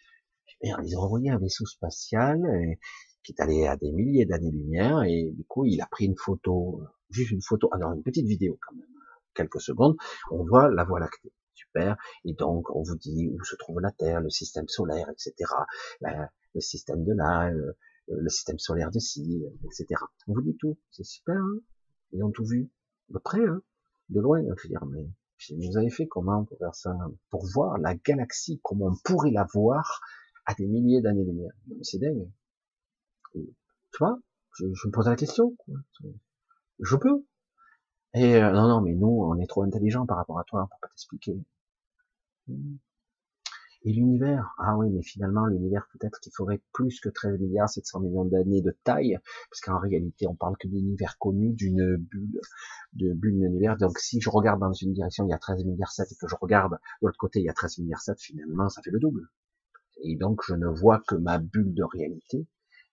Merde, 0.63 0.81
ils 0.85 0.97
ont 0.97 1.03
envoyé 1.03 1.31
un 1.31 1.39
vaisseau 1.39 1.67
spatial 1.67 2.45
euh, 2.45 2.75
qui 3.23 3.33
est 3.33 3.41
allé 3.41 3.67
à 3.67 3.77
des 3.77 3.93
milliers 3.93 4.27
d'années-lumière 4.27 5.03
et 5.05 5.31
du 5.31 5.45
coup, 5.45 5.65
il 5.65 5.81
a 5.81 5.87
pris 5.87 6.07
une 6.07 6.17
photo, 6.17 6.83
juste 7.11 7.31
une 7.31 7.43
photo, 7.43 7.69
alors 7.73 7.93
une 7.93 8.03
petite 8.03 8.27
vidéo 8.27 8.59
quand 8.61 8.75
même, 8.75 8.89
quelques 9.35 9.61
secondes, 9.61 9.97
on 10.31 10.45
voit 10.45 10.71
la 10.71 10.85
Voie 10.85 11.01
lactée. 11.01 11.33
Super. 11.55 11.97
Et 12.25 12.35
donc, 12.35 12.71
on 12.71 12.83
vous 12.83 12.97
dit 12.97 13.29
où 13.29 13.45
se 13.45 13.57
trouve 13.57 13.81
la 13.81 13.91
Terre, 13.91 14.21
le 14.21 14.31
système 14.31 14.69
solaire, 14.69 15.11
etc. 15.11 15.51
le 16.01 16.61
système 16.61 17.05
de 17.05 17.13
là, 17.13 17.51
euh, 17.51 17.73
le 18.09 18.29
système 18.29 18.59
solaire 18.59 18.91
de 18.91 18.99
ci, 18.99 19.45
etc. 19.65 20.01
On 20.29 20.35
vous 20.35 20.43
dit 20.43 20.57
tout. 20.59 20.79
C'est 20.91 21.05
super, 21.05 21.37
hein 21.37 21.59
Ils 22.13 22.23
ont 22.23 22.31
tout 22.31 22.45
vu. 22.45 22.71
De 23.11 23.19
près, 23.19 23.45
hein 23.45 23.61
De 24.09 24.21
loin, 24.21 24.41
je 24.41 24.63
veux 24.63 24.69
dire, 24.69 24.85
mais 24.87 25.09
vous 25.51 25.77
avez 25.77 25.91
fait 25.91 26.07
comment 26.07 26.45
pour 26.45 26.59
faire 26.59 26.75
ça 26.75 26.97
Pour 27.31 27.47
voir 27.47 27.79
la 27.79 27.95
galaxie, 27.95 28.61
comment 28.63 28.87
on 28.87 28.97
pourrait 29.05 29.31
la 29.31 29.47
voir 29.53 30.01
à 30.47 30.55
des 30.55 30.67
milliers 30.67 31.01
d'années-lumière? 31.01 31.53
C'est 31.83 31.99
dingue. 31.99 32.29
Tu 33.33 33.99
vois 33.99 34.19
je, 34.59 34.65
me 34.67 34.91
pose 34.91 35.07
la 35.07 35.17
question. 35.17 35.57
Je 36.81 36.97
peux. 36.97 37.25
Et 38.15 38.37
euh, 38.37 38.51
non, 38.53 38.69
non, 38.69 38.81
mais 38.81 38.95
nous, 38.95 39.07
on 39.07 39.39
est 39.39 39.47
trop 39.47 39.63
intelligents 39.63 40.07
par 40.07 40.17
rapport 40.17 40.39
à 40.39 40.45
toi, 40.45 40.69
peut 40.71 40.77
pas 40.81 40.89
t'expliquer. 40.89 41.39
Et 43.89 43.93
l'univers 43.95 44.55
Ah 44.59 44.77
oui, 44.77 44.91
mais 44.91 45.01
finalement, 45.01 45.47
l'univers, 45.47 45.89
peut-être 45.95 46.21
qu'il 46.21 46.31
faudrait 46.37 46.61
plus 46.75 47.01
que 47.01 47.09
13 47.09 47.41
milliards 47.41 47.71
700 47.71 48.01
millions 48.01 48.27
d'années 48.27 48.61
de 48.61 48.77
taille, 48.85 49.19
parce 49.49 49.63
qu'en 49.63 49.79
réalité, 49.79 50.27
on 50.27 50.35
parle 50.35 50.59
que 50.59 50.69
d'univers 50.69 51.17
connu, 51.17 51.55
d'une 51.55 51.97
bulle, 51.97 52.39
de 52.93 53.15
bulle 53.15 53.39
d'univers. 53.39 53.79
Donc, 53.79 53.99
si 53.99 54.21
je 54.21 54.29
regarde 54.29 54.61
dans 54.61 54.75
une 54.75 54.93
direction, 54.93 55.25
il 55.25 55.31
y 55.31 55.33
a 55.33 55.39
13 55.39 55.65
milliards 55.65 55.91
7, 55.91 56.13
et 56.13 56.17
que 56.17 56.29
je 56.29 56.37
regarde 56.39 56.73
de 56.73 57.07
l'autre 57.07 57.17
côté, 57.17 57.41
il 57.41 57.47
y 57.47 57.49
a 57.49 57.55
13 57.55 57.79
milliards 57.79 58.03
7, 58.03 58.21
finalement, 58.21 58.69
ça 58.69 58.83
fait 58.83 58.91
le 58.91 58.99
double. 58.99 59.27
Et 60.03 60.17
donc, 60.17 60.43
je 60.47 60.55
ne 60.55 60.67
vois 60.67 61.03
que 61.09 61.15
ma 61.15 61.39
bulle 61.39 61.73
de 61.73 61.85
réalité, 61.85 62.47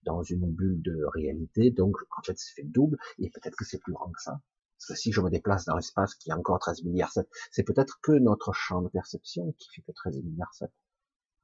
dans 0.05 0.23
une 0.23 0.49
bulle 0.49 0.81
de 0.81 0.97
réalité, 1.13 1.71
donc, 1.71 1.97
en 2.17 2.21
fait, 2.21 2.37
ça 2.37 2.53
fait 2.55 2.63
le 2.63 2.69
double, 2.69 2.97
et 3.19 3.29
peut-être 3.31 3.57
que 3.57 3.65
c'est 3.65 3.79
plus 3.79 3.91
grand 3.91 4.11
que 4.11 4.21
ça. 4.21 4.39
Parce 4.77 4.87
que 4.87 4.95
si 4.95 5.11
je 5.11 5.19
me 5.19 5.29
déplace 5.29 5.65
dans 5.65 5.75
l'espace 5.75 6.15
qui 6.15 6.31
a 6.31 6.37
encore 6.37 6.59
13 6.59 6.83
milliards 6.85 7.11
7, 7.11 7.27
c'est 7.51 7.63
peut-être 7.63 7.99
que 8.01 8.13
notre 8.13 8.53
champ 8.53 8.81
de 8.81 8.87
perception 8.87 9.53
qui 9.57 9.69
fait 9.71 9.81
que 9.81 9.91
13 9.91 10.23
milliards 10.23 10.53
7. 10.53 10.71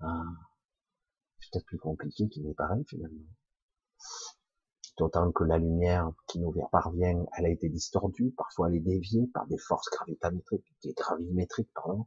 C'est 0.01 1.51
peut-être 1.51 1.65
plus 1.65 1.77
compliqué 1.77 2.27
qu'il 2.29 2.43
n'est 2.43 2.53
pareil 2.53 2.83
finalement. 2.87 3.25
D'autant 4.97 5.31
que 5.31 5.43
la 5.43 5.57
lumière 5.57 6.11
qui 6.27 6.39
nous 6.39 6.53
parvient, 6.71 7.25
elle 7.37 7.45
a 7.45 7.49
été 7.49 7.69
distordue, 7.69 8.33
parfois 8.37 8.69
elle 8.69 8.75
est 8.75 8.79
déviée 8.79 9.27
par 9.33 9.47
des 9.47 9.57
forces 9.57 9.89
gravimétriques, 9.89 10.65
gravimétriques 10.95 11.71
pardon, 11.73 12.05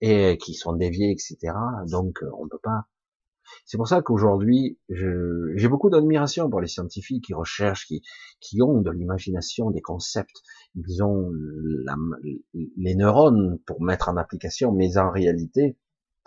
et 0.00 0.38
qui 0.38 0.54
sont 0.54 0.72
déviées, 0.72 1.10
etc. 1.10 1.54
Donc 1.86 2.22
on 2.38 2.48
peut 2.48 2.60
pas 2.62 2.88
c'est 3.64 3.76
pour 3.76 3.88
ça 3.88 4.02
qu'aujourd'hui, 4.02 4.78
j'ai 4.88 5.68
beaucoup 5.68 5.90
d'admiration 5.90 6.48
pour 6.50 6.60
les 6.60 6.68
scientifiques 6.68 7.24
qui 7.24 7.34
recherchent, 7.34 7.86
qui, 7.86 8.02
qui 8.40 8.62
ont 8.62 8.80
de 8.80 8.90
l'imagination, 8.90 9.70
des 9.70 9.80
concepts. 9.80 10.42
Ils 10.74 11.02
ont 11.02 11.30
la, 11.84 11.96
les 12.52 12.94
neurones 12.94 13.58
pour 13.66 13.82
mettre 13.82 14.08
en 14.08 14.16
application, 14.16 14.72
mais 14.72 14.98
en 14.98 15.10
réalité, 15.10 15.76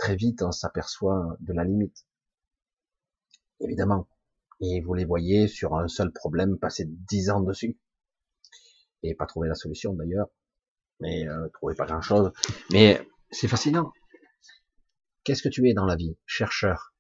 très 0.02 0.16
vite, 0.16 0.42
on 0.42 0.52
s'aperçoit 0.52 1.38
de 1.42 1.54
la 1.54 1.64
limite. 1.64 2.08
Évidemment. 3.60 4.10
Et 4.60 4.82
vous 4.82 4.96
les 4.96 5.06
voyez 5.06 5.48
sur 5.48 5.76
un 5.76 5.88
seul 5.88 6.12
problème 6.12 6.58
passer 6.58 6.86
dix 6.88 7.30
ans 7.30 7.42
dessus. 7.42 7.80
Et 9.04 9.14
pas 9.14 9.28
trouver 9.28 9.48
la 9.48 9.56
solution 9.56 9.94
d'ailleurs. 9.94 10.28
Mais 11.00 11.28
euh, 11.28 11.50
trouver 11.50 11.76
pas 11.76 11.86
grand 11.86 12.02
chose. 12.02 12.32
Mais 12.72 13.08
c'est 13.30 13.48
fascinant. 13.48 13.94
Qu'est-ce 15.24 15.44
que 15.44 15.50
tu 15.50 15.70
es 15.70 15.74
dans 15.76 15.86
la 15.86 15.96
vie? 15.96 16.18
Chercheur 16.26 16.92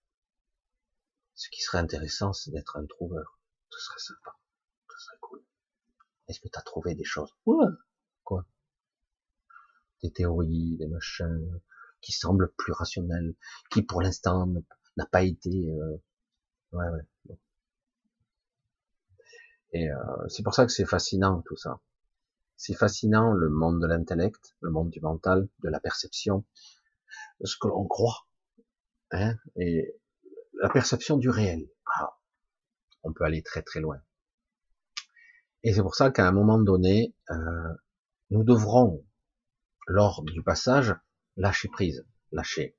ce 1.33 1.49
qui 1.49 1.61
serait 1.61 1.79
intéressant, 1.79 2.33
c'est 2.33 2.51
d'être 2.51 2.77
un 2.77 2.85
trouveur. 2.85 3.39
Ce 3.71 3.79
serait 3.79 3.99
sympa. 3.99 4.37
Ce 4.91 5.05
serait 5.05 5.17
cool. 5.21 5.43
Est-ce 6.27 6.39
que 6.39 6.47
tu 6.47 6.59
as 6.59 6.61
trouvé 6.61 6.93
des 6.93 7.03
choses? 7.03 7.35
Quoi? 8.23 8.45
Des 10.03 10.11
théories, 10.11 10.77
des 10.77 10.87
machins 10.87 11.59
qui 12.01 12.11
semblent 12.11 12.51
plus 12.57 12.73
rationnels, 12.73 13.35
qui 13.71 13.83
pour 13.83 14.01
l'instant 14.01 14.47
n'a 14.97 15.05
pas 15.05 15.23
été... 15.23 15.49
Euh... 15.49 15.97
Ouais, 16.71 16.87
ouais. 16.89 17.37
Et 19.73 19.89
euh, 19.89 20.27
c'est 20.27 20.43
pour 20.43 20.53
ça 20.53 20.65
que 20.65 20.71
c'est 20.71 20.85
fascinant 20.85 21.41
tout 21.45 21.55
ça. 21.55 21.79
C'est 22.57 22.73
fascinant 22.73 23.31
le 23.31 23.49
monde 23.49 23.81
de 23.81 23.87
l'intellect, 23.87 24.55
le 24.59 24.69
monde 24.69 24.89
du 24.89 24.99
mental, 24.99 25.47
de 25.63 25.69
la 25.69 25.79
perception, 25.79 26.45
de 27.39 27.47
ce 27.47 27.57
que 27.57 27.67
l'on 27.67 27.87
croit. 27.87 28.27
Hein 29.11 29.35
et 29.55 29.99
la 30.61 30.69
perception 30.69 31.17
du 31.17 31.29
réel. 31.29 31.69
Ah, 31.85 32.17
on 33.03 33.13
peut 33.13 33.23
aller 33.23 33.41
très 33.41 33.61
très 33.61 33.79
loin. 33.79 34.01
Et 35.63 35.73
c'est 35.73 35.81
pour 35.81 35.95
ça 35.95 36.11
qu'à 36.11 36.27
un 36.27 36.31
moment 36.31 36.59
donné, 36.59 37.15
euh, 37.29 37.73
nous 38.29 38.43
devrons, 38.43 39.05
lors 39.87 40.23
du 40.23 40.43
passage, 40.43 40.95
lâcher 41.37 41.69
prise, 41.69 42.05
lâcher, 42.31 42.77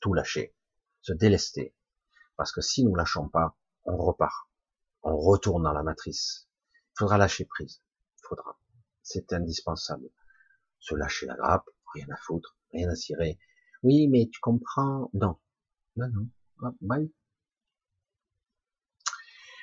tout 0.00 0.14
lâcher, 0.14 0.54
se 1.00 1.12
délester. 1.12 1.74
Parce 2.36 2.52
que 2.52 2.60
si 2.60 2.84
nous 2.84 2.94
lâchons 2.94 3.28
pas, 3.28 3.56
on 3.84 3.96
repart, 3.96 4.48
on 5.02 5.16
retourne 5.16 5.64
dans 5.64 5.72
la 5.72 5.82
matrice. 5.82 6.48
Il 6.74 6.98
faudra 6.98 7.18
lâcher 7.18 7.44
prise, 7.44 7.82
il 8.18 8.28
faudra. 8.28 8.58
C'est 9.02 9.32
indispensable. 9.32 10.10
Se 10.80 10.94
lâcher 10.94 11.26
la 11.26 11.34
grappe, 11.34 11.68
rien 11.94 12.06
à 12.10 12.16
foutre, 12.16 12.56
rien 12.72 12.88
à 12.88 12.94
cirer. 12.94 13.38
Oui, 13.82 14.08
mais 14.08 14.28
tu 14.30 14.40
comprends 14.40 15.10
Non, 15.14 15.38
non, 15.96 16.08
non. 16.08 16.28
Ah, 16.62 16.72
bye. 16.80 17.12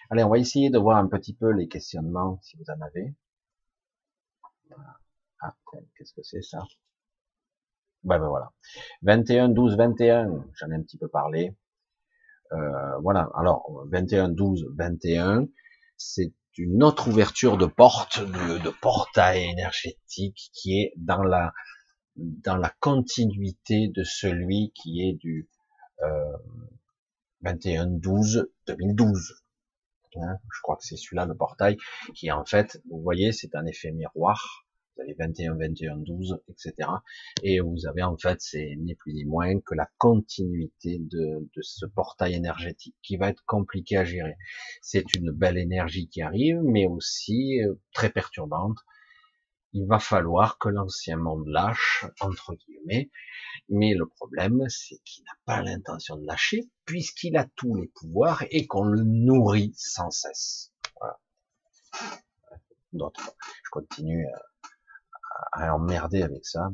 Allez, 0.10 0.24
on 0.24 0.30
va 0.30 0.38
essayer 0.38 0.70
de 0.70 0.78
voir 0.78 0.98
un 0.98 1.08
petit 1.08 1.34
peu 1.34 1.52
les 1.52 1.68
questionnements, 1.68 2.40
si 2.42 2.58
vous 2.58 2.66
en 2.70 2.80
avez. 2.82 3.16
Ah, 5.42 5.56
qu'est-ce 5.98 6.14
que 6.14 6.24
c'est 6.24 6.42
ça? 6.42 6.64
Ben, 8.06 8.20
ben 8.20 8.28
voilà. 8.28 8.52
21, 9.02 9.50
12, 9.50 9.78
21, 9.78 10.46
j'en 10.54 10.72
ai 10.72 10.76
un 10.76 10.82
petit 10.82 10.98
peu 10.98 11.08
parlé. 11.08 11.56
Euh, 12.52 12.98
voilà, 13.02 13.30
alors 13.36 13.86
21, 13.92 14.30
12, 14.30 14.68
21, 14.78 15.48
c'est 15.98 16.34
une 16.58 16.84
autre 16.84 17.10
ouverture 17.10 17.58
de 17.58 17.66
porte, 17.66 18.20
de, 18.22 18.70
portail 18.82 19.44
énergétique 19.44 20.52
qui 20.54 20.80
est 20.80 20.94
dans 20.96 21.24
la 21.24 21.54
dans 22.16 22.56
la 22.56 22.74
continuité 22.80 23.90
de 23.90 24.04
celui 24.06 24.72
qui 24.74 25.02
est 25.02 25.14
du 25.14 25.50
euh, 26.02 26.38
21, 27.42 27.88
12, 27.88 28.50
2012. 28.68 29.34
Hein, 30.18 30.38
je 30.54 30.62
crois 30.62 30.78
que 30.78 30.86
c'est 30.86 30.96
celui-là 30.96 31.26
le 31.26 31.36
portail, 31.36 31.76
qui 32.16 32.32
en 32.32 32.46
fait, 32.46 32.82
vous 32.90 33.02
voyez, 33.02 33.34
c'est 33.34 33.54
un 33.56 33.66
effet 33.66 33.92
miroir. 33.92 34.65
Vous 34.96 35.02
avez 35.02 35.14
21, 35.14 35.56
21, 35.56 35.98
12, 35.98 36.42
etc. 36.48 36.90
Et 37.44 37.60
vous 37.60 37.86
avez 37.86 38.04
en 38.04 38.18
fait, 38.18 38.40
c'est 38.40 38.76
ni 38.78 38.96
plus 38.96 39.14
ni 39.14 39.26
moins 39.26 39.60
que 39.60 39.76
la 39.76 39.90
continuité 39.98 41.00
de, 41.00 41.50
de 41.56 41.62
ce 41.62 41.86
portail 41.86 42.34
énergétique 42.34 42.96
qui 43.02 43.18
va 43.18 43.30
être 43.30 43.44
compliqué 43.46 43.98
à 43.98 44.06
gérer. 44.06 44.38
C'est 44.82 45.16
une 45.16 45.32
belle 45.32 45.58
énergie 45.58 46.08
qui 46.08 46.22
arrive, 46.22 46.62
mais 46.64 46.88
aussi 46.88 47.62
euh, 47.62 47.76
très 47.94 48.10
perturbante. 48.10 48.78
Il 49.74 49.86
va 49.88 50.00
falloir 50.00 50.58
que 50.58 50.70
l'ancien 50.70 51.18
monde 51.18 51.48
lâche, 51.48 52.06
entre 52.22 52.54
guillemets, 52.56 53.12
mais 53.68 53.94
le 53.94 54.08
problème, 54.08 54.64
c'est 54.70 55.00
qu'il 55.04 55.26
n'a 55.26 55.36
pas 55.46 55.62
l'intention 55.62 56.16
de 56.16 56.26
lâcher, 56.26 56.70
puisqu'il 56.86 57.36
a 57.36 57.46
tous 57.58 57.76
les 57.76 57.92
pouvoirs 57.94 58.46
et 58.52 58.68
qu'on 58.68 58.86
le 58.86 59.04
nourrit 59.04 59.74
sans 59.76 60.10
cesse. 60.12 60.72
Voilà. 60.98 61.20
Je 62.94 63.70
continue 63.72 64.26
à, 64.28 64.42
emmerder 65.54 66.24
avec 66.24 66.46
ça. 66.46 66.72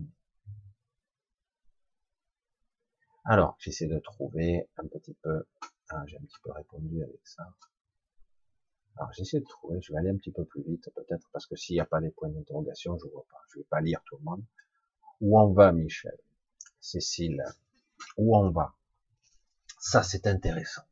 Alors, 3.25 3.55
j'essaie 3.59 3.87
de 3.87 3.99
trouver 3.99 4.67
un 4.77 4.87
petit 4.87 5.13
peu. 5.21 5.45
Ah, 5.89 6.03
j'ai 6.07 6.17
un 6.17 6.21
petit 6.21 6.39
peu 6.43 6.51
répondu 6.51 7.03
avec 7.03 7.19
ça. 7.23 7.43
Alors, 8.97 9.11
j'essaie 9.13 9.39
de 9.39 9.45
trouver. 9.45 9.79
Je 9.81 9.93
vais 9.93 9.99
aller 9.99 10.09
un 10.09 10.17
petit 10.17 10.31
peu 10.31 10.45
plus 10.45 10.63
vite, 10.63 10.89
peut-être, 10.95 11.29
parce 11.31 11.45
que 11.45 11.55
s'il 11.55 11.75
n'y 11.75 11.79
a 11.79 11.85
pas 11.85 11.99
les 11.99 12.11
points 12.11 12.29
d'interrogation, 12.29 12.97
je 12.97 13.07
vois 13.07 13.25
pas. 13.29 13.41
Je 13.49 13.59
vais 13.59 13.65
pas 13.65 13.81
lire 13.81 14.01
tout 14.05 14.17
le 14.17 14.23
monde. 14.23 14.43
Où 15.21 15.39
on 15.39 15.53
va, 15.53 15.71
Michel? 15.71 16.17
Cécile, 16.79 17.43
où 18.17 18.35
on 18.35 18.49
va? 18.49 18.75
Ça, 19.79 20.01
c'est 20.01 20.25
intéressant. 20.25 20.83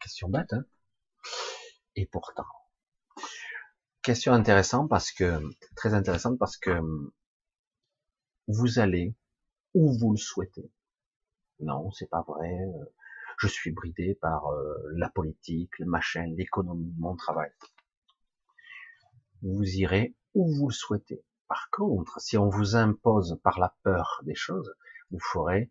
Question 0.00 0.28
bête, 0.28 0.52
hein? 0.52 0.64
Et 1.96 2.06
pourtant, 2.06 2.46
question 4.02 4.32
intéressante 4.32 4.88
parce 4.88 5.12
que 5.12 5.40
très 5.76 5.94
intéressante 5.94 6.38
parce 6.38 6.56
que 6.56 6.80
vous 8.48 8.78
allez 8.78 9.14
où 9.74 9.92
vous 9.98 10.12
le 10.12 10.18
souhaitez. 10.18 10.70
Non, 11.60 11.90
c'est 11.92 12.10
pas 12.10 12.22
vrai. 12.22 12.58
Je 13.38 13.46
suis 13.46 13.70
bridé 13.70 14.14
par 14.14 14.46
euh, 14.48 14.76
la 14.94 15.08
politique, 15.08 15.78
le 15.78 15.86
machin, 15.86 16.26
l'économie, 16.36 16.94
mon 16.98 17.16
travail. 17.16 17.50
Vous 19.42 19.64
irez 19.64 20.14
où 20.34 20.52
vous 20.52 20.68
le 20.68 20.74
souhaitez. 20.74 21.24
Par 21.48 21.68
contre, 21.70 22.20
si 22.20 22.36
on 22.36 22.48
vous 22.48 22.76
impose 22.76 23.38
par 23.42 23.58
la 23.58 23.74
peur 23.82 24.20
des 24.24 24.34
choses, 24.34 24.74
vous 25.10 25.20
ferez 25.20 25.70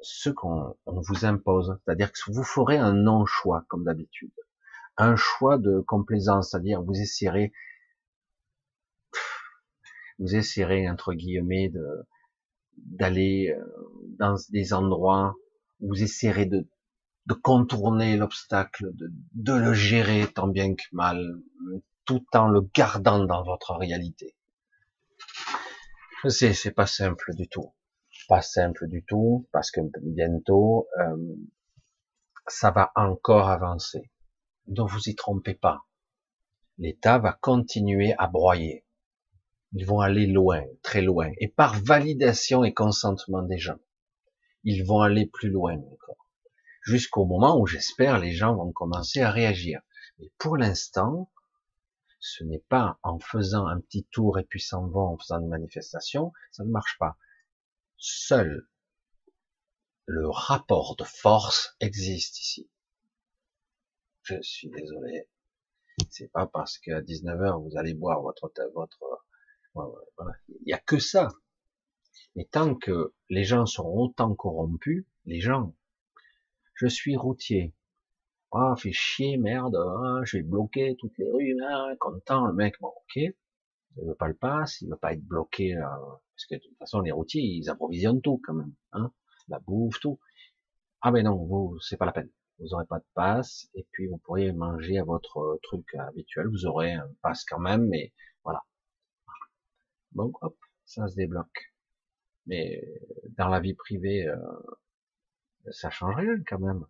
ce 0.00 0.30
qu'on 0.30 0.76
vous 0.86 1.24
impose, 1.24 1.78
c'est-à-dire 1.84 2.12
que 2.12 2.18
vous 2.30 2.44
ferez 2.44 2.76
un 2.76 2.92
non-choix 2.92 3.64
comme 3.68 3.84
d'habitude, 3.84 4.34
un 4.96 5.16
choix 5.16 5.58
de 5.58 5.80
complaisance, 5.80 6.50
c'est-à-dire 6.50 6.82
vous 6.82 7.00
essaierez, 7.00 7.52
vous 10.18 10.34
essaierez 10.34 10.88
entre 10.88 11.14
guillemets 11.14 11.68
de 11.68 11.86
d'aller 12.76 13.54
euh, 13.56 13.64
dans 14.18 14.36
des 14.50 14.72
endroits, 14.72 15.36
où 15.80 15.88
vous 15.88 16.02
essaierez 16.02 16.46
de, 16.46 16.68
de 17.26 17.34
contourner 17.34 18.16
l'obstacle, 18.16 18.90
de, 18.94 19.12
de 19.34 19.52
le 19.52 19.74
gérer 19.74 20.26
tant 20.26 20.48
bien 20.48 20.74
que 20.74 20.82
mal, 20.90 21.40
tout 22.04 22.24
en 22.34 22.48
le 22.48 22.62
gardant 22.74 23.24
dans 23.24 23.44
votre 23.44 23.74
réalité. 23.76 24.36
C'est 26.28 26.54
c'est 26.54 26.72
pas 26.72 26.86
simple 26.86 27.34
du 27.34 27.48
tout 27.48 27.72
pas 28.28 28.42
simple 28.42 28.88
du 28.88 29.04
tout 29.04 29.48
parce 29.52 29.70
que 29.70 29.80
bientôt 30.02 30.88
euh, 31.00 31.16
ça 32.46 32.70
va 32.70 32.92
encore 32.94 33.48
avancer. 33.48 34.10
Donc 34.66 34.90
vous 34.90 35.08
y 35.08 35.14
trompez 35.14 35.54
pas. 35.54 35.84
l'État 36.78 37.18
va 37.18 37.32
continuer 37.32 38.14
à 38.18 38.26
broyer. 38.26 38.84
Ils 39.72 39.86
vont 39.86 40.00
aller 40.00 40.26
loin, 40.26 40.64
très 40.82 41.02
loin, 41.02 41.30
et 41.38 41.48
par 41.48 41.80
validation 41.80 42.64
et 42.64 42.72
consentement 42.72 43.42
des 43.42 43.58
gens, 43.58 43.78
ils 44.62 44.84
vont 44.84 45.00
aller 45.00 45.26
plus 45.26 45.50
loin 45.50 45.76
encore, 45.76 46.28
jusqu'au 46.82 47.24
moment 47.24 47.58
où 47.60 47.66
j'espère 47.66 48.18
les 48.18 48.32
gens 48.32 48.54
vont 48.54 48.72
commencer 48.72 49.20
à 49.20 49.30
réagir. 49.30 49.80
Mais 50.18 50.30
pour 50.38 50.56
l'instant, 50.56 51.30
ce 52.18 52.44
n'est 52.44 52.64
pas 52.68 52.98
en 53.02 53.18
faisant 53.18 53.66
un 53.66 53.80
petit 53.80 54.04
tour 54.10 54.38
et 54.38 54.44
puis 54.44 54.60
s'en 54.60 54.88
vont 54.88 55.08
en 55.08 55.18
faisant 55.18 55.40
une 55.40 55.48
manifestation, 55.48 56.32
ça 56.52 56.64
ne 56.64 56.70
marche 56.70 56.96
pas. 56.98 57.18
Seul 57.96 58.66
le 60.06 60.28
rapport 60.28 60.96
de 60.96 61.04
force 61.04 61.76
existe 61.80 62.40
ici. 62.40 62.68
Je 64.24 64.40
suis 64.40 64.70
désolé. 64.70 65.28
C'est 66.10 66.32
pas 66.32 66.46
parce 66.46 66.78
qu'à 66.78 67.00
19h 67.02 67.62
vous 67.62 67.76
allez 67.76 67.94
boire 67.94 68.22
votre, 68.22 68.50
votre, 68.74 68.98
voilà. 69.74 70.34
Il 70.48 70.66
n'y 70.66 70.72
a 70.72 70.78
que 70.78 70.98
ça. 70.98 71.28
Mais 72.34 72.46
tant 72.50 72.74
que 72.74 73.12
les 73.28 73.44
gens 73.44 73.66
seront 73.66 74.04
autant 74.04 74.34
corrompus, 74.34 75.04
les 75.26 75.40
gens, 75.40 75.74
je 76.74 76.86
suis 76.86 77.16
routier. 77.16 77.74
Ah, 78.52 78.74
fait 78.78 78.92
chier, 78.92 79.36
merde, 79.36 79.76
hein, 79.76 80.22
je 80.24 80.38
vais 80.38 80.42
bloquer 80.42 80.96
toutes 80.98 81.18
les 81.18 81.28
rues, 81.30 81.56
hein, 81.62 81.96
content, 82.00 82.46
le 82.46 82.52
mec, 82.52 82.76
bon, 82.80 82.88
ok. 82.88 83.16
Il 83.16 83.34
veut 84.06 84.14
pas 84.14 84.28
le 84.28 84.34
passe, 84.34 84.80
il 84.80 84.88
veut 84.88 84.96
pas 84.96 85.12
être 85.12 85.24
bloqué, 85.24 85.76
euh, 85.76 85.82
parce 85.82 86.46
que 86.48 86.54
de 86.54 86.60
toute 86.60 86.78
façon, 86.78 87.00
les 87.00 87.12
routiers, 87.12 87.42
ils 87.42 87.68
approvisionnent 87.68 88.22
tout, 88.22 88.40
quand 88.44 88.54
même, 88.54 88.72
hein, 88.92 89.12
la 89.48 89.58
bouffe, 89.58 90.00
tout. 90.00 90.18
Ah, 91.00 91.10
mais 91.10 91.22
non, 91.22 91.36
vous, 91.36 91.78
c'est 91.80 91.96
pas 91.96 92.06
la 92.06 92.12
peine. 92.12 92.30
Vous 92.58 92.72
aurez 92.74 92.86
pas 92.86 92.98
de 92.98 93.06
passe, 93.14 93.68
et 93.74 93.86
puis 93.90 94.06
vous 94.06 94.18
pourriez 94.18 94.52
manger 94.52 94.98
à 94.98 95.04
votre 95.04 95.58
truc 95.62 95.94
habituel, 95.94 96.48
vous 96.48 96.66
aurez 96.66 96.92
un 96.92 97.08
passe 97.22 97.44
quand 97.44 97.58
même, 97.58 97.88
mais 97.88 98.12
voilà. 98.44 98.62
Bon, 100.12 100.32
hop, 100.40 100.56
ça 100.84 101.08
se 101.08 101.16
débloque. 101.16 101.72
Mais 102.46 102.82
dans 103.36 103.48
la 103.48 103.60
vie 103.60 103.74
privée, 103.74 104.26
euh, 104.26 104.36
ça 105.70 105.90
change 105.90 106.14
rien 106.16 106.36
quand 106.46 106.60
même. 106.60 106.86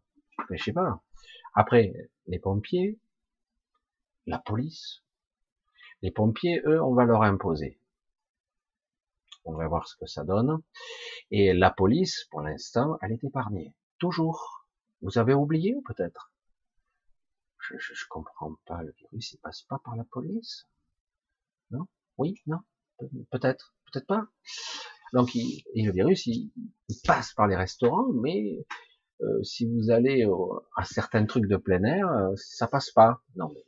Mais 0.51 0.59
je 0.59 0.65
sais 0.65 0.73
pas. 0.73 1.03
Après, 1.55 1.93
les 2.27 2.39
pompiers, 2.39 2.99
la 4.27 4.39
police, 4.39 5.03
les 6.03 6.11
pompiers, 6.11 6.61
eux, 6.67 6.83
on 6.83 6.95
va 6.95 7.05
leur 7.05 7.23
imposer. 7.23 7.81
On 9.45 9.55
va 9.55 9.69
voir 9.69 9.87
ce 9.87 9.97
que 9.97 10.07
ça 10.07 10.25
donne. 10.25 10.63
Et 11.31 11.53
la 11.53 11.71
police, 11.71 12.27
pour 12.31 12.41
l'instant, 12.41 12.99
elle 13.01 13.13
est 13.13 13.25
épargnée. 13.25 13.75
Toujours. 13.99 14.64
Vous 15.05 15.19
avez 15.19 15.35
oublié 15.35 15.75
ou 15.75 15.83
peut-être? 15.83 16.33
Je, 17.59 17.77
je, 17.79 18.07
comprends 18.09 18.55
pas. 18.65 18.83
Le 18.83 18.93
virus, 18.93 19.33
il 19.33 19.39
passe 19.39 19.61
pas 19.63 19.79
par 19.85 19.97
la 19.97 20.05
police? 20.05 20.67
Non? 21.71 21.87
Oui? 22.17 22.41
Non? 22.47 22.61
Peut-être? 23.31 23.75
Peut-être 23.93 24.07
pas? 24.07 24.27
Donc, 25.13 25.37
et 25.37 25.63
le 25.75 25.93
virus, 25.93 26.27
il, 26.27 26.51
passe 27.05 27.35
par 27.35 27.47
les 27.47 27.55
restaurants, 27.55 28.13
mais 28.15 28.65
euh, 29.21 29.43
si 29.43 29.67
vous 29.67 29.91
allez 29.91 30.27
à 30.75 30.85
certains 30.85 31.27
trucs 31.27 31.49
de 31.49 31.59
plein 31.59 31.85
air, 31.85 32.09
euh, 32.09 32.35
ça 32.37 32.67
passe 32.67 32.91
pas. 32.91 33.23
Non 33.37 33.51
mais, 33.55 33.65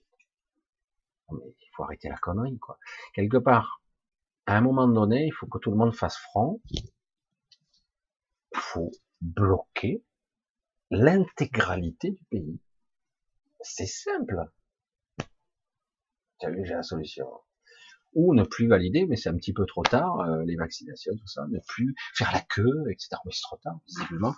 non 1.31 1.39
mais, 1.39 1.55
il 1.61 1.69
faut 1.75 1.83
arrêter 1.83 2.09
la 2.09 2.17
connerie, 2.17 2.59
quoi. 2.59 2.79
Quelque 3.13 3.37
part, 3.37 3.83
à 4.47 4.57
un 4.57 4.63
moment 4.63 4.89
donné, 4.89 5.27
il 5.27 5.33
faut 5.33 5.47
que 5.47 5.59
tout 5.59 5.71
le 5.71 5.77
monde 5.77 5.95
fasse 5.95 6.17
front. 6.17 6.63
Il 6.71 6.89
faut 8.55 8.91
bloquer 9.21 10.03
l'intégralité 10.91 12.11
du 12.11 12.25
pays. 12.31 12.61
C'est 13.61 13.87
simple. 13.87 14.45
Vu, 16.47 16.65
j'ai 16.65 16.75
la 16.75 16.83
solution. 16.83 17.27
Ou 18.15 18.35
ne 18.35 18.45
plus 18.45 18.69
valider, 18.69 19.07
mais 19.07 19.17
c'est 19.17 19.29
un 19.29 19.37
petit 19.37 19.53
peu 19.53 19.67
trop 19.67 19.83
tard, 19.83 20.21
euh, 20.21 20.45
les 20.45 20.57
vaccinations, 20.57 21.15
tout 21.17 21.27
ça, 21.27 21.47
ne 21.49 21.59
plus 21.67 21.95
faire 22.15 22.33
la 22.33 22.41
queue, 22.41 22.85
etc. 22.91 23.17
Mais 23.25 23.33
c'est 23.33 23.43
trop 23.43 23.59
tard, 23.59 23.79
visiblement. 23.87 24.35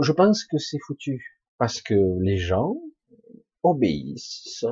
Je 0.00 0.12
pense 0.12 0.44
que 0.44 0.58
c'est 0.58 0.78
foutu. 0.86 1.38
Parce 1.58 1.82
que 1.82 1.94
les 2.22 2.36
gens 2.36 2.76
obéissent, 3.62 4.64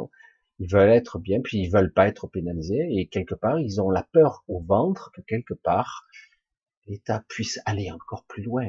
ils 0.58 0.70
veulent 0.70 0.90
être 0.90 1.18
bien, 1.18 1.40
puis 1.42 1.58
ils 1.58 1.70
veulent 1.70 1.92
pas 1.92 2.06
être 2.06 2.28
pénalisés, 2.28 2.86
et 2.90 3.08
quelque 3.08 3.34
part, 3.34 3.58
ils 3.58 3.80
ont 3.80 3.90
la 3.90 4.04
peur 4.04 4.44
au 4.46 4.60
ventre 4.60 5.10
que 5.14 5.20
quelque 5.22 5.54
part, 5.54 6.06
l'État 6.86 7.24
puisse 7.28 7.60
aller 7.64 7.90
encore 7.90 8.24
plus 8.26 8.42
loin 8.42 8.68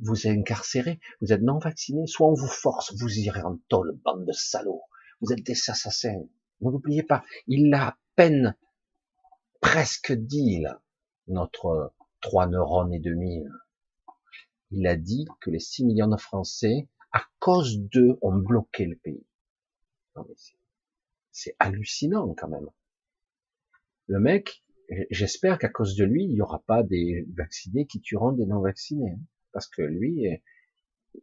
vous 0.00 0.26
êtes 0.26 0.38
incarcéré, 0.38 1.00
vous 1.20 1.32
êtes 1.32 1.42
non 1.42 1.58
vacciné, 1.58 2.06
soit 2.06 2.28
on 2.28 2.34
vous 2.34 2.48
force, 2.48 2.94
vous 2.96 3.18
irez 3.18 3.42
en 3.42 3.58
tôle, 3.68 3.98
bande 4.04 4.24
de 4.26 4.32
salauds. 4.32 4.82
Vous 5.20 5.32
êtes 5.32 5.42
des 5.42 5.58
assassins. 5.68 6.22
N'oubliez 6.60 7.02
pas, 7.02 7.24
il 7.46 7.72
a 7.74 7.88
à 7.88 7.98
peine 8.14 8.56
presque 9.60 10.12
dit, 10.12 10.60
là, 10.60 10.80
notre 11.26 11.92
trois 12.20 12.46
neurones 12.46 12.92
et 12.92 13.00
demi. 13.00 13.44
Il 14.70 14.86
a 14.86 14.96
dit 14.96 15.26
que 15.40 15.50
les 15.50 15.60
6 15.60 15.84
millions 15.84 16.08
de 16.08 16.16
Français, 16.16 16.88
à 17.12 17.24
cause 17.38 17.78
d'eux, 17.78 18.18
ont 18.22 18.36
bloqué 18.36 18.86
le 18.86 18.96
pays. 18.96 19.24
C'est 21.30 21.56
hallucinant 21.58 22.34
quand 22.34 22.48
même. 22.48 22.68
Le 24.06 24.20
mec, 24.20 24.64
j'espère 25.10 25.58
qu'à 25.58 25.68
cause 25.68 25.96
de 25.96 26.04
lui, 26.04 26.24
il 26.24 26.34
n'y 26.34 26.40
aura 26.40 26.60
pas 26.60 26.82
des 26.82 27.26
vaccinés 27.34 27.86
qui 27.86 28.00
tueront 28.00 28.32
des 28.32 28.46
non 28.46 28.60
vaccinés. 28.60 29.12
Hein 29.12 29.20
parce 29.52 29.68
que 29.68 29.82
lui, 29.82 30.26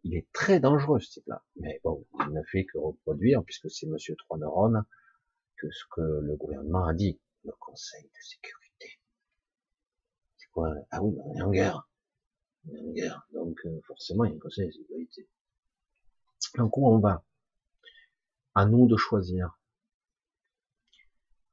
il 0.04 0.16
est 0.16 0.32
très 0.34 0.60
dangereux 0.60 1.00
ce 1.00 1.12
type-là. 1.12 1.44
Mais 1.58 1.80
bon, 1.84 2.06
il 2.22 2.34
ne 2.34 2.44
fait 2.44 2.66
que 2.66 2.78
reproduire, 2.78 3.44
puisque 3.44 3.70
c'est 3.70 3.88
Monsieur 3.88 4.16
Trois 4.16 4.38
Neurones, 4.38 4.86
que 5.58 5.70
ce 5.72 5.84
que 5.92 6.02
le 6.02 6.36
gouvernement 6.36 6.86
a 6.86 6.94
dit, 6.94 7.20
le 7.44 7.54
Conseil 7.60 8.04
de 8.04 8.22
sécurité. 8.22 9.00
C'est 10.38 10.50
quoi? 10.52 10.74
Ah 10.92 11.02
oui, 11.02 11.16
on 11.24 11.36
est 11.36 11.42
en 11.42 11.52
guerre. 11.52 11.90
On 12.68 12.76
est 12.76 12.80
en 12.80 12.92
guerre, 12.92 13.28
donc 13.34 13.60
euh, 13.66 13.80
forcément 13.86 14.26
il 14.26 14.32
y 14.32 14.34
a 14.34 14.36
un 14.36 14.40
Conseil 14.40 14.68
de 14.68 14.72
sécurité. 14.72 15.30
Donc 16.58 16.78
où 16.78 16.88
on 16.88 17.00
va? 17.00 17.24
À 18.54 18.66
nous 18.66 18.88
de 18.88 18.98
choisir. 18.98 19.58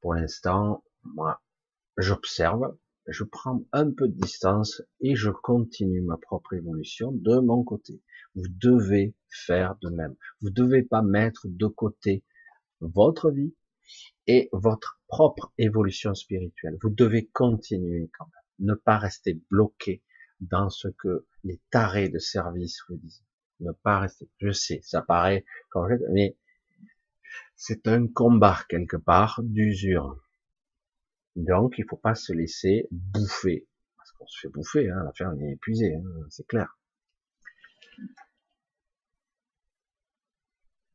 Pour 0.01 0.15
l'instant, 0.15 0.85
moi, 1.05 1.43
j'observe, 1.97 2.77
je 3.09 3.25
prends 3.25 3.65
un 3.73 3.91
peu 3.91 4.09
de 4.09 4.15
distance 4.15 4.83
et 5.01 5.17
je 5.17 5.31
continue 5.31 6.03
ma 6.03 6.17
propre 6.17 6.55
évolution 6.55 7.13
de 7.13 7.39
mon 7.39 7.65
côté. 7.65 8.01
Vous 8.35 8.49
devez 8.49 9.15
faire 9.29 9.77
de 9.83 9.89
même. 9.91 10.15
Vous 10.41 10.49
ne 10.49 10.55
devez 10.55 10.83
pas 10.83 11.03
mettre 11.03 11.47
de 11.49 11.67
côté 11.67 12.25
votre 12.81 13.31
vie 13.31 13.55
et 14.27 14.49
votre 14.53 15.01
propre 15.09 15.53
évolution 15.59 16.15
spirituelle. 16.15 16.79
Vous 16.81 16.91
devez 16.91 17.27
continuer 17.27 18.11
quand 18.17 18.27
même. 18.27 18.69
Ne 18.71 18.75
pas 18.75 18.99
rester 18.99 19.41
bloqué 19.51 20.03
dans 20.41 20.71
ce 20.71 20.89
que 20.89 21.27
les 21.45 21.61
tarés 21.71 22.09
de 22.09 22.19
service 22.19 22.79
vous 22.89 22.97
disent. 22.97 23.25
Ne 23.61 23.73
pas 23.73 24.01
rester. 24.01 24.29
Je 24.39 24.51
sais, 24.51 24.81
ça 24.83 25.03
paraît 25.03 25.45
mais 26.11 26.37
c'est 27.57 27.87
un 27.89 28.09
combat 28.09 28.59
quelque 28.69 28.97
part 28.97 29.41
d'usure 29.43 30.21
donc, 31.37 31.75
il 31.79 31.85
faut 31.89 31.97
pas 31.97 32.15
se 32.15 32.33
laisser 32.33 32.89
bouffer. 32.91 33.67
Parce 33.97 34.13
qu'on 34.13 34.27
se 34.27 34.41
fait 34.41 34.49
bouffer, 34.49 34.91
hein, 34.91 35.11
la 35.19 35.33
on 35.33 35.41
est 35.41 35.53
épuisé, 35.53 35.95
hein, 35.95 36.27
c'est 36.31 36.47
clair. 36.47 36.79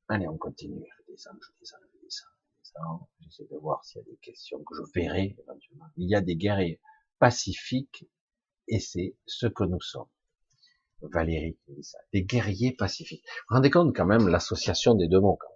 Allez, 0.09 0.27
on 0.27 0.38
continue. 0.38 0.85
Je 0.99 1.11
descends, 1.11 1.31
je 1.41 1.59
descends, 1.59 1.77
je 1.93 2.05
descends, 2.05 3.09
J'essaie 3.22 3.47
de 3.51 3.57
voir 3.57 3.84
s'il 3.84 3.99
y 3.99 4.01
a 4.01 4.05
des 4.05 4.18
questions 4.18 4.64
que 4.64 4.76
je 4.76 4.84
verrai 4.93 5.35
éventuellement. 5.39 5.88
Il 5.97 6.09
y 6.09 6.15
a 6.15 6.22
des 6.22 6.35
guerriers 6.35 6.80
pacifiques 7.19 8.05
et 8.68 8.80
c'est 8.80 9.15
ce 9.26 9.47
que 9.47 9.64
nous 9.64 9.81
sommes. 9.81 10.07
Valérie 11.01 11.57
qui 11.65 11.73
dit 11.73 11.84
ça. 11.84 11.99
Des 12.14 12.23
guerriers 12.23 12.73
pacifiques. 12.73 13.23
Vous 13.26 13.45
vous 13.49 13.55
rendez 13.55 13.69
compte 13.69 13.95
quand 13.95 14.05
même 14.05 14.27
l'association 14.27 14.95
des 14.95 15.07
deux 15.07 15.19
mots. 15.19 15.38
Quand 15.39 15.47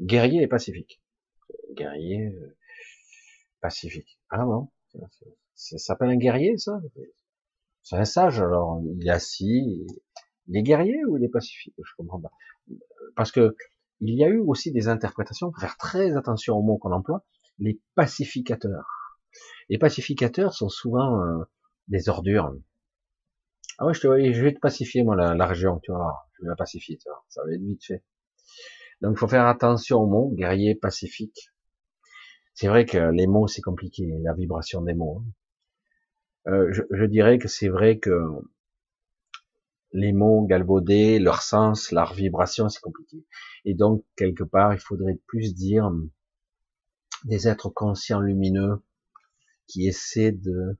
Guerrier 0.00 0.42
et 0.42 0.46
pacifique. 0.46 1.02
Guerrier, 1.72 2.28
euh, 2.28 2.56
pacifique. 3.60 4.18
Ah 4.30 4.44
non, 4.44 4.70
ça 5.54 5.78
s'appelle 5.78 6.10
un 6.10 6.16
guerrier, 6.16 6.56
ça? 6.58 6.80
C'est 7.82 7.96
un 7.96 8.04
sage, 8.04 8.40
alors 8.40 8.80
il 8.84 9.06
est 9.06 9.10
assis, 9.10 9.86
il 10.46 10.56
est 10.56 10.62
guerrier 10.62 11.04
ou 11.06 11.16
il 11.16 11.24
est 11.24 11.28
pacifique? 11.28 11.74
Je 11.78 11.92
comprends 11.96 12.20
pas. 12.20 12.32
Parce 13.16 13.32
que 13.32 13.56
il 14.00 14.14
y 14.14 14.24
a 14.24 14.28
eu 14.28 14.38
aussi 14.38 14.72
des 14.72 14.88
interprétations, 14.88 15.52
faire 15.52 15.76
très 15.76 16.16
attention 16.16 16.56
aux 16.56 16.62
mots 16.62 16.78
qu'on 16.78 16.92
emploie, 16.92 17.24
les 17.58 17.80
pacificateurs. 17.94 18.86
Les 19.68 19.78
pacificateurs 19.78 20.54
sont 20.54 20.68
souvent 20.68 21.20
euh, 21.22 21.44
des 21.88 22.08
ordures. 22.08 22.54
Ah 23.78 23.86
ouais, 23.86 23.94
je, 23.94 24.00
te, 24.00 24.32
je 24.32 24.42
vais 24.42 24.54
te 24.54 24.60
pacifier, 24.60 25.04
moi, 25.04 25.16
la, 25.16 25.46
région, 25.46 25.78
tu 25.82 25.92
vois, 25.92 26.26
je 26.34 26.42
vais 26.42 26.48
la 26.48 26.56
pacifier, 26.56 26.96
tu 26.98 27.08
vois, 27.08 27.24
ça 27.28 27.42
va 27.44 27.52
être 27.52 27.60
vite 27.60 27.84
fait. 27.84 28.04
Donc, 29.00 29.12
il 29.14 29.18
faut 29.18 29.28
faire 29.28 29.46
attention 29.46 29.98
aux 29.98 30.06
mots, 30.06 30.32
guerrier, 30.34 30.74
pacifique. 30.74 31.50
C'est 32.60 32.66
vrai 32.66 32.86
que 32.86 32.98
les 33.12 33.28
mots, 33.28 33.46
c'est 33.46 33.62
compliqué, 33.62 34.18
la 34.24 34.34
vibration 34.34 34.82
des 34.82 34.92
mots. 34.92 35.22
Hein. 36.44 36.52
Euh, 36.52 36.72
je, 36.90 37.04
dirais 37.04 37.38
que 37.38 37.46
c'est 37.46 37.68
vrai 37.68 38.00
que 38.00 38.20
les 39.92 40.12
mots 40.12 40.44
galvaudés, 40.44 41.20
leur 41.20 41.42
sens, 41.42 41.92
leur 41.92 42.14
vibration, 42.14 42.68
c'est 42.68 42.80
compliqué. 42.80 43.24
Et 43.64 43.74
donc, 43.74 44.04
quelque 44.16 44.42
part, 44.42 44.74
il 44.74 44.80
faudrait 44.80 45.20
plus 45.28 45.54
dire 45.54 45.88
des 47.22 47.46
êtres 47.46 47.68
conscients 47.68 48.18
lumineux 48.18 48.82
qui 49.68 49.86
essaient 49.86 50.32
de 50.32 50.76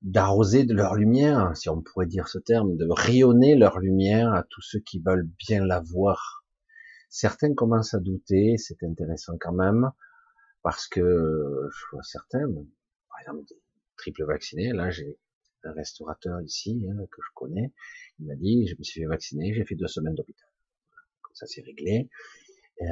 d'arroser 0.00 0.64
de 0.64 0.72
leur 0.72 0.94
lumière, 0.94 1.54
si 1.54 1.68
on 1.68 1.82
pourrait 1.82 2.06
dire 2.06 2.28
ce 2.28 2.38
terme, 2.38 2.74
de 2.78 2.86
rayonner 2.88 3.54
leur 3.54 3.80
lumière 3.80 4.32
à 4.32 4.44
tous 4.44 4.62
ceux 4.62 4.80
qui 4.80 4.98
veulent 4.98 5.28
bien 5.46 5.62
la 5.62 5.80
voir. 5.80 6.37
Certains 7.10 7.54
commencent 7.54 7.94
à 7.94 8.00
douter, 8.00 8.56
c'est 8.58 8.82
intéressant 8.82 9.36
quand 9.40 9.52
même, 9.52 9.90
parce 10.62 10.86
que 10.88 11.00
je 11.70 11.84
vois 11.92 12.02
certains, 12.02 12.46
par 13.08 13.20
exemple 13.20 13.44
des 13.48 13.60
triple 13.96 14.24
vaccinés, 14.24 14.72
là 14.72 14.90
j'ai 14.90 15.18
un 15.64 15.72
restaurateur 15.72 16.40
ici 16.42 16.86
hein, 16.90 17.04
que 17.10 17.20
je 17.22 17.30
connais, 17.34 17.72
il 18.18 18.26
m'a 18.26 18.36
dit 18.36 18.66
je 18.68 18.76
me 18.78 18.82
suis 18.84 19.00
fait 19.02 19.06
vacciner, 19.06 19.54
j'ai 19.54 19.64
fait 19.64 19.74
deux 19.76 19.88
semaines 19.88 20.14
d'hôpital. 20.14 20.48
Comme 21.22 21.34
ça 21.34 21.46
c'est 21.46 21.62
réglé. 21.62 22.10
Euh, 22.82 22.86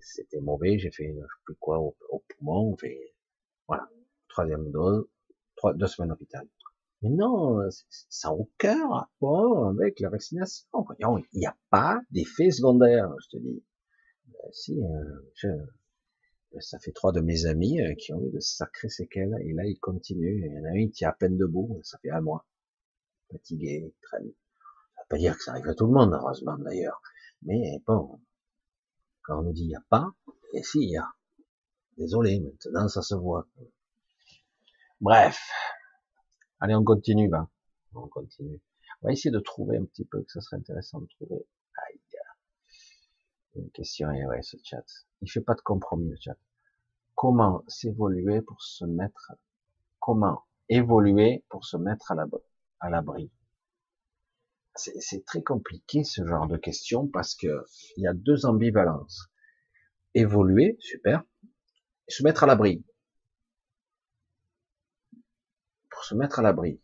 C'était 0.00 0.40
mauvais, 0.40 0.78
j'ai 0.78 0.90
fait 0.90 1.12
je 1.14 1.20
sais 1.20 1.42
plus 1.44 1.56
quoi 1.56 1.80
au, 1.80 1.96
au 2.10 2.24
poumon, 2.28 2.76
fait 2.76 3.14
voilà 3.68 3.88
troisième 4.28 4.70
dose, 4.70 5.06
trois, 5.56 5.74
deux 5.74 5.86
semaines 5.88 6.10
d'hôpital. 6.10 6.46
Mais 7.02 7.10
non, 7.10 7.60
ça 8.08 8.28
n'a 8.28 8.34
aucun 8.34 8.88
rapport 8.88 9.68
avec 9.68 10.00
la 10.00 10.10
vaccination. 10.10 10.66
Il 10.98 11.38
n'y 11.38 11.46
a 11.46 11.56
pas 11.70 12.00
d'effet 12.10 12.50
secondaire, 12.50 13.08
je 13.22 13.36
te 13.36 13.42
dis. 13.42 13.62
Ben, 14.26 14.52
si, 14.52 14.82
euh, 14.82 15.66
ça 16.60 16.78
fait 16.78 16.92
trois 16.92 17.12
de 17.12 17.20
mes 17.20 17.46
amis 17.46 17.80
euh, 17.80 17.94
qui 17.94 18.12
ont 18.12 18.22
eu 18.22 18.30
de 18.30 18.40
sacrées 18.40 18.88
séquelles, 18.90 19.34
et 19.44 19.52
là, 19.54 19.64
ils 19.64 19.78
continuent. 19.78 20.44
Il 20.44 20.52
y 20.52 20.58
en 20.58 20.64
a 20.64 20.68
un 20.70 20.88
qui 20.90 21.04
est 21.04 21.06
à 21.06 21.12
peine 21.12 21.38
debout, 21.38 21.80
ça 21.84 21.98
fait 21.98 22.10
un 22.10 22.20
mois. 22.20 22.44
Fatigué, 23.30 23.94
traîne. 24.02 24.32
Ça 24.96 25.02
veut 25.02 25.08
pas 25.08 25.18
dire 25.18 25.36
que 25.36 25.42
ça 25.42 25.52
arrive 25.52 25.68
à 25.68 25.74
tout 25.74 25.86
le 25.86 25.92
monde, 25.92 26.12
heureusement 26.12 26.58
d'ailleurs. 26.58 27.00
Mais 27.42 27.80
bon, 27.86 28.20
quand 29.22 29.38
on 29.38 29.42
nous 29.42 29.52
dit 29.52 29.62
il 29.62 29.68
n'y 29.68 29.76
a 29.76 29.84
pas, 29.88 30.10
et 30.52 30.62
si, 30.62 30.80
il 30.80 30.90
y 30.90 30.96
a. 30.98 31.08
Désolé, 31.96 32.40
maintenant 32.40 32.88
ça 32.88 33.02
se 33.02 33.14
voit. 33.14 33.46
Bref. 35.00 35.38
Allez, 36.60 36.74
on 36.74 36.84
continue, 36.84 37.28
ben. 37.28 37.48
On 37.94 38.06
continue. 38.08 38.60
On 39.02 39.06
va 39.06 39.12
essayer 39.12 39.30
de 39.30 39.40
trouver 39.40 39.78
un 39.78 39.84
petit 39.84 40.04
peu, 40.04 40.22
que 40.22 40.30
ça 40.30 40.40
serait 40.40 40.58
intéressant 40.58 41.00
de 41.00 41.06
trouver. 41.06 41.46
Aïe. 41.88 42.00
Une 43.56 43.70
question, 43.70 44.12
et 44.12 44.24
ouais, 44.26 44.42
ce 44.42 44.56
chat. 44.62 44.84
Il 45.22 45.30
fait 45.30 45.40
pas 45.40 45.54
de 45.54 45.60
compromis, 45.60 46.08
le 46.08 46.16
chat. 46.20 46.36
Comment 47.14 47.64
s'évoluer 47.66 48.42
pour 48.42 48.62
se 48.62 48.84
mettre, 48.84 49.32
comment 49.98 50.44
évoluer 50.68 51.44
pour 51.48 51.64
se 51.64 51.76
mettre 51.76 52.12
à 52.80 52.90
l'abri? 52.90 53.30
C'est 54.76 55.24
très 55.26 55.42
compliqué, 55.42 56.04
ce 56.04 56.24
genre 56.24 56.46
de 56.46 56.56
question, 56.56 57.08
parce 57.08 57.34
que 57.34 57.66
il 57.96 58.04
y 58.04 58.06
a 58.06 58.14
deux 58.14 58.46
ambivalences. 58.46 59.28
Évoluer, 60.14 60.76
super. 60.78 61.24
Se 62.08 62.22
mettre 62.22 62.44
à 62.44 62.46
l'abri. 62.46 62.84
Se 66.04 66.14
mettre 66.14 66.38
à 66.38 66.42
l'abri. 66.42 66.80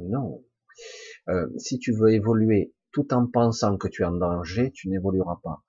Non. 0.00 0.44
Euh, 1.28 1.46
si 1.58 1.78
tu 1.78 1.92
veux 1.92 2.12
évoluer 2.12 2.72
tout 2.92 3.12
en 3.14 3.26
pensant 3.26 3.76
que 3.76 3.88
tu 3.88 4.02
es 4.02 4.04
en 4.04 4.16
danger, 4.16 4.72
tu 4.72 4.88
n'évolueras 4.88 5.40
pas. 5.42 5.62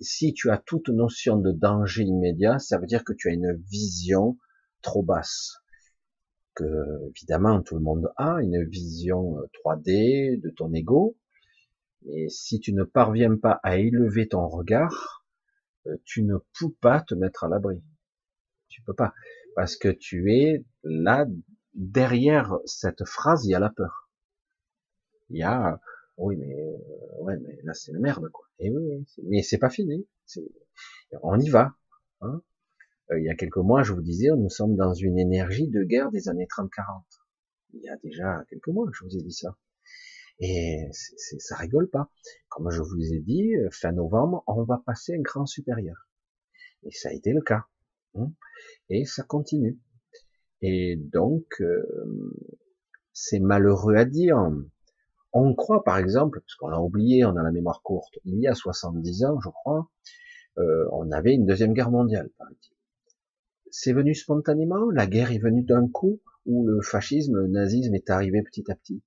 Si 0.00 0.32
tu 0.34 0.50
as 0.50 0.58
toute 0.58 0.88
notion 0.88 1.36
de 1.36 1.52
danger 1.52 2.02
immédiat, 2.02 2.58
ça 2.58 2.78
veut 2.78 2.86
dire 2.86 3.04
que 3.04 3.12
tu 3.12 3.28
as 3.28 3.32
une 3.32 3.62
vision 3.70 4.38
trop 4.80 5.02
basse. 5.02 5.58
Que, 6.54 6.64
évidemment, 7.16 7.62
tout 7.62 7.76
le 7.76 7.82
monde 7.82 8.12
a 8.16 8.42
une 8.42 8.64
vision 8.64 9.36
3D 9.64 10.34
euh, 10.34 10.40
de 10.42 10.50
ton 10.50 10.72
ego. 10.74 11.16
Mais 12.04 12.28
si 12.28 12.58
tu 12.58 12.72
ne 12.72 12.82
parviens 12.82 13.36
pas 13.36 13.60
à 13.62 13.78
élever 13.78 14.28
ton 14.28 14.48
regard, 14.48 15.24
euh, 15.86 15.96
tu 16.04 16.24
ne 16.24 16.36
peux 16.58 16.72
pas 16.80 17.00
te 17.00 17.14
mettre 17.14 17.44
à 17.44 17.48
l'abri. 17.48 17.82
Tu 18.68 18.82
peux 18.82 18.94
pas 18.94 19.14
parce 19.54 19.76
que 19.76 19.88
tu 19.88 20.32
es 20.32 20.64
là 20.84 21.26
derrière 21.74 22.58
cette 22.66 23.04
phrase, 23.04 23.44
il 23.44 23.50
y 23.50 23.54
a 23.54 23.58
la 23.58 23.70
peur. 23.70 24.10
Il 25.30 25.38
y 25.38 25.42
a 25.42 25.80
oui 26.18 26.36
mais 26.36 26.54
euh, 26.54 27.22
ouais 27.22 27.38
mais 27.38 27.58
là 27.64 27.72
c'est 27.74 27.92
la 27.92 27.98
merde 27.98 28.28
quoi. 28.30 28.46
Et 28.58 28.70
oui, 28.70 28.82
oui 28.86 29.06
mais 29.24 29.42
c'est 29.42 29.58
pas 29.58 29.70
fini. 29.70 30.06
On 31.22 31.38
y 31.38 31.48
va. 31.48 31.74
Hein. 32.20 32.42
Euh, 33.10 33.18
il 33.18 33.24
y 33.24 33.30
a 33.30 33.34
quelques 33.34 33.56
mois, 33.56 33.82
je 33.82 33.92
vous 33.92 34.02
disais, 34.02 34.28
nous 34.36 34.48
sommes 34.48 34.76
dans 34.76 34.94
une 34.94 35.18
énergie 35.18 35.68
de 35.68 35.82
guerre 35.82 36.10
des 36.10 36.28
années 36.28 36.46
30-40. 36.46 37.02
Il 37.74 37.82
y 37.82 37.88
a 37.88 37.96
déjà 37.96 38.44
quelques 38.48 38.68
mois, 38.68 38.88
je 38.92 39.04
vous 39.04 39.16
ai 39.16 39.22
dit 39.22 39.32
ça. 39.32 39.56
Et 40.38 40.88
ça 40.92 41.56
rigole 41.56 41.88
pas. 41.88 42.10
Comme 42.48 42.70
je 42.70 42.82
vous 42.82 43.12
ai 43.12 43.20
dit, 43.20 43.52
fin 43.70 43.92
novembre, 43.92 44.42
on 44.46 44.64
va 44.64 44.82
passer 44.84 45.14
un 45.14 45.20
grand 45.20 45.46
supérieur. 45.46 46.08
Et 46.84 46.90
ça 46.90 47.10
a 47.10 47.12
été 47.12 47.32
le 47.32 47.42
cas. 47.42 47.66
Hein 48.14 48.32
et 48.88 49.04
ça 49.04 49.22
continue. 49.22 49.78
Et 50.62 50.96
donc, 50.96 51.60
euh, 51.60 51.84
c'est 53.12 53.40
malheureux 53.40 53.96
à 53.96 54.04
dire. 54.04 54.38
On 55.32 55.54
croit, 55.54 55.82
par 55.82 55.98
exemple, 55.98 56.40
parce 56.40 56.54
qu'on 56.54 56.68
a 56.68 56.78
oublié, 56.78 57.24
on 57.24 57.36
a 57.36 57.42
la 57.42 57.50
mémoire 57.50 57.82
courte, 57.82 58.18
il 58.24 58.38
y 58.38 58.46
a 58.46 58.54
70 58.54 59.24
ans, 59.24 59.40
je 59.40 59.48
crois, 59.48 59.90
euh, 60.58 60.86
on 60.92 61.10
avait 61.10 61.34
une 61.34 61.46
deuxième 61.46 61.72
guerre 61.72 61.90
mondiale, 61.90 62.30
C'est 63.70 63.92
venu 63.92 64.14
spontanément, 64.14 64.90
la 64.90 65.06
guerre 65.06 65.32
est 65.32 65.38
venue 65.38 65.62
d'un 65.62 65.88
coup, 65.88 66.20
ou 66.44 66.66
le 66.66 66.80
fascisme, 66.82 67.36
le 67.36 67.48
nazisme 67.48 67.94
est 67.94 68.10
arrivé 68.10 68.42
petit 68.42 68.70
à 68.70 68.74
petit. 68.74 69.02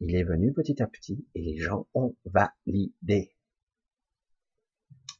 Il 0.00 0.14
est 0.14 0.24
venu 0.24 0.52
petit 0.52 0.82
à 0.82 0.86
petit, 0.86 1.26
et 1.34 1.40
les 1.40 1.56
gens 1.56 1.88
ont 1.94 2.14
validé. 2.26 3.32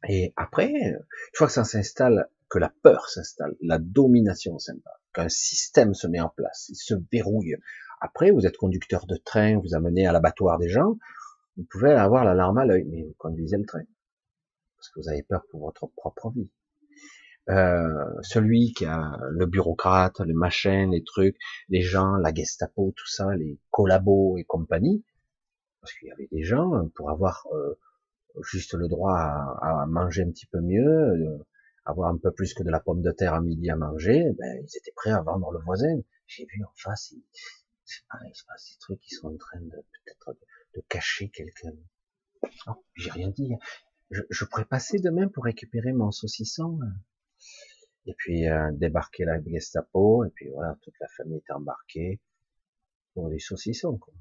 Et 0.08 0.34
après, 0.36 0.70
une 0.70 1.00
fois 1.32 1.46
que 1.46 1.52
ça 1.54 1.64
s'installe 1.64 2.28
que 2.48 2.58
la 2.58 2.72
peur 2.82 3.08
s'installe, 3.08 3.56
la 3.60 3.78
domination 3.78 4.58
s'installe, 4.58 4.92
qu'un 5.16 5.30
système 5.30 5.94
se 5.94 6.06
met 6.06 6.20
en 6.20 6.28
place, 6.28 6.68
il 6.68 6.76
se 6.76 6.94
verrouille. 7.10 7.56
Après, 8.00 8.30
vous 8.30 8.46
êtes 8.46 8.58
conducteur 8.58 9.06
de 9.06 9.16
train, 9.16 9.58
vous 9.58 9.74
amenez 9.74 10.06
à 10.06 10.12
l'abattoir 10.12 10.58
des 10.58 10.68
gens, 10.68 10.98
vous 11.56 11.64
pouvez 11.70 11.92
avoir 11.92 12.24
l'alarme 12.24 12.58
à 12.58 12.66
l'œil, 12.66 12.84
mais 12.84 13.02
vous 13.02 13.14
conduisez 13.16 13.56
le 13.56 13.64
train. 13.64 13.84
Parce 14.76 14.90
que 14.90 15.00
vous 15.00 15.08
avez 15.08 15.22
peur 15.22 15.42
pour 15.50 15.60
votre 15.60 15.86
propre 15.96 16.30
vie. 16.30 16.50
Euh, 17.48 18.04
celui 18.22 18.72
qui 18.72 18.84
a 18.84 19.16
le 19.30 19.46
bureaucrate, 19.46 20.20
le 20.20 20.34
machin, 20.34 20.90
les 20.90 21.02
trucs, 21.02 21.38
les 21.68 21.80
gens, 21.80 22.16
la 22.16 22.34
Gestapo, 22.34 22.92
tout 22.94 23.06
ça, 23.06 23.34
les 23.36 23.58
collabos 23.70 24.36
et 24.36 24.44
compagnie, 24.44 25.04
parce 25.80 25.94
qu'il 25.94 26.08
y 26.08 26.12
avait 26.12 26.28
des 26.30 26.42
gens 26.42 26.88
pour 26.94 27.10
avoir 27.10 27.46
euh, 27.54 27.78
juste 28.42 28.74
le 28.74 28.88
droit 28.88 29.14
à, 29.14 29.82
à, 29.82 29.86
manger 29.86 30.24
un 30.24 30.30
petit 30.30 30.46
peu 30.46 30.60
mieux, 30.60 30.84
euh, 30.84 31.46
avoir 31.86 32.10
un 32.10 32.18
peu 32.18 32.32
plus 32.32 32.52
que 32.52 32.62
de 32.62 32.70
la 32.70 32.80
pomme 32.80 33.02
de 33.02 33.12
terre 33.12 33.34
à 33.34 33.40
midi 33.40 33.70
à 33.70 33.76
manger, 33.76 34.24
ben, 34.38 34.60
ils 34.62 34.76
étaient 34.76 34.92
prêts 34.94 35.12
à 35.12 35.22
vendre 35.22 35.50
le 35.52 35.60
voisin. 35.60 36.00
J'ai 36.26 36.44
vu 36.44 36.62
en 36.64 36.72
face, 36.74 37.14
c'est 37.84 38.06
pareil, 38.08 38.32
c'est 38.34 38.46
pas 38.46 38.58
ces 38.58 38.76
trucs 38.78 39.00
qui 39.00 39.14
sont 39.14 39.28
en 39.28 39.36
train 39.36 39.60
de 39.60 39.70
peut-être 39.70 40.36
de, 40.74 40.82
cacher 40.88 41.30
quelqu'un. 41.30 41.72
J'ai 42.96 43.10
rien 43.10 43.30
dit. 43.30 43.50
Je, 44.10 44.22
je, 44.28 44.44
pourrais 44.44 44.64
passer 44.64 44.98
demain 44.98 45.28
pour 45.28 45.44
récupérer 45.44 45.92
mon 45.92 46.10
saucisson. 46.10 46.78
Et 48.06 48.14
puis 48.14 48.48
euh, 48.48 48.70
débarquer 48.72 49.24
la 49.24 49.42
Gestapo, 49.42 50.24
et 50.24 50.30
puis 50.30 50.48
voilà, 50.50 50.76
toute 50.82 50.94
la 51.00 51.08
famille 51.16 51.38
est 51.38 51.52
embarquée 51.52 52.20
pour 53.14 53.30
des 53.30 53.40
saucissons. 53.40 53.98
Quoi. 53.98 54.14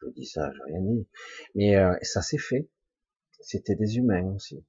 Je 0.00 0.08
dis 0.10 0.26
ça, 0.26 0.50
j'ai 0.52 0.72
rien 0.72 0.80
dit. 0.80 1.08
Mais 1.54 1.76
euh, 1.76 1.94
ça 2.02 2.22
s'est 2.22 2.38
fait. 2.38 2.68
C'était 3.40 3.74
des 3.74 3.96
humains 3.96 4.34
aussi. 4.34 4.64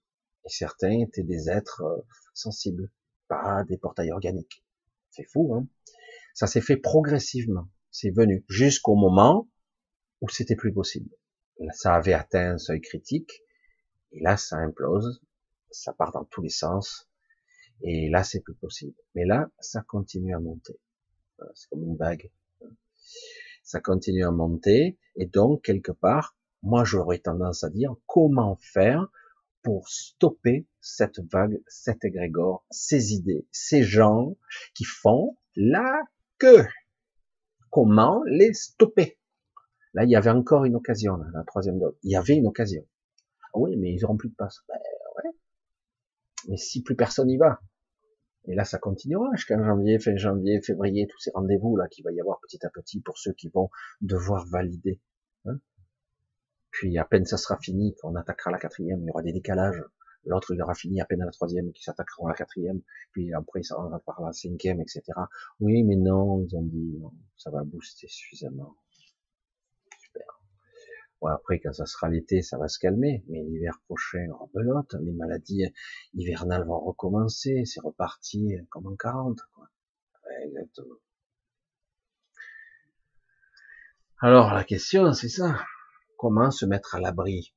Et 0.45 0.49
certains 0.49 0.99
étaient 1.01 1.23
des 1.23 1.49
êtres 1.49 1.81
euh, 1.81 2.01
sensibles, 2.33 2.91
pas 3.27 3.63
des 3.65 3.77
portails 3.77 4.11
organiques. 4.11 4.63
C'est 5.11 5.27
fou, 5.29 5.53
hein 5.55 5.67
Ça 6.33 6.47
s'est 6.47 6.61
fait 6.61 6.77
progressivement. 6.77 7.67
C'est 7.91 8.11
venu 8.11 8.45
jusqu'au 8.47 8.95
moment 8.95 9.49
où 10.21 10.29
c'était 10.29 10.55
plus 10.55 10.73
possible. 10.73 11.09
ça 11.71 11.95
avait 11.95 12.13
atteint 12.13 12.53
un 12.53 12.57
seuil 12.57 12.81
critique, 12.81 13.43
et 14.11 14.21
là, 14.21 14.37
ça 14.37 14.57
implose, 14.57 15.21
ça 15.71 15.93
part 15.93 16.11
dans 16.11 16.25
tous 16.25 16.41
les 16.41 16.49
sens, 16.49 17.09
et 17.81 18.09
là, 18.09 18.23
c'est 18.23 18.41
plus 18.41 18.55
possible. 18.55 18.95
Mais 19.15 19.25
là, 19.25 19.49
ça 19.59 19.81
continue 19.81 20.35
à 20.35 20.39
monter. 20.39 20.79
C'est 21.53 21.69
comme 21.69 21.83
une 21.83 21.97
vague. 21.97 22.31
Ça 23.63 23.79
continue 23.79 24.25
à 24.25 24.31
monter, 24.31 24.97
et 25.15 25.25
donc, 25.25 25.63
quelque 25.63 25.91
part, 25.91 26.35
moi, 26.61 26.83
j'aurais 26.83 27.19
tendance 27.19 27.63
à 27.63 27.69
dire, 27.69 27.95
comment 28.05 28.57
faire 28.57 29.07
pour 29.61 29.89
stopper 29.89 30.67
cette 30.81 31.19
vague, 31.31 31.61
cet 31.67 32.05
égrégore, 32.05 32.65
ces 32.71 33.13
idées, 33.13 33.47
ces 33.51 33.83
gens 33.83 34.37
qui 34.73 34.85
font 34.85 35.37
la 35.55 36.01
queue. 36.37 36.65
Comment 37.69 38.23
les 38.25 38.53
stopper? 38.53 39.17
Là, 39.93 40.03
il 40.03 40.09
y 40.09 40.15
avait 40.15 40.29
encore 40.29 40.65
une 40.65 40.75
occasion, 40.75 41.17
la 41.17 41.43
troisième 41.43 41.79
dose. 41.79 41.95
Il 42.03 42.11
y 42.11 42.15
avait 42.15 42.35
une 42.35 42.47
occasion. 42.47 42.85
Ah 43.53 43.59
oui, 43.59 43.75
mais 43.77 43.93
ils 43.93 44.05
auront 44.05 44.17
plus 44.17 44.29
de 44.29 44.35
passe. 44.35 44.59
Ben. 44.67 44.77
Mais 46.47 46.57
si 46.57 46.81
plus 46.81 46.95
personne 46.95 47.29
y 47.29 47.37
va, 47.37 47.59
et 48.45 48.55
là, 48.55 48.63
ça 48.63 48.79
continuera 48.79 49.29
jusqu'à 49.35 49.61
janvier, 49.61 49.99
fin 49.99 50.15
janvier, 50.15 50.61
février, 50.61 51.07
tous 51.07 51.19
ces 51.19 51.31
rendez-vous 51.33 51.75
là 51.75 51.87
qu'il 51.87 52.03
va 52.03 52.11
y 52.11 52.21
avoir 52.21 52.39
petit 52.39 52.65
à 52.65 52.69
petit 52.69 53.01
pour 53.01 53.17
ceux 53.17 53.33
qui 53.33 53.49
vont 53.49 53.69
devoir 54.01 54.47
valider. 54.47 54.99
Hein 55.45 55.59
Puis 56.71 56.97
à 56.97 57.05
peine 57.05 57.25
ça 57.25 57.37
sera 57.37 57.57
fini, 57.57 57.95
qu'on 57.95 58.15
attaquera 58.15 58.51
la 58.51 58.59
quatrième, 58.59 59.01
il 59.01 59.07
y 59.07 59.09
aura 59.09 59.23
des 59.23 59.33
décalages. 59.33 59.83
L'autre, 60.25 60.53
il 60.53 60.61
aura 60.61 60.75
fini 60.75 60.99
à 61.01 61.05
peine 61.05 61.21
à 61.21 61.25
la 61.25 61.31
troisième, 61.31 61.71
qui 61.71 61.83
s'attaquera 61.83 62.27
à 62.27 62.29
la 62.29 62.35
quatrième. 62.35 62.81
Puis 63.13 63.33
après, 63.33 63.63
ça 63.63 63.77
va 63.77 63.99
par 63.99 64.21
la 64.21 64.33
cinquième, 64.33 64.81
etc. 64.81 65.01
Oui, 65.59 65.83
mais 65.83 65.95
non, 65.95 66.43
ils 66.43 66.55
ont 66.55 66.63
dit, 66.63 66.97
non, 66.99 67.13
ça 67.37 67.49
va 67.49 67.63
booster 67.63 68.07
suffisamment. 68.07 68.75
Super. 69.97 70.41
Bon, 71.21 71.27
après, 71.29 71.59
quand 71.59 71.73
ça 71.73 71.85
sera 71.85 72.09
l'été, 72.09 72.41
ça 72.41 72.57
va 72.57 72.67
se 72.67 72.79
calmer. 72.79 73.23
Mais 73.29 73.43
l'hiver 73.43 73.79
prochain, 73.85 74.27
belote, 74.53 74.93
les 75.01 75.13
maladies 75.13 75.73
hivernales 76.13 76.65
vont 76.67 76.79
recommencer. 76.79 77.63
C'est 77.65 77.81
reparti 77.81 78.57
comme 78.69 78.87
en 78.87 78.95
40, 78.95 79.39
quoi. 79.53 79.69
exactement. 80.43 80.95
Alors, 84.21 84.53
la 84.53 84.65
question, 84.65 85.13
c'est 85.13 85.29
ça. 85.29 85.57
Comment 86.19 86.51
se 86.51 86.65
mettre 86.65 86.95
à 86.95 86.99
l'abri 86.99 87.53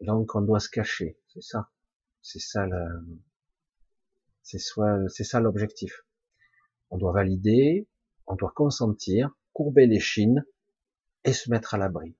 donc 0.00 0.34
on 0.34 0.40
doit 0.40 0.60
se 0.60 0.70
cacher, 0.70 1.18
c'est 1.28 1.42
ça. 1.42 1.68
C'est 2.22 2.40
ça 2.40 2.64
l'objectif. 5.40 6.06
On 6.88 6.96
doit 6.96 7.12
valider, 7.12 7.86
on 8.26 8.34
doit 8.34 8.52
consentir, 8.54 9.30
courber 9.52 9.86
les 9.86 10.00
chines 10.00 10.42
et 11.24 11.34
se 11.34 11.50
mettre 11.50 11.74
à 11.74 11.76
l'abri. 11.76 12.16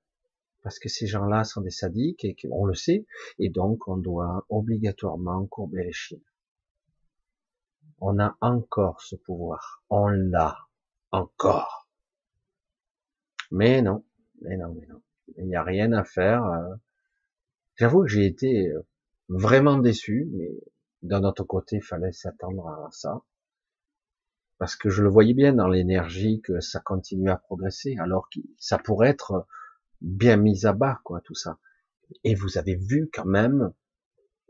Parce 0.61 0.78
que 0.78 0.91
ces 0.91 1.07
gens-là 1.07 1.45
sont 1.45 1.62
des 1.62 1.70
sadiques 1.70 2.27
et 2.27 2.37
on 2.51 2.66
le 2.66 2.74
sait, 2.74 3.07
et 3.39 3.49
donc 3.49 3.89
on 3.89 3.97
doit 3.97 4.45
obligatoirement 4.51 5.47
courber 5.47 5.85
les 5.85 5.93
chines. 5.93 6.20
On 7.99 8.19
a 8.19 8.37
encore 8.43 9.01
ce 9.01 9.16
pouvoir. 9.16 9.82
On 9.89 10.09
l'a 10.09 10.69
encore. 11.12 11.89
Mais 13.51 13.81
non, 13.81 14.05
mais 14.43 14.57
non, 14.57 14.75
mais 14.75 14.87
non. 14.87 15.03
Il 15.37 15.47
n'y 15.47 15.57
a 15.57 15.62
rien 15.62 15.93
à 15.93 16.05
faire. 16.05 16.45
Euh, 16.45 16.75
J'avoue 17.81 18.03
que 18.03 18.09
j'ai 18.09 18.27
été 18.27 18.69
euh, 18.69 18.87
vraiment 19.31 19.79
déçu, 19.79 20.29
mais 20.33 20.51
d'un 21.01 21.25
autre 21.25 21.45
côté, 21.45 21.77
il 21.77 21.83
fallait 21.83 22.12
s'attendre 22.12 22.69
à 22.69 22.91
ça. 22.93 23.23
Parce 24.59 24.77
que 24.77 24.91
je 24.91 25.03
le 25.03 25.09
voyais 25.09 25.33
bien 25.33 25.55
dans 25.55 25.67
l'énergie 25.67 26.43
que 26.43 26.61
ça 26.61 26.81
continue 26.81 27.31
à 27.31 27.39
progresser, 27.39 27.97
alors 27.99 28.29
que 28.29 28.41
ça 28.59 28.77
pourrait 28.79 29.09
être 29.09 29.47
bien 30.03 30.37
mis 30.37 30.67
à 30.67 30.75
bas, 30.75 31.01
quoi, 31.05 31.23
tout 31.23 31.35
ça. 31.35 31.59
Et 32.23 32.35
vous 32.35 32.59
avez 32.59 32.77
vu 32.77 33.09
quand 33.12 33.25
même 33.25 33.73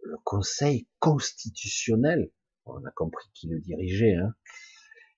le 0.03 0.17
Conseil 0.25 0.89
constitutionnel, 0.99 2.33
on 2.65 2.85
a 2.85 2.91
compris 2.91 3.31
qui 3.33 3.49
le 3.49 3.61
dirigeait, 3.61 4.17
hein, 4.17 4.35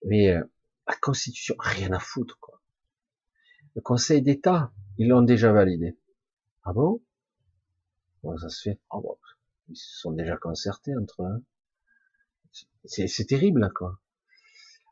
mais 0.04 0.34
euh, 0.34 0.44
la 0.86 0.96
Constitution, 0.96 1.54
rien 1.58 1.92
à 1.92 1.98
foutre, 1.98 2.38
quoi. 2.40 2.61
Le 3.74 3.80
Conseil 3.80 4.20
d'État, 4.20 4.70
ils 4.98 5.08
l'ont 5.08 5.22
déjà 5.22 5.50
validé. 5.50 5.96
Ah 6.64 6.72
bon? 6.72 7.02
Comment 8.20 8.36
ça 8.36 8.50
se 8.50 8.62
fait 8.62 8.80
oh, 8.90 9.18
Ils 9.68 9.76
se 9.76 10.00
sont 10.00 10.12
déjà 10.12 10.36
concertés 10.36 10.94
entre 10.96 11.22
eux. 11.22 11.44
C'est 12.84 13.26
terrible, 13.26 13.72
quoi. 13.74 13.98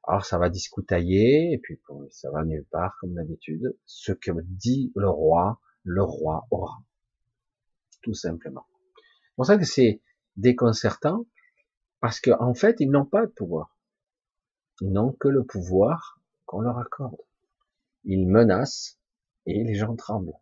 Alors 0.04 0.24
ça 0.24 0.38
va 0.38 0.48
discoutailler, 0.48 1.52
et 1.52 1.58
puis 1.58 1.78
ça 2.10 2.30
va 2.30 2.44
nulle 2.44 2.64
part, 2.64 2.96
comme 3.00 3.14
d'habitude. 3.14 3.76
Ce 3.84 4.12
que 4.12 4.30
dit 4.42 4.92
le 4.96 5.10
roi, 5.10 5.60
le 5.84 6.02
roi 6.02 6.46
aura. 6.50 6.82
Tout 8.02 8.14
simplement. 8.14 8.66
C'est 8.96 9.36
pour 9.36 9.46
ça 9.46 9.58
que 9.58 9.66
c'est 9.66 10.00
déconcertant, 10.36 11.26
parce 12.00 12.18
qu'en 12.18 12.40
en 12.40 12.54
fait, 12.54 12.76
ils 12.80 12.90
n'ont 12.90 13.04
pas 13.04 13.26
de 13.26 13.30
pouvoir. 13.30 13.76
Ils 14.80 14.90
n'ont 14.90 15.12
que 15.12 15.28
le 15.28 15.44
pouvoir 15.44 16.18
qu'on 16.46 16.62
leur 16.62 16.78
accorde. 16.78 17.20
Ils 18.04 18.26
menacent, 18.26 18.98
et 19.46 19.64
les 19.64 19.74
gens 19.74 19.94
tremblent. 19.96 20.38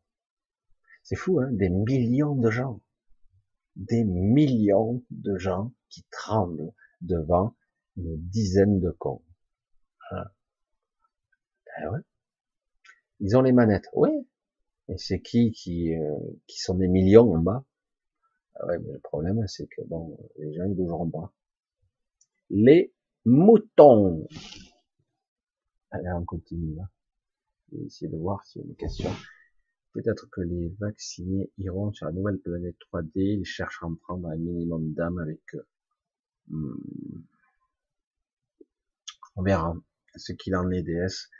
C'est 1.02 1.16
fou, 1.16 1.40
hein 1.40 1.50
des 1.52 1.70
millions 1.70 2.36
de 2.36 2.50
gens. 2.50 2.80
Des 3.76 4.04
millions 4.04 5.04
de 5.10 5.36
gens 5.38 5.72
qui 5.88 6.04
tremblent 6.10 6.72
devant 7.00 7.56
une 7.96 8.16
dizaine 8.28 8.80
de 8.80 8.90
cons. 8.90 9.24
Ah. 10.10 10.32
Ben 11.66 11.90
ouais. 11.90 12.00
Ils 13.20 13.36
ont 13.36 13.42
les 13.42 13.52
manettes. 13.52 13.88
Oui. 13.94 14.10
Et 14.88 14.96
c'est 14.96 15.20
qui 15.20 15.52
qui, 15.52 15.94
euh, 15.94 16.18
qui 16.46 16.58
sont 16.58 16.74
des 16.74 16.88
millions 16.88 17.32
en 17.34 17.38
bas? 17.38 17.64
Ah 18.54 18.66
ouais, 18.66 18.78
mais 18.78 18.92
le 18.92 19.00
problème, 19.00 19.46
c'est 19.46 19.66
que 19.66 19.82
bon, 19.82 20.18
les 20.36 20.54
gens 20.54 20.64
ils 20.64 20.74
bougeront 20.74 21.10
pas. 21.10 21.32
Les 22.50 22.92
moutons. 23.24 24.26
Allez, 25.90 26.10
on 26.12 26.24
continue 26.24 26.74
là. 26.74 26.90
Vais 27.72 27.84
essayer 27.84 28.10
de 28.10 28.16
voir 28.16 28.44
s'il 28.44 28.62
y 28.62 28.64
a 28.64 28.68
une 28.68 28.76
question. 28.76 29.10
Peut-être 29.92 30.28
que 30.30 30.40
les 30.40 30.74
vaccinés 30.78 31.50
iront 31.58 31.92
sur 31.92 32.06
la 32.06 32.12
nouvelle 32.12 32.38
planète 32.38 32.76
3D, 32.92 33.40
ils 33.40 33.44
cherchent 33.44 33.82
à 33.82 33.86
en 33.86 33.94
prendre 33.94 34.28
un 34.28 34.36
minimum 34.36 34.92
d'âme 34.92 35.18
avec 35.18 35.40
eux. 35.54 35.66
Hmm. 36.48 36.76
On 39.36 39.42
verra 39.42 39.74
ce 40.16 40.32
qu'il 40.32 40.56
en 40.56 40.70
est 40.70 40.82
DS. 40.82 41.30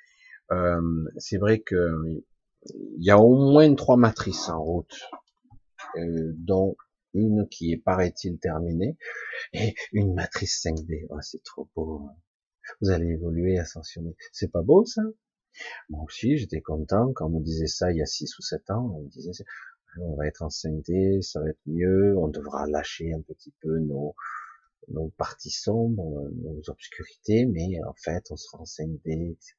Euh, 0.51 1.05
c'est 1.19 1.39
vrai 1.39 1.61
que 1.61 2.23
il 2.97 3.05
y 3.05 3.11
a 3.11 3.19
au 3.19 3.35
moins 3.35 3.75
trois 3.75 3.97
matrices 3.97 4.49
en 4.49 4.63
route, 4.63 5.09
euh, 5.97 6.33
dont 6.37 6.77
une 7.15 7.49
qui 7.49 7.73
est 7.73 7.77
paraît-il 7.77 8.39
terminée, 8.39 8.97
et 9.53 9.75
une 9.93 10.15
matrice 10.15 10.63
5D. 10.63 11.07
Oh, 11.11 11.21
c'est 11.21 11.43
trop 11.43 11.69
beau. 11.75 12.09
Vous 12.81 12.91
allez 12.91 13.07
évoluer, 13.07 13.59
ascensionner. 13.59 14.15
C'est 14.33 14.51
pas 14.51 14.63
beau 14.63 14.85
ça? 14.85 15.03
Moi 15.89 16.05
aussi, 16.05 16.37
j'étais 16.37 16.61
content 16.61 17.13
quand 17.15 17.27
on 17.27 17.41
me 17.41 17.45
disait 17.45 17.67
ça 17.67 17.91
il 17.93 17.99
y 17.99 18.03
a 18.03 18.07
6 18.07 18.39
ou 18.39 18.43
7 18.43 18.71
ans. 18.71 18.93
On 18.95 19.03
me 19.03 19.09
disait, 19.09 19.33
on 20.01 20.15
va 20.17 20.27
être 20.27 20.43
en 20.43 20.49
5D, 20.49 21.23
ça 21.23 21.41
va 21.41 21.49
être 21.51 21.61
mieux, 21.67 22.17
on 22.17 22.29
devra 22.29 22.67
lâcher 22.67 23.13
un 23.13 23.21
petit 23.23 23.53
peu 23.61 23.79
nos, 23.79 24.15
nos 24.89 25.09
parties 25.17 25.51
sombres, 25.51 26.29
nos 26.35 26.61
obscurités, 26.69 27.47
mais 27.47 27.81
en 27.87 27.95
fait, 27.95 28.31
on 28.31 28.37
sera 28.37 28.61
en 28.61 28.65
5D, 28.65 29.33
etc. 29.33 29.55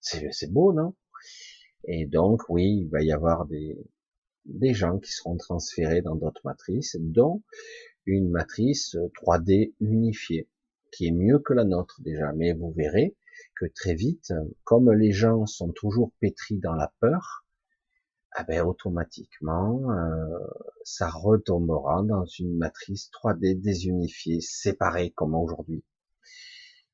C'est 0.00 0.52
beau, 0.52 0.72
non? 0.72 0.94
Et 1.84 2.06
donc, 2.06 2.42
oui, 2.48 2.80
il 2.82 2.88
va 2.88 3.02
y 3.02 3.12
avoir 3.12 3.46
des, 3.46 3.78
des 4.44 4.74
gens 4.74 4.98
qui 4.98 5.12
seront 5.12 5.36
transférés 5.36 6.02
dans 6.02 6.14
d'autres 6.14 6.42
matrices, 6.44 6.96
dont 7.00 7.42
une 8.06 8.30
matrice 8.30 8.96
3D 9.22 9.74
unifiée, 9.80 10.48
qui 10.92 11.08
est 11.08 11.12
mieux 11.12 11.38
que 11.38 11.52
la 11.52 11.64
nôtre 11.64 12.00
déjà. 12.02 12.32
Mais 12.32 12.52
vous 12.52 12.72
verrez, 12.72 13.16
que 13.56 13.66
très 13.66 13.94
vite, 13.94 14.32
comme 14.64 14.92
les 14.92 15.12
gens 15.12 15.46
sont 15.46 15.72
toujours 15.72 16.12
pétris 16.20 16.58
dans 16.58 16.74
la 16.74 16.92
peur, 17.00 17.46
eh 18.38 18.44
ben, 18.44 18.62
automatiquement, 18.62 19.90
euh, 19.90 20.38
ça 20.84 21.08
retombera 21.08 22.02
dans 22.02 22.26
une 22.26 22.56
matrice 22.56 23.10
3D 23.10 23.60
désunifiée, 23.60 24.40
séparée 24.40 25.10
comme 25.10 25.34
aujourd'hui. 25.34 25.82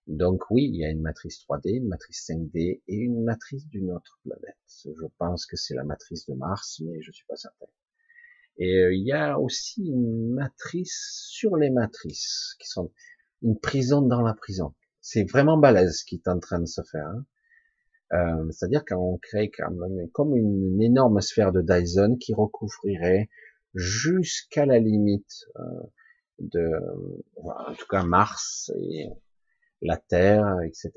Donc 0.07 0.51
oui, 0.51 0.65
il 0.65 0.77
y 0.77 0.85
a 0.85 0.91
une 0.91 1.01
matrice 1.01 1.45
3D, 1.49 1.77
une 1.77 1.89
matrice 1.89 2.29
5D 2.29 2.83
et 2.87 2.95
une 2.95 3.25
matrice 3.25 3.67
d'une 3.69 3.91
autre 3.91 4.21
planète. 4.23 4.57
Je 4.85 5.07
pense 5.19 5.47
que 5.47 5.57
c'est 5.57 5.75
la 5.75 5.85
matrice 5.85 6.27
de 6.27 6.35
Mars, 6.35 6.81
mais 6.85 7.01
je 7.03 7.11
suis 7.13 7.27
pas 7.27 7.37
certain. 7.37 7.67
Et 8.59 8.77
euh, 8.77 8.95
il 8.95 9.05
y 9.05 9.13
a 9.13 9.39
aussi 9.39 9.83
une 9.87 10.35
matrice 10.35 11.27
sur 11.29 11.57
les 11.57 11.71
matrices, 11.71 12.55
qui 12.61 12.69
sont 12.69 12.93
une 13.43 13.59
prison 13.59 14.03
dans 14.03 14.23
la 14.23 14.35
prison 14.35 14.75
c'est 15.03 15.29
vraiment 15.29 15.59
balèze 15.59 15.99
ce 15.99 16.05
qui 16.05 16.15
est 16.15 16.29
en 16.29 16.39
train 16.39 16.61
de 16.61 16.67
se 16.67 16.81
faire. 16.91 17.07
Hein. 17.07 17.25
Euh, 18.15 18.51
C'est-à-dire 18.51 18.85
qu'on 18.85 19.19
crée 19.19 19.51
quand 19.51 19.71
même 19.71 20.09
comme 20.13 20.37
une, 20.37 20.81
énorme 20.81 21.21
sphère 21.21 21.53
de 21.53 21.61
Dyson 21.61 22.17
qui 22.19 22.33
recouvrirait 22.35 23.29
jusqu'à 23.75 24.65
la 24.65 24.79
limite 24.79 25.47
euh, 25.57 25.63
de, 26.39 26.71
en 27.43 27.75
tout 27.75 27.87
cas 27.89 28.05
Mars 28.05 28.71
et 28.77 29.09
la 29.81 29.97
Terre, 29.97 30.59
etc. 30.65 30.91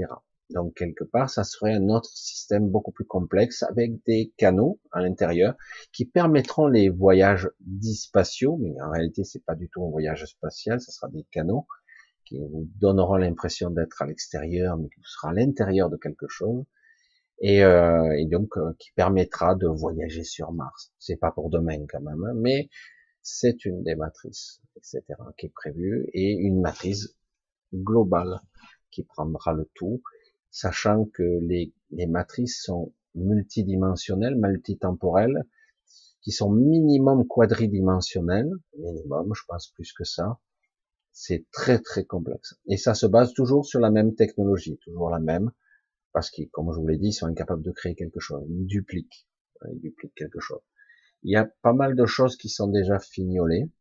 Donc 0.52 0.76
quelque 0.76 1.04
part, 1.04 1.30
ça 1.30 1.44
serait 1.44 1.74
un 1.74 1.90
autre 1.90 2.10
système 2.10 2.70
beaucoup 2.70 2.92
plus 2.92 3.06
complexe 3.06 3.64
avec 3.64 4.04
des 4.06 4.32
canaux 4.38 4.80
à 4.92 5.02
l'intérieur 5.02 5.56
qui 5.92 6.06
permettront 6.06 6.68
les 6.68 6.90
voyages 6.90 7.50
dits 7.62 7.96
spatiaux, 7.96 8.58
mais 8.58 8.80
en 8.82 8.92
réalité 8.92 9.24
c'est 9.24 9.44
pas 9.44 9.56
du 9.56 9.70
tout 9.70 9.84
un 9.84 9.90
voyage 9.90 10.26
spatial, 10.26 10.80
ça 10.80 10.92
sera 10.92 11.08
des 11.10 11.26
canaux 11.32 11.66
qui 12.26 12.40
vous 12.40 12.68
donneront 12.80 13.16
l'impression 13.16 13.70
d'être 13.70 14.02
à 14.02 14.06
l'extérieur, 14.06 14.78
mais 14.78 14.90
qui 14.90 15.02
sera 15.04 15.30
à 15.30 15.34
l'intérieur 15.34 15.90
de 15.90 15.98
quelque 15.98 16.28
chose, 16.28 16.66
et, 17.40 17.64
euh, 17.64 18.12
et 18.18 18.26
donc 18.26 18.58
euh, 18.58 18.74
qui 18.80 18.92
permettra 18.92 19.56
de 19.56 19.68
voyager 19.68 20.24
sur 20.24 20.52
Mars. 20.52 20.92
C'est 21.00 21.18
pas 21.18 21.32
pour 21.32 21.50
demain 21.50 21.86
quand 21.88 22.02
même, 22.02 22.24
hein, 22.24 22.34
mais 22.36 22.70
c'est 23.22 23.66
une 23.66 23.84
des 23.84 23.96
matrices, 23.96 24.62
etc., 24.78 25.04
qui 25.38 25.48
est 25.48 25.54
prévue, 25.54 26.08
et 26.14 26.32
une 26.34 26.62
matrice 26.62 27.16
globale 27.74 28.42
qui 28.92 29.04
prendra 29.04 29.54
le 29.54 29.70
tout, 29.74 30.02
sachant 30.52 31.06
que 31.06 31.40
les, 31.42 31.74
les 31.92 32.08
matrices 32.08 32.62
sont 32.64 32.94
multidimensionnelles, 33.16 34.36
multitemporelles, 34.36 35.44
qui 36.22 36.32
sont 36.32 36.50
minimum 36.50 37.28
quadridimensionnelles, 37.28 38.52
minimum, 38.78 39.32
je 39.36 39.44
pense 39.48 39.68
plus 39.70 39.94
que 39.94 40.04
ça, 40.04 40.40
c'est 41.16 41.46
très 41.50 41.80
très 41.80 42.04
complexe. 42.04 42.60
Et 42.68 42.76
ça 42.76 42.94
se 42.94 43.06
base 43.06 43.34
toujours 43.34 43.66
sur 43.66 43.80
la 43.80 43.90
même 43.90 44.16
technologie, 44.16 44.78
toujours 44.84 45.10
la 45.10 45.20
même, 45.20 45.52
parce 46.12 46.30
que, 46.30 46.42
comme 46.52 46.74
je 46.74 46.80
vous 46.80 46.88
l'ai 46.88 46.98
dit, 46.98 47.08
ils 47.08 47.14
sont 47.14 47.26
incapables 47.26 47.64
de 47.64 47.72
créer 47.72 47.96
quelque 47.96 48.20
chose, 48.20 48.46
ils 48.50 48.66
dupliquent. 48.68 49.26
il 49.72 49.80
duplique 49.80 50.14
quelque 50.14 50.42
chose. 50.42 50.60
Il 51.24 51.32
y 51.32 51.38
a 51.38 51.46
pas 51.62 51.72
mal 51.72 51.96
de 51.96 52.06
choses 52.06 52.36
qui 52.36 52.50
sont 52.50 52.68
déjà 52.68 53.00
fignolées. 53.00 53.72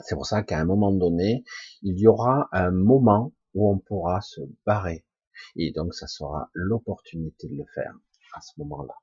C'est 0.00 0.16
pour 0.16 0.26
ça 0.26 0.42
qu'à 0.42 0.58
un 0.58 0.64
moment 0.64 0.92
donné, 0.92 1.44
il 1.82 1.96
y 1.98 2.08
aura 2.08 2.48
un 2.50 2.72
moment 2.72 3.32
où 3.54 3.70
on 3.70 3.78
pourra 3.78 4.20
se 4.20 4.40
barrer. 4.66 5.06
Et 5.54 5.70
donc, 5.70 5.94
ça 5.94 6.08
sera 6.08 6.50
l'opportunité 6.52 7.46
de 7.46 7.54
le 7.54 7.64
faire 7.74 7.96
à 8.34 8.40
ce 8.40 8.58
moment-là. 8.58 8.94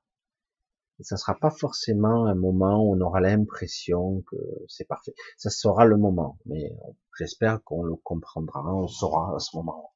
Ça 1.00 1.18
sera 1.18 1.34
pas 1.34 1.50
forcément 1.50 2.26
un 2.26 2.34
moment 2.34 2.82
où 2.82 2.96
on 2.96 3.00
aura 3.00 3.20
l'impression 3.20 4.22
que 4.22 4.36
c'est 4.66 4.86
parfait. 4.86 5.14
Ça 5.36 5.50
sera 5.50 5.84
le 5.84 5.98
moment, 5.98 6.38
mais 6.46 6.74
j'espère 7.18 7.62
qu'on 7.64 7.82
le 7.82 7.96
comprendra, 7.96 8.74
on 8.74 8.86
saura 8.88 9.36
à 9.36 9.38
ce 9.38 9.54
moment. 9.56 9.94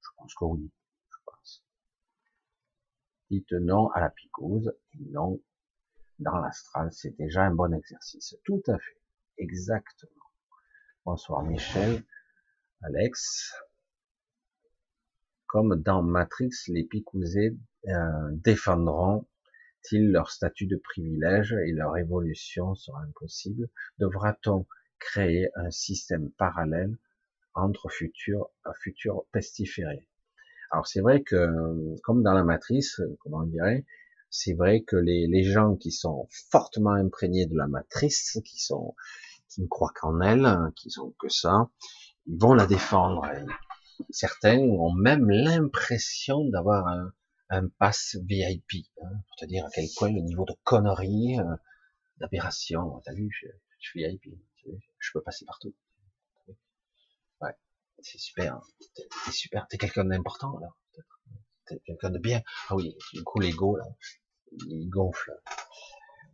Je 0.00 0.08
pense 0.16 0.34
que 0.34 0.44
oui, 0.46 0.70
je 1.10 1.16
pense. 1.24 1.64
Dites 3.30 3.52
non 3.52 3.88
à 3.90 4.00
la 4.00 4.10
picouse, 4.10 4.72
non 4.98 5.40
dans 6.18 6.38
l'astral, 6.38 6.92
c'est 6.92 7.16
déjà 7.16 7.44
un 7.44 7.54
bon 7.54 7.72
exercice. 7.72 8.36
Tout 8.44 8.62
à 8.66 8.78
fait, 8.78 9.00
exactement. 9.38 10.12
Bonsoir 11.04 11.42
Michel, 11.44 12.04
Alex. 12.82 13.54
Comme 15.46 15.76
dans 15.76 16.02
Matrix, 16.02 16.50
les 16.68 16.84
picousés 16.84 17.56
euh, 17.88 18.30
défendront 18.32 19.26
ils 19.92 20.10
leur 20.10 20.30
statut 20.30 20.66
de 20.66 20.76
privilège 20.76 21.52
et 21.66 21.72
leur 21.72 21.96
évolution 21.96 22.74
sera 22.74 23.02
impossible 23.02 23.68
Devra-t-on 23.98 24.66
créer 24.98 25.48
un 25.56 25.70
système 25.70 26.30
parallèle 26.32 26.96
entre 27.54 27.88
futurs, 27.88 28.50
futurs 28.82 29.24
pestiférés 29.32 30.06
Alors 30.70 30.86
c'est 30.86 31.00
vrai 31.00 31.22
que, 31.22 31.46
comme 32.02 32.22
dans 32.22 32.34
la 32.34 32.44
matrice, 32.44 33.00
comment 33.20 33.38
on 33.38 33.46
dirait, 33.46 33.86
c'est 34.30 34.54
vrai 34.54 34.82
que 34.82 34.96
les, 34.96 35.26
les, 35.26 35.42
gens 35.42 35.74
qui 35.76 35.90
sont 35.90 36.28
fortement 36.50 36.92
imprégnés 36.92 37.46
de 37.46 37.56
la 37.56 37.66
matrice, 37.66 38.38
qui 38.44 38.60
sont, 38.60 38.94
qui 39.48 39.62
ne 39.62 39.66
croient 39.66 39.92
qu'en 40.00 40.20
elle, 40.20 40.46
qui 40.76 40.90
sont 40.90 41.12
que 41.18 41.28
ça, 41.28 41.68
ils 42.26 42.38
vont 42.38 42.54
la 42.54 42.66
défendre. 42.66 43.26
certains 44.10 44.58
ont 44.58 44.92
même 44.92 45.28
l'impression 45.28 46.44
d'avoir 46.48 46.86
un 47.50 47.68
pass 47.68 48.16
VIP, 48.22 48.86
hein, 49.02 49.10
pour 49.26 49.36
te 49.36 49.44
dire 49.44 49.66
à 49.66 49.70
quel 49.74 49.86
point 49.96 50.10
le 50.10 50.20
niveau 50.20 50.44
de 50.44 50.54
connerie, 50.62 51.38
euh, 51.40 51.56
d'aberration, 52.18 53.00
t'as 53.04 53.12
vu, 53.12 53.28
je, 53.30 53.48
suis 53.80 54.04
VIP, 54.04 54.38
je 54.98 55.10
peux 55.12 55.20
passer 55.20 55.44
partout. 55.44 55.74
Ouais, 57.40 57.54
c'est 57.98 58.18
super, 58.18 58.60
c'est 59.24 59.32
super, 59.32 59.66
t'es 59.68 59.78
quelqu'un 59.78 60.04
d'important 60.04 60.58
là, 60.58 60.68
t'es 61.66 61.80
quelqu'un 61.84 62.10
de 62.10 62.18
bien. 62.18 62.40
Ah 62.68 62.76
oui, 62.76 62.96
du 63.12 63.24
coup 63.24 63.40
l'ego 63.40 63.76
là, 63.76 63.84
il 64.68 64.88
gonfle. 64.88 65.32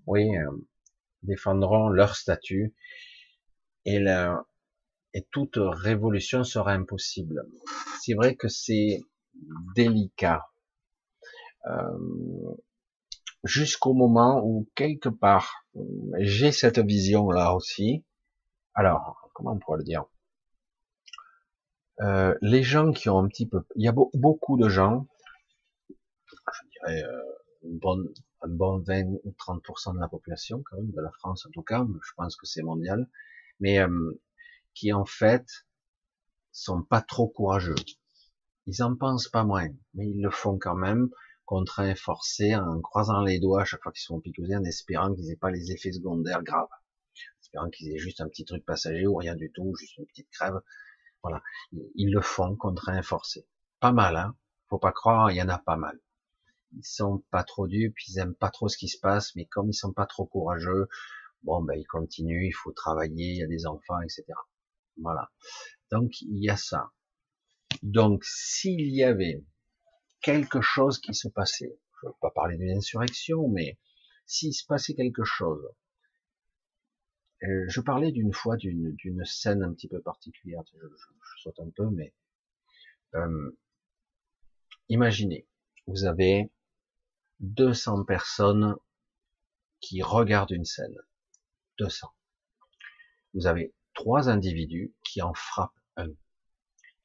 Oui, 0.06 0.36
euh, 0.36 0.50
défendront 1.22 1.88
leur 1.88 2.14
statut 2.14 2.74
et 3.86 3.98
la, 3.98 4.44
et 5.14 5.26
toute 5.30 5.56
révolution 5.56 6.44
sera 6.44 6.72
impossible. 6.72 7.42
C'est 8.02 8.14
vrai 8.14 8.36
que 8.36 8.48
c'est 8.48 9.00
délicat 9.74 10.44
jusqu'au 13.44 13.94
moment 13.94 14.42
où 14.44 14.68
quelque 14.74 15.08
part 15.08 15.66
j'ai 16.18 16.52
cette 16.52 16.78
vision 16.78 17.30
là 17.30 17.54
aussi. 17.54 18.04
Alors, 18.74 19.30
comment 19.34 19.52
on 19.52 19.58
pourrait 19.58 19.78
le 19.78 19.84
dire? 19.84 20.04
Euh, 22.00 22.34
Les 22.42 22.62
gens 22.62 22.92
qui 22.92 23.08
ont 23.08 23.18
un 23.18 23.28
petit 23.28 23.46
peu, 23.46 23.62
il 23.74 23.84
y 23.84 23.88
a 23.88 23.92
beaucoup 23.92 24.58
de 24.58 24.68
gens, 24.68 25.06
je 26.20 26.68
dirais 26.70 27.02
euh, 27.02 27.22
un 28.42 28.48
bon 28.48 28.78
20 28.78 29.04
ou 29.24 29.34
30% 29.38 29.94
de 29.94 30.00
la 30.00 30.08
population 30.08 30.62
quand 30.64 30.76
même 30.76 30.90
de 30.90 31.00
la 31.00 31.10
France 31.10 31.46
en 31.46 31.50
tout 31.50 31.62
cas, 31.62 31.86
je 32.04 32.12
pense 32.16 32.36
que 32.36 32.46
c'est 32.46 32.62
mondial, 32.62 33.08
mais 33.60 33.80
euh, 33.80 34.20
qui 34.74 34.92
en 34.92 35.06
fait 35.06 35.46
sont 36.52 36.82
pas 36.82 37.00
trop 37.00 37.28
courageux. 37.28 37.74
Ils 38.66 38.82
en 38.82 38.94
pensent 38.96 39.28
pas 39.28 39.44
moins, 39.44 39.68
mais 39.94 40.08
ils 40.08 40.20
le 40.20 40.30
font 40.30 40.58
quand 40.58 40.74
même 40.74 41.08
contraints, 41.46 41.94
forcés, 41.94 42.54
en 42.54 42.80
croisant 42.80 43.22
les 43.22 43.40
doigts 43.40 43.62
à 43.62 43.64
chaque 43.64 43.82
fois 43.82 43.92
qu'ils 43.92 44.02
sont 44.02 44.20
picousés, 44.20 44.56
en 44.56 44.64
espérant 44.64 45.14
qu'ils 45.14 45.26
n'aient 45.26 45.36
pas 45.36 45.50
les 45.50 45.72
effets 45.72 45.92
secondaires 45.92 46.42
graves, 46.42 46.68
en 46.70 47.40
espérant 47.40 47.70
qu'ils 47.70 47.92
aient 47.92 47.98
juste 47.98 48.20
un 48.20 48.28
petit 48.28 48.44
truc 48.44 48.64
passager 48.66 49.06
ou 49.06 49.16
rien 49.16 49.34
du 49.34 49.50
tout, 49.52 49.74
juste 49.76 49.96
une 49.96 50.06
petite 50.06 50.28
crève. 50.30 50.60
Voilà, 51.22 51.42
ils 51.94 52.12
le 52.12 52.20
font 52.20 52.54
contraints, 52.56 53.02
forcés. 53.02 53.46
Pas 53.80 53.92
mal, 53.92 54.16
hein 54.16 54.36
Faut 54.68 54.78
pas 54.78 54.92
croire, 54.92 55.30
il 55.30 55.36
y 55.36 55.42
en 55.42 55.48
a 55.48 55.58
pas 55.58 55.76
mal. 55.76 55.98
Ils 56.72 56.84
sont 56.84 57.24
pas 57.30 57.44
trop 57.44 57.66
dupes, 57.66 57.96
ils 58.08 58.18
aiment 58.18 58.34
pas 58.34 58.50
trop 58.50 58.68
ce 58.68 58.76
qui 58.76 58.88
se 58.88 58.98
passe, 58.98 59.34
mais 59.34 59.46
comme 59.46 59.70
ils 59.70 59.74
sont 59.74 59.92
pas 59.92 60.06
trop 60.06 60.26
courageux, 60.26 60.88
bon 61.42 61.62
ben 61.62 61.74
ils 61.74 61.86
continuent, 61.86 62.46
il 62.46 62.52
faut 62.52 62.72
travailler, 62.72 63.32
il 63.32 63.38
y 63.38 63.42
a 63.42 63.46
des 63.46 63.66
enfants, 63.66 64.00
etc. 64.02 64.24
Voilà. 65.00 65.30
Donc 65.90 66.20
il 66.20 66.42
y 66.42 66.50
a 66.50 66.56
ça. 66.56 66.92
Donc 67.82 68.24
s'il 68.24 68.88
y 68.94 69.04
avait 69.04 69.44
quelque 70.20 70.60
chose 70.60 70.98
qui 70.98 71.14
se 71.14 71.28
passait. 71.28 71.78
Je 72.00 72.06
ne 72.06 72.10
veux 72.10 72.16
pas 72.20 72.30
parler 72.30 72.56
d'une 72.56 72.76
insurrection, 72.76 73.48
mais 73.48 73.78
s'il 74.26 74.52
se 74.54 74.64
passait 74.66 74.94
quelque 74.94 75.24
chose. 75.24 75.64
Euh, 77.42 77.64
je 77.68 77.80
parlais 77.80 78.12
d'une 78.12 78.32
fois 78.32 78.56
d'une 78.56 79.24
scène 79.24 79.62
un 79.62 79.72
petit 79.72 79.88
peu 79.88 80.00
particulière. 80.00 80.62
Je, 80.72 81.42
saute 81.42 81.60
un 81.60 81.70
peu, 81.70 81.88
mais 81.90 82.14
euh, 83.14 83.50
imaginez, 84.88 85.46
vous 85.86 86.04
avez 86.04 86.50
200 87.40 88.04
personnes 88.04 88.76
qui 89.80 90.02
regardent 90.02 90.50
une 90.50 90.64
scène. 90.64 90.96
200. 91.78 92.08
Vous 93.34 93.46
avez 93.46 93.74
trois 93.94 94.28
individus 94.28 94.94
qui 95.04 95.20
en 95.20 95.34
frappent 95.34 95.78
un. 95.96 96.08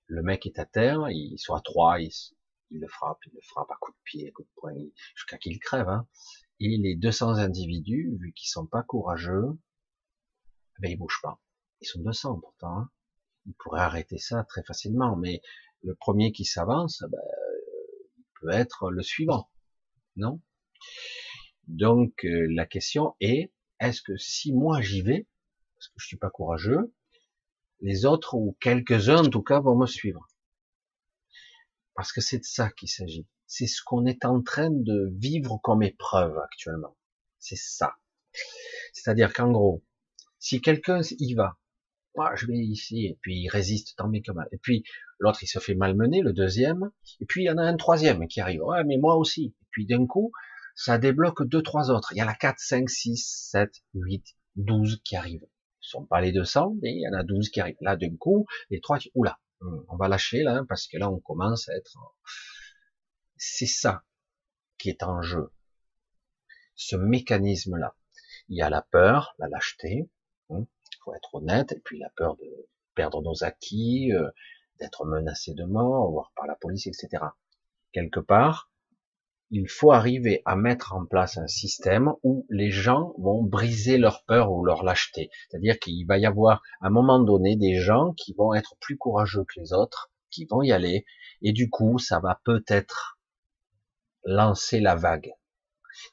Le 0.07 0.23
mec 0.23 0.45
est 0.45 0.59
à 0.59 0.65
terre, 0.65 1.09
il 1.09 1.37
soit 1.37 1.61
trois, 1.61 1.99
il 2.71 2.79
le 2.79 2.87
frappe, 2.87 3.19
il 3.25 3.33
le 3.33 3.41
frappe 3.41 3.69
à 3.71 3.75
coups 3.79 3.97
de 3.97 4.03
pied, 4.03 4.27
à 4.29 4.31
coups 4.31 4.47
de 4.47 4.53
poing, 4.55 4.89
jusqu'à 5.15 5.37
qu'il 5.37 5.59
crève. 5.59 5.89
Hein. 5.89 6.07
Et 6.59 6.77
les 6.77 6.95
200 6.95 7.35
individus, 7.35 8.17
vu 8.19 8.33
qu'ils 8.33 8.49
sont 8.49 8.65
pas 8.65 8.83
courageux, 8.83 9.59
ben 10.79 10.89
ils 10.89 10.97
bougent 10.97 11.21
pas. 11.21 11.39
Ils 11.81 11.87
sont 11.87 12.01
200 12.01 12.39
pourtant. 12.39 12.77
Hein. 12.77 12.91
Ils 13.45 13.55
pourraient 13.55 13.81
arrêter 13.81 14.17
ça 14.17 14.43
très 14.43 14.63
facilement, 14.63 15.15
mais 15.15 15.41
le 15.83 15.95
premier 15.95 16.31
qui 16.31 16.45
s'avance, 16.45 17.03
ben, 17.09 17.19
il 18.17 18.23
peut 18.39 18.51
être 18.51 18.91
le 18.91 19.01
suivant, 19.01 19.49
non? 20.15 20.41
Donc 21.67 22.25
euh, 22.25 22.47
la 22.49 22.65
question 22.65 23.15
est 23.19 23.51
est-ce 23.79 24.01
que 24.01 24.15
si 24.17 24.53
moi 24.53 24.81
j'y 24.81 25.01
vais, 25.01 25.27
parce 25.75 25.87
que 25.87 25.93
je 25.97 26.07
suis 26.07 26.17
pas 26.17 26.29
courageux, 26.29 26.93
les 27.79 28.05
autres 28.05 28.35
ou 28.35 28.55
quelques-uns 28.59 29.25
en 29.25 29.29
tout 29.29 29.41
cas 29.41 29.59
vont 29.59 29.75
me 29.75 29.87
suivre? 29.87 30.27
Parce 32.01 32.13
que 32.13 32.21
c'est 32.21 32.39
de 32.39 32.45
ça 32.45 32.71
qu'il 32.71 32.89
s'agit. 32.89 33.27
C'est 33.45 33.67
ce 33.67 33.83
qu'on 33.85 34.07
est 34.07 34.25
en 34.25 34.41
train 34.41 34.71
de 34.71 35.13
vivre 35.19 35.59
comme 35.61 35.83
épreuve 35.83 36.35
actuellement. 36.39 36.97
C'est 37.37 37.59
ça. 37.59 37.93
C'est-à-dire 38.91 39.33
qu'en 39.33 39.51
gros, 39.51 39.83
si 40.39 40.61
quelqu'un 40.61 41.01
y 41.19 41.35
va, 41.35 41.59
moi 42.15 42.33
je 42.35 42.47
vais 42.47 42.57
ici, 42.57 43.05
et 43.05 43.19
puis 43.21 43.35
il 43.35 43.49
résiste 43.49 43.95
tant 43.97 44.07
bien 44.07 44.23
que 44.23 44.31
mal. 44.31 44.47
Et 44.51 44.57
puis 44.57 44.83
l'autre 45.19 45.43
il 45.43 45.47
se 45.47 45.59
fait 45.59 45.75
malmener, 45.75 46.21
le 46.21 46.33
deuxième, 46.33 46.89
et 47.19 47.25
puis 47.27 47.43
il 47.43 47.45
y 47.45 47.51
en 47.51 47.59
a 47.59 47.63
un 47.63 47.77
troisième 47.77 48.27
qui 48.27 48.41
arrive. 48.41 48.63
Ouais, 48.63 48.83
mais 48.83 48.97
moi 48.97 49.15
aussi. 49.15 49.53
Et 49.61 49.67
puis 49.69 49.85
d'un 49.85 50.07
coup, 50.07 50.31
ça 50.73 50.97
débloque 50.97 51.47
deux, 51.47 51.61
trois 51.61 51.91
autres. 51.91 52.13
Il 52.13 52.17
y 52.17 52.23
en 52.23 52.27
a 52.27 52.33
quatre, 52.33 52.57
cinq, 52.57 52.89
six, 52.89 53.17
sept, 53.17 53.83
huit, 53.93 54.25
douze 54.55 55.03
qui 55.05 55.15
arrivent. 55.15 55.45
Ce 55.81 55.91
sont 55.91 56.07
pas 56.07 56.19
les 56.19 56.31
200, 56.31 56.77
mais 56.81 56.95
il 56.95 57.01
y 57.01 57.07
en 57.07 57.13
a 57.13 57.23
douze 57.23 57.49
qui 57.49 57.61
arrivent. 57.61 57.77
Là, 57.81 57.95
d'un 57.95 58.15
coup, 58.17 58.47
les 58.71 58.81
trois, 58.81 58.97
oula, 59.13 59.37
on 59.61 59.95
va 59.95 60.07
lâcher 60.07 60.43
là, 60.43 60.63
parce 60.67 60.87
que 60.87 60.97
là, 60.97 61.09
on 61.09 61.19
commence 61.19 61.69
à 61.69 61.75
être... 61.75 61.97
C'est 63.37 63.67
ça 63.67 64.03
qui 64.77 64.89
est 64.89 65.03
en 65.03 65.21
jeu. 65.21 65.51
Ce 66.75 66.95
mécanisme-là. 66.95 67.95
Il 68.49 68.57
y 68.57 68.61
a 68.61 68.69
la 68.69 68.81
peur, 68.81 69.35
la 69.37 69.47
lâcheté, 69.47 70.09
il 70.49 70.55
hein, 70.55 70.67
faut 71.03 71.13
être 71.13 71.35
honnête, 71.35 71.71
et 71.71 71.79
puis 71.79 71.99
la 71.99 72.09
peur 72.09 72.35
de 72.37 72.69
perdre 72.95 73.21
nos 73.21 73.43
acquis, 73.43 74.11
euh, 74.13 74.29
d'être 74.79 75.05
menacé 75.05 75.53
de 75.53 75.63
mort, 75.63 76.11
voire 76.11 76.31
par 76.35 76.47
la 76.47 76.55
police, 76.55 76.87
etc. 76.87 77.23
Quelque 77.91 78.19
part, 78.19 78.70
il 79.51 79.67
faut 79.67 79.91
arriver 79.91 80.41
à 80.45 80.55
mettre 80.55 80.93
en 80.95 81.05
place 81.05 81.37
un 81.37 81.47
système 81.47 82.13
où 82.23 82.45
les 82.49 82.71
gens 82.71 83.13
vont 83.17 83.43
briser 83.43 83.97
leur 83.97 84.23
peur 84.23 84.51
ou 84.51 84.63
leur 84.63 84.83
lâcheté. 84.83 85.29
C'est-à-dire 85.49 85.77
qu'il 85.77 86.07
va 86.07 86.17
y 86.17 86.25
avoir 86.25 86.61
à 86.79 86.87
un 86.87 86.89
moment 86.89 87.19
donné 87.19 87.57
des 87.57 87.75
gens 87.75 88.13
qui 88.13 88.33
vont 88.33 88.53
être 88.53 88.75
plus 88.79 88.97
courageux 88.97 89.43
que 89.43 89.59
les 89.59 89.73
autres, 89.73 90.09
qui 90.29 90.45
vont 90.45 90.61
y 90.61 90.71
aller, 90.71 91.05
et 91.41 91.51
du 91.51 91.69
coup, 91.69 91.99
ça 91.99 92.21
va 92.21 92.39
peut-être 92.45 93.19
lancer 94.23 94.79
la 94.79 94.95
vague. 94.95 95.33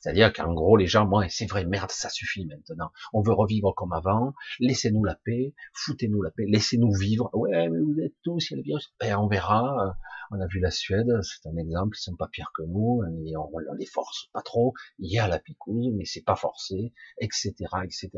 C'est-à-dire 0.00 0.32
qu'en 0.32 0.52
gros, 0.52 0.76
les 0.76 0.86
gens, 0.86 1.06
moi, 1.06 1.28
c'est 1.28 1.46
vrai, 1.46 1.64
merde, 1.64 1.90
ça 1.90 2.08
suffit 2.08 2.46
maintenant. 2.46 2.90
On 3.12 3.22
veut 3.22 3.32
revivre 3.32 3.74
comme 3.74 3.92
avant. 3.92 4.34
Laissez-nous 4.60 5.04
la 5.04 5.14
paix. 5.14 5.54
Foutez-nous 5.74 6.22
la 6.22 6.30
paix. 6.30 6.44
Laissez-nous 6.46 6.92
vivre. 6.92 7.30
Ouais, 7.32 7.68
mais 7.68 7.78
vous 7.78 8.00
êtes 8.00 8.14
tous, 8.22 8.50
il 8.50 8.52
y 8.52 8.54
a 8.54 8.56
le 8.58 8.62
virus. 8.62 8.92
Ben, 9.00 9.16
on 9.16 9.26
verra. 9.26 9.96
On 10.30 10.40
a 10.40 10.46
vu 10.46 10.60
la 10.60 10.70
Suède, 10.70 11.08
c'est 11.22 11.48
un 11.48 11.56
exemple. 11.56 11.96
Ils 11.96 12.02
sont 12.02 12.16
pas 12.16 12.28
pires 12.28 12.52
que 12.54 12.62
nous. 12.62 13.02
On, 13.02 13.58
les 13.78 13.86
force 13.86 14.28
pas 14.32 14.42
trop. 14.42 14.74
Il 14.98 15.10
y 15.10 15.18
a 15.18 15.26
la 15.26 15.38
picouse, 15.38 15.90
mais 15.94 16.04
c'est 16.04 16.24
pas 16.24 16.36
forcé, 16.36 16.92
etc., 17.18 17.54
etc. 17.82 18.10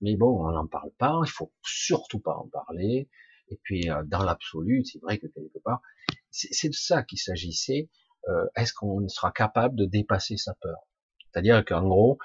Mais 0.00 0.16
bon, 0.16 0.44
on 0.44 0.50
n'en 0.50 0.66
parle 0.66 0.90
pas. 0.98 1.20
Il 1.24 1.30
faut 1.30 1.52
surtout 1.62 2.18
pas 2.18 2.34
en 2.34 2.48
parler. 2.48 3.08
Et 3.48 3.60
puis, 3.62 3.90
euh, 3.90 4.02
dans 4.04 4.24
l'absolu, 4.24 4.84
c'est 4.84 5.00
vrai 5.00 5.18
que 5.18 5.26
quelque 5.28 5.58
part, 5.62 5.82
c'est 6.30 6.68
de 6.68 6.74
ça 6.74 7.02
qu'il 7.02 7.18
s'agissait. 7.18 7.90
Euh, 8.28 8.46
est-ce 8.56 8.72
qu'on 8.72 9.06
sera 9.08 9.30
capable 9.30 9.76
de 9.76 9.84
dépasser 9.84 10.36
sa 10.36 10.54
peur? 10.54 10.78
C'est-à-dire 11.32 11.64
qu'en 11.64 11.82
gros, 11.82 12.18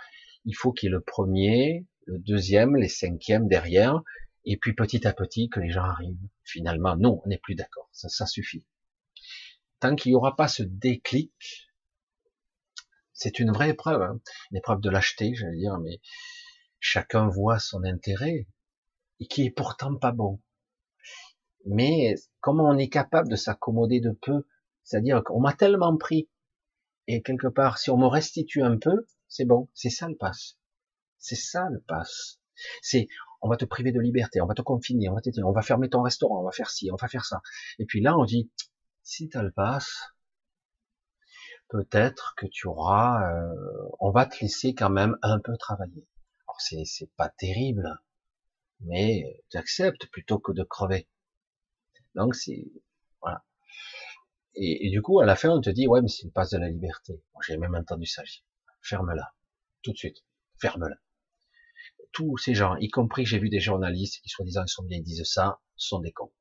il 0.45 0.53
faut 0.53 0.71
qu'il 0.71 0.87
y 0.87 0.89
ait 0.89 0.95
le 0.95 1.01
premier, 1.01 1.85
le 2.05 2.19
deuxième, 2.19 2.75
les 2.75 2.89
cinquièmes 2.89 3.47
derrière, 3.47 4.01
et 4.45 4.57
puis 4.57 4.73
petit 4.73 5.05
à 5.07 5.13
petit 5.13 5.49
que 5.49 5.59
les 5.59 5.71
gens 5.71 5.83
arrivent. 5.83 6.17
Finalement, 6.43 6.95
non, 6.95 7.21
on 7.23 7.27
n'est 7.27 7.37
plus 7.37 7.55
d'accord, 7.55 7.89
ça, 7.91 8.25
suffit. 8.25 8.65
Tant 9.79 9.95
qu'il 9.95 10.11
n'y 10.11 10.15
aura 10.15 10.35
pas 10.35 10.47
ce 10.47 10.63
déclic, 10.63 11.69
c'est 13.13 13.39
une 13.39 13.51
vraie 13.51 13.71
épreuve, 13.71 14.01
hein. 14.01 14.19
une 14.51 14.57
épreuve 14.57 14.79
de 14.79 14.89
lâcheté, 14.89 15.33
j'allais 15.35 15.57
dire, 15.57 15.77
mais 15.79 15.99
chacun 16.79 17.27
voit 17.27 17.59
son 17.59 17.83
intérêt, 17.83 18.47
et 19.19 19.27
qui 19.27 19.45
est 19.45 19.51
pourtant 19.51 19.95
pas 19.95 20.11
bon. 20.11 20.41
Mais 21.65 22.15
comment 22.39 22.69
on 22.69 22.77
est 22.77 22.89
capable 22.89 23.29
de 23.29 23.35
s'accommoder 23.35 23.99
de 23.99 24.11
peu? 24.11 24.45
C'est-à-dire 24.83 25.21
qu'on 25.23 25.41
m'a 25.41 25.53
tellement 25.53 25.97
pris, 25.97 26.29
et 27.07 27.21
quelque 27.21 27.47
part, 27.47 27.77
si 27.77 27.89
on 27.89 27.97
me 27.97 28.07
restitue 28.07 28.63
un 28.63 28.77
peu, 28.77 29.07
c'est 29.27 29.45
bon, 29.45 29.69
c'est 29.73 29.89
ça 29.89 30.07
le 30.07 30.15
passe. 30.15 30.57
C'est 31.17 31.35
ça 31.35 31.69
le 31.71 31.81
passe. 31.81 32.39
C'est, 32.81 33.07
on 33.41 33.49
va 33.49 33.57
te 33.57 33.65
priver 33.65 33.91
de 33.91 33.99
liberté, 33.99 34.41
on 34.41 34.47
va 34.47 34.55
te 34.55 34.61
confiner, 34.61 35.09
on 35.09 35.13
va 35.13 35.21
te 35.21 35.29
on 35.41 35.51
va 35.51 35.61
fermer 35.61 35.89
ton 35.89 36.01
restaurant, 36.01 36.41
on 36.41 36.45
va 36.45 36.51
faire 36.51 36.69
ci, 36.69 36.89
on 36.91 36.95
va 36.95 37.07
faire 37.07 37.25
ça. 37.25 37.41
Et 37.79 37.85
puis 37.85 38.01
là, 38.01 38.17
on 38.17 38.25
dit, 38.25 38.51
si 39.03 39.29
tu 39.29 39.37
as 39.37 39.43
le 39.43 39.51
passe, 39.51 40.11
peut-être 41.69 42.33
que 42.37 42.45
tu 42.47 42.67
auras, 42.67 43.31
euh, 43.31 43.89
on 43.99 44.11
va 44.11 44.25
te 44.25 44.39
laisser 44.41 44.73
quand 44.73 44.89
même 44.89 45.17
un 45.21 45.39
peu 45.39 45.55
travailler. 45.57 46.05
Alors 46.47 46.59
c'est, 46.61 46.85
c'est 46.85 47.11
pas 47.15 47.29
terrible, 47.29 47.99
mais 48.81 49.41
tu 49.49 49.57
acceptes 49.57 50.07
plutôt 50.07 50.39
que 50.39 50.51
de 50.51 50.63
crever. 50.63 51.07
Donc 52.15 52.35
c'est, 52.35 52.71
voilà. 53.21 53.43
Et, 54.59 54.89
du 54.89 55.01
coup, 55.01 55.19
à 55.19 55.25
la 55.25 55.35
fin, 55.35 55.49
on 55.49 55.61
te 55.61 55.69
dit, 55.69 55.87
ouais, 55.87 56.01
mais 56.01 56.07
c'est 56.07 56.23
une 56.23 56.31
passe 56.31 56.49
de 56.51 56.57
la 56.57 56.69
liberté. 56.69 57.21
J'ai 57.45 57.57
même 57.57 57.75
entendu 57.75 58.07
ça. 58.07 58.23
Ferme-la. 58.81 59.33
Tout 59.83 59.91
de 59.91 59.97
suite. 59.97 60.25
Ferme-la. 60.59 60.95
Tous 62.11 62.37
ces 62.37 62.55
gens, 62.55 62.75
y 62.77 62.89
compris, 62.89 63.25
j'ai 63.25 63.37
vu 63.37 63.49
des 63.49 63.59
journalistes 63.59 64.21
qui, 64.23 64.29
soi-disant, 64.29 64.63
ils 64.65 64.69
sont 64.69 64.83
bien, 64.83 64.97
ils 64.97 65.03
disent 65.03 65.23
ça, 65.25 65.59
sont 65.75 65.99
des 65.99 66.11
cons. 66.11 66.31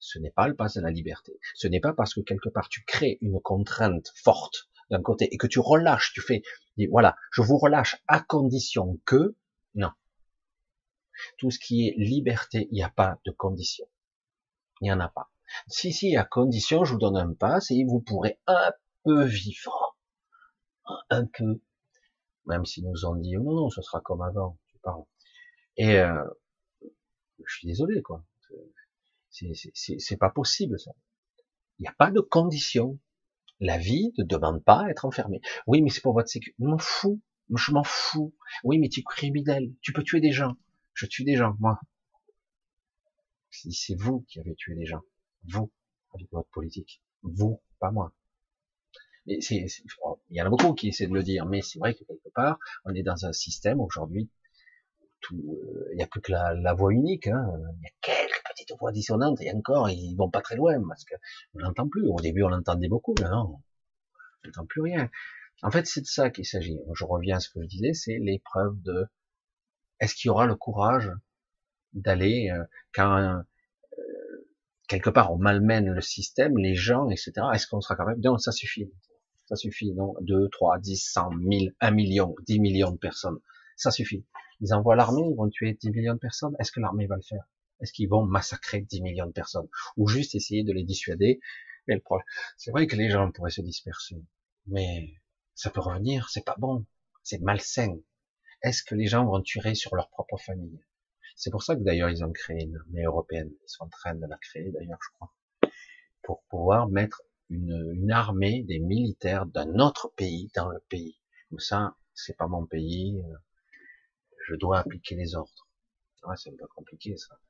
Ce 0.00 0.18
n'est 0.18 0.32
pas 0.32 0.48
le 0.48 0.56
passe 0.56 0.74
de 0.74 0.80
la 0.80 0.90
liberté. 0.90 1.38
Ce 1.54 1.68
n'est 1.68 1.78
pas 1.78 1.92
parce 1.92 2.14
que 2.14 2.20
quelque 2.20 2.48
part 2.48 2.68
tu 2.68 2.82
crées 2.84 3.18
une 3.20 3.38
contrainte 3.40 4.12
forte 4.16 4.70
d'un 4.90 5.02
côté 5.02 5.32
et 5.32 5.36
que 5.36 5.46
tu 5.46 5.60
relâches, 5.60 6.12
tu 6.14 6.22
fais, 6.22 6.42
voilà, 6.90 7.16
je 7.32 7.42
vous 7.42 7.58
relâche 7.58 7.96
à 8.08 8.20
condition 8.20 8.98
que, 9.04 9.36
non. 9.74 9.90
Tout 11.38 11.50
ce 11.50 11.58
qui 11.58 11.86
est 11.86 11.94
liberté, 11.98 12.66
il 12.72 12.74
n'y 12.74 12.82
a 12.82 12.88
pas 12.88 13.20
de 13.26 13.30
condition. 13.30 13.86
Il 14.80 14.84
n'y 14.84 14.92
en 14.92 15.00
a 15.00 15.08
pas. 15.08 15.30
Si, 15.68 15.92
si, 15.92 16.16
à 16.16 16.24
condition, 16.24 16.84
je 16.84 16.92
vous 16.92 16.98
donne 16.98 17.16
un 17.16 17.32
pass 17.34 17.70
et 17.70 17.84
vous 17.84 18.00
pourrez 18.00 18.38
un 18.46 18.72
peu 19.04 19.24
vivre. 19.24 19.96
Un 21.08 21.26
peu. 21.26 21.60
Même 22.46 22.64
s'ils 22.64 22.88
nous 22.88 23.04
ont 23.04 23.14
dit, 23.14 23.36
oh 23.36 23.42
non, 23.42 23.54
non, 23.54 23.70
ce 23.70 23.82
sera 23.82 24.00
comme 24.00 24.22
avant, 24.22 24.58
tu. 24.66 24.78
Et, 25.76 25.98
euh, 25.98 26.24
je 27.46 27.54
suis 27.54 27.66
désolé, 27.66 28.02
quoi. 28.02 28.24
C'est 29.30 30.16
pas 30.18 30.30
possible, 30.30 30.78
ça. 30.78 30.92
Il 31.78 31.82
n'y 31.82 31.88
a 31.88 31.94
pas 31.94 32.10
de 32.10 32.20
condition. 32.20 32.98
La 33.60 33.78
vie 33.78 34.12
ne 34.18 34.24
demande 34.24 34.64
pas 34.64 34.84
à 34.84 34.90
être 34.90 35.04
enfermée. 35.04 35.40
Oui, 35.66 35.82
mais 35.82 35.90
c'est 35.90 36.00
pour 36.00 36.14
votre 36.14 36.28
sécurité. 36.28 36.56
Je 36.58 36.66
m'en 36.66 36.78
fous. 36.78 37.20
Je 37.54 37.72
m'en 37.72 37.84
fous. 37.84 38.34
Oui, 38.64 38.78
mais 38.78 38.88
tu 38.88 39.00
es 39.00 39.02
criminel. 39.02 39.74
Tu 39.80 39.92
peux 39.92 40.02
tuer 40.02 40.20
des 40.20 40.32
gens. 40.32 40.56
Je 40.94 41.06
tue 41.06 41.24
des 41.24 41.36
gens, 41.36 41.56
moi. 41.58 41.78
C'est 43.50 43.94
vous 43.94 44.24
qui 44.28 44.40
avez 44.40 44.54
tué 44.54 44.74
des 44.74 44.86
gens. 44.86 45.02
Vous, 45.44 45.70
avec 46.14 46.30
votre 46.32 46.48
politique. 46.50 47.02
Vous, 47.22 47.60
pas 47.78 47.90
moi. 47.90 48.12
Mais 49.26 49.40
c'est, 49.40 49.66
il 50.30 50.36
y 50.36 50.42
en 50.42 50.46
a 50.46 50.50
beaucoup 50.50 50.74
qui 50.74 50.88
essaient 50.88 51.06
de 51.06 51.14
le 51.14 51.22
dire, 51.22 51.46
mais 51.46 51.60
c'est 51.62 51.78
vrai 51.78 51.94
que 51.94 52.04
quelque 52.04 52.28
part, 52.34 52.58
on 52.84 52.94
est 52.94 53.02
dans 53.02 53.26
un 53.26 53.32
système 53.32 53.80
aujourd'hui, 53.80 54.30
tout, 55.20 55.36
euh, 55.36 55.88
il 55.92 55.96
n'y 55.96 56.02
a 56.02 56.06
plus 56.06 56.20
que 56.20 56.32
la, 56.32 56.74
voix 56.74 56.92
unique, 56.92 57.26
hein. 57.26 57.46
il 57.76 57.82
y 57.82 57.86
a 57.86 57.90
quelques 58.00 58.42
petites 58.48 58.72
voix 58.78 58.92
dissonantes, 58.92 59.40
et 59.42 59.52
encore, 59.52 59.90
ils 59.90 60.16
vont 60.16 60.30
pas 60.30 60.40
très 60.40 60.56
loin, 60.56 60.74
parce 60.88 61.04
que 61.04 61.14
on 61.54 61.58
l'entend 61.58 61.88
plus. 61.88 62.06
Au 62.06 62.20
début, 62.20 62.42
on 62.42 62.48
l'entendait 62.48 62.88
beaucoup, 62.88 63.14
mais 63.20 63.28
non, 63.28 63.60
on 64.44 64.46
n'entend 64.46 64.66
plus 64.66 64.80
rien. 64.82 65.10
En 65.62 65.70
fait, 65.70 65.86
c'est 65.86 66.00
de 66.00 66.06
ça 66.06 66.30
qu'il 66.30 66.46
s'agit. 66.46 66.78
Je 66.94 67.04
reviens 67.04 67.36
à 67.36 67.40
ce 67.40 67.50
que 67.50 67.60
je 67.60 67.66
disais, 67.66 67.92
c'est 67.92 68.18
l'épreuve 68.18 68.80
de, 68.82 69.06
est-ce 70.00 70.14
qu'il 70.14 70.28
y 70.28 70.30
aura 70.30 70.46
le 70.46 70.56
courage 70.56 71.10
d'aller, 71.92 72.50
euh, 72.50 72.64
quand 72.94 73.42
quelque 74.90 75.08
part 75.08 75.32
on 75.32 75.38
malmène 75.38 75.88
le 75.88 76.00
système, 76.00 76.58
les 76.58 76.74
gens, 76.74 77.08
etc. 77.10 77.32
Est-ce 77.54 77.68
qu'on 77.68 77.80
sera 77.80 77.94
capable? 77.96 78.20
Non, 78.22 78.38
ça 78.38 78.50
suffit. 78.50 78.90
Ça 79.46 79.54
suffit, 79.54 79.92
non 79.94 80.14
2, 80.20 80.48
3, 80.50 80.80
10, 80.80 81.10
100, 81.12 81.30
1000, 81.30 81.74
1 81.78 81.90
million, 81.92 82.34
10 82.46 82.58
millions 82.58 82.90
de 82.90 82.98
personnes. 82.98 83.38
Ça 83.76 83.92
suffit. 83.92 84.26
Ils 84.60 84.74
envoient 84.74 84.96
l'armée, 84.96 85.28
ils 85.30 85.36
vont 85.36 85.48
tuer 85.48 85.78
10 85.80 85.90
millions 85.90 86.14
de 86.14 86.18
personnes. 86.18 86.56
Est-ce 86.58 86.72
que 86.72 86.80
l'armée 86.80 87.06
va 87.06 87.14
le 87.14 87.22
faire? 87.22 87.44
Est-ce 87.80 87.92
qu'ils 87.92 88.08
vont 88.08 88.26
massacrer 88.26 88.80
10 88.80 89.00
millions 89.02 89.26
de 89.26 89.32
personnes? 89.32 89.68
Ou 89.96 90.08
juste 90.08 90.34
essayer 90.34 90.64
de 90.64 90.72
les 90.72 90.82
dissuader 90.82 91.40
C'est 92.56 92.72
vrai 92.72 92.88
que 92.88 92.96
les 92.96 93.10
gens 93.10 93.30
pourraient 93.30 93.50
se 93.50 93.62
disperser, 93.62 94.16
mais 94.66 95.14
ça 95.54 95.70
peut 95.70 95.80
revenir, 95.80 96.28
c'est 96.30 96.44
pas 96.44 96.56
bon, 96.58 96.84
c'est 97.22 97.40
malsain. 97.40 97.96
Est-ce 98.62 98.82
que 98.82 98.94
les 98.96 99.06
gens 99.06 99.24
vont 99.24 99.40
tuer 99.40 99.74
sur 99.74 99.94
leur 99.94 100.10
propre 100.10 100.36
famille? 100.36 100.80
C'est 101.40 101.50
pour 101.50 101.62
ça 101.62 101.74
que 101.74 101.80
d'ailleurs 101.80 102.10
ils 102.10 102.22
ont 102.22 102.32
créé 102.32 102.64
une 102.64 102.76
armée 102.76 103.04
européenne. 103.04 103.50
Ils 103.50 103.68
sont 103.68 103.84
en 103.84 103.88
train 103.88 104.14
de 104.14 104.26
la 104.26 104.36
créer 104.36 104.70
d'ailleurs, 104.72 104.98
je 105.02 105.08
crois, 105.14 105.32
pour 106.22 106.42
pouvoir 106.50 106.90
mettre 106.90 107.22
une, 107.48 107.92
une 107.94 108.10
armée 108.10 108.62
des 108.64 108.78
militaires 108.78 109.46
d'un 109.46 109.78
autre 109.78 110.12
pays 110.16 110.50
dans 110.54 110.68
le 110.68 110.80
pays. 110.90 111.18
Comme 111.48 111.58
ça, 111.58 111.96
c'est 112.12 112.36
pas 112.36 112.46
mon 112.46 112.66
pays, 112.66 113.22
euh, 113.24 113.36
je 114.48 114.54
dois 114.54 114.80
appliquer 114.80 115.14
les 115.14 115.34
ordres. 115.34 115.66
Ouais, 116.24 116.36
c'est 116.36 116.54
pas 116.58 116.66
compliqué 116.76 117.16
ça. 117.16 117.40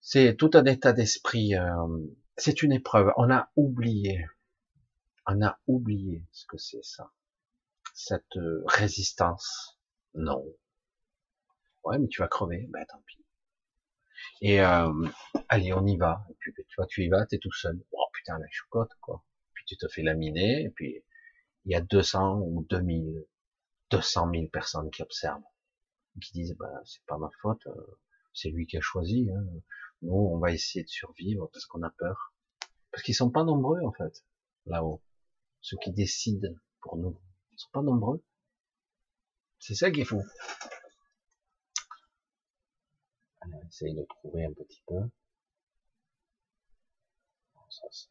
C'est 0.00 0.34
tout 0.34 0.50
un 0.54 0.64
état 0.64 0.94
d'esprit. 0.94 1.54
Euh, 1.54 2.06
c'est 2.38 2.62
une 2.62 2.72
épreuve. 2.72 3.12
On 3.18 3.30
a 3.30 3.50
oublié, 3.54 4.24
on 5.26 5.42
a 5.44 5.60
oublié 5.66 6.24
ce 6.32 6.46
que 6.46 6.56
c'est 6.56 6.82
ça, 6.82 7.12
cette 7.92 8.36
euh, 8.38 8.64
résistance. 8.66 9.78
Non, 10.14 10.42
Ouais, 11.84 11.98
mais 11.98 12.08
tu 12.08 12.20
vas 12.20 12.28
crever. 12.28 12.66
Ben 12.70 12.84
tant 12.86 13.02
pis. 13.06 13.24
Et 14.40 14.60
euh, 14.60 14.92
allez, 15.48 15.72
on 15.72 15.86
y 15.86 15.96
va. 15.96 16.26
Et 16.30 16.34
puis 16.38 16.52
tu 16.54 16.74
vois, 16.76 16.86
tu 16.86 17.04
y 17.04 17.08
vas, 17.08 17.26
t'es 17.26 17.38
tout 17.38 17.52
seul. 17.52 17.80
Oh 17.92 18.06
putain, 18.12 18.38
la 18.38 18.46
choucotte, 18.50 18.92
quoi. 19.00 19.24
Puis 19.54 19.64
tu 19.66 19.76
te 19.76 19.88
fais 19.88 20.02
laminer, 20.02 20.64
et 20.64 20.70
puis 20.70 21.04
il 21.64 21.72
y 21.72 21.74
a 21.74 21.80
200 21.80 22.40
ou 22.40 22.66
2000, 22.68 23.26
200 23.90 24.30
000 24.32 24.46
personnes 24.48 24.90
qui 24.90 25.02
observent, 25.02 25.42
qui 26.20 26.32
disent, 26.32 26.56
bah 26.58 26.80
c'est 26.84 27.04
pas 27.06 27.18
ma 27.18 27.30
faute, 27.40 27.66
euh, 27.66 27.98
c'est 28.32 28.50
lui 28.50 28.66
qui 28.66 28.76
a 28.76 28.80
choisi. 28.80 29.30
Hein. 29.30 29.44
Nous, 30.02 30.14
on 30.14 30.38
va 30.38 30.52
essayer 30.52 30.84
de 30.84 30.88
survivre 30.88 31.48
parce 31.52 31.66
qu'on 31.66 31.82
a 31.82 31.90
peur. 31.90 32.34
Parce 32.90 33.02
qu'ils 33.02 33.14
sont 33.14 33.30
pas 33.30 33.44
nombreux 33.44 33.80
en 33.84 33.92
fait, 33.92 34.24
là-haut. 34.66 35.02
Ceux 35.60 35.76
qui 35.78 35.92
décident 35.92 36.48
pour 36.80 36.96
nous, 36.96 37.18
ils 37.52 37.58
sont 37.58 37.70
pas 37.72 37.82
nombreux. 37.82 38.22
C'est 39.58 39.74
ça 39.74 39.90
qui 39.90 40.02
est 40.02 40.04
fou. 40.04 40.22
On 43.46 43.66
essaye 43.68 43.94
de 43.94 44.04
trouver 44.04 44.44
un 44.44 44.52
petit 44.52 44.82
peu. 44.86 45.00
ça 47.68 47.86
c'est 47.90 48.08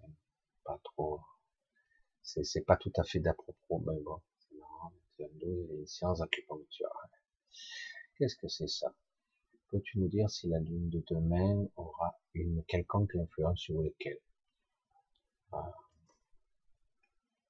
pas 0.63 0.79
trop. 0.83 1.19
C'est 2.21 2.65
pas 2.65 2.77
tout 2.77 2.91
à 2.97 3.03
fait 3.03 3.19
d'à-propos, 3.19 3.79
mais 3.85 3.99
bon, 4.01 4.21
c'est 4.39 4.55
marrant. 4.57 4.93
les 5.19 5.85
sciences 5.85 6.21
acupuncture. 6.21 6.89
Qu'est-ce 8.17 8.35
que 8.35 8.47
c'est 8.47 8.67
ça? 8.67 8.93
Peux-tu 9.69 9.99
nous 9.99 10.07
dire 10.07 10.29
si 10.29 10.47
la 10.47 10.59
lune 10.59 10.89
de 10.89 11.03
demain 11.09 11.67
aura 11.75 12.15
une 12.33 12.63
quelconque 12.65 13.15
influence 13.15 13.59
sur 13.59 13.81
lesquels 13.81 14.19
ah. 15.51 15.73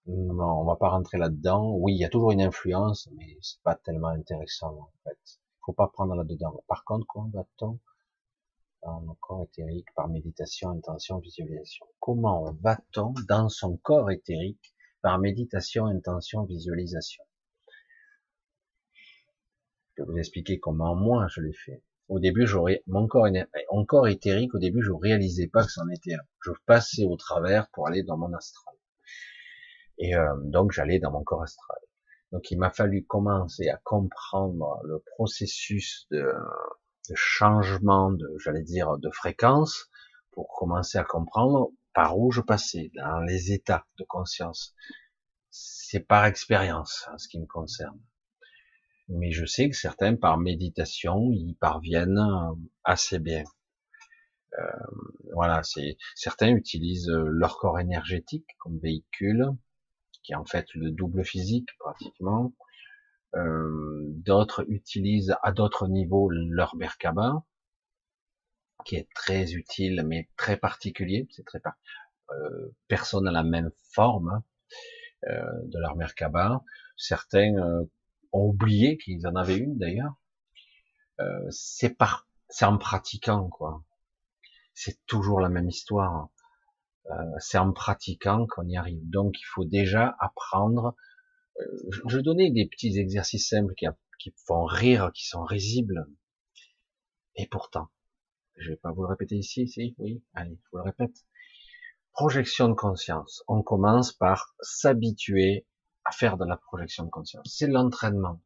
Non, 0.05 0.61
on 0.61 0.65
va 0.65 0.75
pas 0.75 0.89
rentrer 0.89 1.17
là-dedans. 1.17 1.75
Oui, 1.75 1.93
il 1.95 1.99
y 1.99 2.05
a 2.05 2.09
toujours 2.09 2.31
une 2.31 2.41
influence, 2.41 3.09
mais 3.13 3.37
c'est 3.41 3.61
pas 3.61 3.75
tellement 3.75 4.09
intéressant 4.09 4.73
en 4.77 4.91
fait 5.03 5.42
faut 5.65 5.73
pas 5.73 5.87
prendre 5.87 6.15
là-dedans. 6.15 6.63
Par 6.67 6.83
contre, 6.83 7.05
comment 7.07 7.29
va-t-on 7.29 7.79
dans 8.83 8.99
le 8.99 9.13
corps 9.19 9.43
éthérique 9.43 9.87
par 9.95 10.09
méditation, 10.09 10.69
intention, 10.69 11.19
visualisation? 11.19 11.85
Comment 11.99 12.51
va-t-on 12.61 13.13
dans 13.27 13.49
son 13.49 13.77
corps 13.77 14.11
éthérique 14.11 14.73
par 15.01 15.19
méditation, 15.19 15.85
intention, 15.85 16.43
visualisation? 16.43 17.23
Je 19.95 20.03
vais 20.03 20.11
vous 20.11 20.17
expliquer 20.17 20.59
comment 20.59 20.95
moi 20.95 21.27
je 21.29 21.41
l'ai 21.41 21.53
fait. 21.53 21.83
Au 22.09 22.19
début, 22.19 22.45
j'aurais 22.45 22.83
mon 22.87 23.07
corps, 23.07 23.27
mon 23.71 23.85
corps 23.85 24.07
éthérique. 24.07 24.53
Au 24.53 24.59
début, 24.59 24.81
je 24.81 24.91
réalisais 24.91 25.47
pas 25.47 25.63
que 25.63 25.71
c'en 25.71 25.87
était 25.89 26.15
un. 26.15 26.23
Je 26.41 26.51
passais 26.65 27.05
au 27.05 27.15
travers 27.15 27.69
pour 27.69 27.87
aller 27.87 28.03
dans 28.03 28.17
mon 28.17 28.33
astral. 28.33 28.75
Et 29.97 30.15
euh, 30.15 30.35
donc, 30.43 30.71
j'allais 30.71 30.99
dans 30.99 31.11
mon 31.11 31.23
corps 31.23 31.43
astral. 31.43 31.77
Donc, 32.33 32.51
il 32.51 32.59
m'a 32.59 32.71
fallu 32.71 33.05
commencer 33.05 33.69
à 33.69 33.77
comprendre 33.77 34.81
le 34.83 34.99
processus 35.15 36.05
de, 36.11 36.33
de 37.09 37.15
changement, 37.15 38.11
de, 38.11 38.27
j'allais 38.43 38.63
dire, 38.63 38.97
de 38.97 39.09
fréquence, 39.09 39.89
pour 40.31 40.49
commencer 40.49 40.97
à 40.97 41.05
comprendre 41.05 41.71
par 41.93 42.17
où 42.19 42.31
je 42.31 42.41
passais 42.41 42.91
dans 42.95 43.21
les 43.21 43.53
états 43.53 43.85
de 43.97 44.03
conscience. 44.03 44.75
C'est 45.51 46.01
par 46.01 46.25
expérience, 46.25 47.07
en 47.13 47.17
ce 47.17 47.29
qui 47.29 47.39
me 47.39 47.45
concerne 47.45 47.99
mais 49.09 49.31
je 49.31 49.45
sais 49.45 49.69
que 49.69 49.75
certains, 49.75 50.15
par 50.15 50.37
méditation, 50.37 51.31
y 51.31 51.53
parviennent 51.55 52.17
euh, 52.19 52.55
assez 52.83 53.19
bien. 53.19 53.43
Euh, 54.59 54.65
voilà, 55.33 55.63
c'est 55.63 55.97
certains 56.15 56.49
utilisent 56.49 57.09
leur 57.09 57.57
corps 57.57 57.79
énergétique 57.79 58.45
comme 58.59 58.77
véhicule, 58.79 59.49
qui 60.23 60.33
est 60.33 60.35
en 60.35 60.45
fait 60.45 60.73
le 60.73 60.91
double 60.91 61.23
physique 61.23 61.69
pratiquement. 61.79 62.53
Euh, 63.35 64.03
d'autres 64.09 64.65
utilisent 64.69 65.35
à 65.41 65.51
d'autres 65.51 65.87
niveaux 65.87 66.29
leur 66.29 66.75
Merkaba, 66.75 67.43
qui 68.85 68.95
est 68.95 69.09
très 69.15 69.53
utile 69.53 70.03
mais 70.05 70.29
très 70.37 70.57
particulier. 70.57 71.27
C'est 71.31 71.45
très 71.45 71.61
euh, 72.31 72.75
personne 72.87 73.25
n'a 73.25 73.31
la 73.31 73.43
même 73.43 73.71
forme 73.91 74.29
hein, 74.29 74.43
euh, 75.27 75.61
de 75.65 75.79
leur 75.79 75.95
Merkaba. 75.95 76.63
Certains 76.95 77.55
ont 78.33 78.47
oublié 78.47 78.97
qu'ils 78.97 79.25
en 79.27 79.35
avaient 79.35 79.57
une 79.57 79.77
d'ailleurs. 79.77 80.15
Euh, 81.19 81.47
c'est 81.51 81.91
par, 81.91 82.27
c'est 82.49 82.65
en 82.65 82.77
pratiquant 82.77 83.47
quoi. 83.49 83.83
C'est 84.73 85.05
toujours 85.05 85.39
la 85.39 85.49
même 85.49 85.69
histoire. 85.69 86.29
Euh, 87.11 87.15
c'est 87.39 87.57
en 87.57 87.73
pratiquant 87.73 88.47
qu'on 88.47 88.67
y 88.67 88.77
arrive. 88.77 89.01
Donc 89.09 89.39
il 89.39 89.45
faut 89.45 89.65
déjà 89.65 90.15
apprendre. 90.19 90.95
Euh, 91.59 91.65
je, 92.07 92.19
donnais 92.19 92.51
des 92.51 92.67
petits 92.67 92.97
exercices 92.97 93.49
simples 93.49 93.73
qui, 93.75 93.85
qui 94.19 94.33
font 94.47 94.63
rire, 94.65 95.11
qui 95.13 95.27
sont 95.27 95.43
risibles. 95.43 96.07
Et 97.35 97.47
pourtant, 97.47 97.89
je 98.57 98.69
vais 98.69 98.77
pas 98.77 98.91
vous 98.91 99.01
le 99.01 99.09
répéter 99.09 99.35
ici, 99.35 99.67
si, 99.67 99.95
oui, 99.97 100.23
allez, 100.33 100.59
je 100.63 100.69
vous 100.71 100.77
le 100.77 100.83
répète. 100.83 101.25
Projection 102.13 102.69
de 102.69 102.73
conscience. 102.73 103.43
On 103.47 103.63
commence 103.63 104.13
par 104.13 104.55
s'habituer 104.61 105.65
à 106.05 106.11
faire 106.11 106.37
de 106.37 106.45
la 106.45 106.57
projection 106.57 107.05
de 107.05 107.09
conscience. 107.09 107.47
C'est 107.49 107.67
l'entraînement. 107.67 108.41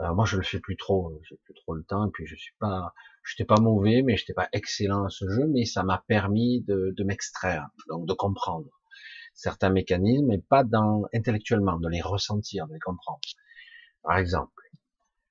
Euh, 0.00 0.14
moi, 0.14 0.24
je 0.24 0.36
le 0.36 0.42
fais 0.42 0.60
plus 0.60 0.76
trop. 0.76 1.20
J'ai 1.28 1.36
plus 1.44 1.54
trop 1.54 1.74
le 1.74 1.84
temps. 1.84 2.06
Et 2.06 2.10
puis, 2.10 2.26
je 2.26 2.34
suis 2.34 2.54
pas, 2.58 2.92
j'étais 3.24 3.44
pas 3.44 3.60
mauvais, 3.60 4.02
mais 4.02 4.16
j'étais 4.16 4.34
pas 4.34 4.48
excellent 4.52 5.04
à 5.04 5.10
ce 5.10 5.28
jeu. 5.28 5.46
Mais 5.46 5.64
ça 5.64 5.82
m'a 5.82 6.02
permis 6.06 6.62
de, 6.62 6.94
de 6.96 7.04
m'extraire, 7.04 7.68
donc 7.88 8.06
de 8.06 8.12
comprendre 8.14 8.68
certains 9.34 9.70
mécanismes, 9.70 10.30
et 10.32 10.38
pas 10.38 10.64
dans 10.64 11.04
intellectuellement, 11.14 11.78
de 11.78 11.88
les 11.88 12.02
ressentir, 12.02 12.66
de 12.68 12.74
les 12.74 12.80
comprendre. 12.80 13.20
Par 14.02 14.18
exemple, 14.18 14.52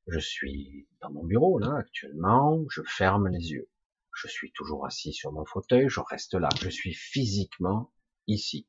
je 0.08 0.20
suis 0.20 0.88
dans 1.02 1.12
mon 1.12 1.24
bureau 1.24 1.60
là 1.60 1.76
actuellement. 1.78 2.64
Je 2.70 2.82
ferme 2.86 3.28
les 3.28 3.52
yeux. 3.52 3.70
Je 4.16 4.28
suis 4.28 4.52
toujours 4.52 4.86
assis 4.86 5.14
sur 5.14 5.32
mon 5.32 5.46
fauteuil. 5.46 5.88
Je 5.90 6.00
reste 6.00 6.34
là. 6.34 6.50
Je 6.62 6.70
suis 6.70 6.94
physiquement 6.94 7.92
ici. 8.28 8.68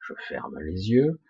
Je 0.00 0.14
ferme 0.28 0.58
les 0.60 0.90
yeux 0.90 1.20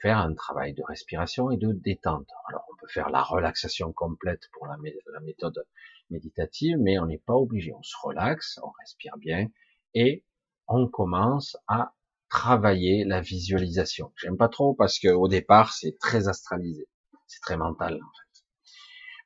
faire 0.00 0.18
un 0.18 0.34
travail 0.34 0.74
de 0.74 0.82
respiration 0.86 1.50
et 1.50 1.56
de 1.56 1.72
détente. 1.72 2.28
Alors 2.48 2.59
faire 2.90 3.10
la 3.10 3.22
relaxation 3.22 3.92
complète 3.92 4.48
pour 4.52 4.66
la, 4.66 4.76
méthode 5.20 5.64
méditative, 6.10 6.76
mais 6.78 6.98
on 6.98 7.06
n'est 7.06 7.18
pas 7.18 7.34
obligé. 7.34 7.72
On 7.72 7.82
se 7.82 7.96
relaxe, 8.02 8.58
on 8.62 8.70
respire 8.80 9.16
bien 9.18 9.48
et 9.94 10.24
on 10.68 10.88
commence 10.88 11.56
à 11.68 11.94
travailler 12.28 13.04
la 13.04 13.20
visualisation. 13.20 14.12
J'aime 14.16 14.36
pas 14.36 14.48
trop 14.48 14.74
parce 14.74 14.98
que 14.98 15.08
au 15.08 15.28
départ 15.28 15.72
c'est 15.72 15.98
très 15.98 16.28
astralisé, 16.28 16.88
c'est 17.26 17.40
très 17.40 17.56
mental 17.56 17.94
en 17.94 17.96
fait. 17.96 18.44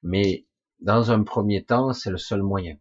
Mais 0.03 0.47
dans 0.81 1.11
un 1.11 1.23
premier 1.23 1.65
temps, 1.65 1.93
c'est 1.93 2.11
le 2.11 2.19
seul 2.19 2.43
moyen 2.43 2.77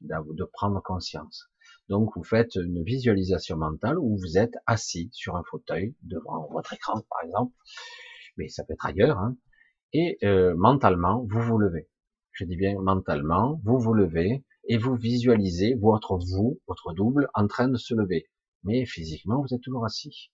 de 0.00 0.44
prendre 0.44 0.80
conscience. 0.82 1.48
Donc 1.88 2.10
vous 2.16 2.24
faites 2.24 2.54
une 2.56 2.84
visualisation 2.84 3.56
mentale 3.56 3.98
où 3.98 4.18
vous 4.18 4.36
êtes 4.36 4.54
assis 4.66 5.10
sur 5.12 5.36
un 5.36 5.42
fauteuil 5.50 5.96
devant 6.02 6.48
votre 6.52 6.72
écran 6.74 7.00
par 7.08 7.22
exemple, 7.24 7.54
mais 8.36 8.48
ça 8.48 8.64
peut 8.64 8.74
être 8.74 8.86
ailleurs, 8.86 9.18
hein, 9.18 9.36
et 9.92 10.18
euh, 10.24 10.54
mentalement 10.56 11.24
vous 11.28 11.40
vous 11.40 11.58
levez. 11.58 11.88
Je 12.32 12.44
dis 12.44 12.56
bien 12.56 12.80
mentalement, 12.80 13.60
vous 13.64 13.78
vous 13.78 13.94
levez 13.94 14.44
et 14.68 14.76
vous 14.76 14.94
visualisez 14.94 15.74
votre 15.74 16.18
vous, 16.18 16.60
votre 16.66 16.92
double, 16.92 17.28
en 17.34 17.46
train 17.46 17.68
de 17.68 17.76
se 17.76 17.94
lever. 17.94 18.28
Mais 18.64 18.84
physiquement 18.86 19.40
vous 19.40 19.54
êtes 19.54 19.62
toujours 19.62 19.84
assis. 19.84 20.30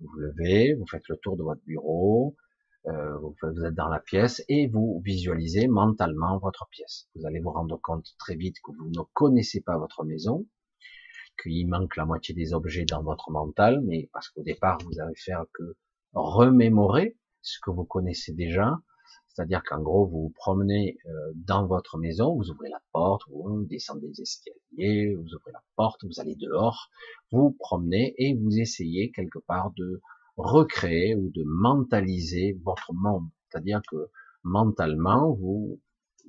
Vous 0.00 0.08
vous 0.12 0.18
levez, 0.18 0.74
vous 0.74 0.86
faites 0.86 1.08
le 1.08 1.16
tour 1.16 1.36
de 1.36 1.42
votre 1.42 1.62
bureau, 1.64 2.36
euh, 2.86 3.16
vous 3.18 3.64
êtes 3.64 3.74
dans 3.74 3.88
la 3.88 4.00
pièce 4.00 4.44
et 4.48 4.66
vous 4.66 5.00
visualisez 5.04 5.68
mentalement 5.68 6.38
votre 6.38 6.66
pièce. 6.70 7.08
Vous 7.14 7.26
allez 7.26 7.40
vous 7.40 7.50
rendre 7.50 7.80
compte 7.80 8.06
très 8.18 8.34
vite 8.34 8.56
que 8.62 8.72
vous 8.72 8.90
ne 8.90 9.02
connaissez 9.14 9.62
pas 9.62 9.78
votre 9.78 10.04
maison, 10.04 10.46
qu'il 11.42 11.68
manque 11.68 11.96
la 11.96 12.04
moitié 12.04 12.34
des 12.34 12.52
objets 12.52 12.84
dans 12.84 13.02
votre 13.02 13.30
mental, 13.30 13.80
mais 13.80 14.10
parce 14.12 14.28
qu'au 14.28 14.42
départ, 14.42 14.78
vous 14.84 15.00
allez 15.00 15.14
faire 15.16 15.44
que 15.54 15.76
remémorer 16.12 17.16
ce 17.40 17.58
que 17.62 17.70
vous 17.70 17.84
connaissez 17.84 18.32
déjà, 18.32 18.78
c'est-à-dire 19.34 19.64
qu'en 19.64 19.80
gros, 19.80 20.06
vous 20.06 20.22
vous 20.22 20.32
promenez 20.36 20.96
euh, 21.06 21.32
dans 21.34 21.66
votre 21.66 21.98
maison, 21.98 22.36
vous 22.36 22.50
ouvrez 22.50 22.68
la 22.68 22.80
porte, 22.92 23.22
vous 23.28 23.64
descendez 23.64 24.06
les 24.06 24.20
escaliers, 24.20 25.12
vous 25.16 25.34
ouvrez 25.34 25.50
la 25.52 25.62
porte, 25.74 26.04
vous 26.04 26.20
allez 26.20 26.36
dehors, 26.36 26.88
vous 27.32 27.50
promenez 27.58 28.14
et 28.16 28.34
vous 28.34 28.56
essayez 28.60 29.10
quelque 29.10 29.40
part 29.40 29.72
de 29.76 30.00
recréer 30.36 31.16
ou 31.16 31.30
de 31.30 31.42
mentaliser 31.46 32.56
votre 32.64 32.92
monde. 32.94 33.28
C'est-à-dire 33.48 33.82
que 33.90 34.08
mentalement, 34.44 35.32
vous, 35.32 35.80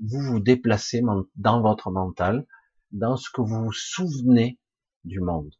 vous 0.03 0.21
vous 0.21 0.39
déplacez 0.39 1.03
dans 1.35 1.61
votre 1.61 1.91
mental, 1.91 2.47
dans 2.91 3.17
ce 3.17 3.29
que 3.29 3.41
vous 3.41 3.65
vous 3.65 3.71
souvenez 3.71 4.57
du 5.03 5.19
monde, 5.19 5.51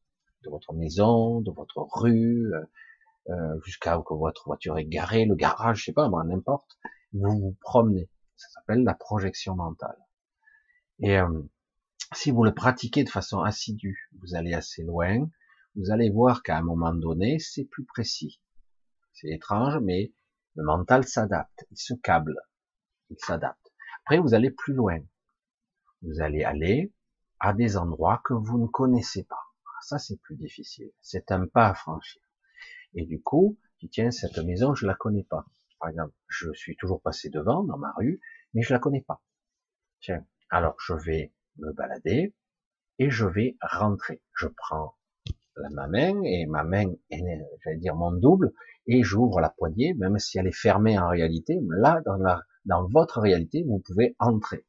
de 0.44 0.50
votre 0.50 0.74
maison, 0.74 1.42
de 1.42 1.52
votre 1.52 1.88
rue, 1.94 2.52
euh, 2.56 2.66
euh 3.30 3.60
jusqu'à 3.64 4.02
que 4.04 4.16
votre 4.16 4.46
voiture 4.48 4.80
est 4.80 4.86
garée, 4.86 5.26
le 5.26 5.36
garage, 5.36 5.82
je 5.82 5.86
sais 5.86 5.94
pas, 5.94 6.10
moi, 6.10 6.24
n'importe. 6.24 6.76
Vous 7.16 7.40
vous 7.40 7.58
promenez. 7.62 8.10
Ça 8.36 8.50
s'appelle 8.50 8.84
la 8.84 8.94
projection 8.94 9.56
mentale. 9.56 9.98
Et 11.00 11.18
euh, 11.18 11.44
si 12.14 12.32
vous 12.32 12.44
le 12.44 12.54
pratiquez 12.54 13.06
de 13.06 13.10
façon 13.10 13.40
assidue, 13.40 14.10
vous 14.20 14.36
allez 14.36 14.54
assez 14.54 14.84
loin, 14.84 15.30
vous 15.76 15.92
allez 15.92 16.10
voir 16.10 16.44
qu'à 16.44 16.58
un 16.58 16.62
moment 16.62 16.94
donné, 16.94 17.40
c'est 17.40 17.64
plus 17.64 17.86
précis. 17.86 18.42
C'est 19.14 19.30
étrange, 19.30 19.80
mais 19.82 20.14
le 20.56 20.66
mental 20.66 21.08
s'adapte, 21.08 21.66
il 21.72 21.78
se 21.78 21.94
câble, 21.94 22.36
il 23.10 23.18
s'adapte. 23.20 23.72
Après, 24.04 24.20
vous 24.20 24.34
allez 24.34 24.52
plus 24.52 24.74
loin. 24.74 25.00
Vous 26.02 26.20
allez 26.20 26.44
aller 26.44 26.94
à 27.40 27.54
des 27.54 27.78
endroits 27.78 28.22
que 28.26 28.34
vous 28.34 28.58
ne 28.58 28.68
connaissez 28.68 29.24
pas. 29.24 29.42
Ça, 29.82 30.00
c'est 30.00 30.20
plus 30.20 30.36
difficile. 30.36 30.92
C'est 31.00 31.32
un 31.32 31.48
pas 31.48 31.70
à 31.70 31.74
franchir. 31.76 32.22
Et 32.94 33.06
du 33.06 33.22
coup, 33.22 33.58
tu 33.80 33.88
tiens, 33.88 34.12
cette 34.12 34.38
maison, 34.40 34.76
je 34.76 34.86
la 34.86 34.96
connais 34.96 35.24
pas. 35.24 35.46
Par 35.86 35.92
exemple, 35.92 36.16
je 36.30 36.52
suis 36.54 36.76
toujours 36.78 37.00
passé 37.00 37.30
devant, 37.30 37.64
dans 37.64 37.78
ma 37.78 37.94
rue, 37.96 38.20
mais 38.56 38.64
je 38.64 38.74
la 38.74 38.80
connais 38.80 39.04
pas. 39.04 39.22
Tiens, 40.02 40.26
alors 40.50 40.76
je 40.84 40.94
vais 40.96 41.32
me 41.58 41.74
balader 41.74 42.34
et 42.98 43.12
je 43.12 43.28
vais 43.28 43.56
rentrer. 43.62 44.20
Je 44.34 44.48
prends 44.48 44.96
ma 45.74 45.86
main 45.86 46.24
et 46.24 46.48
ma 46.48 46.64
main, 46.64 46.92
j'allais 47.12 47.78
dire 47.78 47.96
mon 47.96 48.12
double, 48.14 48.52
et 48.88 49.04
j'ouvre 49.04 49.40
la 49.40 49.52
poignée, 49.52 49.94
même 49.94 50.18
si 50.18 50.40
elle 50.40 50.48
est 50.48 50.60
fermée 50.60 50.98
en 50.98 51.08
réalité. 51.08 51.60
Là, 51.70 52.02
dans, 52.66 52.88
votre 52.88 53.20
réalité, 53.20 53.64
vous 53.68 53.78
pouvez 53.78 54.16
entrer 54.18 54.66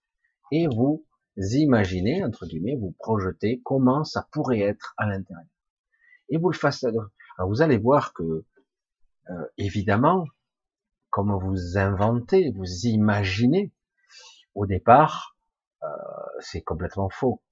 et 0.53 0.67
vous 0.67 1.07
imaginez, 1.39 2.23
entre 2.25 2.45
guillemets, 2.45 2.77
vous 2.77 2.95
projetez 2.99 3.63
comment 3.65 4.05
ça 4.05 4.29
pourrait 4.33 4.61
être 4.61 4.93
à 4.99 5.07
l'intérieur. 5.07 5.49
Et 6.29 6.37
vous 6.37 6.51
le 6.51 6.59
faites. 6.59 6.85
Alors 7.39 7.49
vous 7.49 7.63
allez 7.63 7.79
voir 7.79 8.13
que, 8.13 8.45
euh, 9.31 9.47
évidemment, 9.57 10.27
comme 11.17 11.33
vous 11.33 11.79
inventez, 11.79 12.51
vous 12.51 12.85
imaginez, 12.85 13.73
au 14.55 14.67
départ, 14.67 15.35
euh, 15.83 15.87
c'est 16.41 16.61
complètement 16.61 17.09
faux. 17.09 17.43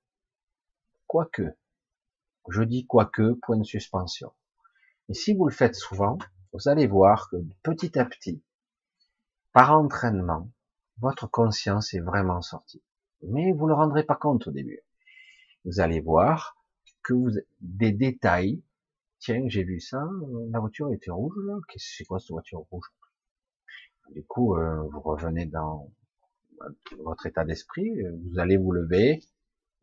Quoique, 1.07 1.57
je 2.51 2.63
dis 2.63 2.87
quoique, 2.87 3.33
point 3.41 3.57
de 3.57 3.65
suspension. 3.65 4.35
Et 5.09 5.15
si 5.15 5.33
vous 5.33 5.47
le 5.47 5.51
faites 5.51 5.77
souvent, 5.77 6.19
vous 6.53 6.69
allez 6.69 6.87
voir 6.87 7.31
que 7.31 7.37
petit 7.63 7.99
à 7.99 8.05
petit, 8.05 8.43
par 9.55 9.73
entraînement, 9.73 10.51
votre 10.99 11.27
conscience 11.27 11.95
est 11.95 12.01
vraiment 12.01 12.43
sortie 12.43 12.83
mais 13.23 13.53
vous 13.53 13.65
ne 13.65 13.71
le 13.71 13.77
rendrez 13.77 14.05
pas 14.05 14.17
compte 14.17 14.47
au 14.47 14.51
début. 14.51 14.81
Vous 15.65 15.81
allez 15.81 16.01
voir 16.01 16.59
que 17.03 17.15
vous, 17.15 17.31
des 17.63 17.93
détails, 17.93 18.63
tiens, 19.21 19.45
j'ai 19.47 19.65
vu 19.65 19.81
ça, 19.81 20.07
la 20.51 20.61
voiture 20.61 20.93
était 20.93 21.11
rouge, 21.11 21.39
là, 21.47 21.57
qu'est-ce 21.69 21.87
que 21.87 21.95
c'est 21.97 22.05
quoi 22.05 22.21
cette 22.21 22.33
voiture 22.33 22.59
rouge? 22.71 22.93
Du 24.11 24.25
coup, 24.25 24.57
euh, 24.57 24.83
vous 24.83 25.01
revenez 25.01 25.47
dans 25.47 25.91
votre 26.99 27.27
état 27.27 27.45
d'esprit, 27.45 27.91
vous 28.25 28.39
allez 28.39 28.57
vous 28.57 28.73
lever, 28.73 29.21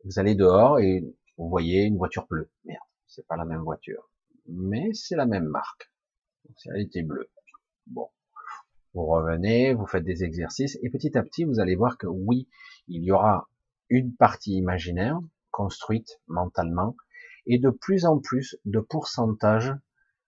vous 0.04 0.18
allez 0.18 0.34
dehors 0.34 0.78
et 0.78 1.04
vous 1.36 1.48
voyez 1.48 1.84
une 1.84 1.96
voiture 1.96 2.26
bleue. 2.28 2.50
Merde, 2.64 2.82
c'est 3.06 3.26
pas 3.26 3.36
la 3.36 3.44
même 3.44 3.62
voiture, 3.62 4.10
mais 4.46 4.92
c'est 4.94 5.16
la 5.16 5.26
même 5.26 5.46
marque. 5.46 5.92
Elle 6.66 6.82
était 6.82 7.02
bleue. 7.02 7.30
Bon, 7.86 8.08
vous 8.94 9.06
revenez, 9.06 9.74
vous 9.74 9.86
faites 9.86 10.04
des 10.04 10.24
exercices 10.24 10.78
et 10.82 10.90
petit 10.90 11.16
à 11.16 11.22
petit, 11.22 11.44
vous 11.44 11.60
allez 11.60 11.76
voir 11.76 11.98
que 11.98 12.06
oui, 12.06 12.48
il 12.88 13.02
y 13.02 13.12
aura 13.12 13.48
une 13.88 14.14
partie 14.14 14.52
imaginaire 14.52 15.18
construite 15.50 16.20
mentalement 16.26 16.96
et 17.46 17.58
de 17.58 17.70
plus 17.70 18.06
en 18.06 18.18
plus 18.18 18.56
de 18.64 18.80
pourcentage 18.80 19.74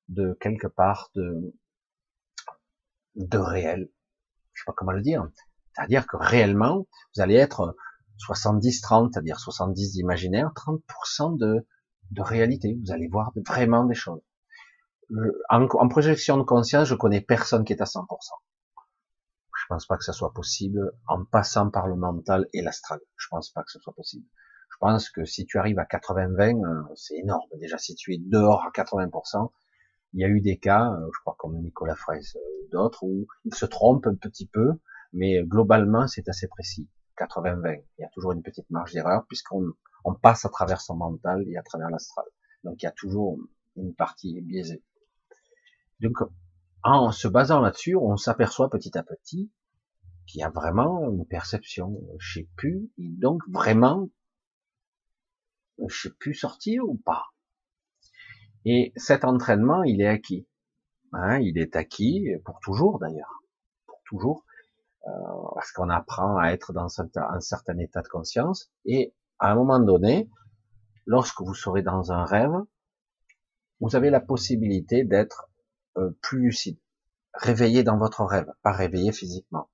de 0.08 0.36
quelque 0.40 0.66
part 0.66 1.10
de 1.14 1.54
de 3.16 3.38
réel. 3.38 3.88
Je 4.52 4.62
sais 4.62 4.66
pas 4.66 4.74
comment 4.76 4.92
le 4.92 5.02
dire. 5.02 5.26
C'est-à-dire 5.74 6.06
que 6.06 6.16
réellement, 6.16 6.86
vous 7.14 7.22
allez 7.22 7.34
être 7.34 7.76
70-30, 8.28 9.10
c'est-à-dire 9.12 9.38
70 9.38 9.92
d'imaginaire, 9.92 10.52
30% 10.54 11.36
de, 11.36 11.66
de 12.10 12.22
réalité. 12.22 12.78
Vous 12.84 12.92
allez 12.92 13.08
voir 13.08 13.32
vraiment 13.46 13.84
des 13.84 13.94
choses. 13.94 14.22
en, 15.50 15.64
en, 15.66 15.88
projection 15.88 16.36
de 16.36 16.42
conscience, 16.42 16.88
je 16.88 16.94
connais 16.94 17.20
personne 17.20 17.64
qui 17.64 17.72
est 17.72 17.82
à 17.82 17.86
100%. 17.86 18.06
Je 19.56 19.66
pense 19.68 19.86
pas 19.86 19.96
que 19.96 20.04
ça 20.04 20.12
soit 20.12 20.32
possible 20.32 20.92
en 21.08 21.24
passant 21.24 21.70
par 21.70 21.86
le 21.86 21.96
mental 21.96 22.46
et 22.52 22.60
l'astral. 22.60 23.00
Je 23.16 23.28
pense 23.30 23.50
pas 23.50 23.62
que 23.62 23.70
ce 23.70 23.80
soit 23.80 23.94
possible. 23.94 24.26
Je 24.70 24.76
pense 24.78 25.08
que 25.08 25.24
si 25.24 25.46
tu 25.46 25.58
arrives 25.58 25.78
à 25.78 25.84
80-20, 25.84 26.64
euh, 26.64 26.94
c'est 26.96 27.16
énorme. 27.16 27.48
Déjà, 27.60 27.78
si 27.78 27.94
tu 27.94 28.12
es 28.12 28.18
dehors 28.18 28.62
à 28.62 28.70
80%, 28.70 29.50
il 30.14 30.20
y 30.20 30.24
a 30.24 30.28
eu 30.28 30.40
des 30.40 30.58
cas, 30.58 30.92
euh, 30.92 31.10
je 31.12 31.20
crois 31.20 31.36
comme 31.38 31.60
Nicolas 31.60 31.96
Fraisse 31.96 32.36
ou 32.36 32.68
d'autres, 32.70 33.02
où 33.02 33.26
il 33.44 33.54
se 33.54 33.66
trompe 33.66 34.06
un 34.06 34.14
petit 34.14 34.46
peu, 34.46 34.72
mais 35.12 35.42
globalement, 35.42 36.06
c'est 36.06 36.28
assez 36.28 36.48
précis. 36.48 36.88
80-20. 37.18 37.82
Il 37.98 38.02
y 38.02 38.04
a 38.04 38.08
toujours 38.08 38.32
une 38.32 38.42
petite 38.42 38.68
marge 38.70 38.92
d'erreur 38.92 39.24
puisqu'on 39.26 39.72
on 40.04 40.14
passe 40.14 40.44
à 40.44 40.48
travers 40.48 40.80
son 40.80 40.96
mental 40.96 41.44
et 41.48 41.56
à 41.56 41.62
travers 41.62 41.90
l'astral. 41.90 42.26
Donc 42.64 42.82
il 42.82 42.86
y 42.86 42.88
a 42.88 42.92
toujours 42.92 43.38
une 43.76 43.94
partie 43.94 44.40
biaisée. 44.40 44.82
Donc 46.00 46.16
en 46.82 47.12
se 47.12 47.28
basant 47.28 47.60
là-dessus, 47.60 47.96
on 47.96 48.16
s'aperçoit 48.16 48.68
petit 48.68 48.96
à 48.98 49.02
petit 49.02 49.50
qu'il 50.26 50.40
y 50.40 50.44
a 50.44 50.50
vraiment 50.50 51.10
une 51.10 51.26
perception. 51.26 52.00
Je 52.18 52.40
sais 52.40 52.48
plus, 52.56 52.90
donc 52.98 53.42
vraiment, 53.48 54.08
je 55.86 56.08
sais 56.08 56.14
plus 56.18 56.34
sortir 56.34 56.84
ou 56.84 56.96
pas. 56.96 57.33
Et 58.64 58.92
cet 58.96 59.24
entraînement, 59.24 59.82
il 59.82 60.00
est 60.00 60.08
acquis. 60.08 60.46
Hein, 61.12 61.38
il 61.38 61.58
est 61.58 61.76
acquis 61.76 62.28
pour 62.44 62.58
toujours 62.60 62.98
d'ailleurs, 62.98 63.42
pour 63.86 64.00
toujours, 64.06 64.44
euh, 65.06 65.10
parce 65.54 65.70
qu'on 65.72 65.90
apprend 65.90 66.38
à 66.38 66.48
être 66.48 66.72
dans 66.72 66.88
un 67.00 67.40
certain 67.40 67.78
état 67.78 68.02
de 68.02 68.08
conscience. 68.08 68.70
Et 68.84 69.14
à 69.38 69.52
un 69.52 69.54
moment 69.54 69.78
donné, 69.78 70.30
lorsque 71.06 71.40
vous 71.42 71.54
serez 71.54 71.82
dans 71.82 72.12
un 72.12 72.24
rêve, 72.24 72.54
vous 73.80 73.96
avez 73.96 74.10
la 74.10 74.20
possibilité 74.20 75.04
d'être 75.04 75.50
euh, 75.98 76.10
plus 76.22 76.40
lucide, 76.40 76.78
réveillé 77.34 77.82
dans 77.82 77.98
votre 77.98 78.24
rêve, 78.24 78.50
pas 78.62 78.72
réveillé 78.72 79.12
physiquement. 79.12 79.68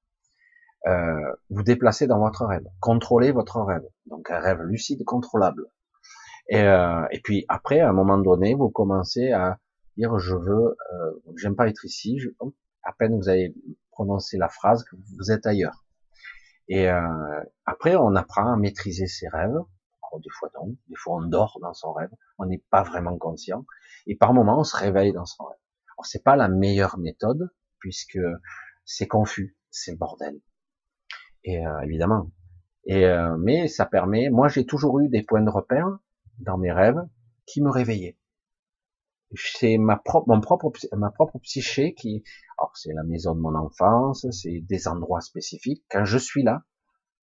Euh, 0.86 1.32
vous 1.50 1.62
déplacer 1.62 2.06
dans 2.06 2.18
votre 2.18 2.44
rêve, 2.46 2.64
contrôler 2.80 3.32
votre 3.32 3.60
rêve, 3.60 3.84
donc 4.06 4.30
un 4.30 4.40
rêve 4.40 4.62
lucide, 4.62 5.04
contrôlable. 5.04 5.66
Et, 6.50 6.60
euh, 6.60 7.06
et 7.12 7.20
puis 7.20 7.46
après, 7.48 7.80
à 7.80 7.88
un 7.88 7.92
moment 7.92 8.18
donné, 8.18 8.54
vous 8.54 8.70
commencez 8.70 9.30
à 9.30 9.58
dire 9.96 10.18
je 10.18 10.34
veux, 10.34 10.76
euh, 10.92 11.12
j'aime 11.36 11.54
pas 11.54 11.68
être 11.68 11.84
ici. 11.84 12.18
Je, 12.18 12.28
à 12.82 12.92
peine 12.92 13.16
vous 13.16 13.28
avez 13.28 13.54
prononcé 13.92 14.36
la 14.36 14.48
phrase 14.48 14.84
vous 15.16 15.30
êtes 15.30 15.46
ailleurs. 15.46 15.84
Et 16.68 16.90
euh, 16.90 17.00
après, 17.66 17.94
on 17.96 18.16
apprend 18.16 18.52
à 18.52 18.56
maîtriser 18.56 19.06
ses 19.06 19.28
rêves. 19.28 19.58
des 20.18 20.30
fois 20.30 20.50
non, 20.56 20.76
des 20.88 20.96
fois 20.96 21.16
on 21.18 21.22
dort 21.22 21.58
dans 21.62 21.72
son 21.72 21.92
rêve, 21.92 22.10
on 22.38 22.46
n'est 22.46 22.62
pas 22.70 22.82
vraiment 22.82 23.16
conscient. 23.16 23.64
Et 24.06 24.16
par 24.16 24.34
moments, 24.34 24.60
on 24.60 24.64
se 24.64 24.76
réveille 24.76 25.12
dans 25.12 25.26
son 25.26 25.44
rêve. 25.44 25.58
Alors 25.96 26.06
c'est 26.06 26.24
pas 26.24 26.34
la 26.34 26.48
meilleure 26.48 26.98
méthode 26.98 27.50
puisque 27.78 28.18
c'est 28.84 29.06
confus, 29.06 29.56
c'est 29.70 29.96
bordel. 29.96 30.40
Et 31.44 31.64
euh, 31.64 31.80
évidemment. 31.82 32.30
Et 32.86 33.06
euh, 33.06 33.36
mais 33.38 33.68
ça 33.68 33.86
permet. 33.86 34.30
Moi, 34.30 34.48
j'ai 34.48 34.66
toujours 34.66 34.98
eu 35.00 35.08
des 35.08 35.22
points 35.22 35.42
de 35.42 35.50
repère 35.50 35.98
dans 36.40 36.58
mes 36.58 36.72
rêves 36.72 37.00
qui 37.46 37.62
me 37.62 37.70
réveillaient. 37.70 38.18
C'est 39.34 39.78
ma 39.78 39.96
propre, 39.96 40.28
mon 40.28 40.40
propre, 40.40 40.72
ma 40.92 41.10
propre 41.10 41.38
psyché 41.38 41.94
qui, 41.94 42.24
alors 42.58 42.76
c'est 42.76 42.92
la 42.92 43.04
maison 43.04 43.34
de 43.34 43.40
mon 43.40 43.54
enfance, 43.54 44.26
c'est 44.30 44.60
des 44.60 44.88
endroits 44.88 45.20
spécifiques. 45.20 45.84
Quand 45.88 46.04
je 46.04 46.18
suis 46.18 46.42
là, 46.42 46.64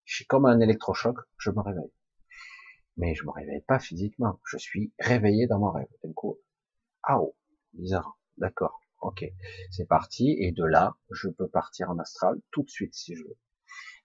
je 0.06 0.16
suis 0.16 0.26
comme 0.26 0.46
un 0.46 0.60
électrochoc, 0.62 1.18
je 1.38 1.52
me 1.52 1.60
réveille. 1.60 1.92
Mais 2.96 3.14
je 3.14 3.26
me 3.26 3.32
réveille 3.32 3.62
pas 3.68 3.80
physiquement, 3.80 4.40
je 4.46 4.58
suis 4.58 4.94
réveillé 5.00 5.48
dans 5.48 5.60
mon 5.60 5.72
rêve. 5.72 5.88
D'un 6.04 6.14
coup, 6.14 6.38
ah 7.04 7.20
oh, 7.20 7.36
bizarre, 7.74 8.18
d'accord, 8.38 8.80
ok, 9.02 9.26
c'est 9.70 9.88
parti. 9.88 10.36
Et 10.40 10.54
de 10.54 10.64
là, 10.64 10.96
je 11.12 11.28
peux 11.28 11.50
partir 11.50 11.90
en 11.90 12.00
astral 12.00 12.40
tout 12.52 12.64
de 12.64 12.70
suite 12.70 12.94
si 12.94 13.16
je 13.16 13.24
veux. 13.24 13.38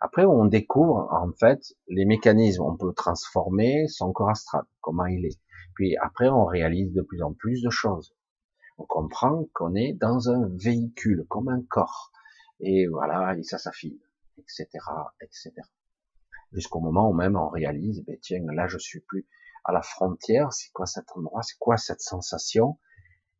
Après, 0.04 0.24
on 0.24 0.46
découvre 0.46 1.06
en 1.12 1.30
fait 1.38 1.76
les 1.86 2.04
mécanismes. 2.04 2.64
On 2.64 2.76
peut 2.76 2.92
transformer 2.92 3.86
son 3.86 4.12
corps 4.12 4.30
astral, 4.30 4.64
comment 4.80 5.06
il 5.06 5.24
est. 5.24 5.38
Puis 5.76 5.96
après, 5.96 6.28
on 6.28 6.44
réalise 6.44 6.92
de 6.92 7.02
plus 7.02 7.22
en 7.22 7.32
plus 7.32 7.62
de 7.62 7.70
choses. 7.70 8.12
On 8.78 8.84
comprend 8.84 9.44
qu'on 9.54 9.76
est 9.76 9.92
dans 9.92 10.28
un 10.28 10.48
véhicule, 10.56 11.24
comme 11.28 11.48
un 11.48 11.62
corps. 11.62 12.10
Et 12.58 12.88
voilà, 12.88 13.36
et 13.38 13.44
ça 13.44 13.58
s'affine, 13.58 13.96
etc., 14.38 14.66
etc. 15.20 15.52
Jusqu'au 16.50 16.80
moment 16.80 17.08
où 17.08 17.14
même 17.14 17.36
on 17.36 17.48
réalise, 17.48 18.04
ben 18.04 18.18
tiens, 18.20 18.44
là 18.52 18.66
je 18.66 18.78
suis 18.78 19.00
plus 19.02 19.24
à 19.64 19.70
la 19.72 19.82
frontière. 19.82 20.52
C'est 20.52 20.72
quoi 20.72 20.86
cet 20.86 21.04
endroit? 21.14 21.42
C'est 21.42 21.58
quoi 21.60 21.76
cette 21.76 22.00
sensation? 22.00 22.76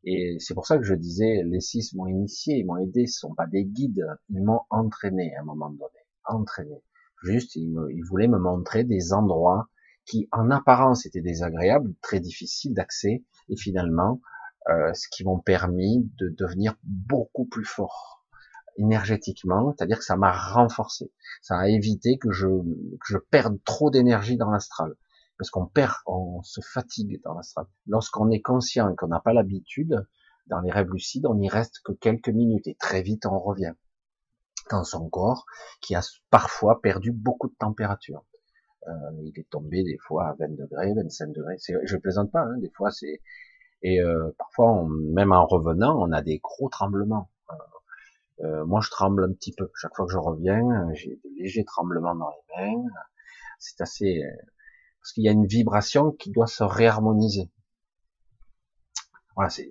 Et 0.05 0.37
c'est 0.39 0.55
pour 0.55 0.69
ça 0.69 0.79
que 0.79 0.85
je 0.85 0.95
disais, 0.95 1.43
les 1.45 1.61
six 1.61 1.93
m'ont 1.97 2.07
initié, 2.07 2.59
ils 2.59 2.65
m'ont 2.65 2.79
aidé. 2.79 3.09
Ce 3.09 3.19
sont 3.19 3.35
pas 3.35 3.49
des 3.49 3.65
guides, 3.65 4.07
ils 4.29 4.45
m'ont 4.45 4.61
entraîné 4.71 5.35
à 5.35 5.41
un 5.41 5.45
moment 5.45 5.69
donné 5.69 6.02
Juste, 7.23 7.57
il, 7.57 7.71
me, 7.71 7.93
il 7.93 8.03
voulait 8.05 8.29
me 8.29 8.39
montrer 8.39 8.85
des 8.85 9.13
endroits 9.13 9.69
qui, 10.05 10.29
en 10.33 10.51
apparence, 10.51 11.07
étaient 11.07 11.21
désagréables, 11.21 11.95
très 12.03 12.21
difficiles 12.21 12.75
d'accès, 12.75 13.25
et 13.49 13.57
finalement, 13.57 14.21
euh, 14.69 14.93
ce 14.95 15.09
qui 15.11 15.25
m'ont 15.25 15.39
permis 15.39 16.11
de 16.19 16.29
devenir 16.29 16.75
beaucoup 16.83 17.47
plus 17.47 17.65
fort 17.65 18.25
énergétiquement, 18.77 19.75
c'est-à-dire 19.77 19.99
que 19.99 20.05
ça 20.05 20.17
m'a 20.17 20.33
renforcé, 20.33 21.13
ça 21.43 21.59
a 21.59 21.69
évité 21.69 22.19
que 22.19 22.31
je, 22.31 22.47
que 22.47 23.07
je 23.07 23.19
perde 23.19 23.63
trop 23.65 23.91
d'énergie 23.91 24.37
dans 24.37 24.51
l'astral, 24.51 24.95
parce 25.39 25.51
qu'on 25.51 25.67
perd, 25.67 25.95
on 26.07 26.43
se 26.43 26.61
fatigue 26.61 27.21
dans 27.23 27.35
l'astral. 27.35 27.67
Lorsqu'on 27.87 28.31
est 28.31 28.41
conscient 28.41 28.91
et 28.91 28.97
qu'on 28.97 29.09
n'a 29.09 29.21
pas 29.21 29.33
l'habitude, 29.33 30.07
dans 30.47 30.61
les 30.61 30.71
rêves 30.71 30.91
lucides, 30.91 31.27
on 31.27 31.35
n'y 31.35 31.49
reste 31.49 31.81
que 31.85 31.93
quelques 31.93 32.29
minutes 32.29 32.67
et 32.67 32.75
très 32.75 33.03
vite 33.03 33.27
on 33.27 33.39
revient 33.39 33.75
dans 34.73 34.85
son 34.85 35.09
corps 35.09 35.47
qui 35.81 35.95
a 35.95 36.03
parfois 36.31 36.81
perdu 36.81 37.13
beaucoup 37.13 37.49
de 37.49 37.55
température. 37.59 38.25
Euh, 38.89 38.93
il 39.23 39.39
est 39.39 39.49
tombé 39.49 39.85
des 39.85 39.99
fois 39.99 40.29
à 40.29 40.35
20 40.35 40.57
degrés, 40.57 40.93
25 40.95 41.33
degrés. 41.33 41.57
Je 41.85 41.97
plaisante 41.97 42.33
pas, 42.33 42.43
hein, 42.43 42.59
des 42.59 42.71
fois 42.71 42.91
c'est 42.91 43.21
et 43.83 44.01
euh, 44.01 44.31
parfois 44.39 44.87
même 44.89 45.33
en 45.33 45.47
revenant, 45.47 46.01
on 46.01 46.13
a 46.13 46.23
des 46.23 46.39
gros 46.39 46.69
tremblements. 46.69 47.31
Euh, 47.51 47.55
euh, 48.45 48.65
moi, 48.65 48.81
je 48.81 48.91
tremble 48.91 49.25
un 49.25 49.33
petit 49.33 49.53
peu 49.53 49.71
chaque 49.75 49.95
fois 49.95 50.07
que 50.07 50.13
je 50.13 50.19
reviens. 50.19 50.89
J'ai 50.95 51.21
des 51.25 51.31
légers 51.43 51.65
tremblements 51.65 52.15
dans 52.15 52.31
les 52.31 52.75
mains. 52.75 52.85
C'est 53.59 53.81
assez 53.81 54.23
parce 55.01 55.13
qu'il 55.13 55.25
y 55.25 55.29
a 55.29 55.33
une 55.33 55.47
vibration 55.47 56.13
qui 56.13 56.31
doit 56.31 56.47
se 56.47 56.63
réharmoniser. 56.63 57.51
Voilà, 59.35 59.51
c'est 59.51 59.71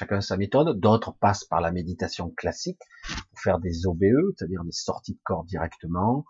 chacun 0.00 0.22
sa 0.22 0.38
méthode. 0.38 0.80
D'autres 0.80 1.12
passent 1.12 1.44
par 1.44 1.60
la 1.60 1.70
méditation 1.70 2.30
classique 2.30 2.80
pour 3.04 3.40
faire 3.40 3.58
des 3.58 3.86
OBE, 3.86 4.32
c'est-à-dire 4.36 4.64
des 4.64 4.72
sorties 4.72 5.14
de 5.14 5.20
corps 5.22 5.44
directement, 5.44 6.24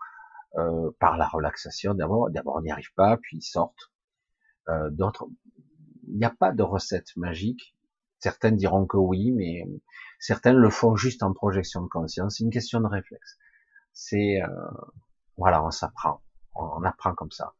euh, 0.57 0.91
par 0.99 1.17
la 1.17 1.27
relaxation 1.27 1.93
d'abord. 1.93 2.29
D'abord 2.31 2.57
on 2.57 2.61
n'y 2.61 2.71
arrive 2.71 2.93
pas, 2.95 3.17
puis 3.17 3.37
ils 3.37 3.41
sortent. 3.41 3.91
Euh, 4.67 4.89
D'autres, 4.89 5.27
il 6.07 6.17
n'y 6.17 6.25
a 6.25 6.35
pas 6.37 6.51
de 6.51 6.63
recette 6.63 7.15
magique. 7.15 7.75
Certaines 8.19 8.57
diront 8.57 8.85
que 8.85 8.97
oui, 8.97 9.31
mais 9.31 9.65
certaines 10.19 10.57
le 10.57 10.69
font 10.69 10.95
juste 10.95 11.23
en 11.23 11.33
projection 11.33 11.81
de 11.81 11.87
conscience. 11.87 12.35
C'est 12.37 12.43
une 12.43 12.51
question 12.51 12.81
de 12.81 12.87
réflexe. 12.87 13.37
C'est 13.93 14.41
euh, 14.41 14.47
voilà, 15.37 15.63
on 15.63 15.71
s'apprend, 15.71 16.21
on 16.55 16.83
apprend 16.83 17.15
comme 17.15 17.31
ça. 17.31 17.53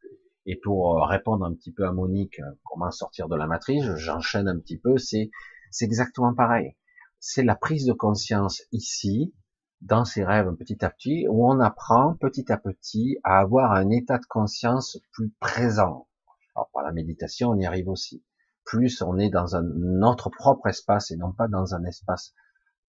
Et 0.45 0.57
pour 0.57 0.97
euh, 0.97 1.05
répondre 1.05 1.45
un 1.45 1.53
petit 1.53 1.71
peu 1.71 1.85
à 1.85 1.93
Monique, 1.93 2.39
euh, 2.39 2.51
comment 2.65 2.91
sortir 2.91 3.29
de 3.29 3.35
la 3.37 3.47
matrice, 3.47 3.85
j'enchaîne 3.95 4.47
un 4.47 4.59
petit 4.59 4.77
peu. 4.77 4.97
C'est 4.97 5.31
c'est 5.71 5.85
exactement 5.85 6.33
pareil. 6.33 6.75
C'est 7.19 7.43
la 7.43 7.55
prise 7.55 7.85
de 7.85 7.93
conscience 7.93 8.61
ici, 8.71 9.33
dans 9.81 10.05
ces 10.05 10.23
rêves 10.23 10.53
petit 10.55 10.83
à 10.85 10.89
petit, 10.89 11.25
où 11.29 11.49
on 11.49 11.59
apprend 11.59 12.15
petit 12.15 12.51
à 12.51 12.57
petit 12.57 13.17
à 13.23 13.39
avoir 13.39 13.71
un 13.71 13.89
état 13.89 14.19
de 14.19 14.25
conscience 14.25 14.99
plus 15.13 15.31
présent. 15.39 16.07
Alors 16.55 16.69
par 16.73 16.83
la 16.83 16.91
méditation, 16.91 17.49
on 17.49 17.59
y 17.59 17.65
arrive 17.65 17.89
aussi. 17.89 18.23
plus 18.63 19.01
on 19.01 19.17
est 19.17 19.29
dans 19.29 19.55
un, 19.55 19.63
notre 19.63 20.29
propre 20.29 20.67
espace 20.67 21.11
et 21.11 21.17
non 21.17 21.33
pas 21.33 21.47
dans 21.47 21.73
un 21.73 21.83
espace 21.85 22.33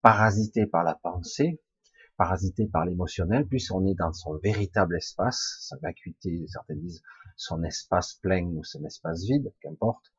parasité 0.03 0.67
par 0.67 0.85
la 0.85 0.95
pensée, 0.95 1.63
parasité 2.17 2.67
par 2.67 2.85
l'émotionnel, 2.85 3.47
plus 3.47 3.71
on 3.71 3.87
est 3.87 3.95
dans 3.95 4.13
son 4.13 4.37
véritable 4.39 4.97
espace, 4.97 5.59
sa 5.61 5.77
vacuité, 5.79 6.45
certains 6.49 6.77
disent 6.77 7.03
son 7.37 7.63
espace 7.63 8.15
plein 8.15 8.45
ou 8.45 8.65
son 8.65 8.85
espace 8.85 9.25
vide, 9.25 9.53
qu'importe. 9.61 10.13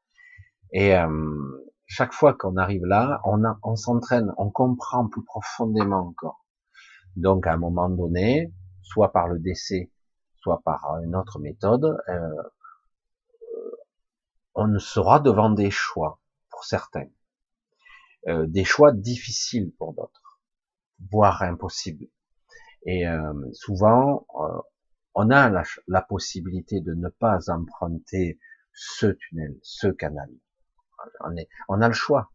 Et 0.71 0.95
euh, 0.95 1.07
chaque 1.85 2.13
fois 2.13 2.33
qu'on 2.33 2.57
arrive 2.57 2.85
là, 2.85 3.21
on, 3.25 3.75
s'entraîne, 3.75 4.33
on 4.37 4.49
comprend 4.49 5.07
plus 5.07 5.23
profondément 5.23 6.07
encore. 6.07 6.45
Donc 7.15 7.45
à 7.45 7.53
un 7.53 7.57
moment 7.57 7.89
donné, 7.89 8.53
soit 8.81 9.11
par 9.11 9.27
le 9.27 9.39
décès, 9.39 9.91
soit 10.35 10.61
par 10.63 10.99
une 11.03 11.15
autre 11.15 11.39
méthode, 11.39 11.97
euh, 12.09 12.43
on 14.55 14.79
sera 14.79 15.19
devant 15.19 15.49
des 15.49 15.71
choix 15.71 16.19
pour 16.49 16.63
certains, 16.63 17.07
euh, 18.27 18.45
des 18.47 18.63
choix 18.63 18.91
difficiles 18.91 19.71
pour 19.77 19.93
d'autres, 19.93 20.39
voire 21.11 21.41
impossibles. 21.41 22.07
Et 22.85 23.07
euh, 23.07 23.33
souvent, 23.53 24.25
euh, 24.39 24.59
on 25.15 25.29
a 25.29 25.49
la, 25.87 26.01
possibilité 26.01 26.81
de 26.81 26.93
ne 26.93 27.09
pas 27.09 27.39
emprunter 27.49 28.39
ce 28.73 29.07
tunnel, 29.07 29.57
ce 29.61 29.87
canal. 29.87 30.29
On, 31.21 31.35
est, 31.35 31.47
on 31.69 31.81
a 31.81 31.87
le 31.87 31.93
choix. 31.93 32.31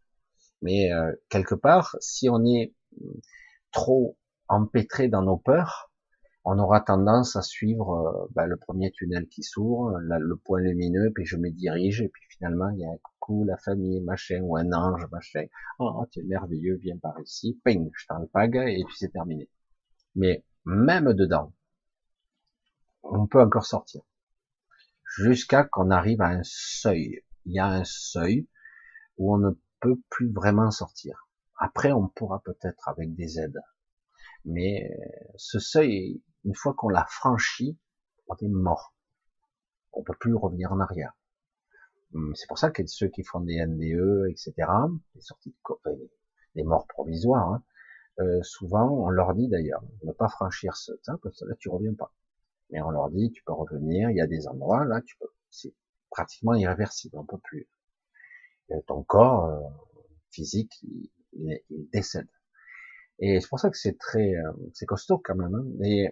Mais 0.63 0.93
euh, 0.93 1.13
quelque 1.29 1.55
part, 1.55 1.97
si 2.01 2.29
on 2.29 2.45
est 2.45 2.75
trop 3.73 4.17
empêtré 4.49 5.09
dans 5.09 5.23
nos 5.23 5.37
peurs, 5.37 5.91
on 6.45 6.59
aura 6.59 6.81
tendance 6.81 7.37
à 7.37 7.43
suivre 7.43 7.91
euh, 7.93 8.33
ben, 8.35 8.47
le 8.47 8.57
premier 8.57 8.91
tunnel 8.93 9.29
qui 9.29 9.43
s'ouvre, 9.43 9.99
le 10.01 10.37
point 10.37 10.61
lumineux, 10.61 11.13
puis 11.15 11.27
je 11.27 11.37
me 11.37 11.51
dirige, 11.51 12.01
et 12.01 12.09
puis 12.09 12.23
finalement 12.31 12.71
il 12.71 12.81
y 12.81 12.85
a 12.87 12.89
un 12.89 12.97
coucou, 13.03 13.45
la 13.45 13.59
famille, 13.59 14.01
machin, 14.01 14.41
ou 14.43 14.57
un 14.57 14.73
ange, 14.73 15.07
machin. 15.13 15.45
Oh, 15.79 16.07
tu 16.11 16.21
es 16.21 16.23
merveilleux, 16.23 16.77
viens 16.77 16.97
par 16.97 17.21
ici, 17.21 17.61
ping, 17.65 17.91
je 17.95 18.07
t'alpague, 18.07 18.57
et 18.57 18.83
puis 18.87 18.97
c'est 18.97 19.13
terminé. 19.13 19.51
Mais 20.15 20.45
même 20.65 21.13
dedans, 21.13 21.53
on 23.03 23.27
peut 23.27 23.41
encore 23.41 23.67
sortir. 23.67 24.03
Jusqu'à 25.19 25.65
qu'on 25.65 25.91
arrive 25.91 26.21
à 26.21 26.29
un 26.29 26.43
seuil. 26.45 27.23
Il 27.45 27.53
y 27.53 27.59
a 27.59 27.67
un 27.67 27.85
seuil 27.85 28.47
où 29.19 29.35
on 29.35 29.39
ne 29.39 29.51
peut 29.81 30.01
plus 30.09 30.33
vraiment 30.33 30.71
sortir. 30.71 31.29
Après, 31.59 31.93
on 31.93 32.09
pourra 32.09 32.41
peut-être 32.43 32.89
avec 32.89 33.15
des 33.15 33.39
aides. 33.39 33.61
Mais 34.45 34.91
euh, 34.91 35.33
ce 35.37 35.59
seuil, 35.59 36.23
une 36.45 36.55
fois 36.55 36.75
qu'on 36.75 36.89
l'a 36.89 37.07
franchi, 37.07 37.79
on 38.29 38.37
est 38.37 38.49
mort. 38.49 38.95
On 39.93 40.03
peut 40.03 40.15
plus 40.19 40.35
revenir 40.35 40.73
en 40.73 40.81
arrière. 40.81 41.13
Hum, 42.15 42.35
c'est 42.35 42.47
pour 42.47 42.59
ça 42.59 42.71
que 42.71 42.87
ceux 42.87 43.09
qui 43.09 43.23
font 43.23 43.41
des 43.41 43.65
NDE, 43.65 44.31
etc., 44.31 44.55
des 45.15 45.21
sorties 45.21 45.55
de 45.87 46.11
des 46.55 46.65
morts 46.65 46.87
provisoires, 46.87 47.53
hein, 47.53 47.63
euh, 48.21 48.43
souvent 48.43 48.91
on 48.91 49.11
leur 49.11 49.35
dit 49.35 49.49
d'ailleurs 49.49 49.83
ne 50.03 50.13
pas 50.13 50.29
franchir 50.29 50.77
ce 50.77 50.93
temps 51.05 51.19
parce 51.23 51.39
que 51.39 51.45
là 51.45 51.55
tu 51.59 51.69
reviens 51.69 51.95
pas. 51.95 52.13
Mais 52.71 52.81
on 52.83 52.91
leur 52.91 53.11
dit 53.11 53.31
tu 53.31 53.43
peux 53.45 53.53
revenir, 53.53 54.11
il 54.11 54.17
y 54.17 54.21
a 54.21 54.27
des 54.27 54.49
endroits 54.49 54.85
là 54.85 55.03
tu 55.03 55.17
peux, 55.19 55.29
c'est 55.51 55.75
pratiquement 56.11 56.55
irréversible, 56.55 57.17
on 57.19 57.27
peut 57.27 57.39
plus. 57.39 57.69
Ton 58.87 59.03
corps 59.03 59.47
euh, 59.47 59.61
physique 60.31 60.73
il, 60.83 61.11
il, 61.71 61.89
décède. 61.91 62.29
Et 63.19 63.41
c'est 63.41 63.49
pour 63.49 63.59
ça 63.59 63.71
que 63.71 63.77
c'est 63.77 63.99
très, 63.99 64.35
euh, 64.35 64.53
c'est 64.75 64.87
costaud 64.87 65.19
quand 65.19 65.35
même. 65.35 65.55
Hein. 65.55 66.11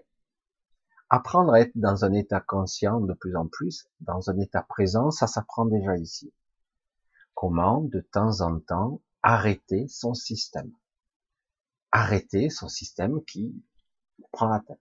Apprendre 1.08 1.52
à 1.52 1.60
être 1.60 1.76
dans 1.76 2.04
un 2.04 2.12
état 2.12 2.40
conscient 2.40 3.00
de 3.00 3.14
plus 3.14 3.36
en 3.36 3.46
plus, 3.46 3.88
dans 4.00 4.28
un 4.28 4.38
état 4.38 4.62
présent, 4.62 5.12
ça 5.12 5.28
s'apprend 5.28 5.64
déjà 5.64 5.96
ici. 5.96 6.32
Comment, 7.34 7.82
de 7.82 8.00
temps 8.00 8.40
en 8.40 8.58
temps, 8.58 9.00
arrêter 9.22 9.86
son 9.88 10.14
système. 10.14 10.72
Arrêter 11.92 12.50
son 12.50 12.68
système 12.68 13.22
qui 13.24 13.62
prend 14.32 14.48
la 14.48 14.60
tête. 14.60 14.80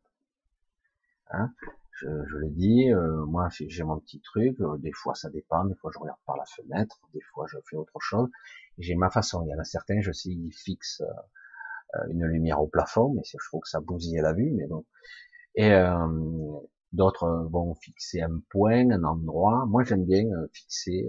Hein 1.30 1.54
je, 1.96 2.08
je 2.28 2.38
le 2.38 2.50
dis, 2.50 2.92
euh, 2.92 3.26
moi 3.26 3.48
j'ai 3.52 3.84
mon 3.84 4.00
petit 4.00 4.22
truc, 4.22 4.60
euh, 4.62 4.78
des 4.78 4.92
fois 4.92 5.16
ça 5.16 5.30
dépend, 5.30 5.66
des 5.66 5.76
fois 5.76 5.92
je 5.94 6.00
regarde 6.00 6.20
par 6.26 6.38
la 6.38 6.46
fenêtre, 6.46 7.00
des 7.14 7.22
fois 7.22 7.46
je 7.50 7.58
fais 7.70 7.78
autre 7.78 8.00
chose. 8.00 8.30
J'ai 8.78 8.96
ma 8.96 9.10
façon. 9.10 9.44
Il 9.46 9.50
y 9.50 9.56
en 9.56 9.60
a 9.60 9.64
certains, 9.64 10.02
je 10.02 10.12
suis 10.12 10.52
fixe 10.52 11.02
euh, 11.96 12.08
une 12.10 12.26
lumière 12.26 12.62
au 12.62 12.68
plafond, 12.68 13.14
mais 13.14 13.22
je 13.24 13.38
trouve 13.48 13.62
que 13.62 13.70
ça 13.70 13.80
bousille 13.80 14.20
la 14.22 14.34
vue, 14.34 14.52
mais 14.52 14.68
bon. 14.68 14.86
Et 15.56 15.72
euh, 15.72 16.60
d'autres 16.92 17.48
vont 17.52 17.76
fixer 17.76 18.22
un 18.22 18.42
point, 18.50 18.90
un 18.92 19.04
endroit. 19.04 19.66
Moi, 19.68 19.84
j'aime 19.84 20.06
bien 20.06 20.26
euh, 20.26 20.48
fixer 20.54 21.08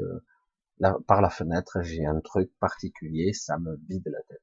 par 1.06 1.22
la 1.22 1.30
fenêtre. 1.30 1.80
J'ai 1.82 2.04
un 2.06 2.20
truc 2.20 2.50
particulier, 2.60 3.32
ça 3.32 3.58
me 3.58 3.76
vide 3.88 4.06
la 4.06 4.22
tête. 4.28 4.42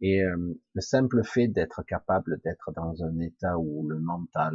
Et 0.00 0.22
le 0.22 0.80
simple 0.80 1.22
fait 1.24 1.48
d'être 1.48 1.82
capable 1.84 2.40
d'être 2.44 2.72
dans 2.72 3.02
un 3.04 3.18
état 3.20 3.58
où 3.58 3.88
le 3.88 3.98
mental, 3.98 4.54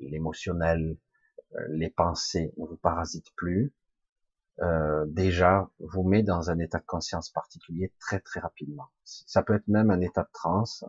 l'émotionnel, 0.00 0.96
les 1.70 1.90
pensées 1.90 2.52
ne 2.58 2.66
vous 2.66 2.76
parasitent 2.76 3.34
plus, 3.36 3.72
euh, 4.60 5.04
déjà 5.06 5.70
vous 5.78 6.02
met 6.02 6.24
dans 6.24 6.50
un 6.50 6.58
état 6.58 6.78
de 6.78 6.84
conscience 6.84 7.30
particulier 7.30 7.92
très 8.00 8.18
très 8.18 8.40
rapidement. 8.40 8.88
Ça 9.04 9.42
peut 9.42 9.54
être 9.54 9.68
même 9.68 9.90
un 9.90 10.00
état 10.00 10.22
de 10.22 10.30
transe. 10.32 10.84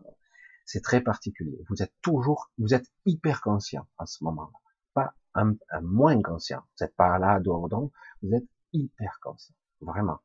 C'est 0.66 0.82
très 0.82 1.02
particulier. 1.02 1.64
Vous 1.70 1.84
êtes 1.84 1.94
toujours, 2.02 2.52
vous 2.58 2.74
êtes 2.74 2.88
hyper 3.06 3.42
conscient 3.42 3.88
à 4.00 4.08
ce 4.08 4.24
moment-là, 4.24 4.58
pas 4.94 5.14
un, 5.36 5.56
moins 5.82 6.20
conscient. 6.22 6.62
Vous 6.62 6.86
n'êtes 6.86 6.96
pas 6.96 7.18
là 7.20 7.40
donc 7.40 7.92
vous 8.24 8.34
êtes 8.34 8.48
hyper 8.74 9.20
conscient, 9.22 9.56
vraiment. 9.82 10.20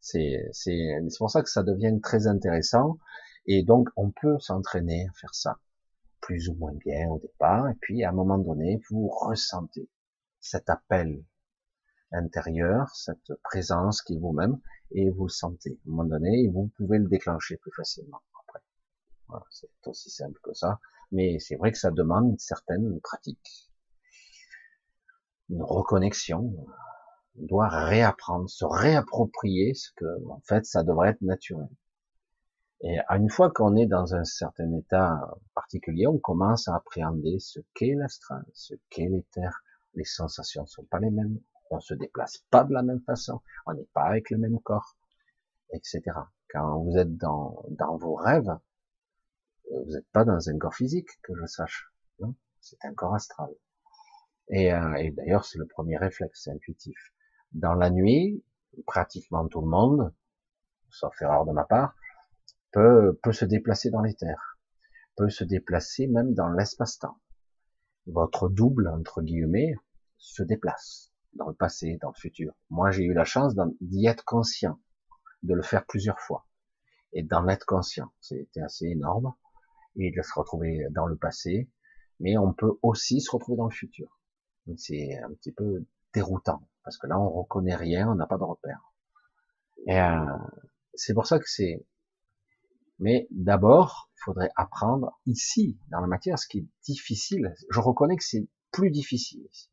C'est 0.00 0.48
c'est 0.52 0.98
pour 1.18 1.30
ça 1.30 1.42
que 1.42 1.50
ça 1.50 1.62
devient 1.62 2.00
très 2.02 2.26
intéressant 2.26 2.98
et 3.46 3.62
donc 3.62 3.90
on 3.96 4.10
peut 4.10 4.38
s'entraîner 4.40 5.06
à 5.08 5.12
faire 5.12 5.34
ça 5.34 5.58
plus 6.20 6.48
ou 6.48 6.54
moins 6.54 6.74
bien 6.74 7.08
au 7.08 7.18
départ 7.18 7.68
et 7.68 7.74
puis 7.80 8.04
à 8.04 8.10
un 8.10 8.12
moment 8.12 8.38
donné 8.38 8.80
vous 8.90 9.08
ressentez 9.08 9.88
cet 10.40 10.70
appel 10.70 11.22
intérieur, 12.12 12.88
cette 12.94 13.32
présence 13.42 14.02
qui 14.02 14.14
est 14.14 14.18
vous-même, 14.18 14.58
et 14.92 15.10
vous 15.10 15.24
le 15.24 15.30
sentez. 15.30 15.70
À 15.70 15.88
un 15.88 15.90
moment 15.90 16.08
donné, 16.08 16.48
vous 16.48 16.70
pouvez 16.76 16.98
le 16.98 17.08
déclencher 17.08 17.56
plus 17.58 17.72
facilement 17.76 18.20
après. 18.42 18.60
Voilà, 19.28 19.44
c'est 19.50 19.68
aussi 19.86 20.10
simple 20.10 20.38
que 20.42 20.52
ça. 20.54 20.80
Mais 21.12 21.38
c'est 21.38 21.56
vrai 21.56 21.72
que 21.72 21.78
ça 21.78 21.90
demande 21.90 22.30
une 22.30 22.38
certaine 22.38 23.00
pratique. 23.00 23.70
Une 25.48 25.62
reconnexion. 25.62 26.54
On 27.38 27.46
doit 27.46 27.68
réapprendre, 27.68 28.48
se 28.48 28.64
réapproprier 28.64 29.74
ce 29.74 29.90
que, 29.96 30.26
en 30.28 30.40
fait, 30.40 30.64
ça 30.66 30.82
devrait 30.82 31.10
être 31.10 31.22
naturel. 31.22 31.68
Et 32.82 32.98
une 33.10 33.28
fois 33.28 33.50
qu'on 33.50 33.76
est 33.76 33.86
dans 33.86 34.14
un 34.14 34.24
certain 34.24 34.72
état 34.72 35.20
particulier, 35.54 36.06
on 36.06 36.18
commence 36.18 36.66
à 36.68 36.76
appréhender 36.76 37.38
ce 37.38 37.60
qu'est 37.74 37.94
l'astral, 37.94 38.44
ce 38.54 38.74
qu'est 38.88 39.08
l'éther. 39.08 39.62
Les 39.94 40.04
sensations 40.04 40.62
ne 40.62 40.66
sont 40.66 40.84
pas 40.84 40.98
les 40.98 41.10
mêmes, 41.10 41.40
on 41.70 41.80
se 41.80 41.94
déplace 41.94 42.38
pas 42.50 42.64
de 42.64 42.72
la 42.72 42.82
même 42.82 43.02
façon, 43.02 43.40
on 43.66 43.74
n'est 43.74 43.88
pas 43.92 44.04
avec 44.04 44.30
le 44.30 44.38
même 44.38 44.58
corps, 44.60 44.96
etc. 45.72 46.00
Quand 46.48 46.82
vous 46.82 46.96
êtes 46.96 47.16
dans, 47.16 47.64
dans 47.70 47.96
vos 47.96 48.14
rêves, 48.14 48.56
vous 49.70 49.92
n'êtes 49.92 50.08
pas 50.12 50.24
dans 50.24 50.48
un 50.48 50.58
corps 50.58 50.74
physique, 50.74 51.08
que 51.22 51.34
je 51.34 51.46
sache. 51.46 51.92
C'est 52.60 52.82
un 52.84 52.94
corps 52.94 53.14
astral. 53.14 53.50
Et, 54.48 54.72
euh, 54.72 54.94
et 54.94 55.10
d'ailleurs, 55.12 55.44
c'est 55.44 55.58
le 55.58 55.66
premier 55.66 55.96
réflexe 55.96 56.48
intuitif. 56.48 56.98
Dans 57.52 57.74
la 57.74 57.90
nuit, 57.90 58.44
pratiquement 58.86 59.46
tout 59.48 59.60
le 59.60 59.68
monde, 59.68 60.12
sauf 60.90 61.20
erreur 61.22 61.46
de 61.46 61.52
ma 61.52 61.64
part, 61.64 61.94
peut, 62.72 63.18
peut 63.22 63.32
se 63.32 63.44
déplacer 63.44 63.90
dans 63.90 64.00
l'éther, 64.00 64.58
peut 65.16 65.30
se 65.30 65.44
déplacer 65.44 66.06
même 66.06 66.34
dans 66.34 66.48
l'espace-temps. 66.48 67.18
Votre 68.06 68.48
double, 68.48 68.88
entre 68.88 69.22
guillemets, 69.22 69.74
se 70.18 70.42
déplace 70.42 71.12
dans 71.34 71.48
le 71.48 71.54
passé, 71.54 71.98
dans 72.00 72.08
le 72.08 72.18
futur. 72.18 72.54
Moi, 72.70 72.90
j'ai 72.90 73.04
eu 73.04 73.14
la 73.14 73.24
chance 73.24 73.54
d'y 73.80 74.06
être 74.06 74.24
conscient, 74.24 74.80
de 75.42 75.54
le 75.54 75.62
faire 75.62 75.86
plusieurs 75.86 76.18
fois, 76.18 76.46
et 77.12 77.22
d'en 77.22 77.48
être 77.48 77.66
conscient. 77.66 78.12
C'était 78.20 78.62
assez 78.62 78.86
énorme, 78.86 79.34
et 79.96 80.12
de 80.12 80.22
se 80.22 80.32
retrouver 80.34 80.86
dans 80.90 81.06
le 81.06 81.16
passé, 81.16 81.70
mais 82.18 82.36
on 82.36 82.52
peut 82.52 82.78
aussi 82.82 83.20
se 83.20 83.30
retrouver 83.30 83.56
dans 83.56 83.66
le 83.66 83.74
futur. 83.74 84.20
C'est 84.76 85.18
un 85.18 85.30
petit 85.30 85.52
peu 85.52 85.84
déroutant, 86.14 86.68
parce 86.84 86.96
que 86.98 87.06
là, 87.06 87.18
on 87.18 87.30
reconnaît 87.30 87.76
rien, 87.76 88.08
on 88.08 88.14
n'a 88.14 88.26
pas 88.26 88.38
de 88.38 88.44
repère. 88.44 88.92
Et 89.86 90.00
euh, 90.00 90.36
c'est 90.94 91.14
pour 91.14 91.26
ça 91.26 91.38
que 91.38 91.48
c'est... 91.48 91.84
Mais 93.00 93.26
d'abord, 93.30 94.10
il 94.16 94.20
faudrait 94.24 94.50
apprendre 94.56 95.18
ici, 95.26 95.78
dans 95.90 96.00
la 96.00 96.06
matière, 96.06 96.38
ce 96.38 96.46
qui 96.46 96.58
est 96.58 96.66
difficile. 96.84 97.54
Je 97.70 97.80
reconnais 97.80 98.16
que 98.16 98.24
c'est 98.24 98.46
plus 98.70 98.90
difficile 98.90 99.46
ici 99.50 99.70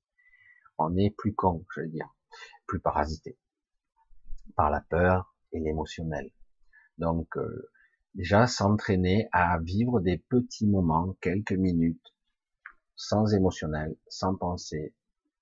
on 0.78 0.96
est 0.98 1.10
plus 1.10 1.34
con, 1.34 1.66
je 1.74 1.82
veux 1.82 1.88
dire, 1.88 2.14
plus 2.66 2.80
parasité 2.80 3.38
par 4.56 4.70
la 4.70 4.82
peur 4.82 5.36
et 5.52 5.60
l'émotionnel. 5.60 6.32
Donc 6.98 7.38
euh, 7.38 7.70
déjà 8.16 8.48
s'entraîner 8.48 9.28
à 9.32 9.60
vivre 9.60 10.00
des 10.00 10.18
petits 10.18 10.68
moments, 10.68 11.16
quelques 11.22 11.54
minutes, 11.54 12.14
sans 12.96 13.34
émotionnel, 13.34 13.96
sans 14.08 14.36
pensée, 14.36 14.94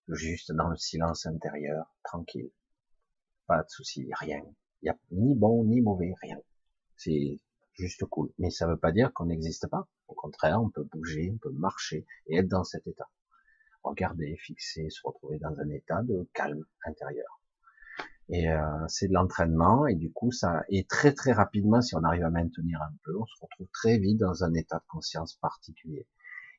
juste 0.07 0.51
dans 0.51 0.69
le 0.69 0.77
silence 0.77 1.25
intérieur, 1.25 1.95
tranquille. 2.03 2.51
pas 3.47 3.63
de 3.63 3.69
souci, 3.69 4.09
rien. 4.19 4.41
Il 4.81 4.85
n'y 4.85 4.89
a 4.89 4.97
ni 5.11 5.35
bon 5.35 5.63
ni 5.63 5.81
mauvais, 5.81 6.13
rien. 6.21 6.37
C'est 6.97 7.39
juste 7.75 8.05
cool. 8.05 8.31
Mais 8.37 8.49
ça 8.49 8.65
ne 8.65 8.71
veut 8.71 8.79
pas 8.79 8.91
dire 8.91 9.13
qu'on 9.13 9.25
n'existe 9.25 9.67
pas. 9.67 9.87
Au 10.07 10.13
contraire, 10.13 10.61
on 10.61 10.69
peut 10.69 10.83
bouger, 10.83 11.31
on 11.33 11.37
peut 11.37 11.51
marcher 11.51 12.05
et 12.27 12.37
être 12.37 12.47
dans 12.47 12.63
cet 12.63 12.87
état. 12.87 13.09
Regarder, 13.83 14.35
fixer, 14.37 14.89
se 14.89 15.01
retrouver 15.03 15.37
dans 15.39 15.59
un 15.59 15.69
état 15.69 16.01
de 16.03 16.27
calme 16.33 16.65
intérieur. 16.85 17.39
Et 18.29 18.49
euh, 18.49 18.87
c'est 18.87 19.07
de 19.07 19.13
l'entraînement 19.13 19.85
et 19.85 19.93
du 19.93 20.11
coup 20.11 20.31
ça 20.31 20.63
et 20.69 20.85
très 20.85 21.13
très 21.13 21.31
rapidement 21.31 21.79
si 21.81 21.95
on 21.95 22.03
arrive 22.03 22.23
à 22.23 22.31
maintenir 22.31 22.81
un 22.81 22.91
peu, 23.03 23.15
on 23.15 23.25
se 23.27 23.35
retrouve 23.39 23.67
très 23.71 23.99
vite 23.99 24.17
dans 24.17 24.43
un 24.43 24.51
état 24.55 24.77
de 24.77 24.85
conscience 24.87 25.35
particulier. 25.35 26.07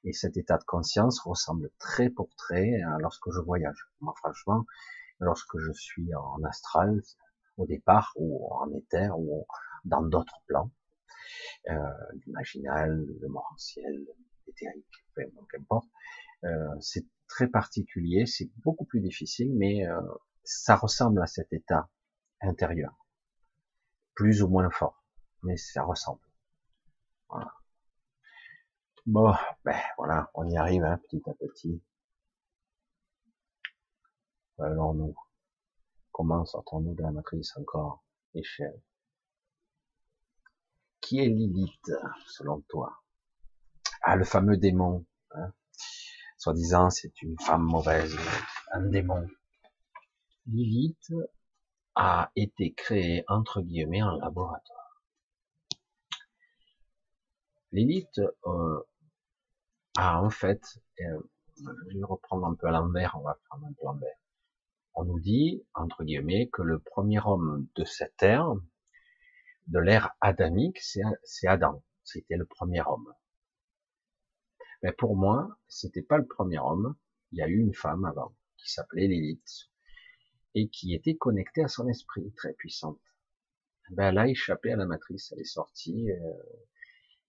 Et 0.04 0.12
cet 0.12 0.36
état 0.36 0.58
de 0.58 0.64
conscience 0.64 1.18
ressemble 1.18 1.70
très 1.80 2.08
pour 2.08 2.28
très 2.36 2.80
à 2.82 2.98
lorsque 3.00 3.32
je 3.32 3.40
voyage. 3.40 3.88
Moi 4.00 4.14
franchement, 4.16 4.64
lorsque 5.18 5.58
je 5.58 5.72
suis 5.72 6.14
en 6.14 6.44
astral 6.44 7.02
au 7.56 7.66
départ 7.66 8.12
ou 8.14 8.46
en 8.52 8.70
éther 8.72 9.18
ou 9.18 9.44
dans 9.84 10.02
d'autres 10.02 10.40
plans, 10.46 10.70
euh, 11.68 11.74
l'imaginal, 12.26 13.06
le 13.20 13.28
morantiel, 13.28 14.06
l'éthérique, 14.46 14.86
peu 15.14 15.22
importe, 15.58 15.88
euh, 16.44 16.74
c'est 16.80 17.06
très 17.28 17.48
particulier, 17.48 18.26
c'est 18.26 18.50
beaucoup 18.64 18.84
plus 18.84 19.00
difficile, 19.00 19.52
mais 19.54 19.86
euh, 19.86 20.00
ça 20.44 20.76
ressemble 20.76 21.22
à 21.22 21.26
cet 21.26 21.52
état 21.52 21.88
intérieur, 22.40 22.94
plus 24.14 24.42
ou 24.42 24.48
moins 24.48 24.70
fort, 24.70 25.04
mais 25.42 25.56
ça 25.56 25.82
ressemble. 25.82 26.20
Voilà. 27.28 27.52
Bon, 29.06 29.32
ben 29.64 29.80
voilà, 29.96 30.30
on 30.34 30.48
y 30.48 30.56
arrive 30.56 30.84
hein, 30.84 30.98
petit 31.08 31.22
à 31.28 31.34
petit. 31.34 31.82
Alors 34.58 34.94
nous, 34.94 35.14
comment 36.12 36.44
sortons-nous 36.44 36.94
de 36.94 37.02
la 37.02 37.10
matrice 37.10 37.56
encore 37.56 38.04
échelle 38.34 38.80
Qui 41.06 41.20
est 41.20 41.28
Lilith, 41.28 41.92
selon 42.26 42.62
toi? 42.62 43.00
Ah, 44.02 44.16
le 44.16 44.24
fameux 44.24 44.56
démon. 44.56 45.06
Hein 45.30 45.52
Soi-disant, 46.36 46.90
c'est 46.90 47.22
une 47.22 47.38
femme 47.38 47.62
mauvaise, 47.62 48.16
un 48.72 48.80
démon. 48.86 49.24
Lilith 50.46 51.12
a 51.94 52.32
été 52.34 52.72
créée 52.72 53.24
entre 53.28 53.60
guillemets 53.60 54.02
en 54.02 54.16
laboratoire. 54.16 55.00
Lilith 57.70 58.20
euh, 58.46 58.80
a 59.96 60.20
en 60.20 60.30
fait, 60.30 60.80
euh, 61.02 61.20
je 61.56 61.98
vais 61.98 62.04
reprendre 62.04 62.46
un 62.46 62.56
peu 62.56 62.66
à 62.66 62.72
l'envers, 62.72 63.14
on 63.16 63.22
va 63.22 63.38
prendre 63.48 63.64
un 63.64 63.72
peu 63.74 63.84
l'envers. 63.84 64.18
On 64.94 65.04
nous 65.04 65.20
dit 65.20 65.64
entre 65.72 66.02
guillemets 66.02 66.48
que 66.52 66.62
le 66.62 66.80
premier 66.80 67.20
homme 67.24 67.68
de 67.76 67.84
cette 67.84 68.20
ère, 68.24 68.56
de 69.66 69.78
l'ère 69.78 70.14
adamique, 70.20 70.78
c'est 70.80 71.46
Adam. 71.46 71.82
C'était 72.04 72.36
le 72.36 72.46
premier 72.46 72.82
homme. 72.86 73.12
Mais 74.82 74.92
pour 74.92 75.16
moi, 75.16 75.58
c'était 75.68 76.02
pas 76.02 76.18
le 76.18 76.26
premier 76.26 76.58
homme. 76.58 76.94
Il 77.32 77.38
y 77.38 77.42
a 77.42 77.48
eu 77.48 77.58
une 77.58 77.74
femme 77.74 78.04
avant 78.04 78.34
qui 78.56 78.70
s'appelait 78.70 79.08
Lilith 79.08 79.68
et 80.54 80.68
qui 80.68 80.94
était 80.94 81.16
connectée 81.16 81.64
à 81.64 81.68
son 81.68 81.88
esprit, 81.88 82.32
très 82.36 82.52
puissante. 82.54 83.00
Ben, 83.90 84.08
elle 84.08 84.18
a 84.18 84.28
échappé 84.28 84.72
à 84.72 84.76
la 84.76 84.86
matrice, 84.86 85.32
elle 85.32 85.40
est 85.40 85.44
sortie, 85.44 86.10
euh, 86.10 86.32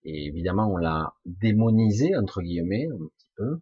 et 0.03 0.25
évidemment 0.25 0.71
on 0.71 0.77
l'a 0.77 1.13
démonisée, 1.25 2.15
entre 2.15 2.41
guillemets, 2.41 2.87
un 2.87 3.07
petit 3.07 3.31
peu, 3.35 3.59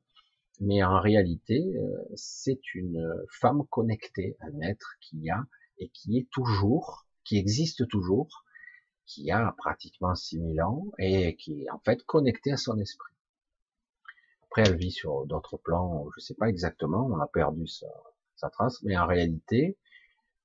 mais 0.62 0.84
en 0.84 1.00
réalité, 1.02 1.62
euh, 1.78 1.98
c'est 2.16 2.74
une 2.74 3.04
femme 3.42 3.66
connectée, 3.70 4.38
un 4.40 4.62
être 4.62 4.96
qui 5.02 5.30
a, 5.30 5.44
et 5.80 5.90
qui 5.90 6.18
est 6.18 6.30
toujours, 6.30 7.08
qui 7.26 7.38
existe 7.38 7.88
toujours, 7.90 8.45
qui 9.06 9.32
a 9.32 9.54
pratiquement 9.58 10.16
6000 10.16 10.62
ans, 10.62 10.86
et 11.00 11.36
qui 11.36 11.64
est 11.64 11.70
en 11.70 11.80
fait 11.80 12.04
connectée 12.04 12.52
à 12.52 12.58
son 12.58 12.78
esprit. 12.80 13.14
Après, 14.46 14.64
elle 14.66 14.78
vit 14.78 14.92
sur 14.92 15.26
d'autres 15.26 15.58
plans, 15.58 16.08
je 16.16 16.22
sais 16.22 16.36
pas 16.36 16.50
exactement, 16.50 17.06
on 17.06 17.20
a 17.20 17.28
perdu 17.28 17.68
ça 17.68 17.88
sa 18.36 18.50
trace, 18.50 18.82
mais 18.84 18.98
en 18.98 19.08
réalité, 19.08 19.78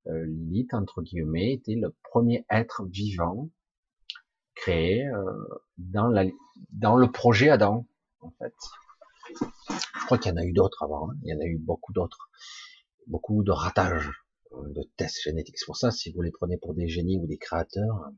euh, 0.07 0.25
Lilith, 0.25 0.73
entre 0.73 1.01
guillemets, 1.01 1.53
était 1.53 1.75
le 1.75 1.95
premier 2.03 2.45
être 2.49 2.85
vivant 2.85 3.49
créé 4.55 5.05
euh, 5.07 5.31
dans, 5.77 6.07
la, 6.07 6.25
dans 6.71 6.95
le 6.95 7.11
projet 7.11 7.49
Adam, 7.49 7.85
en 8.21 8.31
fait. 8.31 8.53
Je 9.39 10.05
crois 10.05 10.17
qu'il 10.17 10.31
y 10.31 10.33
en 10.33 10.37
a 10.37 10.45
eu 10.45 10.53
d'autres 10.53 10.83
avant, 10.83 11.09
hein. 11.09 11.15
il 11.23 11.29
y 11.29 11.33
en 11.33 11.39
a 11.39 11.45
eu 11.45 11.57
beaucoup 11.57 11.93
d'autres, 11.93 12.29
beaucoup 13.07 13.43
de 13.43 13.51
ratages, 13.51 14.11
euh, 14.53 14.67
de 14.69 14.83
tests 14.97 15.21
génétiques. 15.21 15.57
C'est 15.57 15.65
pour 15.65 15.77
ça, 15.77 15.91
si 15.91 16.11
vous 16.11 16.21
les 16.21 16.31
prenez 16.31 16.57
pour 16.57 16.73
des 16.73 16.87
génies 16.87 17.17
ou 17.17 17.27
des 17.27 17.37
créateurs, 17.37 18.11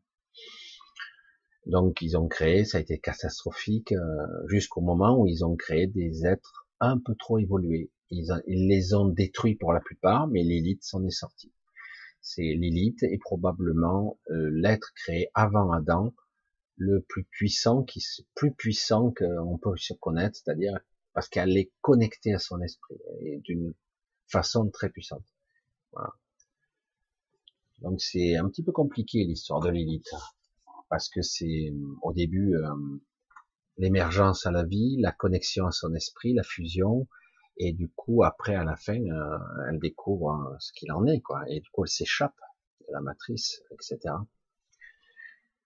donc 1.66 2.02
ils 2.02 2.18
ont 2.18 2.28
créé, 2.28 2.66
ça 2.66 2.78
a 2.78 2.82
été 2.82 3.00
catastrophique, 3.00 3.94
jusqu'au 4.48 4.82
moment 4.82 5.18
où 5.20 5.28
ils 5.28 5.46
ont 5.46 5.56
créé 5.56 5.88
des 5.88 6.26
êtres 6.26 6.68
un 6.80 7.00
peu 7.00 7.16
trop 7.16 7.40
évolués, 7.40 7.92
ils, 8.14 8.68
les 8.68 8.94
ont 8.94 9.08
détruits 9.08 9.56
pour 9.56 9.74
la 9.74 9.80
plupart, 9.80 10.28
mais 10.28 10.44
Lilith 10.44 10.84
s'en 10.84 11.04
est 11.06 11.10
sortie. 11.10 11.54
C'est 12.22 12.42
Lilith 12.42 13.04
est 13.04 13.18
probablement 13.18 14.20
euh, 14.30 14.50
l'être 14.54 14.94
créé 14.96 15.30
avant 15.34 15.72
Adam, 15.72 16.14
le 16.78 17.02
plus 17.02 17.26
puissant, 17.26 17.84
qui 17.84 18.04
plus 18.36 18.54
puissant 18.54 19.12
qu'on 19.12 19.58
peut 19.58 19.76
se 19.78 19.94
connaître, 19.94 20.38
c'est-à-dire 20.38 20.80
parce 21.14 21.28
qu'elle 21.28 21.58
est 21.58 21.72
connectée 21.82 22.34
à 22.34 22.40
son 22.40 22.62
esprit 22.62 22.98
et 23.22 23.40
d'une 23.40 23.74
façon 24.28 24.70
très 24.70 24.90
puissante. 24.90 25.26
Voilà. 25.92 26.10
Donc 27.84 28.02
c'est 28.02 28.38
un 28.38 28.48
petit 28.48 28.64
peu 28.64 28.72
compliqué 28.72 29.26
l'histoire 29.26 29.60
de 29.60 29.70
Lilith 29.70 30.10
parce 30.90 31.10
que 31.10 31.22
c'est 31.22 31.74
au 32.02 32.14
début 32.14 32.56
euh, 32.56 32.74
l'émergence 33.78 34.46
à 34.46 34.52
la 34.52 34.64
vie, 34.64 34.96
la 35.00 35.12
connexion 35.12 35.68
à 35.68 35.72
son 35.72 35.94
esprit, 35.94 36.34
la 36.34 36.44
fusion, 36.44 37.08
et 37.58 37.74
du 37.74 37.90
coup 37.90 38.24
après 38.24 38.56
à 38.56 38.64
la 38.64 38.78
fin 38.78 39.00
euh, 39.00 39.38
elle 39.70 39.80
découvre 39.80 40.32
euh, 40.32 40.56
ce 40.60 40.72
qu'il 40.72 40.94
en 40.94 41.06
est 41.08 41.20
quoi. 41.20 41.44
Et 41.50 41.60
du 41.60 41.70
coup 41.72 41.84
elle 41.84 41.90
s'échappe 41.90 42.40
de 42.88 42.94
la 42.94 43.02
matrice 43.02 43.62
etc 43.72 44.16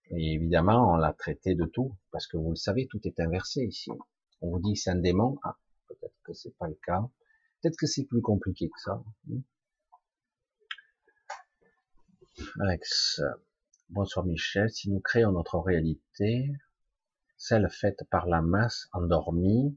et 0.09 0.33
évidemment 0.33 0.93
on 0.93 0.95
l'a 0.95 1.13
traité 1.13 1.53
de 1.53 1.65
tout 1.65 1.95
parce 2.11 2.25
que 2.25 2.37
vous 2.37 2.49
le 2.49 2.55
savez 2.55 2.87
tout 2.87 2.99
est 3.03 3.19
inversé 3.19 3.63
ici. 3.63 3.91
On 4.41 4.49
vous 4.49 4.59
dit 4.59 4.75
c'est 4.75 4.89
un 4.89 4.95
démon. 4.95 5.37
Ah, 5.43 5.57
peut-être 5.87 6.15
que 6.23 6.33
c'est 6.33 6.55
pas 6.57 6.67
le 6.67 6.79
cas. 6.83 7.07
Peut-être 7.61 7.77
que 7.77 7.85
c'est 7.85 8.05
plus 8.05 8.21
compliqué 8.21 8.69
que 8.69 8.79
ça 8.79 9.03
Alex 12.59 13.21
bonsoir 13.89 14.25
Michel 14.25 14.69
si 14.69 14.91
nous 14.91 14.99
créons 14.99 15.31
notre 15.31 15.57
réalité 15.57 16.51
celle 17.35 17.67
faite 17.69 18.03
par 18.11 18.27
la 18.27 18.41
masse 18.41 18.87
endormie 18.93 19.75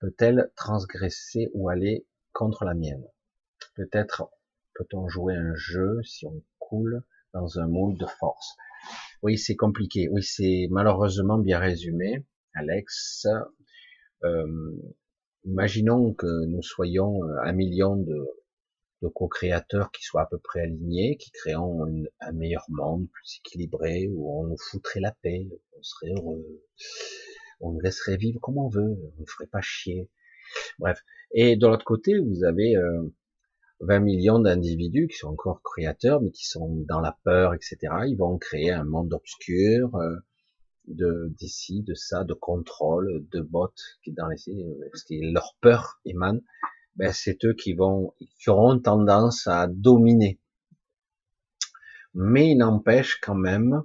peut-elle 0.00 0.50
transgresser 0.56 1.50
ou 1.54 1.68
aller 1.68 2.04
contre 2.32 2.64
la 2.64 2.74
mienne? 2.74 3.04
Peut-être 3.76 4.28
peut-on 4.74 5.08
jouer 5.08 5.36
un 5.36 5.54
jeu 5.54 6.02
si 6.02 6.26
on 6.26 6.42
coule 6.58 7.04
dans 7.32 7.60
un 7.60 7.68
moule 7.68 7.96
de 7.96 8.06
force? 8.06 8.56
Oui, 9.22 9.38
c'est 9.38 9.56
compliqué. 9.56 10.08
Oui, 10.10 10.24
c'est 10.24 10.66
malheureusement 10.70 11.38
bien 11.38 11.60
résumé, 11.60 12.26
Alex. 12.54 13.26
Euh, 14.24 14.76
imaginons 15.44 16.12
que 16.12 16.46
nous 16.46 16.62
soyons 16.62 17.22
un 17.44 17.52
million 17.52 17.96
de, 17.96 18.26
co-créateurs 19.10 19.90
qui 19.90 20.02
soient 20.02 20.22
à 20.22 20.26
peu 20.26 20.38
près 20.38 20.62
alignés, 20.62 21.16
qui 21.16 21.30
créons 21.30 21.84
un 22.20 22.32
meilleur 22.32 22.64
monde, 22.68 23.08
plus 23.10 23.40
équilibré, 23.44 24.08
où 24.08 24.40
on 24.40 24.46
nous 24.46 24.58
foutrait 24.58 25.00
la 25.00 25.12
paix, 25.22 25.48
on 25.78 25.82
serait 25.82 26.12
heureux 26.16 26.62
on 27.62 27.72
nous 27.72 27.80
laisserait 27.80 28.16
vivre 28.16 28.40
comme 28.40 28.58
on 28.58 28.68
veut, 28.68 28.98
on 29.16 29.20
ne 29.20 29.26
ferait 29.26 29.46
pas 29.46 29.60
chier. 29.62 30.10
Bref. 30.78 31.00
Et 31.32 31.56
de 31.56 31.66
l'autre 31.66 31.84
côté, 31.84 32.18
vous 32.18 32.44
avez 32.44 32.74
20 33.80 33.96
euh, 33.96 34.00
millions 34.00 34.38
d'individus 34.40 35.08
qui 35.08 35.16
sont 35.16 35.28
encore 35.28 35.62
créateurs, 35.62 36.20
mais 36.20 36.30
qui 36.30 36.46
sont 36.46 36.84
dans 36.88 37.00
la 37.00 37.16
peur, 37.24 37.54
etc. 37.54 37.78
Ils 38.06 38.16
vont 38.18 38.36
créer 38.36 38.70
un 38.70 38.84
monde 38.84 39.14
obscur, 39.14 39.94
euh, 39.94 40.16
de 40.88 41.32
d'ici, 41.38 41.82
de 41.84 41.94
ça, 41.94 42.24
de 42.24 42.34
contrôle, 42.34 43.24
de 43.30 43.40
bots 43.40 43.72
qui 44.02 44.12
dans 44.12 44.26
les, 44.26 44.36
parce 44.90 45.04
que 45.04 45.14
leur 45.32 45.56
peur 45.60 46.00
émane. 46.04 46.42
Ben, 46.96 47.12
c'est 47.12 47.44
eux 47.44 47.54
qui 47.54 47.72
vont, 47.72 48.14
qui 48.38 48.50
auront 48.50 48.78
tendance 48.78 49.46
à 49.46 49.66
dominer. 49.66 50.38
Mais 52.14 52.50
il 52.50 52.56
n'empêche 52.56 53.18
quand 53.20 53.34
même 53.34 53.82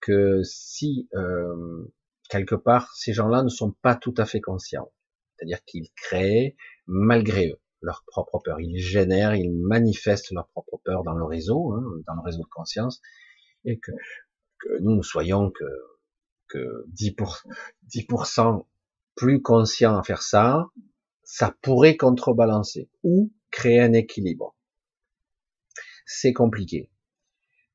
que 0.00 0.42
si 0.42 1.08
euh, 1.14 1.90
quelque 2.28 2.54
part, 2.54 2.94
ces 2.94 3.12
gens-là 3.12 3.42
ne 3.42 3.48
sont 3.48 3.72
pas 3.72 3.94
tout 3.96 4.14
à 4.18 4.26
fait 4.26 4.40
conscients. 4.40 4.92
C'est-à-dire 5.36 5.64
qu'ils 5.64 5.88
créent, 5.96 6.56
malgré 6.86 7.48
eux, 7.48 7.60
leur 7.80 8.04
propre 8.06 8.40
peur. 8.42 8.60
Ils 8.60 8.78
génèrent, 8.78 9.34
ils 9.34 9.52
manifestent 9.52 10.30
leur 10.32 10.48
propre 10.48 10.80
peur 10.84 11.04
dans 11.04 11.14
le 11.14 11.24
réseau, 11.24 11.72
hein, 11.72 11.84
dans 12.06 12.14
le 12.14 12.22
réseau 12.22 12.42
de 12.42 12.48
conscience, 12.48 13.00
et 13.64 13.78
que, 13.78 13.92
nous, 14.80 14.96
nous 14.96 15.02
soyons 15.02 15.50
que, 15.50 15.64
que 16.48 16.86
10%, 16.92 17.46
10% 17.88 18.66
plus 19.14 19.42
conscients 19.42 19.96
à 19.96 20.02
faire 20.02 20.22
ça, 20.22 20.66
ça 21.24 21.54
pourrait 21.62 21.96
contrebalancer 21.96 22.88
ou 23.02 23.32
créer 23.50 23.80
un 23.80 23.92
équilibre. 23.92 24.56
c'est 26.06 26.32
compliqué. 26.32 26.90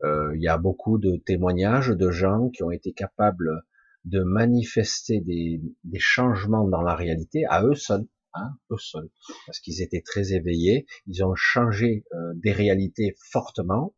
Euh, 0.04 0.36
il 0.36 0.42
y 0.42 0.48
a 0.48 0.58
beaucoup 0.58 0.98
de 0.98 1.18
témoignages 1.18 1.90
de 1.90 2.12
gens 2.12 2.50
qui 2.50 2.64
ont 2.64 2.72
été 2.72 2.94
capables 2.94 3.64
de 4.06 4.24
manifester 4.24 5.20
des, 5.22 5.62
des 5.84 6.00
changements 6.00 6.68
dans 6.68 6.82
la 6.82 6.96
réalité 6.96 7.46
à 7.50 7.64
eux 7.64 7.76
seuls, 7.76 8.08
hein, 8.34 8.52
eux 8.72 8.78
seuls, 8.78 9.10
parce 9.46 9.60
qu'ils 9.60 9.82
étaient 9.82 10.02
très 10.02 10.34
éveillés, 10.34 10.86
ils 11.08 11.24
ont 11.24 11.36
changé 11.36 12.06
euh, 12.14 12.34
des 12.36 12.52
réalités 12.52 13.16
fortement, 13.32 13.94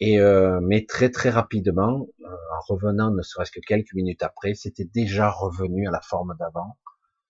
et 0.00 0.18
euh, 0.18 0.60
mais 0.62 0.84
très 0.86 1.10
très 1.10 1.30
rapidement, 1.30 2.08
euh, 2.22 2.26
en 2.26 2.74
revenant 2.74 3.12
ne 3.12 3.22
serait-ce 3.22 3.52
que 3.52 3.60
quelques 3.60 3.94
minutes 3.94 4.22
après, 4.22 4.54
c'était 4.54 4.88
déjà 4.92 5.30
revenu 5.30 5.86
à 5.86 5.90
la 5.90 6.00
forme 6.00 6.34
d'avant, 6.38 6.78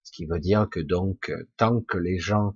ce 0.03 0.13
qui 0.13 0.27
veut 0.27 0.41
dire 0.41 0.69
que 0.71 0.81
donc 0.81 1.33
tant 1.57 1.81
que 1.81 1.99
les 1.99 2.19
gens 2.19 2.55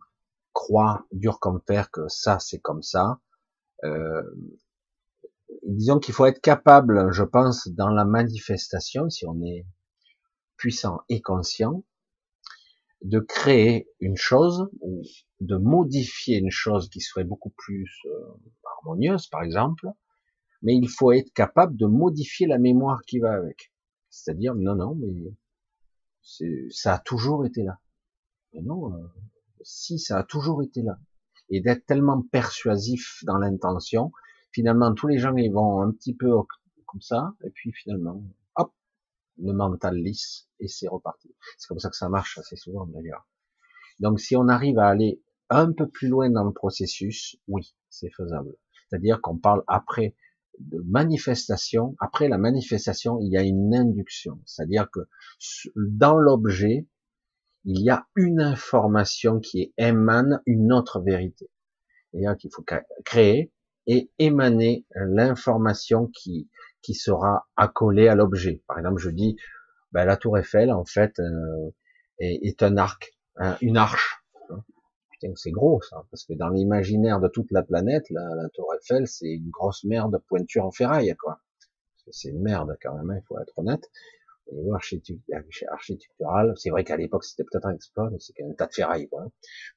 croient 0.53 1.07
dur 1.13 1.39
comme 1.41 1.61
fer 1.67 1.91
que 1.91 2.09
ça 2.09 2.39
c'est 2.39 2.59
comme 2.59 2.83
ça, 2.83 3.21
euh, 3.85 4.23
disons 5.67 5.99
qu'il 5.99 6.15
faut 6.15 6.27
être 6.27 6.41
capable, 6.41 7.13
je 7.13 7.23
pense, 7.23 7.69
dans 7.69 7.91
la 7.91 8.05
manifestation, 8.05 9.11
si 9.11 9.27
on 9.27 9.41
est 9.43 9.67
puissant 10.57 11.01
et 11.09 11.21
conscient, 11.21 11.85
de 13.03 13.21
créer 13.21 13.89
une 14.01 14.17
chose 14.17 14.69
ou 14.81 15.03
de 15.41 15.57
modifier 15.57 16.39
une 16.39 16.51
chose 16.51 16.89
qui 16.89 17.01
serait 17.01 17.25
beaucoup 17.25 17.53
plus 17.57 17.91
euh, 18.07 18.51
harmonieuse, 18.65 19.27
par 19.27 19.43
exemple, 19.43 19.87
mais 20.63 20.75
il 20.75 20.89
faut 20.89 21.13
être 21.13 21.33
capable 21.35 21.77
de 21.77 21.87
modifier 21.87 22.47
la 22.47 22.59
mémoire 22.59 23.03
qui 23.07 23.19
va 23.19 23.33
avec. 23.35 23.73
C'est-à-dire, 24.09 24.55
non, 24.55 24.75
non, 24.75 24.95
mais 24.95 25.09
ça 26.71 26.95
a 26.95 26.99
toujours 26.99 27.47
été 27.47 27.63
là. 27.63 27.79
Mais 28.53 28.63
non, 28.63 28.93
euh, 28.95 29.07
si, 29.63 29.99
ça 29.99 30.19
a 30.19 30.23
toujours 30.25 30.63
été 30.63 30.83
là. 30.83 30.99
Et 31.49 31.61
d'être 31.61 31.87
tellement 31.87 32.23
persuasif 32.23 33.23
dans 33.25 33.39
l'intention 33.39 34.13
finalement, 34.57 34.95
tous 34.95 35.07
les 35.07 35.19
gens, 35.19 35.37
ils 35.37 35.53
vont 35.53 35.83
un 35.83 35.93
petit 35.93 36.15
peu 36.15 36.33
comme 36.87 37.03
ça, 37.03 37.35
et 37.45 37.51
puis 37.51 37.73
finalement, 37.73 38.23
hop, 38.55 38.73
le 39.37 39.53
mental 39.53 39.97
lisse, 39.97 40.49
et 40.61 40.67
c'est 40.67 40.89
reparti. 40.89 41.35
C'est 41.59 41.69
comme 41.69 41.79
ça 41.79 41.91
que 41.91 41.97
ça 41.97 42.09
marche 42.09 42.39
assez 42.39 42.57
souvent, 42.57 42.87
d'ailleurs. 42.87 43.29
Donc, 44.01 44.19
si 44.19 44.35
on 44.35 44.49
arrive 44.49 44.79
à 44.79 44.89
aller 44.89 45.21
un 45.51 45.73
peu 45.73 45.87
plus 45.87 46.09
loin 46.09 46.31
dans 46.31 46.45
le 46.45 46.53
processus, 46.53 47.37
oui, 47.49 47.75
c'est 47.91 48.09
faisable. 48.17 48.57
C'est-à-dire 48.89 49.21
qu'on 49.21 49.37
parle 49.37 49.63
après 49.67 50.15
de 50.61 50.83
manifestation, 50.87 51.97
après 52.01 52.29
la 52.29 52.39
manifestation, 52.39 53.19
il 53.21 53.33
y 53.33 53.37
a 53.37 53.43
une 53.43 53.75
induction. 53.75 54.41
C'est-à-dire 54.45 54.89
que 54.91 55.01
dans 55.77 56.17
l'objet, 56.17 56.87
il 57.65 57.81
y 57.81 57.91
a 57.91 58.07
une 58.15 58.41
information 58.41 59.41
qui 59.41 59.75
émane 59.77 60.41
une 60.47 60.73
autre 60.73 61.01
vérité. 61.01 61.51
C'est-à-dire 62.11 62.37
qu'il 62.37 62.51
faut 62.55 62.65
créer 63.05 63.53
et 63.87 64.11
émaner 64.19 64.87
l'information 64.95 66.07
qui, 66.07 66.49
qui 66.83 66.95
sera 66.95 67.49
accolée 67.57 68.09
à 68.09 68.15
l'objet. 68.15 68.63
Par 68.67 68.79
exemple, 68.79 69.01
je 69.01 69.11
dis, 69.11 69.37
ben, 69.93 70.05
la 70.05 70.17
tour 70.17 70.39
Eiffel, 70.39 70.73
en 70.73 70.85
fait, 70.85 71.19
euh, 71.19 71.71
est, 72.19 72.63
un 72.63 72.77
arc, 72.77 73.17
une 73.61 73.77
arche. 73.77 74.25
C'est 75.35 75.51
gros, 75.51 75.81
ça, 75.83 76.05
parce 76.11 76.25
que 76.25 76.35
dans 76.35 76.49
l'imaginaire 76.51 77.21
de 77.21 77.29
toute 77.29 77.51
la 77.51 77.63
planète, 77.63 78.05
la, 78.11 78.23
la 78.35 78.49
tour 78.51 78.73
Eiffel, 78.75 79.07
c'est 79.07 79.31
une 79.31 79.51
grosse 79.51 79.85
merde 79.85 80.19
pointure 80.29 80.65
en 80.65 80.71
ferraille, 80.71 81.15
quoi. 81.19 81.41
C'est 82.11 82.29
une 82.29 82.43
merde, 82.43 82.77
quand 82.83 82.95
même, 82.95 83.11
hein, 83.11 83.19
il 83.21 83.27
faut 83.27 83.39
être 83.41 83.59
honnête. 83.59 83.91
Au 84.47 84.55
niveau 84.55 84.75
architectural, 84.75 86.53
c'est 86.57 86.71
vrai 86.71 86.85
qu'à 86.85 86.97
l'époque, 86.97 87.25
c'était 87.25 87.45
peut-être 87.45 87.67
un 87.67 87.75
exploit, 87.75 88.11
mais 88.11 88.19
c'est 88.21 88.35
un 88.45 88.53
tas 88.53 88.67
de 88.67 88.75
ferraille, 88.75 89.09
quoi. 89.09 89.27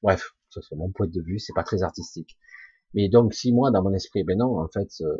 Bref, 0.02 0.30
ça 0.50 0.60
c'est 0.68 0.76
mon 0.76 0.90
point 0.90 1.08
de 1.08 1.22
vue, 1.22 1.38
c'est 1.40 1.54
pas 1.54 1.64
très 1.64 1.82
artistique. 1.82 2.36
Mais 2.94 3.08
donc, 3.08 3.34
si 3.34 3.52
moi, 3.52 3.70
dans 3.70 3.82
mon 3.82 3.92
esprit, 3.92 4.24
ben 4.24 4.38
non, 4.38 4.58
en 4.58 4.68
fait, 4.68 4.88
euh, 5.00 5.16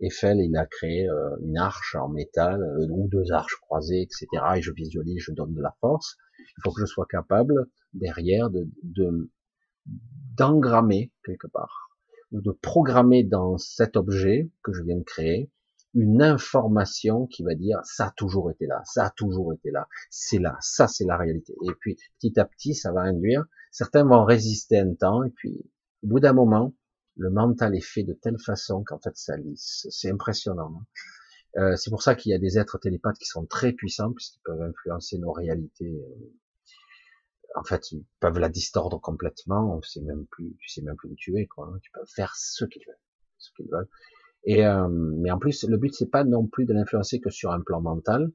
Eiffel, 0.00 0.38
il 0.40 0.56
a 0.56 0.66
créé 0.66 1.08
euh, 1.08 1.36
une 1.42 1.58
arche 1.58 1.94
en 1.94 2.08
métal, 2.08 2.62
euh, 2.62 2.86
ou 2.90 3.08
deux 3.08 3.32
arches 3.32 3.56
croisées, 3.60 4.02
etc. 4.02 4.26
Et 4.56 4.62
je 4.62 4.72
visualise, 4.72 5.20
je 5.20 5.32
donne 5.32 5.54
de 5.54 5.60
la 5.60 5.74
force. 5.80 6.16
Il 6.38 6.62
faut 6.62 6.72
que 6.72 6.80
je 6.80 6.86
sois 6.86 7.06
capable, 7.08 7.66
derrière, 7.92 8.48
de, 8.50 8.68
d'engrammer 9.86 11.12
quelque 11.24 11.46
part, 11.46 11.90
ou 12.32 12.40
de 12.40 12.50
programmer 12.50 13.24
dans 13.24 13.58
cet 13.58 13.96
objet 13.96 14.50
que 14.62 14.72
je 14.72 14.82
viens 14.82 14.96
de 14.96 15.04
créer, 15.04 15.50
une 15.94 16.22
information 16.22 17.26
qui 17.26 17.42
va 17.42 17.54
dire 17.54 17.80
ça 17.84 18.06
a 18.06 18.10
toujours 18.12 18.50
été 18.50 18.66
là, 18.66 18.80
ça 18.84 19.06
a 19.06 19.10
toujours 19.10 19.52
été 19.52 19.70
là, 19.70 19.88
c'est 20.08 20.38
là, 20.38 20.56
ça 20.60 20.86
c'est 20.86 21.04
la 21.04 21.16
réalité. 21.16 21.54
Et 21.62 21.72
puis 21.80 21.96
petit 22.18 22.38
à 22.38 22.44
petit, 22.44 22.74
ça 22.74 22.92
va 22.92 23.02
induire. 23.02 23.44
Certains 23.72 24.04
vont 24.04 24.24
résister 24.24 24.78
un 24.78 24.94
temps, 24.94 25.24
et 25.24 25.30
puis 25.30 25.64
au 26.02 26.08
bout 26.08 26.20
d'un 26.20 26.32
moment, 26.32 26.74
le 27.16 27.30
mental 27.30 27.74
est 27.74 27.84
fait 27.84 28.04
de 28.04 28.12
telle 28.12 28.38
façon 28.38 28.84
qu'en 28.84 28.98
fait 28.98 29.16
ça 29.16 29.36
lisse. 29.36 29.86
C'est 29.90 30.10
impressionnant. 30.10 30.72
Hein. 30.76 30.86
Euh, 31.56 31.76
c'est 31.76 31.90
pour 31.90 32.02
ça 32.02 32.14
qu'il 32.14 32.30
y 32.30 32.34
a 32.34 32.38
des 32.38 32.58
êtres 32.58 32.78
télépathes 32.78 33.18
qui 33.18 33.26
sont 33.26 33.44
très 33.44 33.72
puissants 33.72 34.12
puisqu'ils 34.12 34.42
peuvent 34.44 34.62
influencer 34.62 35.18
nos 35.18 35.32
réalités. 35.32 36.00
En 37.56 37.64
fait, 37.64 37.92
ils 37.92 38.04
peuvent 38.20 38.38
la 38.38 38.48
distordre 38.48 39.00
complètement. 39.00 39.76
On 39.76 39.82
sait 39.82 40.00
même 40.00 40.26
plus, 40.26 40.56
tu 40.58 40.68
sais 40.68 40.82
même 40.82 40.96
plus 40.96 41.10
où 41.10 41.14
tu 41.16 41.38
es, 41.38 41.46
quoi. 41.46 41.66
Hein. 41.66 41.78
Tu 41.82 41.90
peux 41.92 42.04
faire 42.06 42.36
ce 42.36 42.64
qu'ils 42.64 42.86
veulent, 42.86 42.98
ce 43.38 43.50
qu'ils 43.56 43.70
veulent. 43.70 43.88
Et 44.44 44.66
euh, 44.66 44.88
mais 44.88 45.30
en 45.30 45.38
plus, 45.38 45.64
le 45.64 45.76
but 45.76 45.92
c'est 45.94 46.10
pas 46.10 46.24
non 46.24 46.46
plus 46.46 46.64
de 46.64 46.72
l'influencer 46.72 47.20
que 47.20 47.30
sur 47.30 47.52
un 47.52 47.60
plan 47.60 47.80
mental. 47.80 48.32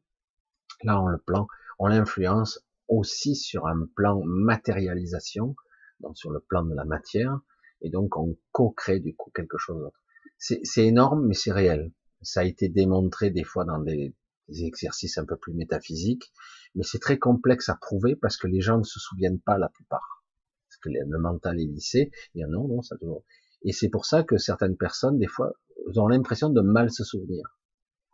Là, 0.84 1.02
on 1.02 1.08
le 1.08 1.18
plan, 1.18 1.48
on 1.80 1.88
l'influence 1.88 2.60
aussi 2.88 3.36
sur 3.36 3.68
un 3.68 3.88
plan 3.96 4.22
matérialisation, 4.24 5.56
donc 6.02 6.18
sur 6.18 6.32
le 6.32 6.40
plan 6.40 6.64
de 6.64 6.76
la 6.76 6.86
matière, 6.86 7.40
et 7.82 7.90
donc 7.90 8.18
on 8.18 8.38
co-crée 8.52 9.00
du 9.00 9.16
coup 9.16 9.32
quelque 9.34 9.58
chose 9.58 9.80
d'autre. 9.80 10.02
C'est 10.38 10.86
énorme, 10.86 11.26
mais 11.26 11.34
c'est 11.34 11.52
réel. 11.52 11.92
Ça 12.22 12.42
a 12.42 12.44
été 12.44 12.70
démontré 12.70 13.30
des 13.32 13.44
fois 13.44 13.66
dans 13.66 13.80
des, 13.80 14.14
exercices 14.48 15.18
un 15.18 15.26
peu 15.26 15.38
plus 15.38 15.54
métaphysiques, 15.54 16.32
mais 16.76 16.84
c'est 16.84 17.00
très 17.00 17.18
complexe 17.18 17.70
à 17.70 17.76
prouver 17.76 18.16
parce 18.16 18.38
que 18.38 18.48
les 18.48 18.62
gens 18.62 18.78
ne 18.78 18.84
se 18.84 19.00
souviennent 19.00 19.40
pas 19.40 19.58
la 19.58 19.70
plupart. 19.70 20.24
Parce 20.68 20.78
que 20.78 20.90
le 20.90 21.20
mental 21.20 21.60
est 21.60 21.66
lissé, 21.66 22.12
et 22.36 22.44
non, 22.46 22.68
non, 22.68 22.82
ça 22.82 22.96
doit... 23.02 23.24
Et 23.64 23.72
c'est 23.72 23.90
pour 23.90 24.06
ça 24.06 24.24
que 24.24 24.38
certaines 24.38 24.78
personnes, 24.78 25.18
des 25.18 25.28
fois, 25.28 25.54
ont 25.96 26.08
l'impression 26.08 26.50
de 26.50 26.62
mal 26.62 26.92
se 26.92 27.04
souvenir. 27.04 27.58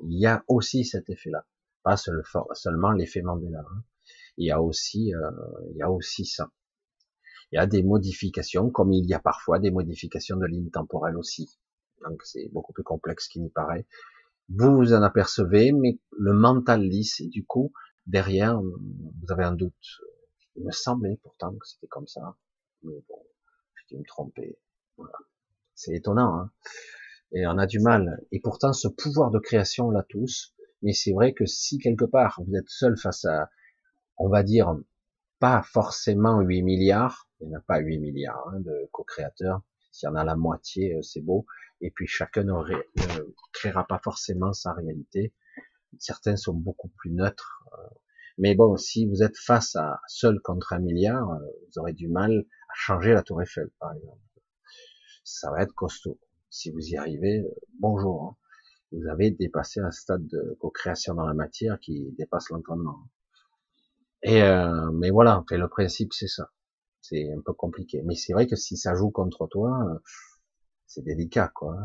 Il 0.04 0.20
y 0.20 0.26
a 0.26 0.44
aussi 0.48 0.86
cet 0.86 1.10
effet-là, 1.10 1.46
pas 1.84 1.98
seulement 1.98 2.92
l'effet 2.92 3.22
Mandela. 3.22 3.60
Hein. 3.60 3.84
Il 4.38 4.48
y 4.48 4.52
a 4.52 4.62
aussi, 4.62 5.14
euh, 5.14 5.32
il 5.72 5.78
y 5.78 5.82
a 5.82 5.92
aussi 5.92 6.26
ça. 6.26 6.52
Il 7.52 7.58
y 7.58 7.60
a 7.60 7.68
des 7.68 7.84
modifications, 7.84 8.70
comme 8.70 8.94
il 8.94 9.06
y 9.06 9.14
a 9.14 9.20
parfois 9.20 9.60
des 9.60 9.72
modifications 9.72 10.38
de 10.38 10.46
lignes 10.46 10.72
temporelles 10.72 11.18
aussi. 11.18 11.60
Donc 12.04 12.22
c'est 12.24 12.50
beaucoup 12.52 12.74
plus 12.74 12.84
complexe 12.84 13.28
qu'il 13.28 13.44
n'y 13.44 13.50
paraît. 13.50 13.86
Vous 14.50 14.76
vous 14.76 14.94
en 14.94 15.02
apercevez, 15.02 15.72
mais 15.72 16.00
le 16.18 16.34
mental 16.34 16.82
lisse, 16.82 17.22
du 17.22 17.46
coup, 17.46 17.74
derrière, 18.06 18.62
vous 18.62 19.32
avez 19.32 19.44
un 19.44 19.54
doute. 19.54 20.02
Il 20.56 20.66
me 20.66 20.72
semblait 20.72 21.18
pourtant 21.22 21.54
que 21.54 21.68
c'était 21.68 21.88
comme 21.88 22.08
ça. 22.08 22.36
Mais 22.84 23.04
bon, 23.08 23.26
j'ai 23.76 23.96
dû 23.96 24.02
me 24.02 24.06
tromper. 24.06 24.58
Voilà. 24.98 25.14
C'est 25.76 25.96
étonnant, 25.96 26.36
hein 26.40 26.52
et 27.32 27.48
on 27.48 27.58
a 27.58 27.66
du 27.66 27.80
mal. 27.80 28.22
Et 28.32 28.40
pourtant, 28.40 28.74
ce 28.74 28.88
pouvoir 28.88 29.32
de 29.32 29.40
création, 29.40 29.88
on 29.88 29.92
l'a 29.92 30.04
tous. 30.04 30.54
Mais 30.82 30.94
c'est 30.94 31.14
vrai 31.14 31.34
que 31.34 31.46
si 31.46 31.78
quelque 31.78 32.06
part, 32.06 32.42
vous 32.46 32.56
êtes 32.56 32.70
seul 32.70 32.98
face 32.98 33.26
à, 33.26 33.50
on 34.18 34.30
va 34.30 34.44
dire, 34.44 34.76
pas 35.40 35.62
forcément 35.64 36.42
8 36.42 36.64
milliards, 36.64 37.28
il 37.40 37.48
n'y 37.48 37.56
en 37.56 37.60
a 37.60 37.62
pas 37.62 37.80
8 37.80 38.00
milliards 38.00 38.48
hein, 38.50 38.60
de 38.60 38.90
co-créateurs, 38.92 39.62
s'il 39.92 40.08
y 40.08 40.12
en 40.12 40.16
a 40.16 40.24
la 40.24 40.36
moitié, 40.36 40.96
euh, 40.96 41.02
c'est 41.02 41.22
beau, 41.22 41.46
et 41.82 41.92
puis 41.92 42.08
chacun 42.08 42.44
ne, 42.44 42.54
créera 43.54 43.86
pas 43.86 44.00
forcément 44.04 44.54
sa 44.54 44.74
réalité, 44.74 45.34
certains 46.00 46.36
sont 46.36 46.54
beaucoup 46.54 46.90
plus 46.90 47.12
neutres, 47.12 47.66
euh. 47.74 47.88
mais 48.38 48.56
bon, 48.56 48.78
si 48.78 49.06
vous 49.06 49.24
êtes 49.24 49.38
face 49.38 49.76
à 49.76 50.02
seul 50.08 50.40
contre 50.42 50.74
un 50.74 50.80
milliard, 50.80 51.30
euh, 51.32 51.40
vous 51.68 51.80
aurez 51.80 51.94
du 51.94 52.08
mal 52.08 52.46
à 52.70 52.74
changer 52.76 53.14
la 53.14 53.24
tour 53.24 53.42
Eiffel, 53.42 53.70
par 53.80 53.94
exemple. 53.94 54.20
Ça 55.24 55.52
va 55.52 55.62
être 55.62 55.74
costaud. 55.74 56.20
Si 56.50 56.72
vous 56.72 56.90
y 56.90 56.98
arrivez, 56.98 57.44
bonjour. 57.80 58.24
Hein. 58.24 58.38
Vous 58.92 59.08
avez 59.08 59.32
dépassé 59.32 59.80
un 59.80 59.92
stade 59.92 60.26
de 60.28 60.58
co-création 60.60 61.14
dans 61.14 61.26
la 61.26 61.34
matière 61.34 61.80
qui 61.80 62.12
dépasse 62.18 62.50
l'entendement. 62.50 63.00
Et 64.24 64.44
euh, 64.44 64.92
mais 64.92 65.12
voilà, 65.12 65.44
le 65.50 65.68
principe 65.68 66.14
c'est 66.14 66.28
ça. 66.28 66.52
C'est 67.00 67.32
un 67.32 67.42
peu 67.42 67.54
compliqué. 67.54 68.02
Mais 68.04 68.16
c'est 68.16 68.34
vrai 68.34 68.48
que 68.48 68.56
si 68.56 68.78
ça 68.78 68.94
joue 68.96 69.10
contre 69.10 69.48
toi, 69.48 70.02
c'est 70.86 71.04
délicat, 71.04 71.48
quoi. 71.56 71.78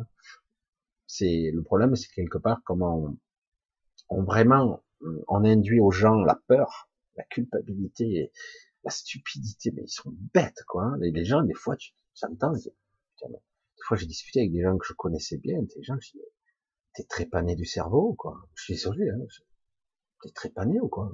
C'est 1.06 1.50
le 1.54 1.62
problème, 1.62 1.94
c'est 1.94 2.10
quelque 2.10 2.38
part 2.38 2.60
comment 2.64 2.98
on, 2.98 3.18
vraiment 4.10 4.82
on 5.28 5.44
induit 5.44 5.80
aux 5.80 5.90
gens 5.90 6.16
la 6.22 6.36
peur, 6.46 6.88
la 7.16 7.24
culpabilité, 7.24 8.32
la 8.84 8.90
stupidité. 8.90 9.72
Mais 9.72 9.82
ils 9.82 9.88
sont 9.88 10.14
bêtes, 10.34 10.62
quoi. 10.66 10.94
Les, 11.00 11.24
gens, 11.24 11.42
des 11.42 11.54
fois, 11.54 11.76
tu 11.76 11.92
s'entends. 12.14 12.52
Des 12.52 13.82
fois, 13.86 13.96
j'ai 13.96 14.06
discuté 14.06 14.40
avec 14.40 14.52
des 14.52 14.62
gens 14.62 14.76
que 14.78 14.86
je 14.86 14.94
connaissais 14.94 15.38
bien, 15.38 15.60
des 15.62 15.82
gens, 15.82 15.96
je 16.00 16.12
dis, 16.12 16.20
t'es 16.94 17.04
trépané 17.04 17.56
du 17.56 17.66
cerveau, 17.66 18.14
quoi. 18.14 18.48
Je 18.54 18.64
suis 18.64 18.74
désolé, 18.74 19.08
hein. 19.10 19.18
T'es 20.22 20.30
trépané 20.30 20.80
ou 20.80 20.88
quoi? 20.88 21.10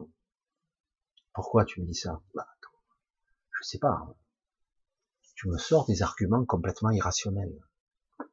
Pourquoi 1.34 1.64
tu 1.64 1.80
me 1.80 1.86
dis 1.86 1.94
ça? 1.94 2.22
Bah, 2.34 2.46
Je 3.58 3.64
sais 3.64 3.78
pas. 3.78 4.16
Tu 5.34 5.48
me 5.48 5.58
sors 5.58 5.86
des 5.86 6.02
arguments 6.02 6.44
complètement 6.44 6.90
irrationnels. 6.90 7.58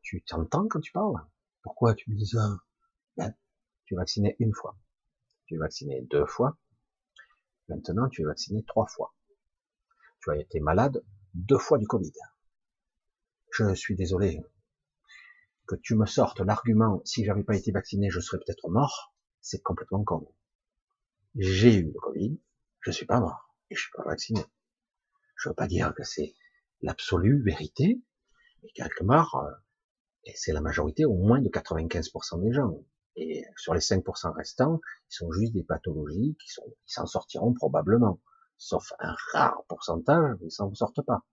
tu 0.02 0.22
t'entends 0.24 0.68
quand 0.68 0.80
tu 0.80 0.92
parles? 0.92 1.26
Pourquoi 1.64 1.96
tu 1.96 2.12
me 2.12 2.16
dis 2.16 2.28
ça? 2.28 2.60
Tu 3.90 3.96
es 3.96 3.98
vacciné 3.98 4.36
une 4.38 4.54
fois. 4.54 4.78
Tu 5.48 5.56
es 5.56 5.58
vacciné 5.58 6.04
deux 6.12 6.28
fois. 6.28 6.60
Maintenant, 7.70 8.08
tu 8.08 8.22
es 8.22 8.26
vacciné 8.26 8.64
trois 8.64 8.86
fois. 8.86 9.16
Tu 10.22 10.30
as 10.30 10.38
été 10.38 10.60
malade 10.60 11.04
deux 11.34 11.58
fois 11.58 11.80
du 11.80 11.88
Covid. 11.88 12.14
Je 13.52 13.74
suis 13.74 13.96
désolé 13.96 14.44
que 15.68 15.76
tu 15.76 15.96
me 15.96 16.06
sortes 16.06 16.40
l'argument 16.40 17.02
si 17.04 17.26
j'avais 17.26 17.44
pas 17.44 17.56
été 17.56 17.72
vacciné, 17.72 18.12
je 18.12 18.20
serais 18.20 18.38
peut-être 18.38 18.70
mort. 18.70 19.16
C'est 19.42 19.64
complètement 19.64 20.04
con. 20.04 20.32
J'ai 21.34 21.74
eu 21.74 21.92
le 21.92 22.00
Covid, 22.00 22.40
je 22.82 22.92
suis 22.92 23.08
pas 23.08 23.20
mort 23.20 23.56
et 23.72 23.76
je 23.76 23.82
suis 23.82 23.92
pas 23.96 24.04
vacciné. 24.04 24.46
Je 25.36 25.50
veux 25.50 25.56
pas 25.56 25.68
dire 25.68 25.96
que 25.96 26.04
c'est 26.04 26.36
l'absolue 26.84 27.42
vérité, 27.42 28.00
mais 28.62 28.70
quelque 28.70 29.04
part, 29.04 29.34
euh, 29.34 29.52
et 30.26 30.34
c'est 30.36 30.54
la 30.54 30.62
majorité, 30.62 31.06
au 31.06 31.16
moins 31.16 31.42
de 31.42 31.50
95% 31.50 32.44
des 32.44 32.54
gens. 32.54 32.86
Et 33.22 33.44
sur 33.58 33.74
les 33.74 33.82
5% 33.82 34.34
restants, 34.34 34.80
ils 35.10 35.14
sont 35.14 35.30
juste 35.34 35.52
des 35.52 35.64
pathologies 35.64 36.38
qui 36.42 36.48
sont, 36.48 36.64
qui 36.86 36.94
s'en 36.94 37.06
sortiront 37.06 37.54
probablement. 37.54 38.22
Sauf 38.58 38.94
un 39.00 39.14
rare 39.34 39.62
pourcentage, 39.68 40.38
ils 40.42 40.52
s'en 40.52 40.74
sortent 40.74 41.06
pas. 41.06 41.26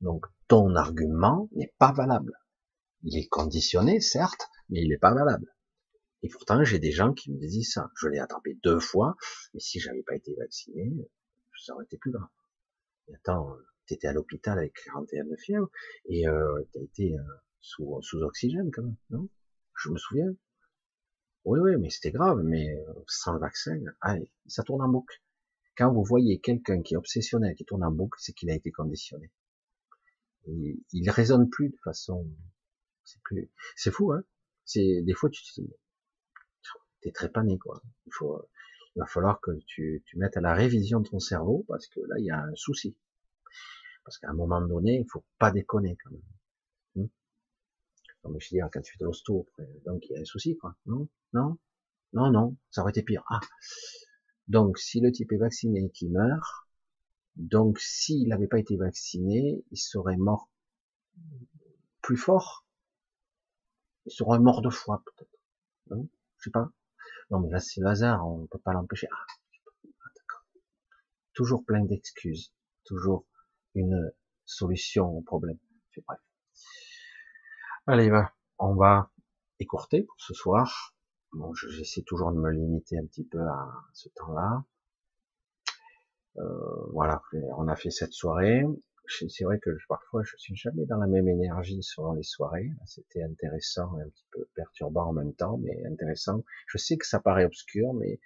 Donc, 0.00 0.26
ton 0.46 0.76
argument 0.76 1.48
n'est 1.52 1.74
pas 1.78 1.90
valable. 1.90 2.32
Il 3.02 3.16
est 3.18 3.26
conditionné, 3.26 4.00
certes, 4.00 4.48
mais 4.68 4.80
il 4.82 4.88
n'est 4.88 4.98
pas 4.98 5.12
valable. 5.12 5.52
Et 6.22 6.28
pourtant, 6.28 6.62
j'ai 6.62 6.78
des 6.78 6.92
gens 6.92 7.12
qui 7.12 7.32
me 7.32 7.40
disent 7.40 7.72
ça. 7.72 7.90
Je 7.96 8.06
l'ai 8.06 8.20
attrapé 8.20 8.56
deux 8.62 8.78
fois, 8.78 9.16
mais 9.54 9.60
si 9.60 9.80
j'avais 9.80 10.02
pas 10.04 10.14
été 10.14 10.34
vacciné, 10.36 10.92
ça 11.60 11.74
aurait 11.74 11.86
été 11.86 11.96
plus 11.96 12.12
grave. 12.12 12.28
Et 13.08 13.14
attends, 13.16 13.56
t'étais 13.86 14.06
à 14.06 14.12
l'hôpital 14.12 14.58
avec 14.58 14.74
41 14.84 15.24
de 15.24 15.36
fièvre 15.36 15.68
et 16.06 16.28
euh, 16.28 16.62
t'as 16.72 16.80
été 16.80 17.16
euh, 17.16 17.22
sous, 17.60 18.00
sous 18.02 18.22
oxygène 18.22 18.70
quand 18.72 18.82
même, 18.82 18.96
non? 19.10 19.28
Je 19.76 19.90
me 19.90 19.98
souviens. 19.98 20.34
Oui, 21.44 21.58
oui, 21.60 21.76
mais 21.78 21.90
c'était 21.90 22.12
grave, 22.12 22.42
mais 22.44 22.68
euh, 22.76 22.92
sans 23.06 23.32
le 23.32 23.40
vaccin, 23.40 23.80
allez, 24.00 24.30
ça 24.46 24.62
tourne 24.62 24.82
en 24.82 24.88
boucle. 24.88 25.20
Quand 25.76 25.92
vous 25.92 26.04
voyez 26.04 26.40
quelqu'un 26.40 26.82
qui 26.82 26.94
est 26.94 26.96
obsessionnel, 26.96 27.54
qui 27.54 27.64
tourne 27.64 27.84
en 27.84 27.90
boucle, 27.92 28.18
c'est 28.20 28.32
qu'il 28.32 28.50
a 28.50 28.54
été 28.54 28.70
conditionné. 28.70 29.30
Il, 30.46 30.82
il 30.92 31.10
raisonne 31.10 31.48
plus 31.48 31.70
de 31.70 31.76
façon, 31.84 32.26
c'est 33.04 33.20
plus, 33.22 33.50
c'est 33.76 33.90
fou, 33.90 34.12
hein. 34.12 34.22
C'est 34.64 35.02
des 35.02 35.14
fois 35.14 35.30
tu 35.30 35.42
t'es 37.00 37.12
très 37.12 37.30
panique, 37.30 37.62
quoi. 37.62 37.82
Il 38.06 38.12
faut, 38.12 38.42
il 38.96 39.00
va 39.00 39.06
falloir 39.06 39.40
que 39.40 39.52
tu, 39.66 40.02
tu 40.06 40.18
mettes 40.18 40.36
à 40.36 40.40
la 40.40 40.54
révision 40.54 41.00
de 41.00 41.08
ton 41.08 41.20
cerveau 41.20 41.64
parce 41.68 41.86
que 41.86 42.00
là 42.00 42.16
il 42.18 42.26
y 42.26 42.30
a 42.30 42.40
un 42.40 42.54
souci. 42.54 42.96
Parce 44.04 44.18
qu'à 44.18 44.30
un 44.30 44.34
moment 44.34 44.60
donné, 44.60 45.00
il 45.00 45.06
faut 45.08 45.24
pas 45.38 45.50
déconner 45.50 45.96
quand 46.02 46.10
même. 46.10 46.22
Comme 48.28 48.40
je 48.40 48.48
dis, 48.48 48.58
quand 48.70 48.82
tu 48.82 48.92
fais 48.92 49.04
de 49.04 49.84
donc 49.86 50.04
il 50.04 50.12
y 50.12 50.16
a 50.16 50.20
un 50.20 50.24
souci. 50.26 50.58
Non, 50.84 51.08
non, 51.32 51.56
non, 52.12 52.30
non, 52.30 52.56
ça 52.70 52.82
aurait 52.82 52.90
été 52.90 53.02
pire. 53.02 53.24
Ah. 53.30 53.40
Donc, 54.48 54.76
si 54.76 55.00
le 55.00 55.10
type 55.10 55.32
est 55.32 55.38
vacciné 55.38 55.80
et 55.80 55.90
qu'il 55.90 56.12
meurt, 56.12 56.68
donc 57.36 57.78
s'il 57.78 58.28
n'avait 58.28 58.46
pas 58.46 58.58
été 58.58 58.76
vacciné, 58.76 59.64
il 59.70 59.78
serait 59.78 60.18
mort 60.18 60.50
plus 62.02 62.18
fort. 62.18 62.66
Il 64.04 64.12
serait 64.12 64.40
mort 64.40 64.60
deux 64.60 64.68
fois, 64.68 65.02
peut-être. 65.06 65.40
Non, 65.90 66.06
je 66.36 66.44
sais 66.44 66.50
pas. 66.50 66.70
Non, 67.30 67.40
mais 67.40 67.48
là, 67.48 67.60
c'est 67.60 67.80
le 67.80 67.86
hasard, 67.86 68.28
on 68.28 68.46
peut 68.46 68.58
pas 68.58 68.74
l'empêcher. 68.74 69.08
Ah, 69.10 69.26
ah 69.86 70.34
toujours 71.32 71.64
plein 71.64 71.82
d'excuses. 71.82 72.52
Toujours 72.84 73.24
une 73.74 74.12
solution 74.44 75.16
au 75.16 75.22
problème. 75.22 75.58
bref. 76.06 76.20
Allez, 77.90 78.10
va, 78.10 78.34
on 78.58 78.74
va 78.74 79.10
écourter 79.60 80.02
pour 80.02 80.20
ce 80.20 80.34
soir. 80.34 80.94
Bon, 81.32 81.54
j'essaie 81.54 82.02
toujours 82.02 82.32
de 82.32 82.36
me 82.36 82.50
limiter 82.50 82.98
un 82.98 83.06
petit 83.06 83.24
peu 83.24 83.40
à 83.40 83.66
ce 83.94 84.10
temps-là. 84.10 84.62
Euh, 86.36 86.86
voilà, 86.92 87.22
on 87.56 87.66
a 87.66 87.76
fait 87.76 87.88
cette 87.88 88.12
soirée. 88.12 88.62
C'est 89.06 89.44
vrai 89.44 89.58
que 89.58 89.70
parfois 89.88 90.22
je 90.22 90.36
suis 90.36 90.54
jamais 90.54 90.84
dans 90.84 90.98
la 90.98 91.06
même 91.06 91.30
énergie 91.30 91.82
selon 91.82 92.12
les 92.12 92.24
soirées. 92.24 92.70
C'était 92.84 93.22
intéressant 93.22 93.98
et 93.98 94.02
un 94.02 94.08
petit 94.10 94.26
peu 94.32 94.46
perturbant 94.54 95.06
en 95.06 95.14
même 95.14 95.32
temps, 95.32 95.56
mais 95.56 95.86
intéressant. 95.86 96.44
Je 96.66 96.76
sais 96.76 96.98
que 96.98 97.06
ça 97.06 97.20
paraît 97.20 97.46
obscur, 97.46 97.94
mais 97.94 98.20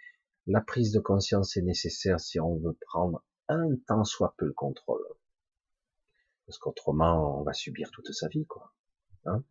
la 0.49 0.60
prise 0.60 0.91
de 0.91 0.99
conscience 0.99 1.57
est 1.57 1.62
nécessaire 1.62 2.18
si 2.18 2.41
on 2.41 2.57
veut 2.57 2.76
prendre 2.89 3.23
un 3.47 3.76
temps 3.86 4.02
soit 4.02 4.34
peu 4.39 4.47
le 4.47 4.55
contrôle 4.55 5.05
parce 6.47 6.58
qu'autrement 6.58 7.41
on 7.41 7.44
va 7.44 7.52
subir 7.52 7.92
toute 7.92 8.10
sa 8.10 8.26
vie, 8.26 8.44
quoi. 8.47 8.73
Hein? 9.24 9.44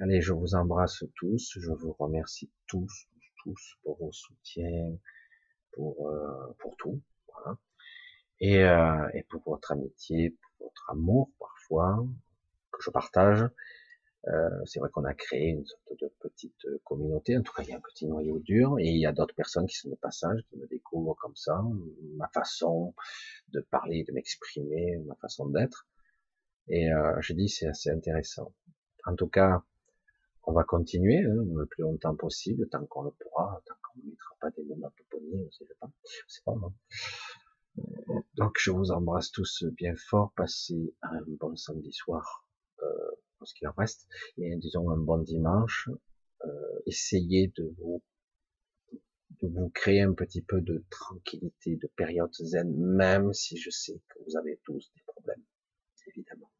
Allez, 0.00 0.20
je 0.22 0.32
vous 0.32 0.54
embrasse 0.54 1.04
tous, 1.16 1.58
je 1.60 1.70
vous 1.70 1.92
remercie 1.92 2.50
tous, 2.66 3.08
tous, 3.42 3.76
pour 3.82 3.98
vos 3.98 4.12
soutiens, 4.12 4.96
pour 5.72 6.08
euh, 6.08 6.56
pour 6.58 6.76
tout, 6.76 7.02
voilà. 7.32 7.58
Et, 8.40 8.64
euh, 8.64 9.08
et 9.14 9.22
pour 9.24 9.42
votre 9.44 9.72
amitié, 9.72 10.30
pour 10.30 10.68
votre 10.68 10.90
amour 10.90 11.30
parfois 11.38 12.04
que 12.72 12.82
je 12.82 12.90
partage. 12.90 13.44
Euh, 14.28 14.64
c'est 14.66 14.78
vrai 14.78 14.88
qu'on 14.92 15.04
a 15.04 15.14
créé 15.14 15.48
une 15.48 15.66
sorte 15.66 16.00
de 16.00 16.08
petite 16.20 16.66
communauté. 16.84 17.36
En 17.36 17.42
tout 17.42 17.52
cas, 17.52 17.62
il 17.62 17.70
y 17.70 17.72
a 17.72 17.76
un 17.76 17.80
petit 17.80 18.06
noyau 18.06 18.38
dur 18.38 18.78
et 18.78 18.86
il 18.86 18.98
y 18.98 19.06
a 19.06 19.12
d'autres 19.12 19.34
personnes 19.34 19.66
qui 19.66 19.76
sont 19.76 19.90
de 19.90 19.96
passage, 19.96 20.40
qui 20.48 20.56
me 20.56 20.66
découvrent 20.68 21.16
comme 21.16 21.36
ça, 21.36 21.60
ma 22.16 22.28
façon 22.28 22.94
de 23.48 23.60
parler, 23.60 24.04
de 24.04 24.12
m'exprimer, 24.12 24.98
ma 25.06 25.16
façon 25.16 25.48
d'être. 25.48 25.86
Et 26.68 26.92
euh, 26.92 27.20
je 27.20 27.32
dis 27.34 27.48
c'est 27.48 27.66
assez 27.66 27.90
intéressant. 27.90 28.54
En 29.04 29.16
tout 29.16 29.28
cas, 29.28 29.64
on 30.44 30.52
va 30.52 30.64
continuer 30.64 31.18
hein, 31.18 31.44
le 31.54 31.66
plus 31.66 31.82
longtemps 31.82 32.16
possible, 32.16 32.68
tant 32.68 32.84
qu'on 32.86 33.02
le 33.02 33.10
pourra, 33.12 33.62
tant 33.66 33.74
qu'on 33.82 34.00
ne 34.00 34.10
mettra 34.10 34.36
pas 34.40 34.50
des 34.50 34.64
monotoponie, 34.64 35.48
je 35.50 35.64
sais 35.64 35.74
pas, 35.80 35.90
c'est 36.28 36.44
pas 36.44 36.54
moi. 36.54 36.72
Donc 38.34 38.56
je 38.58 38.70
vous 38.70 38.90
embrasse 38.90 39.30
tous 39.30 39.64
bien 39.64 39.94
fort, 39.96 40.32
passez 40.36 40.94
un 41.02 41.20
bon 41.26 41.56
samedi 41.56 41.92
soir. 41.92 42.46
Euh, 42.82 43.10
ce 43.44 43.54
qu'il 43.54 43.66
en 43.66 43.72
reste, 43.76 44.06
et 44.38 44.54
disons 44.56 44.90
un 44.90 44.96
bon 44.96 45.18
dimanche, 45.18 45.88
euh, 46.44 46.82
essayez 46.86 47.52
de 47.56 47.74
vous 47.78 48.02
de 49.40 49.48
vous 49.48 49.70
créer 49.70 50.02
un 50.02 50.12
petit 50.12 50.42
peu 50.42 50.60
de 50.60 50.84
tranquillité, 50.88 51.76
de 51.76 51.88
période 51.96 52.32
zen, 52.32 52.72
même 52.76 53.32
si 53.32 53.56
je 53.56 53.70
sais 53.70 54.00
que 54.08 54.18
vous 54.24 54.36
avez 54.36 54.60
tous 54.64 54.92
des 54.94 55.02
problèmes, 55.04 55.42
évidemment. 56.06 56.50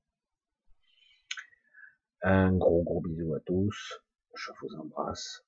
Un 2.24 2.52
gros 2.52 2.82
gros 2.84 3.00
bisou 3.00 3.34
à 3.34 3.40
tous, 3.40 4.00
je 4.34 4.52
vous 4.60 4.74
embrasse, 4.76 5.44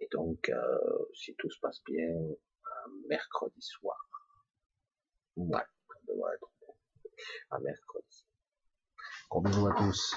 et 0.00 0.08
donc 0.10 0.48
euh, 0.48 0.78
si 1.14 1.36
tout 1.36 1.48
se 1.48 1.60
passe 1.60 1.80
bien, 1.84 2.08
un 2.08 2.90
mercredi 3.08 3.62
soir. 3.62 3.96
Ouais, 5.36 5.62
ça 5.88 5.94
devrait 6.08 6.34
être 6.34 6.50
un 7.50 7.60
mercredi. 7.60 8.26
Gros 9.30 9.40
bisous 9.40 9.66
à 9.68 9.74
tous. 9.76 10.16